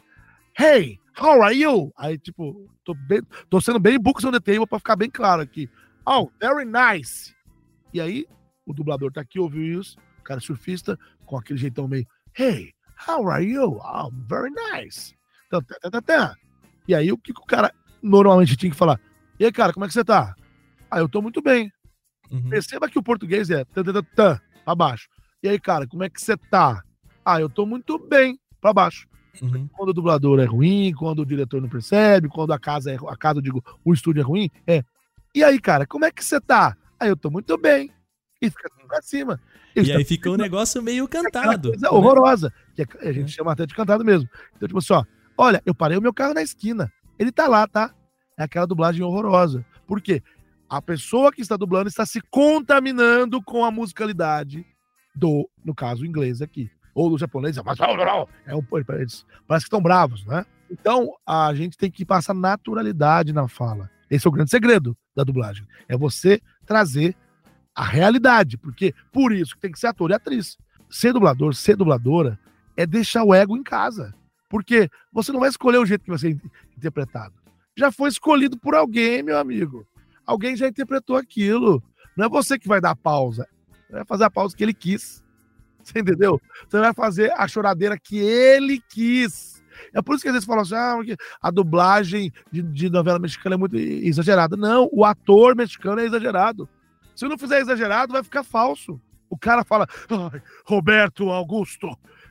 hey, 0.59 0.99
how 1.19 1.41
are 1.41 1.55
you? 1.55 1.91
Aí, 1.97 2.17
tipo, 2.17 2.69
tô, 2.83 2.93
bem, 2.93 3.21
tô 3.49 3.61
sendo 3.61 3.79
bem 3.79 3.99
books 3.99 4.25
on 4.25 4.31
the 4.31 4.39
table 4.39 4.67
pra 4.67 4.79
ficar 4.79 4.95
bem 4.95 5.09
claro 5.09 5.41
aqui. 5.41 5.69
Oh, 6.05 6.29
very 6.39 6.65
nice. 6.65 7.35
E 7.93 8.01
aí, 8.01 8.25
o 8.65 8.73
dublador 8.73 9.11
tá 9.11 9.21
aqui, 9.21 9.39
ouviu 9.39 9.79
isso, 9.79 9.97
o 10.19 10.23
cara 10.23 10.39
é 10.39 10.41
surfista, 10.41 10.97
com 11.25 11.37
aquele 11.37 11.59
jeitão 11.59 11.87
meio, 11.87 12.07
hey, 12.37 12.73
how 13.07 13.29
are 13.29 13.45
you? 13.45 13.79
Oh, 13.83 14.11
very 14.27 14.51
nice. 14.51 15.15
Então, 15.47 15.61
tá, 15.61 15.89
tá, 15.89 16.01
tá. 16.01 16.35
E 16.87 16.95
aí, 16.95 17.11
o 17.11 17.17
que, 17.17 17.33
que 17.33 17.41
o 17.41 17.45
cara 17.45 17.73
normalmente 18.01 18.55
tinha 18.55 18.71
que 18.71 18.77
falar? 18.77 18.99
E 19.39 19.45
aí, 19.45 19.51
cara, 19.51 19.73
como 19.73 19.85
é 19.85 19.87
que 19.87 19.93
você 19.93 20.03
tá? 20.03 20.35
Ah, 20.89 20.99
eu 20.99 21.09
tô 21.09 21.21
muito 21.21 21.41
bem. 21.41 21.71
Uhum. 22.31 22.49
Perceba 22.49 22.89
que 22.89 22.99
o 22.99 23.03
português 23.03 23.49
é 23.49 23.63
tá, 23.65 23.83
tá, 23.83 23.93
tá, 23.93 24.03
tá, 24.15 24.41
pra 24.65 24.75
baixo. 24.75 25.07
E 25.43 25.49
aí, 25.49 25.59
cara, 25.59 25.85
como 25.87 26.03
é 26.03 26.09
que 26.09 26.21
você 26.21 26.35
tá? 26.35 26.83
Ah, 27.23 27.39
eu 27.39 27.49
tô 27.49 27.65
muito 27.65 27.99
bem, 27.99 28.39
para 28.59 28.73
baixo. 28.73 29.07
Uhum. 29.41 29.67
Quando 29.73 29.89
o 29.89 29.93
dublador 29.93 30.39
é 30.39 30.45
ruim, 30.45 30.93
quando 30.93 31.19
o 31.19 31.25
diretor 31.25 31.61
não 31.61 31.69
percebe, 31.69 32.27
quando 32.27 32.53
a 32.53 32.59
casa 32.59 32.91
é 32.91 32.97
a 33.07 33.15
casa, 33.15 33.39
eu 33.39 33.43
digo, 33.43 33.63
o 33.85 33.93
estúdio 33.93 34.21
é 34.21 34.23
ruim, 34.23 34.49
é. 34.65 34.83
E 35.35 35.43
aí, 35.43 35.59
cara, 35.59 35.85
como 35.85 36.05
é 36.05 36.11
que 36.11 36.23
você 36.23 36.41
tá? 36.41 36.75
Ah, 36.99 37.07
eu 37.07 37.15
tô 37.15 37.29
muito 37.29 37.57
bem. 37.57 37.91
E 38.41 38.49
fica 38.49 38.69
pra 38.87 39.01
cima. 39.01 39.39
E, 39.75 39.81
e 39.81 39.91
aí 39.91 40.03
fica 40.03 40.29
um 40.29 40.37
negócio 40.37 40.81
meio 40.81 41.05
cantado. 41.09 41.69
Coisa 41.69 41.85
né? 41.85 41.89
horrorosa. 41.89 42.53
Que 42.75 42.85
a 43.01 43.11
gente 43.11 43.31
é. 43.31 43.35
chama 43.35 43.51
até 43.51 43.65
de 43.65 43.75
cantado 43.75 44.03
mesmo. 44.03 44.27
Então, 44.55 44.67
tipo 44.67 44.79
assim, 44.79 44.93
ó, 44.93 45.03
olha, 45.37 45.61
eu 45.65 45.75
parei 45.75 45.97
o 45.97 46.01
meu 46.01 46.13
carro 46.13 46.33
na 46.33 46.41
esquina. 46.41 46.91
Ele 47.19 47.31
tá 47.31 47.47
lá, 47.47 47.67
tá? 47.67 47.93
É 48.37 48.43
aquela 48.43 48.67
dublagem 48.67 49.03
horrorosa. 49.03 49.65
Por 49.85 50.01
quê? 50.01 50.21
A 50.69 50.81
pessoa 50.81 51.31
que 51.31 51.41
está 51.41 51.57
dublando 51.57 51.87
está 51.87 52.05
se 52.05 52.21
contaminando 52.29 53.41
com 53.41 53.63
a 53.65 53.71
musicalidade 53.71 54.65
do, 55.17 55.49
no 55.63 55.73
caso, 55.73 56.05
inglês 56.05 56.41
aqui. 56.41 56.69
Ou 56.93 57.09
do 57.09 57.17
japonês, 57.17 57.57
mas 57.57 57.77
é 58.45 58.55
um, 58.55 58.63
eles 58.97 59.25
parece 59.47 59.65
que 59.65 59.67
estão 59.67 59.81
bravos, 59.81 60.25
né? 60.25 60.45
Então, 60.69 61.13
a 61.25 61.53
gente 61.53 61.77
tem 61.77 61.89
que 61.89 62.05
passar 62.05 62.33
naturalidade 62.33 63.31
na 63.33 63.47
fala. 63.47 63.89
Esse 64.09 64.27
é 64.27 64.29
o 64.29 64.33
grande 64.33 64.49
segredo 64.49 64.97
da 65.15 65.23
dublagem. 65.23 65.65
É 65.87 65.97
você 65.97 66.41
trazer 66.65 67.15
a 67.75 67.83
realidade, 67.83 68.57
porque 68.57 68.93
por 69.11 69.31
isso 69.31 69.55
que 69.55 69.61
tem 69.61 69.71
que 69.71 69.79
ser 69.79 69.87
ator 69.87 70.09
e 70.11 70.13
atriz. 70.13 70.57
Ser 70.89 71.13
dublador, 71.13 71.53
ser 71.53 71.75
dubladora 71.75 72.39
é 72.75 72.85
deixar 72.85 73.23
o 73.23 73.33
ego 73.33 73.55
em 73.55 73.63
casa. 73.63 74.13
Porque 74.49 74.89
você 75.11 75.31
não 75.31 75.39
vai 75.39 75.49
escolher 75.49 75.77
o 75.77 75.85
jeito 75.85 76.03
que 76.03 76.09
vai 76.09 76.19
ser 76.19 76.37
interpretado. 76.75 77.33
Já 77.77 77.91
foi 77.91 78.09
escolhido 78.09 78.57
por 78.57 78.73
alguém, 78.73 79.21
meu 79.21 79.37
amigo. 79.37 79.85
Alguém 80.25 80.55
já 80.55 80.67
interpretou 80.67 81.15
aquilo. 81.15 81.83
Não 82.15 82.25
é 82.25 82.29
você 82.29 82.57
que 82.57 82.67
vai 82.67 82.81
dar 82.81 82.95
pausa, 82.95 83.47
você 83.87 83.93
vai 83.93 84.05
fazer 84.05 84.23
a 84.25 84.29
pausa 84.29 84.55
que 84.55 84.63
ele 84.63 84.73
quis. 84.73 85.23
Você 85.83 85.99
entendeu? 85.99 86.41
Você 86.67 86.79
vai 86.79 86.93
fazer 86.93 87.31
a 87.31 87.47
choradeira 87.47 87.97
que 87.97 88.17
ele 88.17 88.81
quis. 88.89 89.63
É 89.93 90.01
por 90.01 90.15
isso 90.15 90.23
que 90.23 90.27
às 90.27 90.33
vezes 90.33 90.45
falam 90.45 90.63
assim: 90.63 90.75
ah, 90.75 90.97
a 91.41 91.49
dublagem 91.49 92.31
de, 92.51 92.61
de, 92.61 92.89
novela 92.89 93.19
mexicana 93.19 93.55
é 93.55 93.57
muito 93.57 93.77
exagerada. 93.77 94.57
Não, 94.57 94.89
o 94.91 95.05
ator 95.05 95.55
mexicano 95.55 96.01
é 96.01 96.05
exagerado. 96.05 96.67
Se 97.15 97.27
não 97.27 97.37
fizer 97.37 97.61
exagerado, 97.61 98.13
vai 98.13 98.23
ficar 98.23 98.43
falso. 98.43 98.99
O 99.29 99.37
cara 99.37 99.63
fala, 99.63 99.87
Roberto 100.65 101.29
Augusto. 101.29 101.89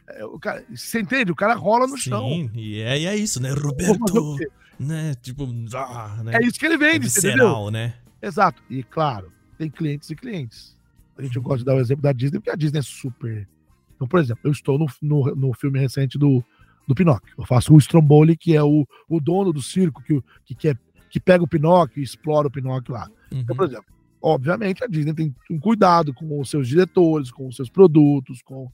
É, 0.09 0.25
o 0.25 0.39
cara, 0.39 0.65
você 0.73 1.01
entende? 1.01 1.33
O 1.33 1.37
cara 1.37 1.55
rola 1.55 1.87
no 1.87 1.97
Sim, 1.97 2.11
chão. 2.11 2.29
Sim, 2.29 2.51
e 2.55 2.81
é, 2.81 3.05
é 3.05 3.17
isso, 3.17 3.43
né? 3.43 3.51
Roberto. 3.51 4.37
Né? 4.79 5.15
Tipo, 5.23 5.49
ah, 5.75 6.21
né? 6.23 6.37
É 6.37 6.47
isso 6.47 6.59
que 6.59 6.67
ele 6.67 6.77
vende, 6.77 6.97
é 6.97 6.99
visceral, 6.99 7.63
entendeu? 7.63 7.71
né? 7.71 7.95
Exato. 8.21 8.63
E 8.69 8.83
claro, 8.83 9.33
tem 9.57 9.71
clientes 9.71 10.11
e 10.11 10.15
clientes. 10.15 10.76
A 11.17 11.23
gente 11.23 11.39
gosta 11.39 11.59
de 11.59 11.65
dar 11.65 11.75
o 11.75 11.81
exemplo 11.81 12.03
da 12.03 12.13
Disney, 12.13 12.39
porque 12.39 12.51
a 12.51 12.57
Disney 12.57 12.81
é 12.81 12.83
super. 12.83 13.49
Então, 13.95 14.07
por 14.07 14.21
exemplo, 14.21 14.43
eu 14.45 14.53
estou 14.53 14.79
no, 14.79 14.87
no, 15.01 15.35
no 15.35 15.55
filme 15.55 15.79
recente 15.79 16.19
do, 16.19 16.45
do 16.87 16.95
Pinóquio. 16.95 17.35
Eu 17.39 17.47
faço 17.47 17.75
o 17.75 17.79
Stromboli, 17.79 18.37
que 18.37 18.55
é 18.55 18.63
o, 18.63 18.87
o 19.09 19.21
dono 19.21 19.53
do 19.53 19.63
circo, 19.63 20.03
que, 20.03 20.23
que, 20.45 20.55
quer, 20.55 20.79
que 21.11 21.19
pega 21.19 21.43
o 21.43 21.49
Pinóquio 21.49 22.01
e 22.01 22.05
explora 22.05 22.49
o 22.49 22.51
Pinóquio 22.51 22.95
lá. 22.95 23.09
Uhum. 23.33 23.41
Então, 23.41 23.57
por 23.57 23.67
exemplo, 23.67 23.87
obviamente 24.21 24.85
a 24.85 24.87
Disney 24.87 25.15
tem 25.15 25.35
um 25.51 25.59
cuidado 25.59 26.13
com 26.13 26.41
os 26.41 26.51
seus 26.51 26.69
diretores, 26.69 27.31
com 27.31 27.49
os 27.49 27.57
seus 27.57 27.71
produtos, 27.71 28.43
com. 28.43 28.71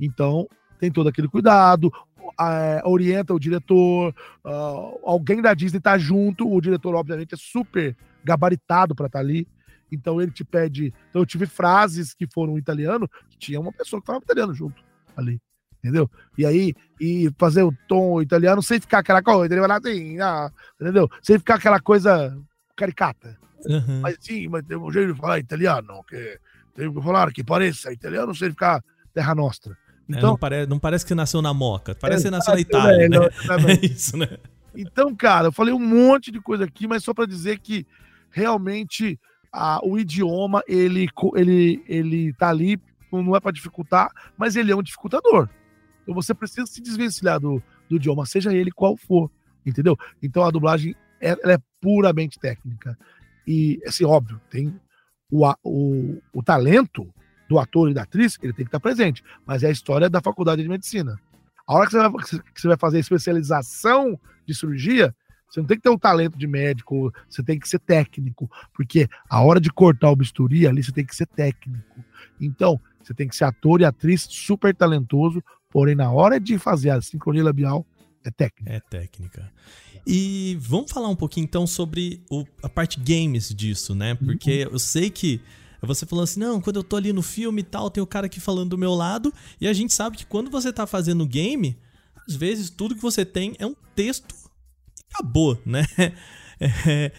Então, 0.00 0.48
tem 0.80 0.90
todo 0.90 1.08
aquele 1.08 1.28
cuidado, 1.28 1.92
é, 2.40 2.82
orienta 2.84 3.32
o 3.32 3.38
diretor, 3.38 4.14
uh, 4.44 4.98
alguém 5.04 5.40
da 5.40 5.54
Disney 5.54 5.80
tá 5.80 5.96
junto, 5.96 6.50
o 6.50 6.60
diretor, 6.60 6.94
obviamente, 6.94 7.34
é 7.34 7.38
super 7.38 7.96
gabaritado 8.24 8.94
para 8.94 9.06
estar 9.06 9.18
tá 9.18 9.24
ali. 9.24 9.46
Então 9.94 10.20
ele 10.20 10.30
te 10.30 10.44
pede. 10.44 10.92
Então 11.10 11.22
eu 11.22 11.26
tive 11.26 11.46
frases 11.46 12.12
que 12.14 12.26
foram 12.26 12.58
italiano, 12.58 13.08
que 13.30 13.38
tinha 13.38 13.60
uma 13.60 13.72
pessoa 13.72 14.00
que 14.00 14.06
falava 14.06 14.24
italiano 14.24 14.54
junto 14.54 14.82
ali. 15.16 15.40
Entendeu? 15.78 16.10
E 16.38 16.46
aí, 16.46 16.74
e 16.98 17.30
fazer 17.38 17.62
o 17.62 17.74
tom 17.86 18.22
italiano 18.22 18.62
sem 18.62 18.80
ficar 18.80 19.00
aquela 19.00 19.22
coisa, 19.22 19.54
ele 19.54 19.66
vai 19.66 19.76
assim, 19.76 20.18
ah, 20.18 20.50
entendeu? 20.80 21.10
Sem 21.22 21.38
ficar 21.38 21.56
aquela 21.56 21.78
coisa 21.78 22.34
caricata. 22.74 23.36
Uhum. 23.66 24.00
Mas 24.00 24.16
sim, 24.18 24.48
mas 24.48 24.64
tem 24.64 24.78
um 24.78 24.90
jeito 24.90 25.12
de 25.12 25.20
falar 25.20 25.38
italiano, 25.38 26.02
que 26.08 26.38
tem 26.74 26.92
que 26.92 27.02
falar 27.02 27.30
que 27.32 27.44
pareça 27.44 27.92
italiano 27.92 28.34
sem 28.34 28.50
ficar 28.50 28.82
terra 29.12 29.34
nostra. 29.34 29.76
Então, 30.08 30.20
é, 30.20 30.22
não, 30.22 30.38
pare, 30.38 30.66
não, 30.66 30.78
parece 30.78 31.04
que 31.04 31.14
nasceu 31.14 31.40
na 31.40 31.54
Moca, 31.54 31.94
parece 31.94 32.22
é, 32.22 32.24
que 32.24 32.30
nasceu 32.30 32.54
na 32.54 32.60
Itália, 32.60 33.04
é, 33.04 33.08
né? 33.08 33.18
É 33.82 33.86
isso, 33.86 34.16
né? 34.16 34.38
Então, 34.74 35.14
cara, 35.14 35.48
eu 35.48 35.52
falei 35.52 35.72
um 35.72 35.78
monte 35.78 36.30
de 36.30 36.40
coisa 36.40 36.64
aqui, 36.64 36.86
mas 36.86 37.04
só 37.04 37.14
para 37.14 37.26
dizer 37.26 37.58
que 37.58 37.86
realmente 38.30 39.18
a, 39.54 39.80
o 39.84 39.96
idioma 39.96 40.62
ele, 40.66 41.08
ele, 41.36 41.84
ele 41.86 42.32
tá 42.34 42.48
ali, 42.48 42.80
não 43.12 43.36
é 43.36 43.40
para 43.40 43.52
dificultar, 43.52 44.10
mas 44.36 44.56
ele 44.56 44.72
é 44.72 44.76
um 44.76 44.82
dificultador. 44.82 45.48
Então 46.02 46.12
você 46.12 46.34
precisa 46.34 46.66
se 46.66 46.82
desvencilhar 46.82 47.38
do, 47.38 47.62
do 47.88 47.96
idioma, 47.96 48.26
seja 48.26 48.52
ele 48.52 48.72
qual 48.72 48.96
for, 48.96 49.30
entendeu? 49.64 49.96
Então 50.20 50.42
a 50.42 50.50
dublagem 50.50 50.96
é, 51.20 51.30
é 51.52 51.58
puramente 51.80 52.38
técnica. 52.38 52.98
E, 53.46 53.80
assim, 53.86 54.04
óbvio, 54.04 54.40
tem 54.50 54.74
o, 55.30 55.48
o, 55.62 56.20
o 56.32 56.42
talento 56.42 57.08
do 57.48 57.58
ator 57.58 57.90
e 57.90 57.94
da 57.94 58.02
atriz, 58.02 58.36
ele 58.42 58.52
tem 58.52 58.64
que 58.64 58.68
estar 58.70 58.80
presente, 58.80 59.22
mas 59.46 59.62
é 59.62 59.68
a 59.68 59.70
história 59.70 60.10
da 60.10 60.20
faculdade 60.20 60.62
de 60.62 60.68
medicina. 60.68 61.18
A 61.66 61.74
hora 61.74 61.86
que 61.86 61.92
você 61.92 62.08
vai, 62.08 62.24
que 62.52 62.60
você 62.60 62.68
vai 62.68 62.76
fazer 62.76 62.98
especialização 62.98 64.18
de 64.44 64.54
cirurgia, 64.54 65.14
Você 65.48 65.60
não 65.60 65.66
tem 65.66 65.76
que 65.76 65.82
ter 65.82 65.90
um 65.90 65.98
talento 65.98 66.36
de 66.36 66.46
médico, 66.46 67.12
você 67.28 67.42
tem 67.42 67.58
que 67.58 67.68
ser 67.68 67.78
técnico, 67.78 68.50
porque 68.74 69.08
a 69.28 69.40
hora 69.42 69.60
de 69.60 69.70
cortar 69.70 70.10
o 70.10 70.16
bisturi 70.16 70.66
ali 70.66 70.82
você 70.82 70.92
tem 70.92 71.04
que 71.04 71.14
ser 71.14 71.26
técnico. 71.26 72.04
Então, 72.40 72.80
você 73.02 73.14
tem 73.14 73.28
que 73.28 73.36
ser 73.36 73.44
ator 73.44 73.80
e 73.80 73.84
atriz 73.84 74.26
super 74.28 74.74
talentoso, 74.74 75.42
porém 75.70 75.94
na 75.94 76.10
hora 76.10 76.40
de 76.40 76.58
fazer 76.58 76.90
a 76.90 77.00
sincronia 77.00 77.44
labial 77.44 77.86
é 78.24 78.30
técnica. 78.30 78.72
É 78.72 78.80
técnica. 78.80 79.52
E 80.06 80.56
vamos 80.60 80.90
falar 80.90 81.08
um 81.08 81.16
pouquinho 81.16 81.44
então 81.44 81.66
sobre 81.66 82.22
o, 82.30 82.44
a 82.62 82.68
parte 82.68 82.98
games 82.98 83.54
disso, 83.54 83.94
né? 83.94 84.14
Porque 84.14 84.64
uhum. 84.64 84.72
eu 84.72 84.78
sei 84.78 85.10
que 85.10 85.40
você 85.82 86.06
falando 86.06 86.24
assim, 86.24 86.40
não, 86.40 86.60
quando 86.60 86.76
eu 86.76 86.84
tô 86.84 86.96
ali 86.96 87.12
no 87.12 87.22
filme 87.22 87.60
e 87.60 87.64
tal, 87.64 87.90
tem 87.90 88.02
o 88.02 88.06
cara 88.06 88.26
aqui 88.26 88.40
falando 88.40 88.70
do 88.70 88.78
meu 88.78 88.94
lado, 88.94 89.32
e 89.60 89.68
a 89.68 89.72
gente 89.72 89.92
sabe 89.92 90.16
que 90.16 90.24
quando 90.24 90.50
você 90.50 90.72
tá 90.72 90.86
fazendo 90.86 91.26
game, 91.26 91.76
às 92.26 92.34
vezes 92.34 92.70
tudo 92.70 92.94
que 92.94 93.02
você 93.02 93.24
tem 93.24 93.54
é 93.58 93.66
um 93.66 93.74
texto 93.94 94.34
acabou, 95.14 95.58
né? 95.64 95.84
É, 96.60 97.10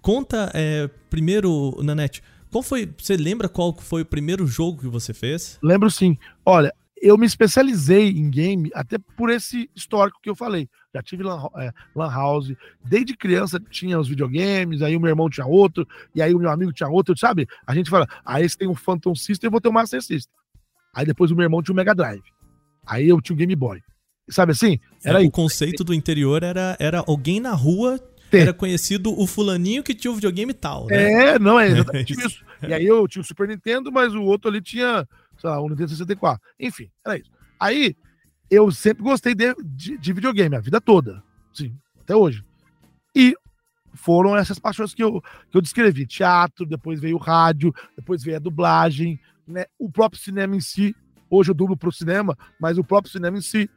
conta 0.00 0.50
é, 0.54 0.88
primeiro, 1.10 1.76
Nanete, 1.82 2.22
qual 2.50 2.62
foi. 2.62 2.90
Você 2.98 3.18
lembra 3.18 3.48
qual 3.48 3.76
foi 3.76 4.00
o 4.00 4.06
primeiro 4.06 4.46
jogo 4.46 4.80
que 4.80 4.88
você 4.88 5.12
fez? 5.12 5.58
Lembro 5.62 5.90
sim. 5.90 6.16
Olha, 6.44 6.74
eu 7.00 7.16
me 7.18 7.26
especializei 7.26 8.08
em 8.10 8.30
game 8.30 8.70
até 8.74 8.98
por 8.98 9.30
esse 9.30 9.70
histórico 9.76 10.18
que 10.22 10.30
eu 10.30 10.34
falei. 10.34 10.68
Já 10.94 11.02
tive 11.02 11.22
lan, 11.22 11.46
é, 11.56 11.70
lan, 11.94 12.10
house, 12.10 12.54
desde 12.84 13.16
criança 13.16 13.60
tinha 13.60 14.00
os 14.00 14.08
videogames, 14.08 14.80
aí 14.80 14.96
o 14.96 15.00
meu 15.00 15.10
irmão 15.10 15.28
tinha 15.28 15.46
outro, 15.46 15.86
e 16.14 16.22
aí 16.22 16.34
o 16.34 16.38
meu 16.38 16.50
amigo 16.50 16.72
tinha 16.72 16.88
outro, 16.88 17.16
sabe? 17.16 17.46
A 17.66 17.74
gente 17.74 17.90
fala, 17.90 18.06
ah, 18.24 18.40
esse 18.40 18.56
tem 18.56 18.68
um 18.68 18.74
Phantom 18.74 19.14
System, 19.14 19.48
eu 19.48 19.52
vou 19.52 19.60
ter 19.60 19.68
um 19.68 19.72
Master 19.72 20.02
System. 20.02 20.32
Aí 20.94 21.04
depois 21.04 21.30
o 21.30 21.36
meu 21.36 21.44
irmão 21.44 21.62
tinha 21.62 21.74
um 21.74 21.76
Mega 21.76 21.94
Drive. 21.94 22.24
Aí 22.86 23.06
eu 23.08 23.20
tinha 23.20 23.34
um 23.34 23.38
Game 23.38 23.54
Boy. 23.54 23.80
Sabe 24.30 24.52
assim? 24.52 24.78
Era 25.04 25.22
é, 25.22 25.26
o 25.26 25.30
conceito 25.30 25.84
do 25.84 25.94
interior 25.94 26.42
era, 26.42 26.76
era 26.78 27.04
alguém 27.06 27.40
na 27.40 27.52
rua 27.52 28.00
era 28.30 28.52
conhecido 28.52 29.18
o 29.18 29.26
fulaninho 29.26 29.82
que 29.82 29.94
tinha 29.94 30.10
o 30.10 30.14
videogame 30.14 30.52
tal, 30.52 30.86
né? 30.86 31.34
É, 31.34 31.38
não, 31.38 31.58
é 31.58 31.68
exatamente 31.72 32.12
é 32.12 32.26
isso. 32.26 32.44
E 32.66 32.72
aí 32.74 32.86
eu 32.86 33.06
tinha 33.08 33.22
o 33.22 33.24
Super 33.24 33.48
Nintendo, 33.48 33.90
mas 33.90 34.14
o 34.14 34.22
outro 34.22 34.50
ali 34.50 34.60
tinha, 34.60 35.08
sei 35.38 35.48
lá, 35.48 35.60
o 35.60 35.68
Nintendo 35.68 35.90
64. 35.90 36.40
Enfim, 36.60 36.90
era 37.04 37.16
isso. 37.16 37.30
Aí 37.58 37.96
eu 38.50 38.70
sempre 38.70 39.02
gostei 39.02 39.34
de, 39.34 39.54
de, 39.64 39.96
de 39.98 40.12
videogame, 40.12 40.56
a 40.56 40.60
vida 40.60 40.80
toda. 40.80 41.22
Sim, 41.54 41.74
até 42.00 42.14
hoje. 42.14 42.44
E 43.14 43.34
foram 43.94 44.36
essas 44.36 44.58
paixões 44.58 44.94
que 44.94 45.02
eu, 45.02 45.22
que 45.50 45.56
eu 45.56 45.60
descrevi. 45.62 46.06
Teatro, 46.06 46.66
depois 46.66 47.00
veio 47.00 47.16
o 47.16 47.20
rádio, 47.20 47.74
depois 47.96 48.22
veio 48.22 48.36
a 48.36 48.40
dublagem, 48.40 49.18
né? 49.46 49.64
o 49.78 49.90
próprio 49.90 50.20
cinema 50.20 50.54
em 50.54 50.60
si. 50.60 50.94
Hoje 51.30 51.50
eu 51.50 51.54
dublo 51.54 51.76
para 51.76 51.88
o 51.88 51.92
cinema, 51.92 52.36
mas 52.60 52.78
o 52.78 52.84
próprio 52.84 53.12
cinema 53.12 53.38
em 53.38 53.42
si. 53.42 53.70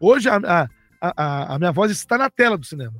Hoje 0.00 0.28
a, 0.28 0.36
a, 0.36 0.68
a, 1.00 1.54
a, 1.54 1.58
minha 1.58 1.72
voz 1.72 1.90
está 1.90 2.18
na 2.18 2.30
tela 2.30 2.56
do 2.56 2.66
cinema. 2.66 2.94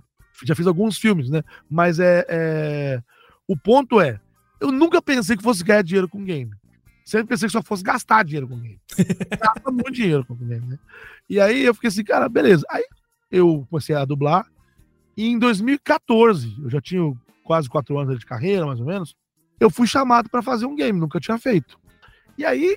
Já 0.44 0.54
fiz 0.54 0.66
alguns 0.66 0.98
filmes, 0.98 1.30
né? 1.30 1.42
Mas 1.68 1.98
é, 1.98 2.24
é, 2.28 3.02
O 3.46 3.56
ponto 3.56 4.00
é, 4.00 4.20
eu 4.60 4.70
nunca 4.70 5.00
pensei 5.00 5.36
que 5.36 5.42
fosse 5.42 5.64
ganhar 5.64 5.82
dinheiro 5.82 6.08
com 6.08 6.24
game. 6.24 6.50
Sempre 7.04 7.28
pensei 7.28 7.48
que 7.48 7.52
só 7.52 7.62
fosse 7.62 7.82
gastar 7.82 8.24
dinheiro 8.24 8.48
com 8.48 8.58
game. 8.58 8.80
Gasta 9.40 9.70
muito 9.70 9.92
dinheiro 9.92 10.24
com 10.24 10.34
game, 10.34 10.66
né? 10.66 10.78
E 11.28 11.40
aí 11.40 11.64
eu 11.64 11.74
fiquei 11.74 11.88
assim, 11.88 12.04
cara, 12.04 12.28
beleza. 12.28 12.64
Aí 12.70 12.84
eu 13.30 13.66
comecei 13.70 13.94
a 13.94 14.04
dublar. 14.04 14.46
E 15.16 15.26
em 15.26 15.38
2014, 15.38 16.56
eu 16.62 16.68
já 16.68 16.80
tinha 16.80 17.14
quase 17.44 17.68
quatro 17.68 17.98
anos 17.98 18.18
de 18.18 18.26
carreira, 18.26 18.66
mais 18.66 18.80
ou 18.80 18.86
menos, 18.86 19.14
eu 19.58 19.70
fui 19.70 19.86
chamado 19.86 20.28
para 20.28 20.42
fazer 20.42 20.66
um 20.66 20.74
game, 20.74 20.98
nunca 20.98 21.20
tinha 21.20 21.38
feito. 21.38 21.78
E 22.36 22.44
aí, 22.44 22.76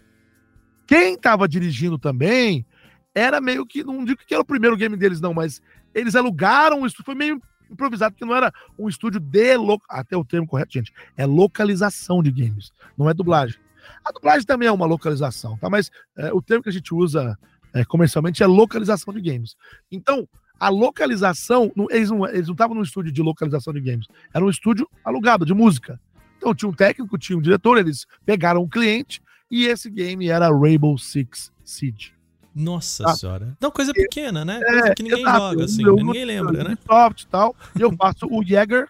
quem 0.87 1.15
estava 1.15 1.47
dirigindo 1.47 1.97
também 1.97 2.65
era 3.13 3.41
meio 3.41 3.65
que, 3.65 3.83
não 3.83 4.03
digo 4.05 4.21
que 4.25 4.33
era 4.33 4.41
o 4.41 4.45
primeiro 4.45 4.77
game 4.77 4.95
deles, 4.95 5.19
não, 5.19 5.33
mas 5.33 5.61
eles 5.93 6.15
alugaram 6.15 6.81
o 6.81 6.85
estúdio, 6.85 7.05
foi 7.05 7.15
meio 7.15 7.41
improvisado, 7.69 8.13
porque 8.13 8.25
não 8.25 8.35
era 8.35 8.51
um 8.77 8.87
estúdio 8.87 9.19
de. 9.19 9.57
Lo... 9.57 9.79
Até 9.89 10.17
o 10.17 10.25
termo 10.25 10.47
correto, 10.47 10.73
gente, 10.73 10.93
é 11.15 11.25
localização 11.25 12.21
de 12.21 12.31
games, 12.31 12.71
não 12.97 13.09
é 13.09 13.13
dublagem. 13.13 13.59
A 14.03 14.11
dublagem 14.11 14.45
também 14.45 14.67
é 14.67 14.71
uma 14.71 14.85
localização, 14.85 15.57
tá? 15.57 15.69
Mas 15.69 15.91
é, 16.17 16.31
o 16.33 16.41
termo 16.41 16.63
que 16.63 16.69
a 16.69 16.73
gente 16.73 16.93
usa 16.93 17.37
é, 17.73 17.83
comercialmente 17.85 18.43
é 18.43 18.47
localização 18.47 19.13
de 19.13 19.21
games. 19.21 19.55
Então, 19.91 20.27
a 20.59 20.69
localização, 20.69 21.71
eles 21.89 22.09
não 22.09 22.27
eles 22.27 22.47
não 22.47 22.53
estavam 22.53 22.75
num 22.75 22.83
estúdio 22.83 23.11
de 23.11 23.21
localização 23.21 23.73
de 23.73 23.79
games, 23.79 24.07
era 24.33 24.43
um 24.43 24.49
estúdio 24.49 24.89
alugado 25.03 25.45
de 25.45 25.53
música. 25.53 25.99
Então 26.37 26.53
tinha 26.53 26.69
um 26.69 26.73
técnico, 26.73 27.17
tinha 27.17 27.37
um 27.37 27.41
diretor, 27.41 27.77
eles 27.77 28.05
pegaram 28.25 28.63
um 28.63 28.69
cliente 28.69 29.21
e 29.49 29.65
esse 29.65 29.89
game 29.89 30.27
era 30.29 30.49
Rainbow 30.49 30.97
Six 30.97 31.51
Siege. 31.63 32.18
Nossa 32.59 33.05
tá? 33.05 33.15
senhora. 33.15 33.57
Não, 33.59 33.71
coisa 33.71 33.93
pequena, 33.93 34.43
né? 34.43 34.59
Coisa 34.59 34.87
é, 34.87 34.93
que 34.93 35.03
ninguém 35.03 35.21
exato, 35.21 35.39
joga, 35.39 35.63
assim, 35.63 35.85
eu, 35.85 35.95
ninguém 35.95 36.25
lembra, 36.25 36.63
né? 36.63 36.77
Soft 36.85 37.21
e 37.21 37.27
tal. 37.27 37.55
E 37.77 37.81
eu 37.81 37.95
faço 37.95 38.27
o 38.29 38.43
Jäger 38.43 38.85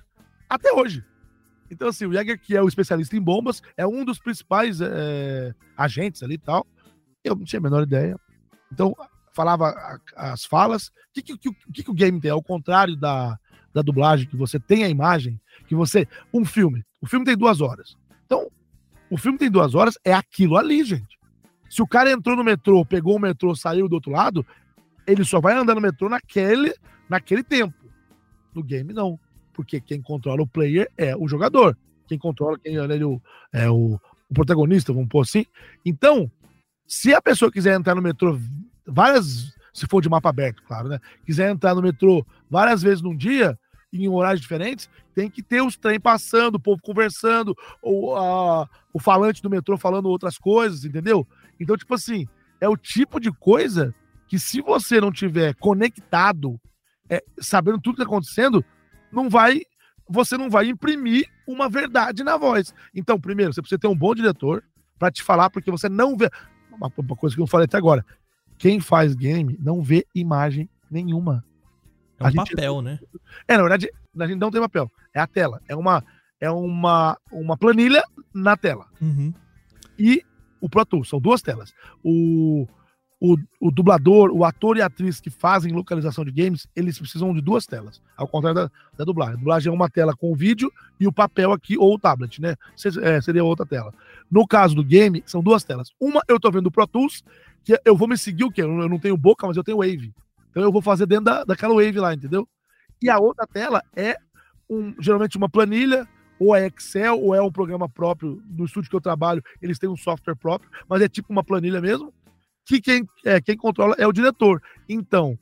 até 0.49 0.73
hoje. 0.73 1.05
Então, 1.69 1.87
assim, 1.87 2.07
o 2.07 2.11
Jäger, 2.11 2.39
que 2.41 2.57
é 2.57 2.63
o 2.63 2.67
especialista 2.67 3.15
em 3.15 3.21
bombas, 3.21 3.61
é 3.77 3.85
um 3.85 4.03
dos 4.03 4.17
principais 4.17 4.81
é, 4.81 5.53
agentes 5.77 6.23
ali 6.23 6.33
e 6.33 6.39
tal. 6.39 6.65
Eu 7.23 7.35
não 7.35 7.45
tinha 7.45 7.59
a 7.59 7.63
menor 7.63 7.83
ideia. 7.83 8.19
Então, 8.71 8.95
falava 9.33 9.99
as 10.15 10.45
falas. 10.45 10.87
O 10.87 10.91
que, 11.13 11.21
que, 11.21 11.37
que, 11.37 11.83
que 11.83 11.91
o 11.91 11.93
game 11.93 12.19
tem? 12.19 12.31
Ao 12.31 12.41
contrário 12.41 12.95
da, 12.95 13.37
da 13.71 13.83
dublagem, 13.83 14.27
que 14.27 14.35
você 14.35 14.59
tem 14.59 14.83
a 14.83 14.89
imagem, 14.89 15.39
que 15.67 15.75
você. 15.75 16.07
Um 16.33 16.43
filme. 16.43 16.83
O 16.99 17.05
filme 17.05 17.23
tem 17.23 17.37
duas 17.37 17.61
horas. 17.61 17.95
Então, 18.25 18.49
o 19.11 19.17
filme 19.17 19.37
tem 19.37 19.51
duas 19.51 19.75
horas, 19.75 19.95
é 20.03 20.13
aquilo 20.13 20.57
ali, 20.57 20.83
gente. 20.83 21.18
Se 21.69 21.81
o 21.81 21.87
cara 21.87 22.11
entrou 22.11 22.35
no 22.35 22.43
metrô, 22.43 22.83
pegou 22.83 23.15
o 23.15 23.19
metrô, 23.19 23.55
saiu 23.55 23.87
do 23.87 23.93
outro 23.93 24.11
lado, 24.11 24.45
ele 25.05 25.23
só 25.23 25.39
vai 25.39 25.55
andar 25.55 25.75
no 25.75 25.81
metrô 25.81 26.09
naquele, 26.09 26.73
naquele 27.07 27.43
tempo. 27.43 27.73
No 28.53 28.63
game, 28.63 28.93
não. 28.93 29.19
Porque 29.53 29.79
quem 29.79 30.01
controla 30.01 30.41
o 30.41 30.47
player 30.47 30.89
é 30.97 31.15
o 31.15 31.27
jogador. 31.27 31.77
Quem 32.07 32.17
controla, 32.17 32.57
quem 32.57 32.75
é, 32.75 33.05
o, 33.05 33.21
é 33.53 33.69
o, 33.69 33.99
o 34.29 34.33
protagonista, 34.33 34.91
vamos 34.91 35.09
pôr 35.09 35.21
assim. 35.21 35.45
Então, 35.85 36.31
se 36.87 37.13
a 37.13 37.21
pessoa 37.21 37.51
quiser 37.51 37.75
entrar 37.75 37.93
no 37.93 38.01
metrô 38.01 38.39
várias, 38.85 39.53
se 39.71 39.85
for 39.87 40.01
de 40.01 40.09
mapa 40.09 40.29
aberto, 40.29 40.63
claro, 40.63 40.89
né? 40.89 40.99
Quiser 41.25 41.51
entrar 41.51 41.75
no 41.75 41.81
metrô 41.81 42.25
várias 42.49 42.81
vezes 42.81 43.01
num 43.01 43.15
dia, 43.15 43.57
em 43.91 44.07
horários 44.07 44.41
diferentes, 44.41 44.89
tem 45.15 45.29
que 45.29 45.41
ter 45.41 45.61
os 45.61 45.75
trem 45.75 45.99
passando, 45.99 46.55
o 46.55 46.59
povo 46.59 46.81
conversando, 46.81 47.55
ou 47.81 48.15
a, 48.15 48.69
o 48.93 48.99
falante 48.99 49.41
do 49.41 49.49
metrô 49.49 49.77
falando 49.77 50.07
outras 50.07 50.37
coisas, 50.37 50.85
entendeu? 50.85 51.27
Então, 51.59 51.75
tipo 51.75 51.93
assim, 51.93 52.27
é 52.61 52.69
o 52.69 52.77
tipo 52.77 53.19
de 53.19 53.31
coisa 53.31 53.93
que 54.27 54.37
se 54.37 54.61
você 54.61 55.01
não 55.01 55.11
tiver 55.11 55.55
conectado, 55.55 56.59
é, 57.09 57.23
sabendo 57.39 57.79
tudo 57.79 57.95
que 57.95 58.03
está 58.03 58.11
acontecendo, 58.11 58.63
não 59.11 59.29
vai, 59.29 59.61
você 60.07 60.37
não 60.37 60.49
vai 60.49 60.67
imprimir 60.67 61.27
uma 61.47 61.67
verdade 61.67 62.23
na 62.23 62.37
voz. 62.37 62.73
Então, 62.93 63.19
primeiro, 63.19 63.51
você 63.53 63.61
precisa 63.61 63.79
ter 63.79 63.87
um 63.87 63.97
bom 63.97 64.13
diretor 64.13 64.63
para 64.99 65.11
te 65.11 65.23
falar, 65.23 65.49
porque 65.49 65.71
você 65.71 65.89
não 65.89 66.15
vê. 66.15 66.29
Uma, 66.71 66.89
coisa 67.15 67.35
que 67.35 67.41
eu 67.41 67.47
falei 67.47 67.65
até 67.65 67.77
agora. 67.77 68.05
Quem 68.57 68.79
faz 68.79 69.15
game 69.15 69.57
não 69.59 69.81
vê 69.81 70.05
imagem 70.13 70.69
nenhuma. 70.91 71.43
É 72.19 72.23
um 72.23 72.27
a 72.27 72.33
papel, 72.33 72.73
gente... 72.75 72.83
né? 72.83 72.99
É, 73.47 73.55
na 73.55 73.63
verdade, 73.63 73.89
a 74.19 74.27
gente 74.27 74.39
não 74.39 74.51
tem 74.51 74.61
papel. 74.61 74.91
É 75.13 75.19
a 75.19 75.27
tela. 75.27 75.61
É 75.67 75.75
uma, 75.75 76.03
é 76.39 76.49
uma, 76.51 77.17
uma 77.31 77.57
planilha 77.57 78.03
na 78.33 78.57
tela. 78.57 78.85
Uhum. 79.01 79.33
E 79.97 80.23
o 80.61 80.69
Pro 80.69 80.85
Tools, 80.85 81.09
são 81.09 81.19
duas 81.19 81.41
telas. 81.41 81.73
O, 82.03 82.67
o, 83.19 83.37
o, 83.59 83.71
dublador, 83.71 84.31
o 84.31 84.43
ator 84.45 84.77
e 84.77 84.81
a 84.81 84.85
atriz 84.85 85.19
que 85.19 85.29
fazem 85.29 85.73
localização 85.73 86.23
de 86.23 86.31
games, 86.31 86.67
eles 86.75 86.97
precisam 86.97 87.33
de 87.33 87.41
duas 87.41 87.65
telas, 87.65 88.01
ao 88.15 88.27
contrário 88.27 88.61
da, 88.61 88.71
da 88.97 89.03
dublagem. 89.05 89.35
A 89.35 89.37
dublagem 89.37 89.71
é 89.71 89.73
uma 89.73 89.89
tela 89.89 90.15
com 90.15 90.31
o 90.31 90.35
vídeo 90.35 90.71
e 90.99 91.07
o 91.07 91.11
papel 91.11 91.51
aqui, 91.51 91.77
ou 91.77 91.93
o 91.93 91.99
tablet, 91.99 92.41
né? 92.41 92.55
É, 93.01 93.21
seria 93.21 93.43
outra 93.43 93.65
tela. 93.65 93.93
No 94.31 94.47
caso 94.47 94.75
do 94.75 94.83
game, 94.83 95.23
são 95.25 95.41
duas 95.41 95.63
telas. 95.63 95.91
Uma 95.99 96.21
eu 96.27 96.39
tô 96.39 96.49
vendo 96.51 96.67
o 96.67 96.71
Pro 96.71 96.87
Tools, 96.87 97.23
que 97.63 97.79
eu 97.83 97.95
vou 97.95 98.07
me 98.07 98.17
seguir 98.17 98.43
o 98.43 98.51
quê? 98.51 98.61
Eu 98.61 98.89
não 98.89 98.99
tenho 98.99 99.17
boca, 99.17 99.45
mas 99.47 99.57
eu 99.57 99.63
tenho 99.63 99.79
Wave. 99.79 100.13
Então 100.49 100.63
eu 100.63 100.71
vou 100.71 100.81
fazer 100.81 101.05
dentro 101.05 101.25
da, 101.25 101.43
daquela 101.43 101.73
Wave 101.73 101.99
lá, 101.99 102.13
entendeu? 102.13 102.47
E 103.01 103.09
a 103.09 103.17
outra 103.17 103.47
tela 103.47 103.83
é 103.95 104.17
um, 104.69 104.93
geralmente 104.99 105.37
uma 105.37 105.49
planilha 105.49 106.07
ou 106.39 106.55
é 106.55 106.67
Excel, 106.67 107.19
ou 107.19 107.35
é 107.35 107.41
um 107.41 107.51
programa 107.51 107.89
próprio 107.89 108.41
do 108.45 108.65
estúdio 108.65 108.89
que 108.89 108.95
eu 108.95 109.01
trabalho, 109.01 109.43
eles 109.61 109.77
têm 109.77 109.89
um 109.89 109.97
software 109.97 110.35
próprio, 110.35 110.71
mas 110.87 111.01
é 111.01 111.09
tipo 111.09 111.31
uma 111.33 111.43
planilha 111.43 111.81
mesmo, 111.81 112.13
que 112.65 112.79
quem, 112.79 113.05
é, 113.25 113.41
quem 113.41 113.57
controla 113.57 113.95
é 113.97 114.07
o 114.07 114.13
diretor. 114.13 114.61
Então, 114.87 115.37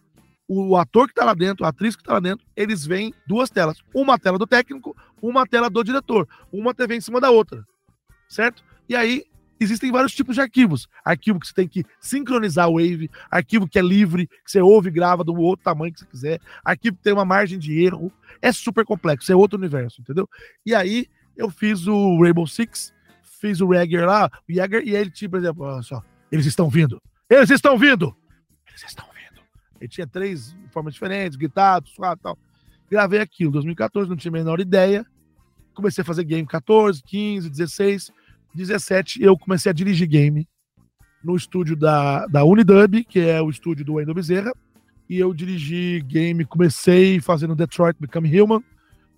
o 0.47 0.77
ator 0.77 1.07
que 1.07 1.11
está 1.11 1.25
lá 1.25 1.33
dentro, 1.33 1.65
a 1.65 1.69
atriz 1.69 1.95
que 1.95 2.01
está 2.01 2.13
lá 2.13 2.19
dentro, 2.19 2.45
eles 2.55 2.85
veem 2.85 3.13
duas 3.27 3.49
telas. 3.49 3.79
Uma 3.93 4.17
tela 4.17 4.37
do 4.39 4.47
técnico, 4.47 4.95
uma 5.21 5.45
tela 5.45 5.69
do 5.69 5.83
diretor. 5.83 6.27
Uma 6.51 6.73
TV 6.73 6.95
em 6.95 7.01
cima 7.01 7.19
da 7.19 7.29
outra. 7.29 7.65
Certo? 8.29 8.63
E 8.87 8.95
aí, 8.95 9.25
existem 9.59 9.91
vários 9.91 10.13
tipos 10.13 10.35
de 10.35 10.41
arquivos. 10.41 10.87
Arquivo 11.03 11.39
que 11.39 11.47
você 11.47 11.53
tem 11.53 11.67
que 11.67 11.83
sincronizar 11.99 12.67
o 12.69 12.73
Wave, 12.73 13.09
arquivo 13.29 13.67
que 13.67 13.79
é 13.79 13.81
livre, 13.81 14.27
que 14.27 14.51
você 14.51 14.61
ouve 14.61 14.89
e 14.89 14.91
grava 14.91 15.23
do 15.23 15.35
outro 15.35 15.63
tamanho 15.63 15.93
que 15.93 15.99
você 15.99 16.05
quiser, 16.05 16.39
arquivo 16.63 16.97
que 16.97 17.03
tem 17.03 17.13
uma 17.13 17.25
margem 17.25 17.57
de 17.57 17.83
erro. 17.83 18.11
É 18.41 18.51
super 18.51 18.85
complexo, 18.85 19.31
é 19.31 19.35
outro 19.35 19.57
universo, 19.57 20.01
entendeu? 20.01 20.29
E 20.65 20.75
aí 20.75 21.07
eu 21.35 21.49
fiz 21.49 21.87
o 21.87 22.21
Rainbow 22.21 22.47
Six, 22.47 22.93
fiz 23.23 23.61
o 23.61 23.73
Jagger 23.73 24.05
lá, 24.05 24.29
o 24.49 24.53
Jagger, 24.53 24.83
e 24.85 24.95
ele 24.95 25.11
tinha, 25.11 25.29
por 25.29 25.39
exemplo, 25.39 25.63
olha 25.63 25.81
só, 25.81 26.03
eles 26.31 26.45
estão 26.45 26.69
vindo, 26.69 27.01
eles 27.29 27.49
estão 27.49 27.77
vindo, 27.77 28.15
eles 28.67 28.83
estão 28.83 29.05
vindo. 29.05 29.41
Ele 29.79 29.87
tinha 29.87 30.07
três 30.07 30.55
formas 30.71 30.93
diferentes, 30.93 31.37
gritado, 31.37 31.87
suado 31.87 32.19
e 32.19 32.23
tal. 32.23 32.37
gravei 32.89 33.19
aquilo. 33.19 33.51
2014, 33.51 34.09
não 34.09 34.17
tinha 34.17 34.31
a 34.31 34.33
menor 34.33 34.59
ideia. 34.59 35.05
Comecei 35.73 36.01
a 36.01 36.05
fazer 36.05 36.23
game 36.23 36.47
14, 36.47 37.03
15, 37.03 37.49
16, 37.49 38.11
17. 38.53 39.21
Eu 39.21 39.37
comecei 39.37 39.69
a 39.69 39.73
dirigir 39.73 40.07
game 40.07 40.47
no 41.23 41.35
estúdio 41.35 41.75
da, 41.75 42.25
da 42.27 42.43
Unidub, 42.43 43.03
que 43.03 43.19
é 43.19 43.41
o 43.41 43.49
estúdio 43.49 43.83
do 43.83 43.95
Wendel 43.95 44.15
Bezerra. 44.15 44.51
E 45.09 45.17
eu 45.17 45.33
dirigi 45.33 46.01
game, 46.01 46.45
comecei 46.45 47.19
fazendo 47.19 47.55
Detroit 47.55 47.95
Become 47.99 48.41
Human, 48.41 48.63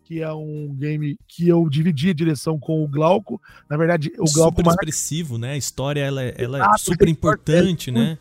que 0.04 0.22
é 0.22 0.32
um 0.32 0.76
game 0.76 1.18
que 1.28 1.48
eu 1.48 1.68
dividi 1.70 2.10
a 2.10 2.14
direção 2.14 2.60
com 2.60 2.84
o 2.84 2.88
Glauco. 2.88 3.42
Na 3.70 3.78
verdade, 3.78 4.12
o 4.18 4.32
Glauco. 4.32 4.58
Super 4.58 4.70
expressivo, 4.72 5.38
né? 5.38 5.52
A 5.52 5.58
história 5.58 6.02
ela, 6.02 6.24
é, 6.24 6.36
ela 6.38 6.74
é 6.74 6.78
super 6.78 7.08
importante, 7.08 7.92
né? 7.92 8.18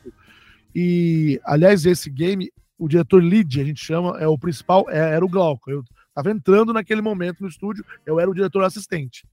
E, 0.75 1.41
aliás, 1.45 1.85
esse 1.87 2.11
game, 2.11 2.51
o 2.79 2.89
diretor 2.89 3.23
lead, 3.23 3.61
a 3.61 3.65
gente 3.65 3.85
chama, 3.85 4.19
é 4.19 4.29
o 4.29 4.39
principal, 4.39 4.85
é, 4.89 5.15
era 5.15 5.25
o 5.25 5.29
Glauco. 5.29 5.71
Eu 5.71 5.83
tava 6.15 6.31
entrando 6.31 6.73
naquele 6.73 7.01
momento 7.01 7.41
no 7.41 7.49
estúdio, 7.49 7.85
eu 8.05 8.21
era 8.21 8.31
o 8.31 8.35
diretor 8.35 8.63
assistente. 8.65 9.27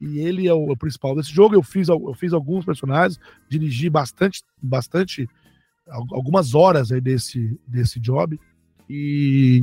E 0.00 0.18
ele 0.18 0.46
é 0.46 0.54
o, 0.54 0.70
o 0.70 0.76
principal 0.76 1.14
desse 1.14 1.32
jogo. 1.32 1.54
Eu 1.54 1.62
fiz, 1.62 1.88
eu 1.88 2.14
fiz 2.14 2.32
alguns 2.32 2.64
personagens, 2.64 3.18
dirigi 3.48 3.88
bastante, 3.88 4.42
bastante, 4.62 5.28
algumas 5.88 6.54
horas 6.54 6.92
aí 6.92 7.00
desse, 7.00 7.58
desse 7.66 7.98
job. 8.00 8.38
E 8.88 9.62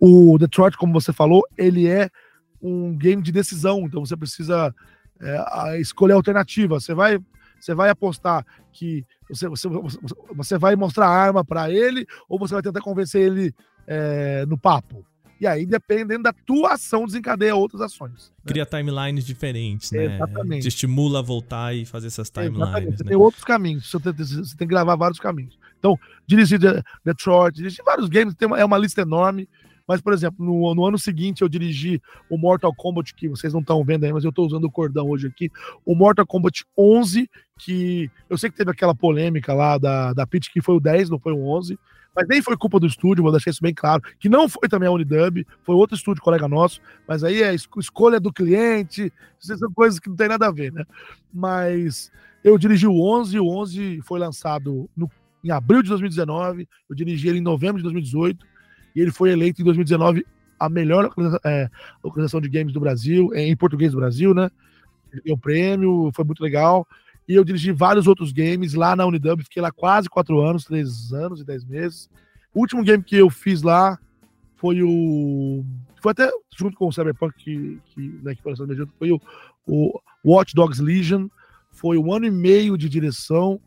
o 0.00 0.36
Detroit, 0.38 0.76
como 0.76 0.92
você 0.92 1.12
falou, 1.12 1.42
ele 1.56 1.86
é 1.86 2.10
um 2.60 2.96
game 2.96 3.22
de 3.22 3.32
decisão, 3.32 3.80
então 3.80 4.04
você 4.04 4.16
precisa 4.16 4.74
é, 5.20 5.80
escolher 5.80 6.14
alternativa. 6.14 6.80
Você 6.80 6.94
vai, 6.94 7.18
você 7.60 7.74
vai 7.74 7.90
apostar 7.90 8.44
que 8.72 9.04
você, 9.28 9.48
você, 9.48 9.68
você 10.34 10.58
vai 10.58 10.76
mostrar 10.76 11.06
a 11.06 11.16
arma 11.16 11.44
para 11.44 11.70
ele 11.70 12.06
ou 12.28 12.38
você 12.38 12.54
vai 12.54 12.62
tentar 12.62 12.80
convencer 12.80 13.22
ele 13.22 13.54
é, 13.86 14.44
no 14.46 14.58
papo. 14.58 15.04
E 15.40 15.46
aí, 15.46 15.66
dependendo 15.66 16.22
da 16.22 16.32
tua 16.32 16.74
ação, 16.74 17.04
desencadeia 17.04 17.54
outras 17.54 17.82
ações. 17.82 18.32
Né? 18.38 18.44
Cria 18.46 18.64
timelines 18.64 19.24
diferentes, 19.24 19.90
né? 19.92 20.16
Exatamente. 20.16 20.62
Te 20.62 20.68
estimula 20.68 21.18
a 21.18 21.22
voltar 21.22 21.74
e 21.74 21.84
fazer 21.84 22.06
essas 22.06 22.30
timelines. 22.30 22.58
Exatamente. 22.58 22.96
Você 22.96 23.04
né? 23.04 23.08
tem 23.08 23.16
outros 23.18 23.44
caminhos. 23.44 23.90
Você 23.90 24.00
tem, 24.00 24.12
você 24.12 24.56
tem 24.56 24.66
que 24.66 24.74
gravar 24.74 24.96
vários 24.96 25.18
caminhos. 25.18 25.58
Então, 25.78 25.98
dirigir 26.26 26.58
Detroit, 27.04 27.54
dirigir 27.54 27.84
vários 27.84 28.08
games, 28.08 28.34
tem 28.34 28.46
uma, 28.46 28.58
é 28.58 28.64
uma 28.64 28.78
lista 28.78 29.02
enorme. 29.02 29.48
Mas, 29.86 30.00
por 30.00 30.12
exemplo, 30.12 30.44
no, 30.44 30.74
no, 30.74 30.84
ano 30.84 30.98
seguinte 30.98 31.42
eu 31.42 31.48
dirigi 31.48 32.02
o 32.28 32.36
Mortal 32.36 32.74
Kombat, 32.74 33.14
que 33.14 33.28
vocês 33.28 33.52
não 33.52 33.60
estão 33.60 33.84
vendo 33.84 34.04
aí, 34.04 34.12
mas 34.12 34.24
eu 34.24 34.30
estou 34.30 34.44
usando 34.44 34.64
o 34.64 34.70
cordão 34.70 35.08
hoje 35.08 35.28
aqui. 35.28 35.50
O 35.84 35.94
Mortal 35.94 36.26
Kombat 36.26 36.64
11, 36.76 37.30
que 37.58 38.10
eu 38.28 38.36
sei 38.36 38.50
que 38.50 38.56
teve 38.56 38.70
aquela 38.70 38.94
polêmica 38.94 39.54
lá 39.54 39.78
da, 39.78 40.12
da 40.12 40.26
Pitch, 40.26 40.48
que 40.52 40.60
foi 40.60 40.74
o 40.74 40.80
10, 40.80 41.10
não 41.10 41.20
foi 41.20 41.32
o 41.32 41.46
11. 41.46 41.78
Mas 42.16 42.26
nem 42.26 42.40
foi 42.40 42.56
culpa 42.56 42.80
do 42.80 42.86
estúdio, 42.86 43.22
vou 43.22 43.30
deixar 43.30 43.50
isso 43.50 43.62
bem 43.62 43.74
claro. 43.74 44.02
Que 44.18 44.26
não 44.26 44.48
foi 44.48 44.68
também 44.70 44.88
a 44.88 44.92
Unidub, 44.92 45.46
foi 45.62 45.74
outro 45.74 45.94
estúdio, 45.94 46.22
colega 46.22 46.48
nosso. 46.48 46.80
Mas 47.06 47.22
aí 47.22 47.42
é 47.42 47.54
escolha 47.54 48.18
do 48.18 48.32
cliente, 48.32 49.12
são 49.38 49.70
coisas 49.72 50.00
que 50.00 50.08
não 50.08 50.16
tem 50.16 50.28
nada 50.28 50.46
a 50.46 50.50
ver, 50.50 50.72
né? 50.72 50.84
Mas 51.32 52.10
eu 52.42 52.56
dirigi 52.56 52.86
o 52.86 52.98
11, 52.98 53.38
o 53.38 53.46
11 53.46 54.00
foi 54.02 54.18
lançado 54.18 54.88
no, 54.96 55.10
em 55.44 55.50
abril 55.50 55.82
de 55.82 55.90
2019, 55.90 56.66
eu 56.88 56.96
dirigi 56.96 57.28
ele 57.28 57.38
em 57.38 57.42
novembro 57.42 57.76
de 57.76 57.82
2018 57.82 58.46
e 58.94 59.00
ele 59.00 59.10
foi 59.10 59.30
eleito 59.30 59.60
em 59.60 59.64
2019 59.64 60.24
a 60.58 60.68
melhor 60.70 61.12
é, 61.44 61.68
localização 62.02 62.40
de 62.40 62.48
games 62.48 62.72
do 62.72 62.80
Brasil, 62.80 63.30
em 63.34 63.54
português 63.54 63.92
do 63.92 63.98
Brasil, 63.98 64.32
né? 64.32 64.50
Ganhou 65.12 65.36
o 65.36 65.40
prêmio, 65.40 66.10
foi 66.14 66.24
muito 66.24 66.42
legal. 66.42 66.86
E 67.28 67.34
eu 67.34 67.44
dirigi 67.44 67.72
vários 67.72 68.06
outros 68.06 68.32
games 68.32 68.74
lá 68.74 68.94
na 68.94 69.04
Unidub, 69.04 69.42
fiquei 69.42 69.60
lá 69.60 69.72
quase 69.72 70.08
quatro 70.08 70.40
anos, 70.40 70.64
três 70.64 71.12
anos 71.12 71.40
e 71.40 71.44
dez 71.44 71.64
meses. 71.64 72.08
O 72.54 72.60
último 72.60 72.82
game 72.82 73.02
que 73.02 73.16
eu 73.16 73.28
fiz 73.28 73.62
lá 73.62 73.98
foi 74.56 74.82
o. 74.82 75.64
Foi 76.00 76.12
até 76.12 76.30
junto 76.56 76.76
com 76.76 76.88
o 76.88 76.92
Cyberpunk, 76.92 77.34
que, 77.36 77.78
que, 77.86 78.00
né, 78.22 78.34
que 78.34 78.42
foi 78.42 79.12
o, 79.12 79.20
o 79.66 80.00
Watch 80.24 80.54
Dogs 80.54 80.80
Legion. 80.80 81.28
Foi 81.70 81.98
um 81.98 82.12
ano 82.12 82.26
e 82.26 82.30
meio 82.30 82.78
de 82.78 82.88
direção 82.88 83.60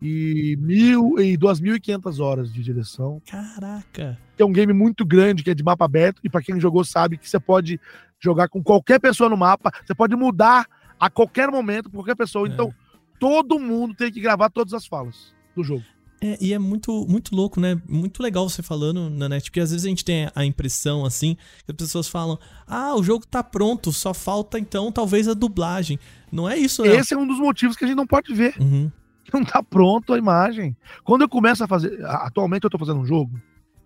e 0.00 0.56
mil 0.60 1.18
e 1.18 1.36
duas 1.36 1.60
mil 1.60 1.74
e 1.74 1.80
quinhentas 1.80 2.20
horas 2.20 2.52
de 2.52 2.62
direção. 2.62 3.22
Caraca! 3.26 4.18
É 4.38 4.44
um 4.44 4.52
game 4.52 4.72
muito 4.72 5.04
grande, 5.06 5.42
que 5.42 5.50
é 5.50 5.54
de 5.54 5.62
mapa 5.62 5.84
aberto, 5.84 6.20
e 6.22 6.28
para 6.28 6.42
quem 6.42 6.60
jogou 6.60 6.84
sabe 6.84 7.16
que 7.16 7.28
você 7.28 7.40
pode 7.40 7.80
jogar 8.20 8.48
com 8.48 8.62
qualquer 8.62 9.00
pessoa 9.00 9.30
no 9.30 9.36
mapa, 9.36 9.72
você 9.84 9.94
pode 9.94 10.14
mudar 10.14 10.66
a 10.98 11.08
qualquer 11.08 11.50
momento 11.50 11.90
com 11.90 11.96
qualquer 11.96 12.16
pessoa. 12.16 12.48
É. 12.48 12.52
Então, 12.52 12.74
todo 13.18 13.58
mundo 13.58 13.94
tem 13.94 14.10
que 14.10 14.20
gravar 14.20 14.50
todas 14.50 14.72
as 14.72 14.86
falas 14.86 15.34
do 15.54 15.62
jogo. 15.62 15.84
É, 16.20 16.38
e 16.40 16.54
é 16.54 16.58
muito, 16.58 17.06
muito 17.06 17.34
louco, 17.34 17.60
né? 17.60 17.80
Muito 17.86 18.22
legal 18.22 18.48
você 18.48 18.62
falando 18.62 19.10
na 19.10 19.28
net, 19.28 19.50
porque 19.50 19.60
às 19.60 19.70
vezes 19.70 19.84
a 19.84 19.88
gente 19.88 20.04
tem 20.04 20.30
a 20.34 20.44
impressão, 20.44 21.04
assim, 21.04 21.34
que 21.64 21.70
as 21.70 21.76
pessoas 21.76 22.08
falam: 22.08 22.38
ah, 22.66 22.94
o 22.94 23.02
jogo 23.02 23.26
tá 23.26 23.44
pronto, 23.44 23.92
só 23.92 24.14
falta 24.14 24.58
então 24.58 24.90
talvez 24.90 25.28
a 25.28 25.34
dublagem. 25.34 25.98
Não 26.32 26.48
é 26.48 26.56
isso, 26.56 26.82
né? 26.82 26.96
Esse 26.96 27.12
é 27.12 27.18
um 27.18 27.26
dos 27.26 27.38
motivos 27.38 27.76
que 27.76 27.84
a 27.84 27.86
gente 27.86 27.96
não 27.96 28.06
pode 28.06 28.32
ver. 28.34 28.54
Uhum 28.58 28.90
não 29.32 29.44
tá 29.44 29.62
pronto 29.62 30.12
a 30.12 30.18
imagem. 30.18 30.76
Quando 31.04 31.22
eu 31.22 31.28
começo 31.28 31.62
a 31.64 31.68
fazer. 31.68 32.04
Atualmente 32.04 32.64
eu 32.64 32.70
tô 32.70 32.78
fazendo 32.78 33.00
um 33.00 33.06
jogo. 33.06 33.40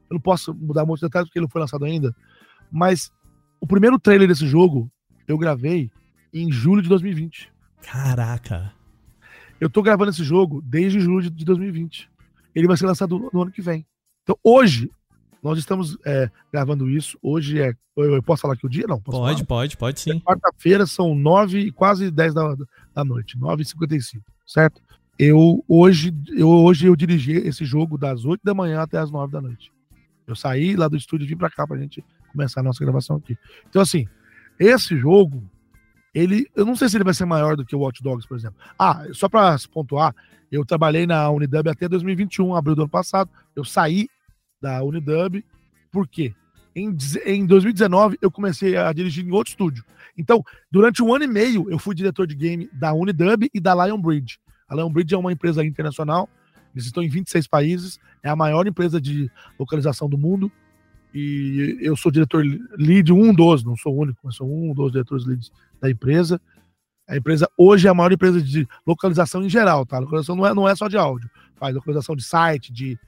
Eu 0.08 0.14
não 0.14 0.20
posso 0.20 0.54
mudar 0.54 0.84
muitos 0.84 1.02
detalhes 1.02 1.28
porque 1.28 1.38
ele 1.38 1.46
não 1.46 1.50
foi 1.50 1.60
lançado 1.60 1.84
ainda. 1.84 2.14
Mas 2.70 3.10
o 3.60 3.66
primeiro 3.66 3.98
trailer 3.98 4.28
desse 4.28 4.46
jogo 4.46 4.90
eu 5.26 5.38
gravei 5.38 5.90
em 6.32 6.50
julho 6.50 6.82
de 6.82 6.88
2020. 6.88 7.52
Caraca! 7.82 8.72
Eu 9.60 9.68
tô 9.68 9.82
gravando 9.82 10.10
esse 10.10 10.24
jogo 10.24 10.62
desde 10.62 11.00
julho 11.00 11.30
de 11.30 11.44
2020. 11.44 12.10
Ele 12.54 12.66
vai 12.66 12.76
ser 12.76 12.86
lançado 12.86 13.30
no 13.32 13.42
ano 13.42 13.52
que 13.52 13.60
vem. 13.62 13.86
Então 14.22 14.36
hoje, 14.42 14.90
nós 15.42 15.58
estamos 15.58 15.96
é, 16.04 16.30
gravando 16.52 16.88
isso. 16.88 17.18
Hoje 17.22 17.60
é. 17.60 17.74
Eu, 17.96 18.22
posso 18.22 18.42
falar 18.42 18.54
aqui 18.54 18.64
o 18.64 18.70
dia? 18.70 18.86
Não. 18.88 19.00
pode, 19.00 19.16
falar? 19.16 19.44
pode, 19.44 19.76
pode 19.76 20.00
sim. 20.00 20.12
É 20.12 20.20
Quarta-feira 20.20 20.86
são 20.86 21.14
9 21.14 21.70
quase 21.72 22.10
10 22.10 22.34
da, 22.34 22.56
da 22.94 23.04
noite. 23.04 23.38
9h55, 23.38 24.20
certo? 24.46 24.80
eu 25.20 25.62
hoje 25.68 26.14
eu 26.30 26.48
hoje 26.48 26.86
eu 26.86 26.96
dirigi 26.96 27.32
esse 27.32 27.62
jogo 27.62 27.98
das 27.98 28.24
8 28.24 28.40
da 28.42 28.54
manhã 28.54 28.80
até 28.80 28.96
as 28.96 29.10
9 29.10 29.30
da 29.30 29.42
noite. 29.42 29.70
Eu 30.26 30.34
saí 30.34 30.74
lá 30.74 30.88
do 30.88 30.96
estúdio 30.96 31.26
e 31.26 31.28
vim 31.28 31.36
para 31.36 31.50
cá 31.50 31.66
pra 31.66 31.76
gente 31.76 32.02
começar 32.32 32.60
a 32.60 32.62
nossa 32.62 32.82
gravação 32.82 33.16
aqui. 33.16 33.36
Então 33.68 33.82
assim, 33.82 34.08
esse 34.58 34.96
jogo 34.96 35.44
ele, 36.14 36.48
eu 36.54 36.64
não 36.64 36.74
sei 36.74 36.88
se 36.88 36.96
ele 36.96 37.04
vai 37.04 37.14
ser 37.14 37.24
maior 37.24 37.56
do 37.56 37.64
que 37.64 37.74
o 37.74 37.80
Watch 37.80 38.02
Dogs, 38.02 38.26
por 38.26 38.36
exemplo. 38.36 38.56
Ah, 38.78 39.04
só 39.12 39.28
para 39.28 39.56
pontuar, 39.72 40.14
eu 40.50 40.64
trabalhei 40.64 41.06
na 41.06 41.30
Unidub 41.30 41.68
até 41.68 41.88
2021, 41.88 42.54
abril 42.54 42.74
do 42.74 42.82
ano 42.82 42.90
passado. 42.90 43.30
Eu 43.54 43.64
saí 43.64 44.08
da 44.60 44.82
Unidub, 44.82 45.44
por 45.90 46.08
quê? 46.08 46.34
Em, 46.74 46.96
em 47.24 47.46
2019, 47.46 48.18
eu 48.20 48.30
comecei 48.30 48.76
a 48.76 48.92
dirigir 48.92 49.26
em 49.26 49.30
outro 49.30 49.50
estúdio. 49.50 49.84
Então, 50.16 50.42
durante 50.70 51.02
um 51.02 51.14
ano 51.14 51.24
e 51.24 51.28
meio, 51.28 51.70
eu 51.70 51.78
fui 51.78 51.94
diretor 51.94 52.26
de 52.26 52.34
game 52.34 52.68
da 52.72 52.92
Unidub 52.92 53.48
e 53.52 53.60
da 53.60 53.86
Lion 53.86 54.00
Bridge. 54.00 54.38
A 54.68 54.74
Leonbridge 54.74 55.14
é 55.14 55.18
uma 55.18 55.32
empresa 55.32 55.64
internacional, 55.64 56.28
eles 56.72 56.86
estão 56.86 57.02
em 57.02 57.08
26 57.08 57.48
países, 57.48 57.98
é 58.22 58.28
a 58.28 58.36
maior 58.36 58.66
empresa 58.66 59.00
de 59.00 59.28
localização 59.58 60.08
do 60.08 60.16
mundo. 60.16 60.50
E 61.12 61.76
eu 61.80 61.96
sou 61.96 62.12
diretor 62.12 62.44
lead, 62.78 63.12
um 63.12 63.34
dos, 63.34 63.64
não 63.64 63.76
sou 63.76 63.92
o 63.92 64.00
único, 64.00 64.20
mas 64.22 64.36
sou 64.36 64.48
um 64.48 64.72
dos 64.72 64.92
diretores 64.92 65.26
leads 65.26 65.50
da 65.80 65.90
empresa. 65.90 66.40
A 67.08 67.16
empresa 67.16 67.48
hoje 67.56 67.88
é 67.88 67.90
a 67.90 67.94
maior 67.94 68.12
empresa 68.12 68.40
de 68.40 68.68
localização 68.86 69.42
em 69.42 69.48
geral, 69.48 69.84
tá? 69.84 69.98
Localização 69.98 70.36
não 70.36 70.46
é, 70.46 70.54
não 70.54 70.68
é 70.68 70.76
só 70.76 70.86
de 70.86 70.96
áudio, 70.96 71.28
faz 71.56 71.74
localização 71.74 72.14
de 72.14 72.22
site, 72.22 72.72
de 72.72 72.98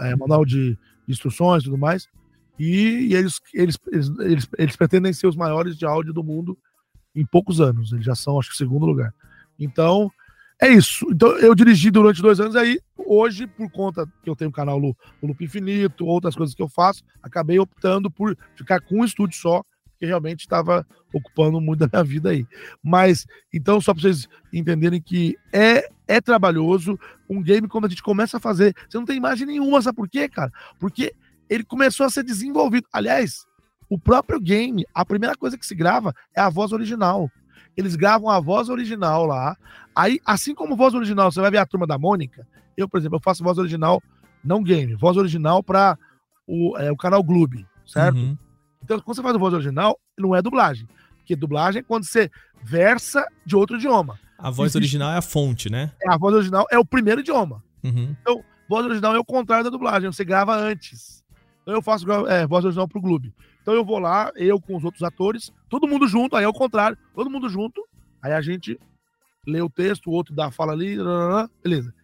é, 0.00 0.16
manual 0.16 0.44
de, 0.44 0.78
instruções 1.08 1.62
e 1.62 1.66
tudo 1.66 1.78
mais. 1.78 2.08
E, 2.58 3.08
e 3.08 3.14
eles, 3.14 3.40
eles, 3.52 3.78
eles, 3.90 4.10
eles, 4.20 4.48
eles 4.58 4.76
pretendem 4.76 5.12
ser 5.12 5.26
os 5.26 5.36
maiores 5.36 5.76
de 5.76 5.84
áudio 5.84 6.12
do 6.12 6.22
mundo 6.22 6.58
em 7.14 7.24
poucos 7.24 7.60
anos. 7.60 7.92
Eles 7.92 8.04
já 8.04 8.14
são, 8.14 8.38
acho 8.38 8.50
que, 8.50 8.56
segundo 8.56 8.86
lugar. 8.86 9.14
Então, 9.58 10.10
é 10.60 10.68
isso. 10.68 11.06
Então, 11.10 11.30
eu 11.38 11.54
dirigi 11.54 11.90
durante 11.90 12.22
dois 12.22 12.40
anos 12.40 12.56
aí. 12.56 12.80
Hoje, 12.96 13.46
por 13.46 13.70
conta 13.70 14.06
que 14.22 14.30
eu 14.30 14.36
tenho 14.36 14.50
o 14.50 14.52
canal 14.52 14.78
Lu, 14.78 14.96
o 15.20 15.26
Loop 15.26 15.44
Infinito, 15.44 16.06
outras 16.06 16.34
coisas 16.34 16.54
que 16.54 16.62
eu 16.62 16.68
faço, 16.68 17.02
acabei 17.22 17.58
optando 17.58 18.10
por 18.10 18.36
ficar 18.54 18.80
com 18.80 19.00
um 19.00 19.04
estúdio 19.04 19.38
só, 19.38 19.62
que 20.02 20.06
realmente 20.06 20.40
estava 20.40 20.84
ocupando 21.14 21.60
muito 21.60 21.78
da 21.86 21.88
minha 21.92 22.02
vida 22.02 22.30
aí. 22.30 22.44
Mas, 22.82 23.24
então, 23.54 23.80
só 23.80 23.94
para 23.94 24.02
vocês 24.02 24.28
entenderem 24.52 25.00
que 25.00 25.36
é, 25.52 25.88
é 26.08 26.20
trabalhoso. 26.20 26.98
Um 27.30 27.40
game, 27.40 27.68
quando 27.68 27.84
a 27.84 27.88
gente 27.88 28.02
começa 28.02 28.38
a 28.38 28.40
fazer, 28.40 28.74
você 28.88 28.98
não 28.98 29.04
tem 29.04 29.16
imagem 29.16 29.46
nenhuma, 29.46 29.80
sabe 29.80 29.94
por 29.94 30.08
quê, 30.08 30.28
cara? 30.28 30.50
Porque 30.80 31.14
ele 31.48 31.62
começou 31.62 32.04
a 32.04 32.10
ser 32.10 32.24
desenvolvido. 32.24 32.88
Aliás, 32.92 33.46
o 33.88 33.96
próprio 33.96 34.40
game, 34.40 34.84
a 34.92 35.04
primeira 35.04 35.36
coisa 35.36 35.56
que 35.56 35.64
se 35.64 35.74
grava 35.74 36.12
é 36.34 36.40
a 36.40 36.50
voz 36.50 36.72
original 36.72 37.30
eles 37.74 37.96
gravam 37.96 38.28
a 38.28 38.38
voz 38.38 38.68
original 38.68 39.24
lá. 39.24 39.56
Aí, 39.96 40.20
assim 40.26 40.54
como 40.54 40.76
voz 40.76 40.92
original, 40.92 41.32
você 41.32 41.40
vai 41.40 41.50
ver 41.50 41.56
a 41.56 41.64
turma 41.64 41.86
da 41.86 41.96
Mônica. 41.96 42.46
Eu, 42.76 42.86
por 42.86 42.98
exemplo, 42.98 43.16
eu 43.16 43.22
faço 43.22 43.42
voz 43.42 43.56
original, 43.56 44.02
não 44.44 44.62
game, 44.62 44.94
voz 44.94 45.16
original 45.16 45.62
para 45.62 45.96
o, 46.46 46.76
é, 46.76 46.92
o 46.92 46.96
canal 46.96 47.22
Gloob, 47.22 47.66
certo? 47.86 48.18
Uhum. 48.18 48.36
Então, 48.82 48.98
quando 49.00 49.16
você 49.16 49.22
faz 49.22 49.34
a 49.34 49.38
voz 49.38 49.54
original, 49.54 49.98
não 50.18 50.34
é 50.34 50.42
dublagem. 50.42 50.86
Porque 51.18 51.36
dublagem 51.36 51.80
é 51.80 51.82
quando 51.82 52.04
você 52.04 52.30
versa 52.62 53.26
de 53.44 53.56
outro 53.56 53.76
idioma. 53.76 54.18
A 54.38 54.50
voz 54.50 54.72
Existe... 54.72 54.78
original 54.78 55.12
é 55.12 55.16
a 55.18 55.22
fonte, 55.22 55.70
né? 55.70 55.92
É, 56.02 56.12
a 56.12 56.16
voz 56.16 56.34
original 56.34 56.66
é 56.70 56.78
o 56.78 56.84
primeiro 56.84 57.20
idioma. 57.20 57.62
Uhum. 57.84 58.16
Então, 58.20 58.44
voz 58.68 58.84
original 58.86 59.14
é 59.14 59.18
o 59.18 59.24
contrário 59.24 59.64
da 59.64 59.70
dublagem, 59.70 60.10
você 60.10 60.24
grava 60.24 60.56
antes. 60.56 61.22
Então 61.62 61.74
eu 61.74 61.82
faço 61.82 62.06
é, 62.26 62.46
voz 62.46 62.64
original 62.64 62.88
pro 62.88 63.00
Gloob. 63.00 63.32
Então 63.60 63.74
eu 63.74 63.84
vou 63.84 63.98
lá, 63.98 64.32
eu 64.34 64.60
com 64.60 64.76
os 64.76 64.84
outros 64.84 65.02
atores, 65.02 65.52
todo 65.68 65.86
mundo 65.86 66.08
junto, 66.08 66.36
aí 66.36 66.44
é 66.44 66.48
o 66.48 66.52
contrário, 66.52 66.98
todo 67.14 67.30
mundo 67.30 67.48
junto, 67.48 67.86
aí 68.20 68.32
a 68.32 68.40
gente 68.40 68.78
lê 69.46 69.60
o 69.60 69.70
texto, 69.70 70.08
o 70.08 70.12
outro 70.12 70.34
dá 70.34 70.46
a 70.46 70.50
fala 70.50 70.72
ali, 70.72 70.96
beleza. 71.62 71.94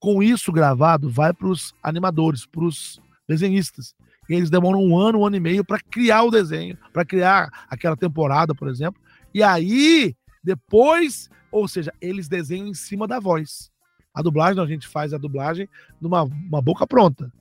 Com 0.00 0.22
isso 0.22 0.50
gravado, 0.50 1.10
vai 1.10 1.32
pros 1.32 1.74
animadores, 1.82 2.46
pros 2.46 3.00
desenhistas. 3.28 3.94
E 4.28 4.34
eles 4.34 4.50
demoram 4.50 4.82
um 4.82 4.96
ano, 4.96 5.20
um 5.20 5.26
ano 5.26 5.36
e 5.36 5.40
meio 5.40 5.64
para 5.64 5.80
criar 5.80 6.22
o 6.22 6.30
desenho, 6.30 6.78
para 6.92 7.04
criar 7.04 7.48
aquela 7.68 7.96
temporada, 7.96 8.54
por 8.54 8.68
exemplo. 8.68 9.00
E 9.34 9.42
aí, 9.42 10.14
depois, 10.42 11.28
ou 11.50 11.66
seja, 11.66 11.92
eles 12.00 12.28
desenham 12.28 12.68
em 12.68 12.74
cima 12.74 13.06
da 13.06 13.18
voz. 13.18 13.70
A 14.14 14.22
dublagem, 14.22 14.62
a 14.62 14.66
gente 14.66 14.86
faz 14.86 15.12
a 15.12 15.18
dublagem 15.18 15.68
numa 16.00 16.22
uma 16.22 16.60
boca 16.60 16.86
pronta. 16.86 17.32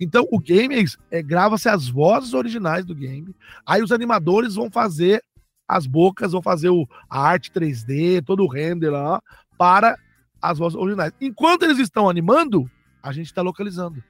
Então, 0.00 0.26
o 0.30 0.38
game 0.38 0.74
é, 0.74 1.18
é 1.18 1.22
grava-se 1.22 1.68
as 1.68 1.88
vozes 1.88 2.32
originais 2.32 2.86
do 2.86 2.94
game. 2.94 3.34
Aí 3.66 3.82
os 3.82 3.92
animadores 3.92 4.54
vão 4.54 4.70
fazer 4.70 5.22
as 5.68 5.86
bocas, 5.86 6.32
vão 6.32 6.42
fazer 6.42 6.70
o, 6.70 6.88
a 7.08 7.20
arte 7.20 7.50
3D, 7.52 8.24
todo 8.24 8.42
o 8.42 8.48
render 8.48 8.90
lá, 8.90 9.22
para 9.58 9.96
as 10.40 10.58
vozes 10.58 10.76
originais. 10.76 11.12
Enquanto 11.20 11.64
eles 11.64 11.78
estão 11.78 12.08
animando, 12.08 12.68
a 13.02 13.12
gente 13.12 13.26
está 13.26 13.42
localizando. 13.42 14.02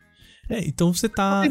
É, 0.49 0.67
então 0.67 0.93
você 0.93 1.09
tá. 1.09 1.43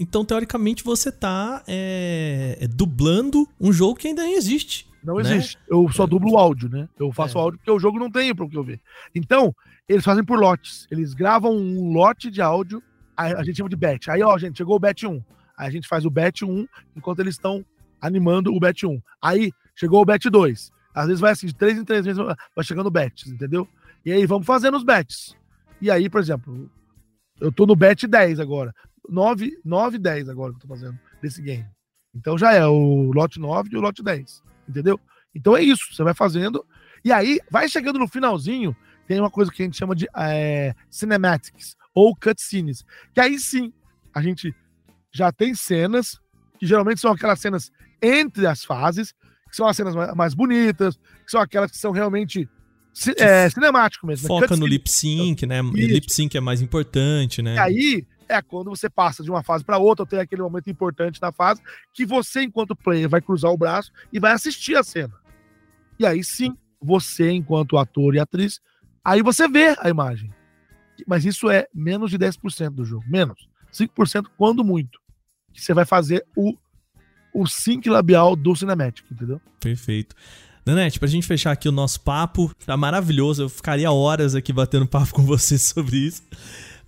Então, 0.00 0.24
teoricamente, 0.24 0.82
você 0.82 1.12
tá 1.12 1.62
é, 1.68 2.56
é, 2.58 2.66
dublando 2.66 3.46
um 3.60 3.70
jogo 3.70 3.96
que 3.96 4.08
ainda 4.08 4.22
nem 4.22 4.34
existe. 4.34 4.88
Não 5.04 5.16
né? 5.16 5.20
existe. 5.20 5.58
Eu 5.68 5.86
só 5.92 6.06
dublo 6.06 6.32
o 6.32 6.38
áudio, 6.38 6.70
né? 6.70 6.88
Eu 6.98 7.12
faço 7.12 7.36
é. 7.36 7.40
áudio 7.40 7.58
porque 7.58 7.70
o 7.70 7.78
jogo 7.78 7.98
não 7.98 8.10
tem 8.10 8.34
para 8.34 8.46
o 8.46 8.48
que 8.48 8.56
eu 8.56 8.64
ver. 8.64 8.80
Então, 9.14 9.54
eles 9.86 10.02
fazem 10.02 10.24
por 10.24 10.38
lotes. 10.38 10.86
Eles 10.90 11.12
gravam 11.12 11.54
um 11.54 11.92
lote 11.92 12.30
de 12.30 12.40
áudio, 12.40 12.82
a, 13.14 13.44
gente 13.44 13.58
chama 13.58 13.68
de 13.68 13.76
batch. 13.76 14.08
Aí, 14.08 14.22
ó, 14.22 14.38
gente, 14.38 14.56
chegou 14.56 14.76
o 14.76 14.78
batch 14.80 15.04
1. 15.04 15.22
Aí 15.58 15.68
a 15.68 15.70
gente 15.70 15.86
faz 15.86 16.06
o 16.06 16.10
batch 16.10 16.42
1 16.42 16.66
enquanto 16.96 17.20
eles 17.20 17.34
estão 17.34 17.62
animando 18.00 18.54
o 18.54 18.58
batch 18.58 18.84
1. 18.84 18.98
Aí 19.20 19.52
chegou 19.76 20.00
o 20.00 20.04
batch 20.06 20.26
2. 20.26 20.72
Às 20.94 21.06
vezes 21.06 21.20
vai 21.20 21.32
assim, 21.32 21.46
de 21.46 21.54
3 21.54 21.78
em 21.78 21.84
3 21.84 22.06
vezes 22.06 22.24
vai 22.56 22.64
chegando 22.64 22.90
batches, 22.90 23.30
entendeu? 23.30 23.68
E 24.04 24.10
aí 24.10 24.24
vamos 24.24 24.46
fazendo 24.46 24.78
os 24.78 24.82
batches. 24.82 25.36
E 25.82 25.90
aí, 25.90 26.08
por 26.08 26.20
exemplo, 26.20 26.70
eu 27.40 27.50
tô 27.50 27.66
no 27.66 27.76
batch 27.76 28.04
10 28.04 28.40
agora. 28.40 28.74
9, 29.10 29.58
9 29.64 29.98
10 29.98 30.28
agora 30.28 30.52
que 30.52 30.56
eu 30.56 30.62
tô 30.62 30.68
fazendo 30.68 30.98
desse 31.20 31.42
game. 31.42 31.66
Então 32.14 32.38
já 32.38 32.52
é 32.52 32.66
o 32.66 33.10
lote 33.12 33.38
9 33.38 33.70
e 33.72 33.76
o 33.76 33.80
lote 33.80 34.02
10 34.02 34.42
entendeu? 34.70 34.98
Então 35.34 35.56
é 35.56 35.62
isso, 35.62 35.82
você 35.92 36.02
vai 36.02 36.14
fazendo. 36.14 36.64
E 37.04 37.12
aí, 37.12 37.40
vai 37.50 37.68
chegando 37.68 37.98
no 37.98 38.08
finalzinho, 38.08 38.74
tem 39.06 39.20
uma 39.20 39.30
coisa 39.30 39.50
que 39.50 39.62
a 39.62 39.64
gente 39.64 39.76
chama 39.76 39.94
de 39.94 40.06
é, 40.16 40.74
cinematics 40.88 41.76
ou 41.94 42.14
cutscenes. 42.14 42.84
Que 43.12 43.20
aí 43.20 43.38
sim, 43.38 43.72
a 44.14 44.22
gente 44.22 44.54
já 45.12 45.32
tem 45.32 45.54
cenas, 45.54 46.18
que 46.58 46.66
geralmente 46.66 47.00
são 47.00 47.12
aquelas 47.12 47.40
cenas 47.40 47.70
entre 48.00 48.46
as 48.46 48.64
fases, 48.64 49.12
que 49.48 49.56
são 49.56 49.66
as 49.66 49.76
cenas 49.76 49.94
mais 50.14 50.34
bonitas, 50.34 50.96
que 50.96 51.30
são 51.30 51.40
aquelas 51.40 51.70
que 51.70 51.78
são 51.78 51.90
realmente 51.90 52.48
é, 53.16 53.48
cinemático 53.50 54.06
mesmo. 54.06 54.28
Né? 54.28 54.40
Foca 54.40 54.56
no 54.56 54.66
lip 54.66 54.88
sync, 54.90 55.46
né? 55.46 55.60
Isso. 55.60 55.92
Lip 55.92 56.12
sync 56.12 56.36
é 56.36 56.40
mais 56.40 56.60
importante, 56.60 57.42
né? 57.42 57.56
E 57.56 57.58
aí, 57.58 58.06
é 58.30 58.40
quando 58.40 58.70
você 58.70 58.88
passa 58.88 59.22
de 59.22 59.30
uma 59.30 59.42
fase 59.42 59.64
para 59.64 59.78
outra, 59.78 60.04
ou 60.04 60.06
tem 60.06 60.20
aquele 60.20 60.42
momento 60.42 60.70
importante 60.70 61.20
da 61.20 61.32
fase, 61.32 61.60
que 61.92 62.06
você, 62.06 62.42
enquanto 62.42 62.76
player, 62.76 63.08
vai 63.08 63.20
cruzar 63.20 63.50
o 63.50 63.58
braço 63.58 63.92
e 64.12 64.20
vai 64.20 64.32
assistir 64.32 64.76
a 64.76 64.82
cena. 64.82 65.14
E 65.98 66.06
aí 66.06 66.22
sim, 66.22 66.56
você, 66.80 67.30
enquanto 67.30 67.76
ator 67.76 68.14
e 68.14 68.20
atriz, 68.20 68.60
aí 69.04 69.22
você 69.22 69.48
vê 69.48 69.76
a 69.78 69.90
imagem. 69.90 70.32
Mas 71.06 71.24
isso 71.24 71.50
é 71.50 71.66
menos 71.74 72.10
de 72.10 72.18
10% 72.18 72.70
do 72.70 72.84
jogo. 72.84 73.04
Menos. 73.06 73.48
5% 73.72 74.26
quando 74.36 74.64
muito. 74.64 74.98
Que 75.52 75.60
você 75.60 75.74
vai 75.74 75.84
fazer 75.84 76.24
o, 76.36 76.54
o 77.34 77.46
sync 77.46 77.88
labial 77.88 78.36
do 78.36 78.54
Cinematic, 78.54 79.04
entendeu? 79.10 79.40
Perfeito. 79.60 80.14
Danete, 80.64 80.98
pra 80.98 81.08
gente 81.08 81.26
fechar 81.26 81.52
aqui 81.52 81.68
o 81.68 81.72
nosso 81.72 82.00
papo, 82.00 82.54
tá 82.66 82.76
maravilhoso. 82.76 83.42
Eu 83.42 83.48
ficaria 83.48 83.90
horas 83.90 84.34
aqui 84.34 84.52
batendo 84.52 84.86
papo 84.86 85.14
com 85.14 85.22
você 85.22 85.56
sobre 85.58 85.96
isso. 85.96 86.22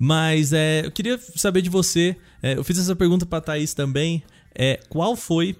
Mas 0.04 0.52
é, 0.52 0.84
eu 0.84 0.90
queria 0.90 1.16
saber 1.36 1.62
de 1.62 1.70
você. 1.70 2.16
É, 2.42 2.56
eu 2.56 2.64
fiz 2.64 2.76
essa 2.76 2.96
pergunta 2.96 3.24
pra 3.24 3.40
Thaís 3.40 3.72
também. 3.72 4.20
É, 4.52 4.80
qual 4.88 5.14
foi 5.14 5.56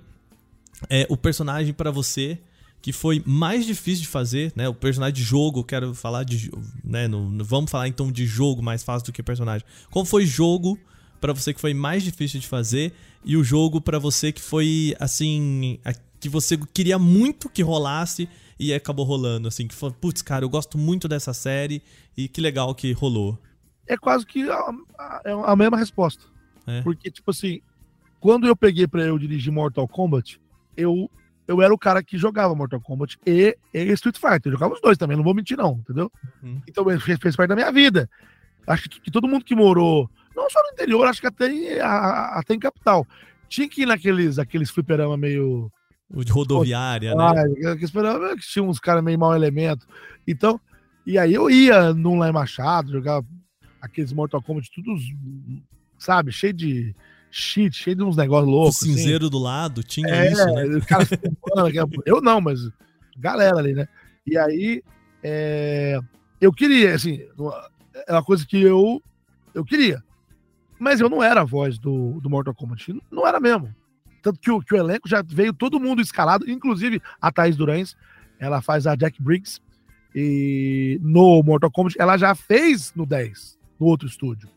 é, 0.91 1.07
o 1.09 1.17
personagem 1.17 1.73
para 1.73 1.93
você 1.93 2.41
que 2.81 2.93
foi 2.93 3.23
mais 3.25 3.65
difícil 3.65 4.03
de 4.03 4.09
fazer, 4.09 4.53
né? 4.57 4.69
O 4.69 4.75
personagem 4.75 5.15
de 5.15 5.23
jogo, 5.23 5.63
quero 5.63 5.95
falar 5.95 6.25
de, 6.25 6.51
né? 6.83 7.07
No, 7.07 7.31
no, 7.31 7.45
vamos 7.45 7.71
falar 7.71 7.87
então 7.87 8.11
de 8.11 8.27
jogo 8.27 8.61
mais 8.61 8.83
fácil 8.83 9.07
do 9.07 9.13
que 9.13 9.23
personagem. 9.23 9.65
Qual 9.93 10.05
foi 10.05 10.27
jogo 10.27 10.77
para 11.21 11.33
você 11.33 11.55
que 11.55 11.61
foi 11.61 11.73
mais 11.73 12.03
difícil 12.03 12.41
de 12.41 12.49
fazer 12.49 12.93
e 13.25 13.37
o 13.37 13.45
jogo 13.45 13.81
para 13.81 14.01
você 14.01 14.33
que 14.33 14.43
foi 14.43 14.93
assim, 14.99 15.79
que 16.19 16.29
você 16.29 16.59
queria 16.75 16.99
muito 16.99 17.49
que 17.49 17.63
rolasse 17.63 18.29
e 18.59 18.75
acabou 18.75 19.05
rolando, 19.05 19.47
assim, 19.47 19.69
que 19.69 19.75
foi, 19.75 19.93
putz, 19.93 20.21
cara, 20.21 20.45
eu 20.45 20.49
gosto 20.49 20.77
muito 20.77 21.07
dessa 21.07 21.33
série 21.33 21.81
e 22.17 22.27
que 22.27 22.41
legal 22.41 22.75
que 22.75 22.91
rolou 22.91 23.39
é 23.93 23.97
quase 23.97 24.27
que 24.27 24.49
a, 24.51 24.59
a, 24.99 25.21
é 25.25 25.33
a 25.33 25.57
mesma 25.57 25.77
resposta. 25.77 26.25
É. 26.67 26.83
Porque, 26.83 27.11
tipo 27.11 27.31
assim, 27.31 27.61
quando 28.21 28.47
eu 28.47 28.57
peguei 28.57 28.87
pra 28.87 29.03
eu 29.03 29.19
dirigir 29.19 29.53
Mortal 29.53 29.89
Kombat, 29.89 30.41
eu, 30.77 31.11
eu 31.47 31.61
era 31.61 31.73
o 31.75 31.79
cara 31.79 32.03
que 32.03 32.17
jogava 32.17 32.55
Mortal 32.55 32.81
Kombat 32.81 33.19
e, 33.27 33.57
e 33.75 33.93
Street 33.93 34.17
Fighter. 34.17 34.47
Eu 34.47 34.53
jogava 34.53 34.75
os 34.75 34.81
dois 34.81 34.97
também, 34.97 35.17
não 35.17 35.25
vou 35.25 35.35
mentir, 35.35 35.57
não, 35.57 35.81
entendeu? 35.81 36.11
Uhum. 36.43 36.61
Então 36.69 36.85
fez, 37.01 37.19
fez 37.19 37.37
parte 37.37 37.49
da 37.49 37.57
minha 37.57 37.73
vida. 37.73 38.09
Acho 38.67 38.89
que, 38.89 39.01
que, 39.01 39.11
todo 39.11 39.27
mundo 39.27 39.45
que 39.45 39.55
morou, 39.55 40.09
não 40.37 40.49
só 40.49 40.63
no 40.63 40.71
interior, 40.73 41.07
acho 41.07 41.21
que 41.21 41.27
até 41.27 41.49
em, 41.49 41.81
a, 41.81 42.39
até 42.39 42.55
em 42.55 42.61
capital, 42.61 43.07
tinha 43.49 43.69
que 43.69 43.83
ir 43.83 43.87
naqueles 43.87 44.39
aqueles 44.39 44.71
fliperama 44.71 45.17
meio. 45.17 45.71
O 46.15 46.25
de 46.25 46.31
rodoviária, 46.31 47.15
né? 47.15 47.71
Aqueles 47.73 47.91
fliperama 47.91 48.37
que 48.37 48.47
tinha 48.47 48.63
uns 48.63 48.79
caras 48.79 49.03
meio 49.03 49.19
mau 49.19 49.35
elemento. 49.35 49.87
Então, 50.29 50.61
e 51.05 51.19
aí 51.19 51.35
eu 51.35 51.51
ia 51.51 51.93
num 51.93 52.19
lá 52.19 52.29
em 52.29 52.33
Machado, 52.33 52.93
jogava 52.93 53.27
aqueles 53.83 54.13
Mortal 54.13 54.41
Kombat, 54.41 54.71
tudo, 54.73 54.95
sabe, 55.99 56.31
cheio 56.31 56.53
de 56.53 56.95
cheat, 57.33 57.75
cheio 57.75 57.97
de 57.97 58.05
uns 58.05 58.17
negócios 58.17 58.49
loucos. 58.49 58.81
O 58.81 58.85
cinzeiro 58.85 59.25
assim. 59.25 59.31
do 59.31 59.39
lado, 59.39 59.83
tinha 59.83 60.09
é, 60.09 60.31
isso, 60.31 60.47
né? 60.47 60.81
Cara, 60.87 61.05
eu 62.07 62.23
não, 62.23 62.41
mas 62.41 62.61
galera 63.17 63.59
ali, 63.59 63.75
né? 63.75 63.89
E 64.25 64.39
aí, 64.39 64.83
é, 65.23 65.99
eu 66.41 66.53
queria, 66.53 66.95
assim, 66.95 67.21
é 68.07 68.13
uma 68.13 68.23
coisa 68.23 68.47
que 68.47 68.63
eu, 68.63 69.03
eu 69.53 69.65
queria. 69.65 70.03
Mas 70.79 71.01
eu 71.01 71.09
não 71.09 71.23
era 71.23 71.41
a 71.41 71.45
voz 71.45 71.79
do, 71.79 72.21
do 72.21 72.31
Mortal 72.31 72.55
Kombat, 72.55 72.95
não 73.11 73.27
era 73.27 73.41
mesmo. 73.41 73.75
Tanto 74.23 74.39
que 74.39 74.51
o, 74.51 74.61
que 74.61 74.75
o 74.75 74.79
elenco 74.79 75.09
já 75.09 75.23
veio 75.23 75.53
todo 75.53 75.81
mundo 75.81 76.01
escalado, 76.01 76.49
inclusive 76.49 77.03
a 77.21 77.33
Thaís 77.33 77.57
Durães, 77.57 77.97
ela 78.39 78.63
faz 78.63 78.87
a 78.87 78.95
Jack 78.95 79.21
Briggs, 79.21 79.61
e 80.15 81.01
no 81.03 81.43
Mortal 81.43 81.71
Kombat, 81.71 81.97
ela 81.99 82.17
já 82.17 82.33
fez 82.35 82.93
no 82.95 83.05
10 83.05 83.62
no 83.83 83.89
outro 83.89 84.07
estúdio, 84.07 84.49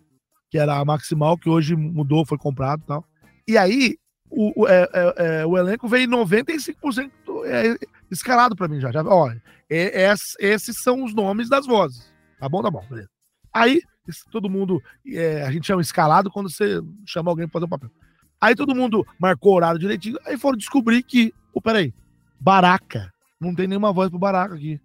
que 0.51 0.57
era 0.57 0.77
a 0.77 0.85
Maximal, 0.85 1.35
que 1.35 1.49
hoje 1.49 1.75
mudou, 1.75 2.25
foi 2.25 2.37
comprado 2.37 2.83
e 2.83 2.85
tal. 2.85 3.05
E 3.47 3.57
aí, 3.57 3.97
o, 4.29 4.61
o, 4.61 4.67
é, 4.67 4.87
é, 4.93 5.13
é 5.17 5.45
o 5.45 5.57
elenco 5.57 5.87
veio 5.87 6.07
95% 6.07 7.09
é, 7.45 7.75
escalado 8.11 8.55
para 8.55 8.67
mim 8.67 8.79
já. 8.79 8.91
já 8.91 9.03
olha, 9.03 9.41
é, 9.67 10.13
esses 10.39 10.81
são 10.83 11.03
os 11.03 11.13
nomes 11.15 11.49
das 11.49 11.65
vozes. 11.65 12.13
Tá 12.39 12.47
bom, 12.47 12.61
tá 12.61 12.69
bom, 12.69 12.85
beleza. 12.87 13.09
Aí, 13.51 13.81
todo 14.31 14.49
mundo, 14.49 14.79
é, 15.07 15.41
a 15.41 15.51
gente 15.51 15.65
chama 15.65 15.81
escalado 15.81 16.29
quando 16.29 16.51
você 16.51 16.79
chama 17.07 17.31
alguém 17.31 17.47
para 17.47 17.53
fazer 17.53 17.65
um 17.65 17.69
papel. 17.69 17.89
Aí 18.39 18.53
todo 18.53 18.75
mundo 18.75 19.03
marcou 19.19 19.53
o 19.53 19.55
horário 19.55 19.79
direitinho, 19.79 20.19
aí 20.23 20.37
foram 20.37 20.57
descobrir 20.57 21.01
que, 21.01 21.33
oh, 21.51 21.61
peraí, 21.61 21.91
Baraca, 22.39 23.11
não 23.41 23.55
tem 23.55 23.67
nenhuma 23.67 23.91
voz 23.91 24.09
pro 24.09 24.19
Baraca 24.19 24.53
aqui. 24.53 24.79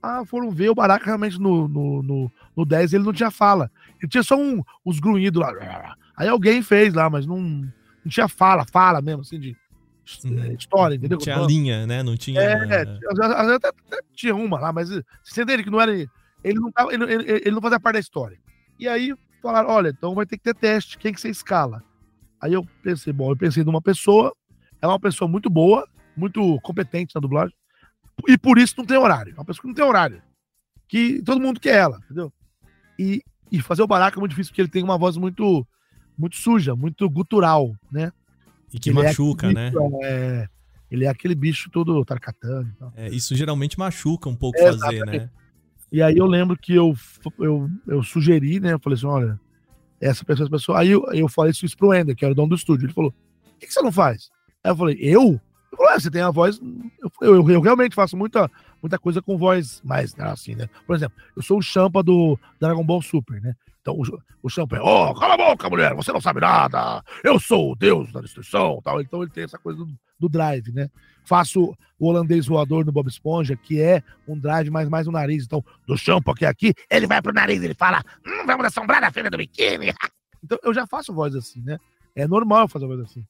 Ah, 0.00 0.24
foram 0.24 0.52
ver 0.52 0.70
o 0.70 0.74
Baraka 0.74 1.06
realmente 1.06 1.36
no, 1.40 1.66
no, 1.66 2.02
no, 2.02 2.32
no 2.56 2.64
10 2.64 2.94
ele 2.94 3.04
não 3.04 3.12
tinha 3.12 3.30
fala. 3.30 3.70
Ele 4.00 4.08
tinha 4.08 4.22
só 4.22 4.36
um, 4.36 4.62
uns 4.84 4.98
grunhidos 4.98 5.40
lá. 5.40 5.96
Aí 6.16 6.28
alguém 6.28 6.62
fez 6.62 6.94
lá, 6.94 7.10
mas 7.10 7.26
não, 7.26 7.40
não 7.40 8.08
tinha 8.08 8.28
fala, 8.28 8.64
fala 8.64 9.02
mesmo, 9.02 9.20
assim, 9.20 9.38
de 9.38 9.56
uhum. 10.24 10.52
história, 10.52 10.94
entendeu? 10.94 11.18
Não 11.18 11.24
tinha 11.24 11.36
linha, 11.38 11.86
né? 11.86 12.02
Não 12.02 12.16
tinha. 12.16 12.40
É, 12.40 12.52
é 12.52 12.82
até, 13.54 13.68
até, 13.68 14.00
tinha 14.14 14.34
uma 14.34 14.58
lá, 14.58 14.72
mas 14.72 14.88
você 15.22 15.42
entende 15.42 15.64
que 15.64 15.70
não 15.70 15.80
era. 15.80 15.92
Ele 15.92 16.58
não, 16.58 16.70
tava, 16.70 16.94
ele, 16.94 17.04
ele, 17.04 17.24
ele 17.32 17.50
não 17.50 17.60
fazia 17.60 17.80
parte 17.80 17.94
da 17.94 18.00
história. 18.00 18.38
E 18.78 18.88
aí 18.88 19.14
falaram: 19.42 19.68
olha, 19.68 19.88
então 19.88 20.14
vai 20.14 20.24
ter 20.24 20.38
que 20.38 20.44
ter 20.44 20.54
teste, 20.54 20.98
quem 20.98 21.12
que 21.12 21.20
você 21.20 21.28
escala? 21.28 21.82
Aí 22.40 22.52
eu 22.52 22.66
pensei, 22.82 23.12
bom, 23.12 23.30
eu 23.30 23.36
pensei 23.36 23.64
numa 23.64 23.82
pessoa, 23.82 24.32
ela 24.80 24.92
é 24.92 24.94
uma 24.94 25.00
pessoa 25.00 25.28
muito 25.28 25.50
boa, 25.50 25.88
muito 26.16 26.60
competente 26.60 27.14
na 27.14 27.20
dublagem, 27.20 27.54
e 28.28 28.38
por 28.38 28.58
isso 28.58 28.74
não 28.78 28.84
tem 28.84 28.96
horário. 28.96 29.32
É 29.32 29.38
uma 29.38 29.44
pessoa 29.44 29.62
que 29.62 29.68
não 29.68 29.74
tem 29.74 29.84
horário. 29.84 30.22
Que 30.88 31.20
todo 31.22 31.40
mundo 31.40 31.58
quer 31.58 31.76
ela, 31.76 31.98
entendeu? 32.04 32.32
E, 32.98 33.22
e 33.50 33.60
fazer 33.60 33.82
o 33.82 33.86
Baraka 33.86 34.18
é 34.18 34.20
muito 34.20 34.30
difícil 34.30 34.50
porque 34.50 34.62
ele 34.62 34.68
tem 34.68 34.82
uma 34.82 34.98
voz 34.98 35.16
muito 35.16 35.66
muito 36.18 36.36
suja, 36.36 36.74
muito 36.74 37.08
gutural, 37.10 37.74
né? 37.90 38.10
E 38.72 38.78
que 38.78 38.90
ele 38.90 39.00
é 39.00 39.04
machuca, 39.04 39.48
é 39.48 39.52
né? 39.52 39.72
é, 40.02 40.48
ele 40.90 41.04
é 41.04 41.08
aquele 41.08 41.34
bicho 41.34 41.70
todo 41.70 42.04
tarcatando. 42.04 42.70
É, 42.96 43.08
isso 43.08 43.34
geralmente 43.34 43.78
machuca 43.78 44.28
um 44.28 44.34
pouco 44.34 44.58
fazer, 44.58 45.04
né? 45.04 45.30
E 45.92 46.02
aí 46.02 46.16
eu 46.16 46.26
lembro 46.26 46.56
que 46.56 46.74
eu, 46.74 46.94
eu, 47.38 47.68
eu 47.86 48.02
sugeri, 48.02 48.58
né? 48.58 48.72
Eu 48.72 48.80
falei 48.80 48.96
assim: 48.96 49.06
olha, 49.06 49.38
essa 50.00 50.24
pessoa, 50.24 50.46
essa 50.46 50.50
pessoa. 50.50 50.80
Aí 50.80 50.90
eu, 50.90 51.04
eu 51.12 51.28
falei 51.28 51.52
isso 51.52 51.76
pro 51.76 51.94
Ender, 51.94 52.16
que 52.16 52.24
era 52.24 52.32
o 52.32 52.34
dono 52.34 52.48
do 52.48 52.56
estúdio. 52.56 52.86
Ele 52.86 52.92
falou: 52.92 53.12
Por 53.12 53.58
que, 53.58 53.66
que 53.66 53.72
você 53.72 53.82
não 53.82 53.92
faz? 53.92 54.30
Aí 54.62 54.70
eu 54.70 54.76
falei: 54.76 54.96
Eu? 55.00 55.22
Ele 55.22 55.76
falou: 55.76 55.92
é, 55.92 56.00
você 56.00 56.10
tem 56.10 56.22
a 56.22 56.30
voz. 56.30 56.60
Eu, 57.00 57.10
eu, 57.22 57.50
eu, 57.50 57.60
realmente 57.60 57.94
faço 57.94 58.16
muita, 58.16 58.50
muita 58.82 58.98
coisa 58.98 59.22
com 59.22 59.38
voz 59.38 59.80
mais 59.84 60.14
né, 60.14 60.24
assim, 60.24 60.54
né? 60.54 60.68
Por 60.86 60.96
exemplo, 60.96 61.16
eu 61.36 61.42
sou 61.42 61.58
o 61.58 61.62
Champa 61.62 62.02
do 62.02 62.38
Dragon 62.60 62.84
Ball 62.84 63.02
Super, 63.02 63.40
né? 63.40 63.54
Então 63.80 63.94
o, 63.94 64.02
o 64.42 64.48
Champa 64.48 64.76
é: 64.76 64.80
Ô, 64.80 65.10
oh, 65.10 65.14
cala 65.14 65.34
a 65.34 65.36
boca, 65.36 65.70
mulher, 65.70 65.94
você 65.94 66.12
não 66.12 66.20
sabe 66.20 66.40
nada. 66.40 67.02
Eu 67.22 67.38
sou 67.38 67.72
o 67.72 67.76
deus 67.76 68.12
da 68.12 68.20
destruição. 68.20 68.80
Tal. 68.82 69.00
Então 69.00 69.22
ele 69.22 69.30
tem 69.30 69.44
essa 69.44 69.58
coisa 69.58 69.84
do, 69.84 69.94
do 70.18 70.28
drive, 70.28 70.72
né? 70.72 70.88
Faço 71.24 71.72
o 71.98 72.08
holandês 72.08 72.46
voador 72.46 72.84
no 72.84 72.92
Bob 72.92 73.08
Esponja, 73.08 73.56
que 73.56 73.80
é 73.80 74.02
um 74.26 74.38
drive 74.38 74.70
mais 74.70 74.88
mais 74.88 75.06
no 75.06 75.12
nariz. 75.12 75.44
Então, 75.44 75.64
do 75.86 75.96
shampoo 75.96 76.34
que 76.34 76.44
é 76.44 76.48
aqui, 76.48 76.74
ele 76.90 77.06
vai 77.06 77.22
pro 77.22 77.32
nariz, 77.32 77.62
ele 77.62 77.74
fala: 77.74 78.02
hum, 78.26 78.46
vamos 78.46 78.66
assombrar 78.66 79.02
a 79.04 79.10
feira 79.10 79.30
do 79.30 79.36
biquíni. 79.36 79.92
Então, 80.44 80.58
eu 80.62 80.72
já 80.72 80.86
faço 80.86 81.12
voz 81.12 81.34
assim, 81.34 81.60
né? 81.62 81.76
É 82.14 82.24
normal 82.28 82.62
eu 82.62 82.68
fazer 82.68 82.86
voz 82.86 83.00
assim. 83.00 83.26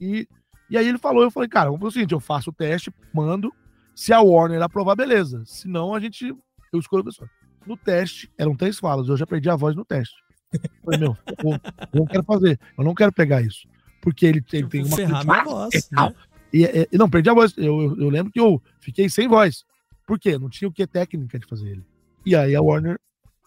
E, 0.00 0.28
e 0.70 0.78
aí 0.78 0.86
ele 0.86 0.98
falou, 0.98 1.22
eu 1.24 1.30
falei, 1.30 1.48
cara, 1.48 1.66
vamos 1.66 1.80
fazer 1.80 1.88
o 1.88 1.92
seguinte, 1.92 2.12
eu 2.12 2.20
faço 2.20 2.50
o 2.50 2.52
teste, 2.52 2.92
mando, 3.12 3.52
se 4.00 4.14
a 4.14 4.22
Warner 4.22 4.62
aprovar, 4.62 4.96
beleza. 4.96 5.42
Se 5.44 5.68
não, 5.68 5.94
a 5.94 6.00
gente, 6.00 6.34
eu 6.72 6.80
escolho 6.80 7.02
a 7.02 7.04
pessoa. 7.04 7.28
No 7.66 7.76
teste, 7.76 8.32
eram 8.38 8.56
três 8.56 8.78
falas, 8.78 9.06
eu 9.10 9.16
já 9.16 9.26
perdi 9.26 9.50
a 9.50 9.56
voz 9.56 9.76
no 9.76 9.84
teste. 9.84 10.14
Eu 10.54 10.60
falei, 10.82 11.00
meu, 11.00 11.18
eu, 11.44 11.50
eu 11.52 12.00
não 12.00 12.06
quero 12.06 12.24
fazer, 12.24 12.58
eu 12.78 12.82
não 12.82 12.94
quero 12.94 13.12
pegar 13.12 13.42
isso. 13.42 13.68
Porque 14.00 14.24
ele, 14.24 14.42
ele 14.54 14.68
tem 14.68 14.82
uma... 14.82 14.96
Ferrar 14.96 15.22
minha 15.22 15.44
voz, 15.44 15.90
né? 15.92 16.14
E, 16.50 16.88
e, 16.90 16.96
não, 16.96 17.10
perdi 17.10 17.28
a 17.28 17.34
voz. 17.34 17.52
Eu, 17.58 17.78
eu, 17.78 18.00
eu, 18.00 18.08
lembro 18.08 18.32
que 18.32 18.40
eu 18.40 18.62
fiquei 18.80 19.10
sem 19.10 19.28
voz. 19.28 19.66
Por 20.06 20.18
quê? 20.18 20.38
Não 20.38 20.48
tinha 20.48 20.66
o 20.66 20.72
que 20.72 20.86
técnica 20.86 21.38
de 21.38 21.46
fazer 21.46 21.68
ele. 21.68 21.84
E 22.24 22.34
aí 22.34 22.56
a 22.56 22.62
Warner 22.62 22.98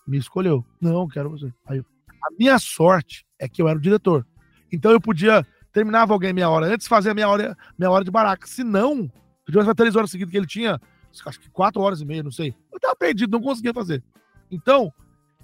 me 0.08 0.20
escolheu. 0.20 0.64
Não, 0.80 1.08
quero 1.08 1.32
você. 1.32 1.52
Aí, 1.66 1.80
a 1.80 2.28
minha 2.38 2.60
sorte 2.60 3.26
é 3.40 3.50
que 3.50 3.60
eu 3.60 3.68
era 3.68 3.80
o 3.80 3.82
diretor. 3.82 4.24
Então 4.72 4.92
eu 4.92 5.02
podia 5.02 5.44
terminava 5.72 6.14
alguém 6.14 6.32
meia 6.32 6.48
hora 6.48 6.68
antes, 6.68 6.88
fazer 6.88 7.10
a 7.10 7.14
meia 7.16 7.28
hora, 7.28 7.58
meia 7.76 7.90
hora 7.90 8.06
de 8.06 8.12
baraca. 8.12 8.46
Se 8.46 8.64
não, 8.64 9.12
eu 9.48 9.52
tivesse 9.52 9.76
três 9.76 9.96
horas 9.96 10.10
seguidas 10.10 10.32
que 10.32 10.38
ele 10.38 10.48
tinha, 10.48 10.80
acho 11.26 11.40
que 11.40 11.50
quatro 11.50 11.82
horas 11.82 12.02
e 12.02 12.06
meia, 12.06 12.24
não 12.24 12.32
sei. 12.32 12.56
Eu 12.72 12.80
tava 12.80 12.96
perdido, 12.96 13.32
não 13.32 13.42
conseguia 13.42 13.74
fazer. 13.74 14.04
Então, 14.50 14.94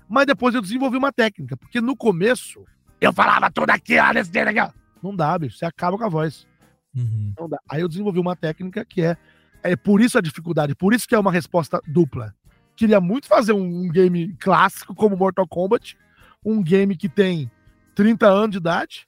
mas 0.08 0.26
depois 0.26 0.56
eu 0.56 0.62
desenvolvi 0.62 0.98
uma 0.98 1.12
técnica, 1.12 1.56
porque 1.56 1.80
no 1.80 1.96
começo 1.96 2.66
eu 3.00 3.14
falava 3.14 3.52
tudo 3.52 3.70
aqui, 3.70 3.98
ó, 4.00 4.12
desse 4.14 4.32
dedo 4.32 4.50
aqui. 4.50 4.74
Não 5.02 5.16
dá, 5.16 5.38
bicho, 5.38 5.58
você 5.58 5.66
acaba 5.66 5.98
com 5.98 6.04
a 6.04 6.10
voz. 6.10 6.48
Uhum. 6.96 7.34
Não 7.40 7.50
dá. 7.50 7.60
Aí 7.70 7.82
eu 7.82 7.88
desenvolvi 7.88 8.20
uma 8.20 8.36
técnica 8.36 8.84
que 8.84 9.02
é, 9.02 9.18
é 9.64 9.76
por 9.76 10.02
isso 10.02 10.18
a 10.18 10.22
dificuldade, 10.22 10.76
por 10.76 10.94
isso 10.94 11.08
que 11.08 11.16
é 11.16 11.20
uma 11.20 11.32
resposta 11.32 11.82
dupla. 11.88 12.34
Queria 12.76 13.00
muito 13.00 13.28
fazer 13.28 13.54
um, 13.54 13.84
um 13.84 13.90
game 13.90 14.36
clássico 14.40 14.96
como 14.96 15.16
Mortal 15.16 15.48
Kombat, 15.48 15.98
um 16.44 16.64
game 16.64 16.96
que 16.96 17.10
tem 17.10 17.52
30 17.94 18.28
anos 18.28 18.52
de 18.52 18.58
idade, 18.58 19.08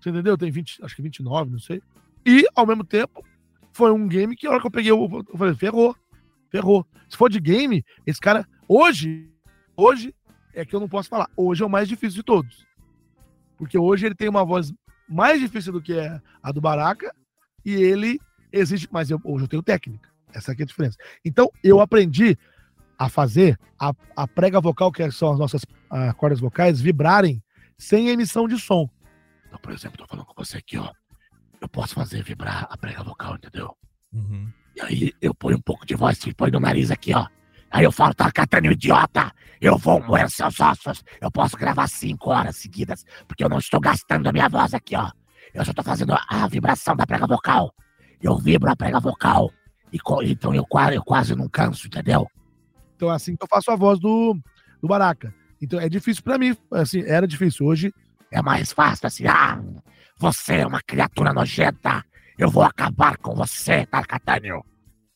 você 0.00 0.10
entendeu? 0.10 0.36
Tem 0.36 0.50
20, 0.50 0.84
acho 0.84 0.96
que 0.96 1.02
29, 1.02 1.50
não 1.50 1.58
sei. 1.58 1.80
E, 2.26 2.44
ao 2.54 2.66
mesmo 2.66 2.84
tempo, 2.84 3.24
foi 3.72 3.90
um 3.90 4.06
game 4.06 4.36
que 4.36 4.46
a 4.46 4.50
hora 4.50 4.60
que 4.60 4.66
eu 4.66 4.70
peguei, 4.70 4.90
eu, 4.90 5.24
eu 5.28 5.38
falei, 5.38 5.54
ferrou, 5.54 5.96
ferrou. 6.50 6.86
Se 7.08 7.16
for 7.16 7.30
de 7.30 7.40
game, 7.40 7.84
esse 8.06 8.20
cara, 8.20 8.46
hoje, 8.68 9.28
hoje, 9.76 10.14
é 10.54 10.64
que 10.64 10.74
eu 10.74 10.80
não 10.80 10.88
posso 10.88 11.08
falar, 11.08 11.28
hoje 11.36 11.62
é 11.62 11.66
o 11.66 11.70
mais 11.70 11.88
difícil 11.88 12.20
de 12.20 12.22
todos. 12.22 12.66
Porque 13.56 13.78
hoje 13.78 14.06
ele 14.06 14.14
tem 14.14 14.28
uma 14.28 14.44
voz 14.44 14.72
mais 15.08 15.40
difícil 15.40 15.72
do 15.72 15.82
que 15.82 15.94
é 15.94 16.20
a 16.42 16.52
do 16.52 16.60
Baraka, 16.60 17.14
e 17.64 17.74
ele 17.74 18.20
exige, 18.52 18.88
mas 18.90 19.10
eu, 19.10 19.20
hoje 19.24 19.44
eu 19.44 19.48
tenho 19.48 19.62
técnica. 19.62 20.10
Essa 20.34 20.52
aqui 20.52 20.62
é 20.62 20.64
a 20.64 20.66
diferença. 20.66 20.98
Então, 21.24 21.50
eu 21.62 21.80
aprendi 21.80 22.36
a 22.98 23.08
fazer 23.08 23.58
a, 23.78 23.92
a 24.16 24.28
prega 24.28 24.60
vocal, 24.60 24.92
que 24.92 25.10
são 25.10 25.32
as 25.32 25.38
nossas 25.38 25.64
a, 25.90 26.12
cordas 26.14 26.40
vocais, 26.40 26.80
vibrarem 26.80 27.42
sem 27.78 28.08
emissão 28.08 28.46
de 28.46 28.58
som. 28.58 28.88
Então, 29.46 29.58
por 29.60 29.72
exemplo, 29.72 29.98
tô 29.98 30.06
falando 30.06 30.26
com 30.26 30.34
você 30.36 30.58
aqui, 30.58 30.78
ó. 30.78 30.90
Eu 31.62 31.68
posso 31.68 31.94
fazer 31.94 32.24
vibrar 32.24 32.66
a 32.68 32.76
prega 32.76 33.04
vocal, 33.04 33.36
entendeu? 33.36 33.76
Uhum. 34.12 34.50
E 34.74 34.80
aí 34.80 35.12
eu 35.22 35.32
ponho 35.32 35.56
um 35.58 35.60
pouco 35.60 35.86
de 35.86 35.94
voz, 35.94 36.18
e 36.26 36.34
põe 36.34 36.50
no 36.50 36.58
nariz 36.58 36.90
aqui, 36.90 37.14
ó. 37.14 37.24
Aí 37.70 37.84
eu 37.84 37.92
falo, 37.92 38.12
tá 38.12 38.32
catando 38.32 38.72
idiota, 38.72 39.32
eu 39.60 39.78
vou 39.78 40.02
moer 40.02 40.28
seus 40.28 40.58
ossos. 40.58 41.04
Eu 41.20 41.30
posso 41.30 41.56
gravar 41.56 41.86
cinco 41.86 42.30
horas 42.30 42.56
seguidas, 42.56 43.04
porque 43.28 43.44
eu 43.44 43.48
não 43.48 43.58
estou 43.58 43.78
gastando 43.78 44.26
a 44.28 44.32
minha 44.32 44.48
voz 44.48 44.74
aqui, 44.74 44.96
ó. 44.96 45.08
Eu 45.54 45.64
só 45.64 45.72
tô 45.72 45.84
fazendo 45.84 46.16
a 46.28 46.48
vibração 46.48 46.96
da 46.96 47.06
prega 47.06 47.28
vocal. 47.28 47.72
Eu 48.20 48.36
vibro 48.38 48.68
a 48.68 48.74
prega 48.74 48.98
vocal. 48.98 49.48
E, 49.92 49.98
então 50.24 50.52
eu, 50.52 50.66
eu 50.92 51.04
quase 51.04 51.36
não 51.36 51.48
canso, 51.48 51.86
entendeu? 51.86 52.26
Então 52.96 53.08
é 53.08 53.14
assim 53.14 53.36
que 53.36 53.44
eu 53.44 53.48
faço 53.48 53.70
a 53.70 53.76
voz 53.76 54.00
do, 54.00 54.36
do 54.80 54.88
Baraka. 54.88 55.32
Então 55.60 55.78
é 55.78 55.88
difícil 55.88 56.24
para 56.24 56.38
mim, 56.38 56.56
assim, 56.72 57.02
era 57.02 57.24
difícil. 57.24 57.66
Hoje 57.66 57.94
é 58.32 58.42
mais 58.42 58.72
fácil, 58.72 59.06
assim, 59.06 59.26
ah, 59.28 59.62
você 60.22 60.54
é 60.54 60.66
uma 60.66 60.80
criatura 60.80 61.32
nojenta, 61.32 62.04
eu 62.38 62.50
vou 62.50 62.62
acabar 62.62 63.16
com 63.18 63.34
você, 63.34 63.84
Tarcatânio. 63.86 64.64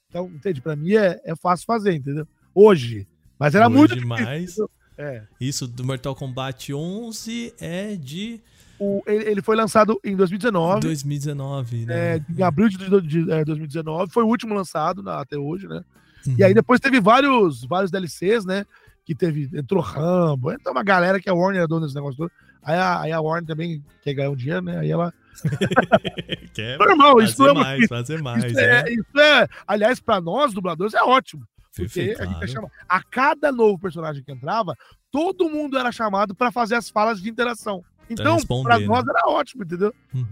Então, 0.09 0.27
entende? 0.27 0.61
Pra 0.61 0.77
mim 0.77 0.95
é, 0.95 1.21
é 1.25 1.35
fácil 1.37 1.65
fazer, 1.65 1.95
entendeu? 1.95 2.27
hoje. 2.57 3.07
Mas 3.39 3.55
era 3.55 3.69
hoje 3.69 3.77
muito 3.77 3.97
demais. 3.97 4.57
É. 4.97 5.23
Isso 5.39 5.69
do 5.69 5.85
Mortal 5.85 6.15
Kombat 6.15 6.73
11 6.73 7.55
é 7.61 7.95
de. 7.97 8.41
O, 8.79 9.03
ele, 9.07 9.31
ele, 9.31 9.43
foi 9.43 9.55
lançado 9.55 10.01
em 10.03 10.17
2019. 10.17 10.81
2019, 10.81 11.87
né? 11.87 12.17
É, 12.17 12.21
em 12.31 12.43
abril 12.43 12.69
de, 12.69 12.79
de, 12.79 13.25
de 13.25 13.31
é, 13.31 13.45
2019. 13.45 14.11
Foi 14.11 14.25
o 14.25 14.27
último 14.27 14.55
lançado 14.55 15.03
na, 15.03 15.21
até 15.21 15.37
hoje, 15.37 15.69
né? 15.69 15.83
Uhum. 16.27 16.35
E 16.39 16.45
aí 16.45 16.55
depois 16.55 16.81
teve 16.81 16.99
vários, 16.99 17.65
vários 17.65 17.91
DLCs, 17.91 18.47
né? 18.47 18.65
Que 19.05 19.15
teve. 19.15 19.51
Entrou 19.55 19.83
Rambo, 19.83 20.51
entrou 20.51 20.75
uma 20.75 20.83
galera 20.83 21.21
que 21.21 21.29
a 21.29 21.35
Warner 21.35 21.63
é 21.63 21.67
dona 21.67 21.85
desse 21.85 21.95
negócio 21.95 22.17
todo. 22.17 22.33
Aí 22.67 22.75
a, 22.77 23.01
aí 23.03 23.13
a 23.13 23.21
Warner 23.21 23.47
também 23.47 23.81
quer 24.03 24.13
ganhar 24.13 24.31
um 24.31 24.35
dinheiro, 24.35 24.61
né? 24.61 24.81
Aí 24.81 24.91
ela. 24.91 25.15
quer 26.53 26.77
Normal, 26.79 27.23
isso 27.23 27.47
é 27.47 27.55
mais, 27.55 27.87
fazer 27.87 28.21
mais. 28.21 28.45
Isso 28.45 28.59
é, 28.59 28.81
é, 28.81 28.93
isso 28.93 29.21
é 29.21 29.49
aliás, 29.65 30.01
para 30.01 30.21
nós, 30.21 30.53
dubladores, 30.53 30.93
é 30.93 31.03
ótimo. 31.03 31.47
Porque 31.77 32.15
claro. 32.15 32.29
a 32.29 32.33
gente 32.33 32.45
é 32.45 32.47
chamado. 32.49 32.73
A 32.89 33.03
cada 33.05 33.53
novo 33.53 33.79
personagem 33.79 34.25
que 34.25 34.33
entrava, 34.33 34.75
todo 35.13 35.49
mundo 35.49 35.79
era 35.79 35.93
chamado 35.93 36.35
para 36.35 36.51
fazer 36.51 36.75
as 36.75 36.91
falas 36.91 37.23
de 37.23 37.31
interação. 37.31 37.85
Então, 38.11 38.39
para 38.65 38.81
nós 38.81 39.05
né? 39.05 39.13
era 39.17 39.29
ótimo, 39.29 39.63
entendeu? 39.63 39.95
Uhum. 40.13 40.27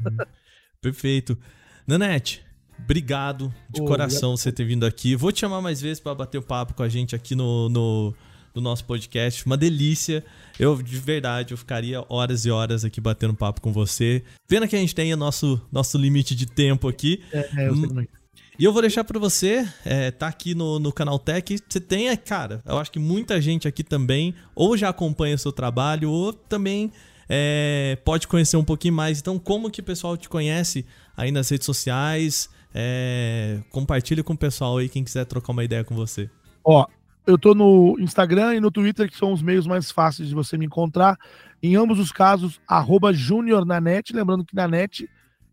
Perfeito. 0.80 1.38
Nanete, 1.86 2.44
obrigado 2.78 3.54
de 3.70 3.80
oh, 3.80 3.84
coração 3.84 4.30
obrigado. 4.30 4.38
você 4.38 4.52
ter 4.52 4.64
vindo 4.64 4.84
aqui. 4.84 5.14
Vou 5.14 5.30
te 5.30 5.40
chamar 5.40 5.60
mais 5.60 5.80
vezes 5.80 6.00
para 6.00 6.14
bater 6.16 6.38
o 6.38 6.42
papo 6.42 6.74
com 6.74 6.82
a 6.82 6.88
gente 6.88 7.14
aqui 7.14 7.36
no, 7.36 7.68
no, 7.68 8.14
no, 8.54 8.62
nosso 8.62 8.84
podcast. 8.84 9.44
Uma 9.46 9.56
delícia. 9.56 10.24
Eu, 10.58 10.80
de 10.80 10.98
verdade, 10.98 11.52
eu 11.52 11.58
ficaria 11.58 12.04
horas 12.08 12.44
e 12.44 12.50
horas 12.50 12.84
aqui 12.84 13.00
batendo 13.00 13.34
papo 13.34 13.60
com 13.60 13.72
você. 13.72 14.22
Pena 14.48 14.68
que 14.68 14.76
a 14.76 14.78
gente 14.78 14.94
tenha 14.94 15.16
nosso, 15.16 15.60
nosso 15.72 15.98
limite 15.98 16.34
de 16.34 16.46
tempo 16.46 16.88
aqui. 16.88 17.22
É, 17.32 17.38
é 17.38 17.68
eu 17.68 17.76
sei 17.76 17.88
muito. 17.88 18.24
E 18.56 18.64
eu 18.64 18.72
vou 18.72 18.80
deixar 18.80 19.02
para 19.02 19.18
você, 19.18 19.68
é, 19.84 20.12
tá 20.12 20.28
aqui 20.28 20.54
no, 20.54 20.78
no 20.78 20.92
canal 20.92 21.18
Tech. 21.18 21.58
Você 21.68 21.80
tem, 21.80 22.08
é, 22.08 22.16
cara, 22.16 22.62
eu 22.64 22.78
acho 22.78 22.92
que 22.92 23.00
muita 23.00 23.40
gente 23.40 23.66
aqui 23.66 23.82
também 23.82 24.32
ou 24.54 24.76
já 24.76 24.90
acompanha 24.90 25.34
o 25.34 25.38
seu 25.38 25.50
trabalho 25.50 26.08
ou 26.08 26.32
também 26.32 26.92
é, 27.28 27.98
pode 28.04 28.28
conhecer 28.28 28.56
um 28.56 28.64
pouquinho 28.64 28.94
mais. 28.94 29.18
Então, 29.18 29.40
como 29.40 29.68
que 29.68 29.80
o 29.80 29.84
pessoal 29.84 30.16
te 30.16 30.28
conhece 30.28 30.86
aí 31.16 31.32
nas 31.32 31.48
redes 31.48 31.66
sociais? 31.66 32.48
É, 32.72 33.60
compartilhe 33.70 34.22
com 34.22 34.34
o 34.34 34.38
pessoal 34.38 34.78
aí, 34.78 34.88
quem 34.88 35.02
quiser 35.02 35.24
trocar 35.24 35.52
uma 35.52 35.64
ideia 35.64 35.82
com 35.82 35.94
você. 35.96 36.30
Ó, 36.64 36.86
eu 37.26 37.38
tô 37.38 37.54
no 37.54 37.96
Instagram 37.98 38.54
e 38.54 38.60
no 38.60 38.70
Twitter, 38.70 39.10
que 39.10 39.16
são 39.16 39.32
os 39.32 39.40
meios 39.42 39.66
mais 39.66 39.90
fáceis 39.90 40.28
de 40.28 40.34
você 40.34 40.58
me 40.58 40.66
encontrar. 40.66 41.18
Em 41.62 41.74
ambos 41.76 41.98
os 41.98 42.12
casos, 42.12 42.60
arroba 42.68 43.12
Júnior 43.12 43.64
na 43.64 43.80
net. 43.80 44.12
Lembrando 44.12 44.44
que 44.44 44.54
na 44.54 44.68
net 44.68 45.08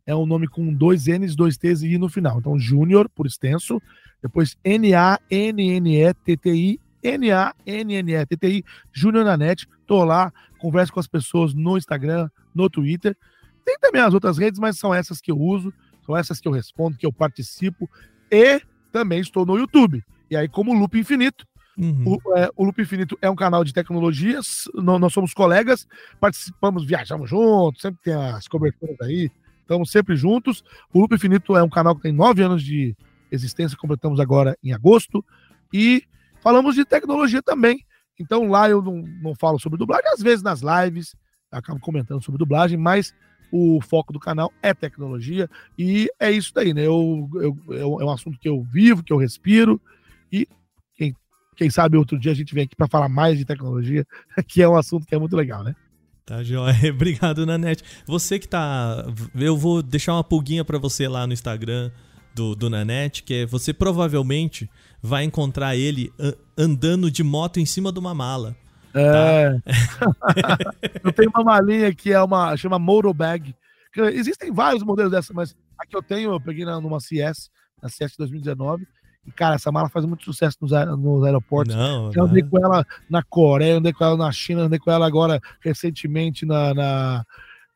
é 0.05 0.13
um 0.15 0.25
nome 0.25 0.47
com 0.47 0.73
dois 0.73 1.05
N's, 1.07 1.35
dois 1.35 1.57
T's 1.57 1.81
e 1.81 1.93
I 1.93 1.97
no 1.97 2.09
final. 2.09 2.39
Então, 2.39 2.59
Júnior, 2.59 3.07
por 3.09 3.25
extenso. 3.25 3.81
Depois, 4.21 4.57
N-A-N-N-E-T-T-I. 4.63 5.19
N-A-N-N-E-T-T-I. 7.03 8.63
Júnior 8.91 9.23
na 9.23 9.37
net. 9.37 9.65
Tô 9.87 10.03
lá, 10.03 10.33
converso 10.59 10.91
com 10.91 10.99
as 10.99 11.07
pessoas 11.07 11.53
no 11.53 11.77
Instagram, 11.77 12.29
no 12.53 12.69
Twitter. 12.69 13.15
Tem 13.63 13.77
também 13.79 14.01
as 14.01 14.13
outras 14.13 14.37
redes, 14.37 14.59
mas 14.59 14.77
são 14.77 14.93
essas 14.93 15.21
que 15.21 15.31
eu 15.31 15.39
uso, 15.39 15.73
são 16.05 16.17
essas 16.17 16.41
que 16.41 16.47
eu 16.47 16.51
respondo, 16.51 16.97
que 16.97 17.05
eu 17.05 17.13
participo. 17.13 17.89
E 18.29 18.61
também 18.91 19.21
estou 19.21 19.45
no 19.45 19.57
YouTube. 19.57 20.03
E 20.29 20.35
aí, 20.35 20.49
como 20.49 20.73
Loop 20.73 20.99
Infinito. 20.99 21.45
Uhum. 21.77 22.17
O, 22.23 22.37
é, 22.37 22.49
o 22.55 22.63
Loop 22.65 22.81
Infinito 22.81 23.17
é 23.21 23.29
um 23.29 23.35
canal 23.35 23.63
de 23.63 23.73
tecnologias, 23.73 24.65
nós, 24.73 24.99
nós 24.99 25.13
somos 25.13 25.33
colegas, 25.33 25.87
participamos, 26.19 26.85
viajamos 26.85 27.29
juntos, 27.29 27.81
sempre 27.81 28.01
tem 28.03 28.13
as 28.13 28.47
coberturas 28.47 28.99
aí, 29.01 29.31
Estamos 29.71 29.89
sempre 29.89 30.17
juntos. 30.17 30.65
O 30.93 30.99
Loop 30.99 31.15
Infinito 31.15 31.55
é 31.55 31.63
um 31.63 31.69
canal 31.69 31.95
que 31.95 32.01
tem 32.01 32.11
nove 32.11 32.43
anos 32.43 32.61
de 32.61 32.93
existência, 33.31 33.77
completamos 33.77 34.19
agora 34.19 34.57
em 34.61 34.73
agosto. 34.73 35.23
E 35.73 36.03
falamos 36.41 36.75
de 36.75 36.83
tecnologia 36.83 37.41
também. 37.41 37.85
Então 38.19 38.49
lá 38.49 38.69
eu 38.69 38.81
não, 38.81 39.01
não 39.21 39.33
falo 39.33 39.57
sobre 39.59 39.79
dublagem, 39.79 40.11
às 40.11 40.21
vezes 40.21 40.43
nas 40.43 40.61
lives 40.61 41.15
acabo 41.49 41.79
comentando 41.79 42.21
sobre 42.21 42.37
dublagem, 42.37 42.77
mas 42.77 43.15
o 43.49 43.79
foco 43.81 44.11
do 44.11 44.19
canal 44.19 44.51
é 44.61 44.73
tecnologia 44.73 45.49
e 45.77 46.09
é 46.19 46.29
isso 46.29 46.53
daí, 46.53 46.73
né? 46.73 46.85
Eu, 46.85 47.29
eu, 47.35 47.57
eu, 47.69 48.01
é 48.01 48.05
um 48.05 48.11
assunto 48.11 48.37
que 48.39 48.49
eu 48.49 48.63
vivo, 48.63 49.03
que 49.03 49.13
eu 49.13 49.17
respiro 49.17 49.79
e 50.31 50.45
quem, 51.61 51.69
sabe 51.69 51.95
outro 51.95 52.17
dia 52.17 52.31
a 52.31 52.35
gente 52.35 52.55
vem 52.55 52.63
aqui 52.63 52.75
para 52.75 52.87
falar 52.87 53.07
mais 53.07 53.37
de 53.37 53.45
tecnologia, 53.45 54.05
que 54.47 54.63
é 54.63 54.67
um 54.67 54.75
assunto 54.75 55.05
que 55.05 55.13
é 55.13 55.19
muito 55.19 55.35
legal, 55.35 55.63
né? 55.63 55.75
Tá 56.25 56.43
joia. 56.43 56.73
Obrigado, 56.91 57.45
Nanete. 57.45 57.83
Você 58.07 58.39
que 58.39 58.47
tá. 58.47 59.05
Eu 59.35 59.55
vou 59.55 59.83
deixar 59.83 60.13
uma 60.13 60.23
pulguinha 60.23 60.65
para 60.65 60.79
você 60.79 61.07
lá 61.07 61.27
no 61.27 61.33
Instagram 61.33 61.91
do, 62.33 62.55
do 62.55 62.69
Nanete, 62.69 63.21
que 63.21 63.33
é 63.33 63.45
você 63.45 63.73
provavelmente 63.73 64.69
vai 65.01 65.23
encontrar 65.23 65.75
ele 65.75 66.11
andando 66.57 67.11
de 67.11 67.23
moto 67.23 67.59
em 67.59 67.65
cima 67.65 67.91
de 67.91 67.99
uma 67.99 68.13
mala. 68.13 68.55
É. 68.93 69.51
Tá? 69.99 70.57
eu 71.03 71.11
tenho 71.11 71.29
uma 71.29 71.43
malinha 71.43 71.93
que 71.93 72.11
é 72.11 72.21
uma. 72.21 72.57
chama 72.57 72.79
Motobag. 72.79 73.55
Existem 74.13 74.51
vários 74.51 74.83
modelos 74.83 75.11
dessa, 75.11 75.33
mas 75.33 75.55
a 75.77 75.85
que 75.85 75.95
eu 75.95 76.01
tenho, 76.01 76.31
eu 76.31 76.39
peguei 76.39 76.65
numa 76.65 76.99
CS, 76.99 77.49
na 77.81 77.89
CS 77.89 78.15
2019 78.17 78.85
e, 79.25 79.31
cara, 79.31 79.55
essa 79.55 79.71
mala 79.71 79.89
faz 79.89 80.05
muito 80.05 80.23
sucesso 80.23 80.57
nos, 80.59 80.71
nos 80.71 81.23
aeroportos. 81.23 81.75
Não, 81.75 82.11
eu 82.13 82.23
andei 82.23 82.41
né? 82.41 82.49
com 82.49 82.57
ela 82.57 82.85
na 83.09 83.21
Coreia, 83.21 83.77
andei 83.77 83.93
com 83.93 84.03
ela 84.03 84.17
na 84.17 84.31
China, 84.31 84.63
andei 84.63 84.79
com 84.79 84.91
ela 84.91 85.05
agora 85.05 85.39
recentemente 85.59 86.45
na, 86.45 86.73
na, 86.73 87.25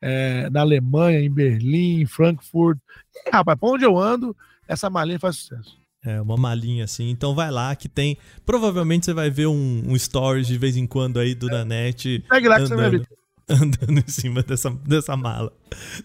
é, 0.00 0.50
na 0.50 0.60
Alemanha, 0.60 1.20
em 1.20 1.32
Berlim, 1.32 2.00
em 2.00 2.06
Frankfurt. 2.06 2.78
E, 3.14 3.30
rapaz, 3.30 3.58
pra 3.58 3.68
onde 3.68 3.84
eu 3.84 3.96
ando, 3.96 4.36
essa 4.66 4.90
malinha 4.90 5.20
faz 5.20 5.36
sucesso. 5.36 5.78
É, 6.04 6.20
uma 6.20 6.36
malinha 6.36 6.84
assim. 6.84 7.10
Então 7.10 7.34
vai 7.34 7.50
lá 7.50 7.74
que 7.74 7.88
tem. 7.88 8.16
Provavelmente 8.44 9.06
você 9.06 9.12
vai 9.12 9.30
ver 9.30 9.46
um, 9.46 9.82
um 9.86 9.98
stories 9.98 10.46
de 10.46 10.58
vez 10.58 10.76
em 10.76 10.86
quando 10.86 11.18
aí 11.18 11.34
do 11.34 11.48
é. 11.48 11.52
Nanete. 11.52 12.24
Segue 12.28 12.48
lá 12.48 12.56
que 12.56 12.62
andando, 12.62 12.68
você 12.68 12.76
vai 12.76 12.90
ver. 12.90 13.08
Andando 13.48 13.98
em 14.00 14.08
cima 14.08 14.42
dessa, 14.42 14.70
dessa 14.70 15.16
mala. 15.16 15.52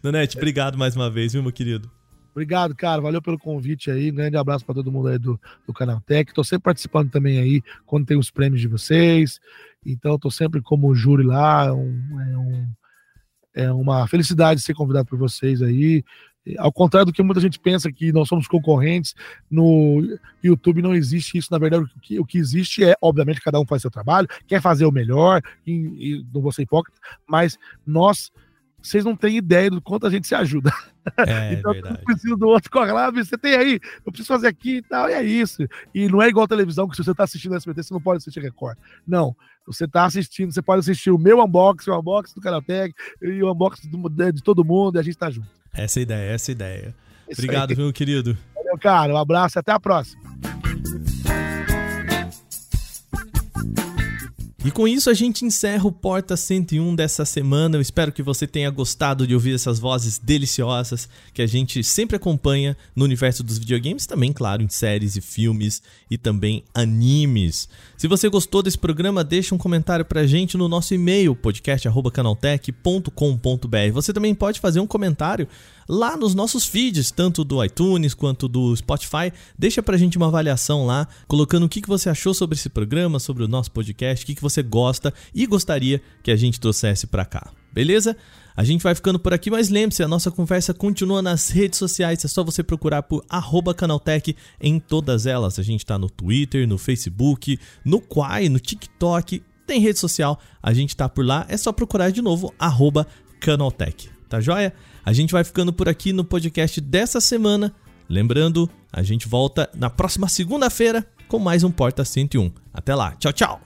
Nanete, 0.03 0.37
obrigado 0.37 0.77
mais 0.77 0.95
uma 0.95 1.09
vez, 1.09 1.33
viu, 1.33 1.41
meu 1.41 1.51
querido? 1.51 1.89
Obrigado, 2.31 2.75
cara. 2.75 3.01
Valeu 3.01 3.21
pelo 3.21 3.37
convite 3.37 3.91
aí. 3.91 4.11
Um 4.11 4.15
grande 4.15 4.37
abraço 4.37 4.65
para 4.65 4.75
todo 4.75 4.91
mundo 4.91 5.09
aí 5.09 5.19
do, 5.19 5.39
do 5.67 5.73
Canal 5.73 5.99
Tech. 6.01 6.33
Tô 6.33 6.43
sempre 6.43 6.63
participando 6.63 7.11
também 7.11 7.39
aí 7.39 7.61
quando 7.85 8.05
tem 8.05 8.17
os 8.17 8.31
prêmios 8.31 8.61
de 8.61 8.67
vocês. 8.67 9.39
Então, 9.85 10.17
tô 10.17 10.31
sempre 10.31 10.61
como 10.61 10.95
júri 10.95 11.23
lá. 11.23 11.65
É 11.65 11.71
um, 11.71 12.21
é, 12.21 12.37
um, 12.37 12.67
é 13.53 13.71
uma 13.71 14.07
felicidade 14.07 14.61
ser 14.61 14.73
convidado 14.73 15.07
por 15.07 15.17
vocês 15.17 15.61
aí. 15.61 16.03
Ao 16.57 16.71
contrário 16.71 17.05
do 17.05 17.13
que 17.13 17.21
muita 17.21 17.41
gente 17.41 17.59
pensa 17.59 17.91
que 17.91 18.11
nós 18.11 18.27
somos 18.27 18.47
concorrentes, 18.47 19.13
no 19.49 20.01
YouTube 20.43 20.81
não 20.81 20.95
existe 20.95 21.37
isso. 21.37 21.49
Na 21.51 21.59
verdade, 21.59 21.83
o 21.83 21.99
que, 21.99 22.19
o 22.19 22.25
que 22.25 22.37
existe 22.37 22.83
é, 22.83 22.95
obviamente, 22.99 23.41
cada 23.41 23.59
um 23.59 23.65
faz 23.65 23.81
seu 23.81 23.91
trabalho, 23.91 24.27
quer 24.47 24.59
fazer 24.61 24.85
o 24.85 24.91
melhor, 24.91 25.41
e, 25.67 25.71
e 25.71 26.25
não 26.33 26.41
vou 26.41 26.51
ser 26.51 26.63
hipócrita, 26.63 26.99
mas 27.27 27.59
nós 27.85 28.31
vocês 28.81 29.05
não 29.05 29.15
têm 29.15 29.37
ideia 29.37 29.69
do 29.69 29.81
quanto 29.81 30.07
a 30.07 30.09
gente 30.09 30.27
se 30.27 30.35
ajuda. 30.35 30.71
É, 31.17 31.53
então, 31.59 31.73
verdade. 31.73 31.99
um 32.01 32.03
precisa 32.05 32.35
do 32.35 32.47
outro, 32.47 32.71
corre 32.71 32.91
lá, 32.91 33.11
você 33.11 33.37
tem 33.37 33.55
aí, 33.55 33.79
eu 34.05 34.11
preciso 34.11 34.27
fazer 34.27 34.47
aqui 34.47 34.77
e 34.77 34.81
tal, 34.81 35.09
e 35.09 35.13
é 35.13 35.23
isso. 35.23 35.67
E 35.93 36.07
não 36.07 36.21
é 36.21 36.27
igual 36.27 36.45
a 36.45 36.47
televisão, 36.47 36.87
que 36.87 36.95
se 36.95 37.03
você 37.03 37.11
está 37.11 37.23
assistindo 37.23 37.55
SBT, 37.55 37.83
você 37.83 37.93
não 37.93 38.01
pode 38.01 38.17
assistir 38.17 38.39
Record. 38.39 38.77
Não, 39.07 39.35
você 39.65 39.85
está 39.85 40.05
assistindo, 40.05 40.51
você 40.51 40.61
pode 40.61 40.79
assistir 40.79 41.11
o 41.11 41.17
meu 41.17 41.43
unboxing, 41.43 41.91
o 41.91 41.99
unboxing 41.99 42.35
do 42.35 42.41
Canaltech, 42.41 42.93
e 43.21 43.43
o 43.43 43.51
unboxing 43.51 43.89
do, 43.89 44.09
de 44.31 44.41
todo 44.41 44.65
mundo, 44.65 44.97
e 44.97 44.99
a 44.99 45.03
gente 45.03 45.13
está 45.13 45.29
junto. 45.29 45.49
Essa 45.73 45.99
é 45.99 46.03
ideia, 46.03 46.31
essa 46.31 46.51
é 46.51 46.53
ideia. 46.53 46.95
Isso 47.29 47.41
Obrigado, 47.41 47.71
aí. 47.71 47.77
meu 47.77 47.93
querido. 47.93 48.37
Valeu, 48.55 48.77
cara, 48.77 49.13
um 49.13 49.17
abraço 49.17 49.57
e 49.57 49.59
até 49.59 49.71
a 49.71 49.79
próxima. 49.79 50.21
E 54.63 54.69
com 54.69 54.87
isso 54.87 55.09
a 55.09 55.13
gente 55.15 55.43
encerra 55.43 55.87
o 55.87 55.91
Porta 55.91 56.37
101 56.37 56.95
dessa 56.95 57.25
semana. 57.25 57.77
Eu 57.77 57.81
espero 57.81 58.11
que 58.11 58.21
você 58.21 58.45
tenha 58.45 58.69
gostado 58.69 59.25
de 59.25 59.33
ouvir 59.33 59.55
essas 59.55 59.79
vozes 59.79 60.19
deliciosas 60.19 61.09
que 61.33 61.41
a 61.41 61.47
gente 61.47 61.83
sempre 61.83 62.15
acompanha 62.15 62.77
no 62.95 63.03
universo 63.03 63.43
dos 63.43 63.57
videogames, 63.57 64.05
também, 64.05 64.31
claro, 64.31 64.61
em 64.61 64.69
séries 64.69 65.15
e 65.15 65.21
filmes 65.21 65.81
e 66.11 66.17
também 66.17 66.63
animes. 66.75 67.67
Se 67.97 68.07
você 68.07 68.29
gostou 68.29 68.61
desse 68.61 68.77
programa, 68.77 69.23
deixa 69.23 69.55
um 69.55 69.57
comentário 69.57 70.05
pra 70.05 70.27
gente 70.27 70.55
no 70.55 70.69
nosso 70.69 70.93
e-mail 70.93 71.35
podcast@canaltech.com.br. 71.35 73.93
Você 73.93 74.13
também 74.13 74.35
pode 74.35 74.59
fazer 74.59 74.79
um 74.79 74.85
comentário 74.85 75.47
lá 75.91 76.15
nos 76.15 76.33
nossos 76.33 76.65
feeds, 76.65 77.11
tanto 77.11 77.43
do 77.43 77.61
iTunes 77.61 78.13
quanto 78.13 78.47
do 78.47 78.73
Spotify. 78.73 79.33
Deixa 79.59 79.83
pra 79.83 79.97
gente 79.97 80.15
uma 80.15 80.27
avaliação 80.27 80.85
lá, 80.85 81.05
colocando 81.27 81.65
o 81.65 81.69
que, 81.69 81.81
que 81.81 81.89
você 81.89 82.09
achou 82.09 82.33
sobre 82.33 82.55
esse 82.55 82.69
programa, 82.69 83.19
sobre 83.19 83.43
o 83.43 83.47
nosso 83.47 83.69
podcast, 83.71 84.23
o 84.23 84.25
que, 84.25 84.35
que 84.35 84.41
você 84.41 84.63
gosta 84.63 85.13
e 85.35 85.45
gostaria 85.45 86.01
que 86.23 86.31
a 86.31 86.35
gente 86.37 86.61
trouxesse 86.61 87.05
pra 87.07 87.25
cá. 87.25 87.51
Beleza? 87.73 88.15
A 88.55 88.63
gente 88.63 88.81
vai 88.81 88.95
ficando 88.95 89.19
por 89.19 89.33
aqui, 89.33 89.51
mas 89.51 89.67
lembre-se, 89.67 90.01
a 90.01 90.07
nossa 90.07 90.31
conversa 90.31 90.73
continua 90.73 91.21
nas 91.21 91.49
redes 91.49 91.77
sociais, 91.77 92.23
é 92.23 92.27
só 92.29 92.41
você 92.41 92.63
procurar 92.63 93.03
por 93.03 93.25
Canaltech 93.75 94.33
em 94.61 94.79
todas 94.79 95.25
elas. 95.25 95.59
A 95.59 95.63
gente 95.63 95.85
tá 95.85 95.99
no 95.99 96.09
Twitter, 96.09 96.65
no 96.65 96.77
Facebook, 96.77 97.59
no 97.83 97.99
Quai, 97.99 98.47
no 98.47 98.59
TikTok, 98.59 99.43
tem 99.67 99.81
rede 99.81 99.99
social, 99.99 100.39
a 100.63 100.73
gente 100.73 100.95
tá 100.95 101.09
por 101.09 101.25
lá, 101.25 101.45
é 101.49 101.57
só 101.57 101.73
procurar 101.73 102.11
de 102.11 102.21
novo 102.21 102.53
Canaltech, 103.41 104.09
tá 104.29 104.39
joia? 104.39 104.73
A 105.03 105.13
gente 105.13 105.31
vai 105.31 105.43
ficando 105.43 105.73
por 105.73 105.89
aqui 105.89 106.13
no 106.13 106.23
podcast 106.23 106.79
dessa 106.79 107.19
semana. 107.19 107.73
Lembrando, 108.07 108.69
a 108.91 109.01
gente 109.03 109.27
volta 109.27 109.69
na 109.73 109.89
próxima 109.89 110.27
segunda-feira 110.27 111.05
com 111.27 111.39
mais 111.39 111.63
um 111.63 111.71
Porta 111.71 112.03
101. 112.03 112.51
Até 112.73 112.93
lá, 112.93 113.15
tchau, 113.15 113.31
tchau! 113.31 113.61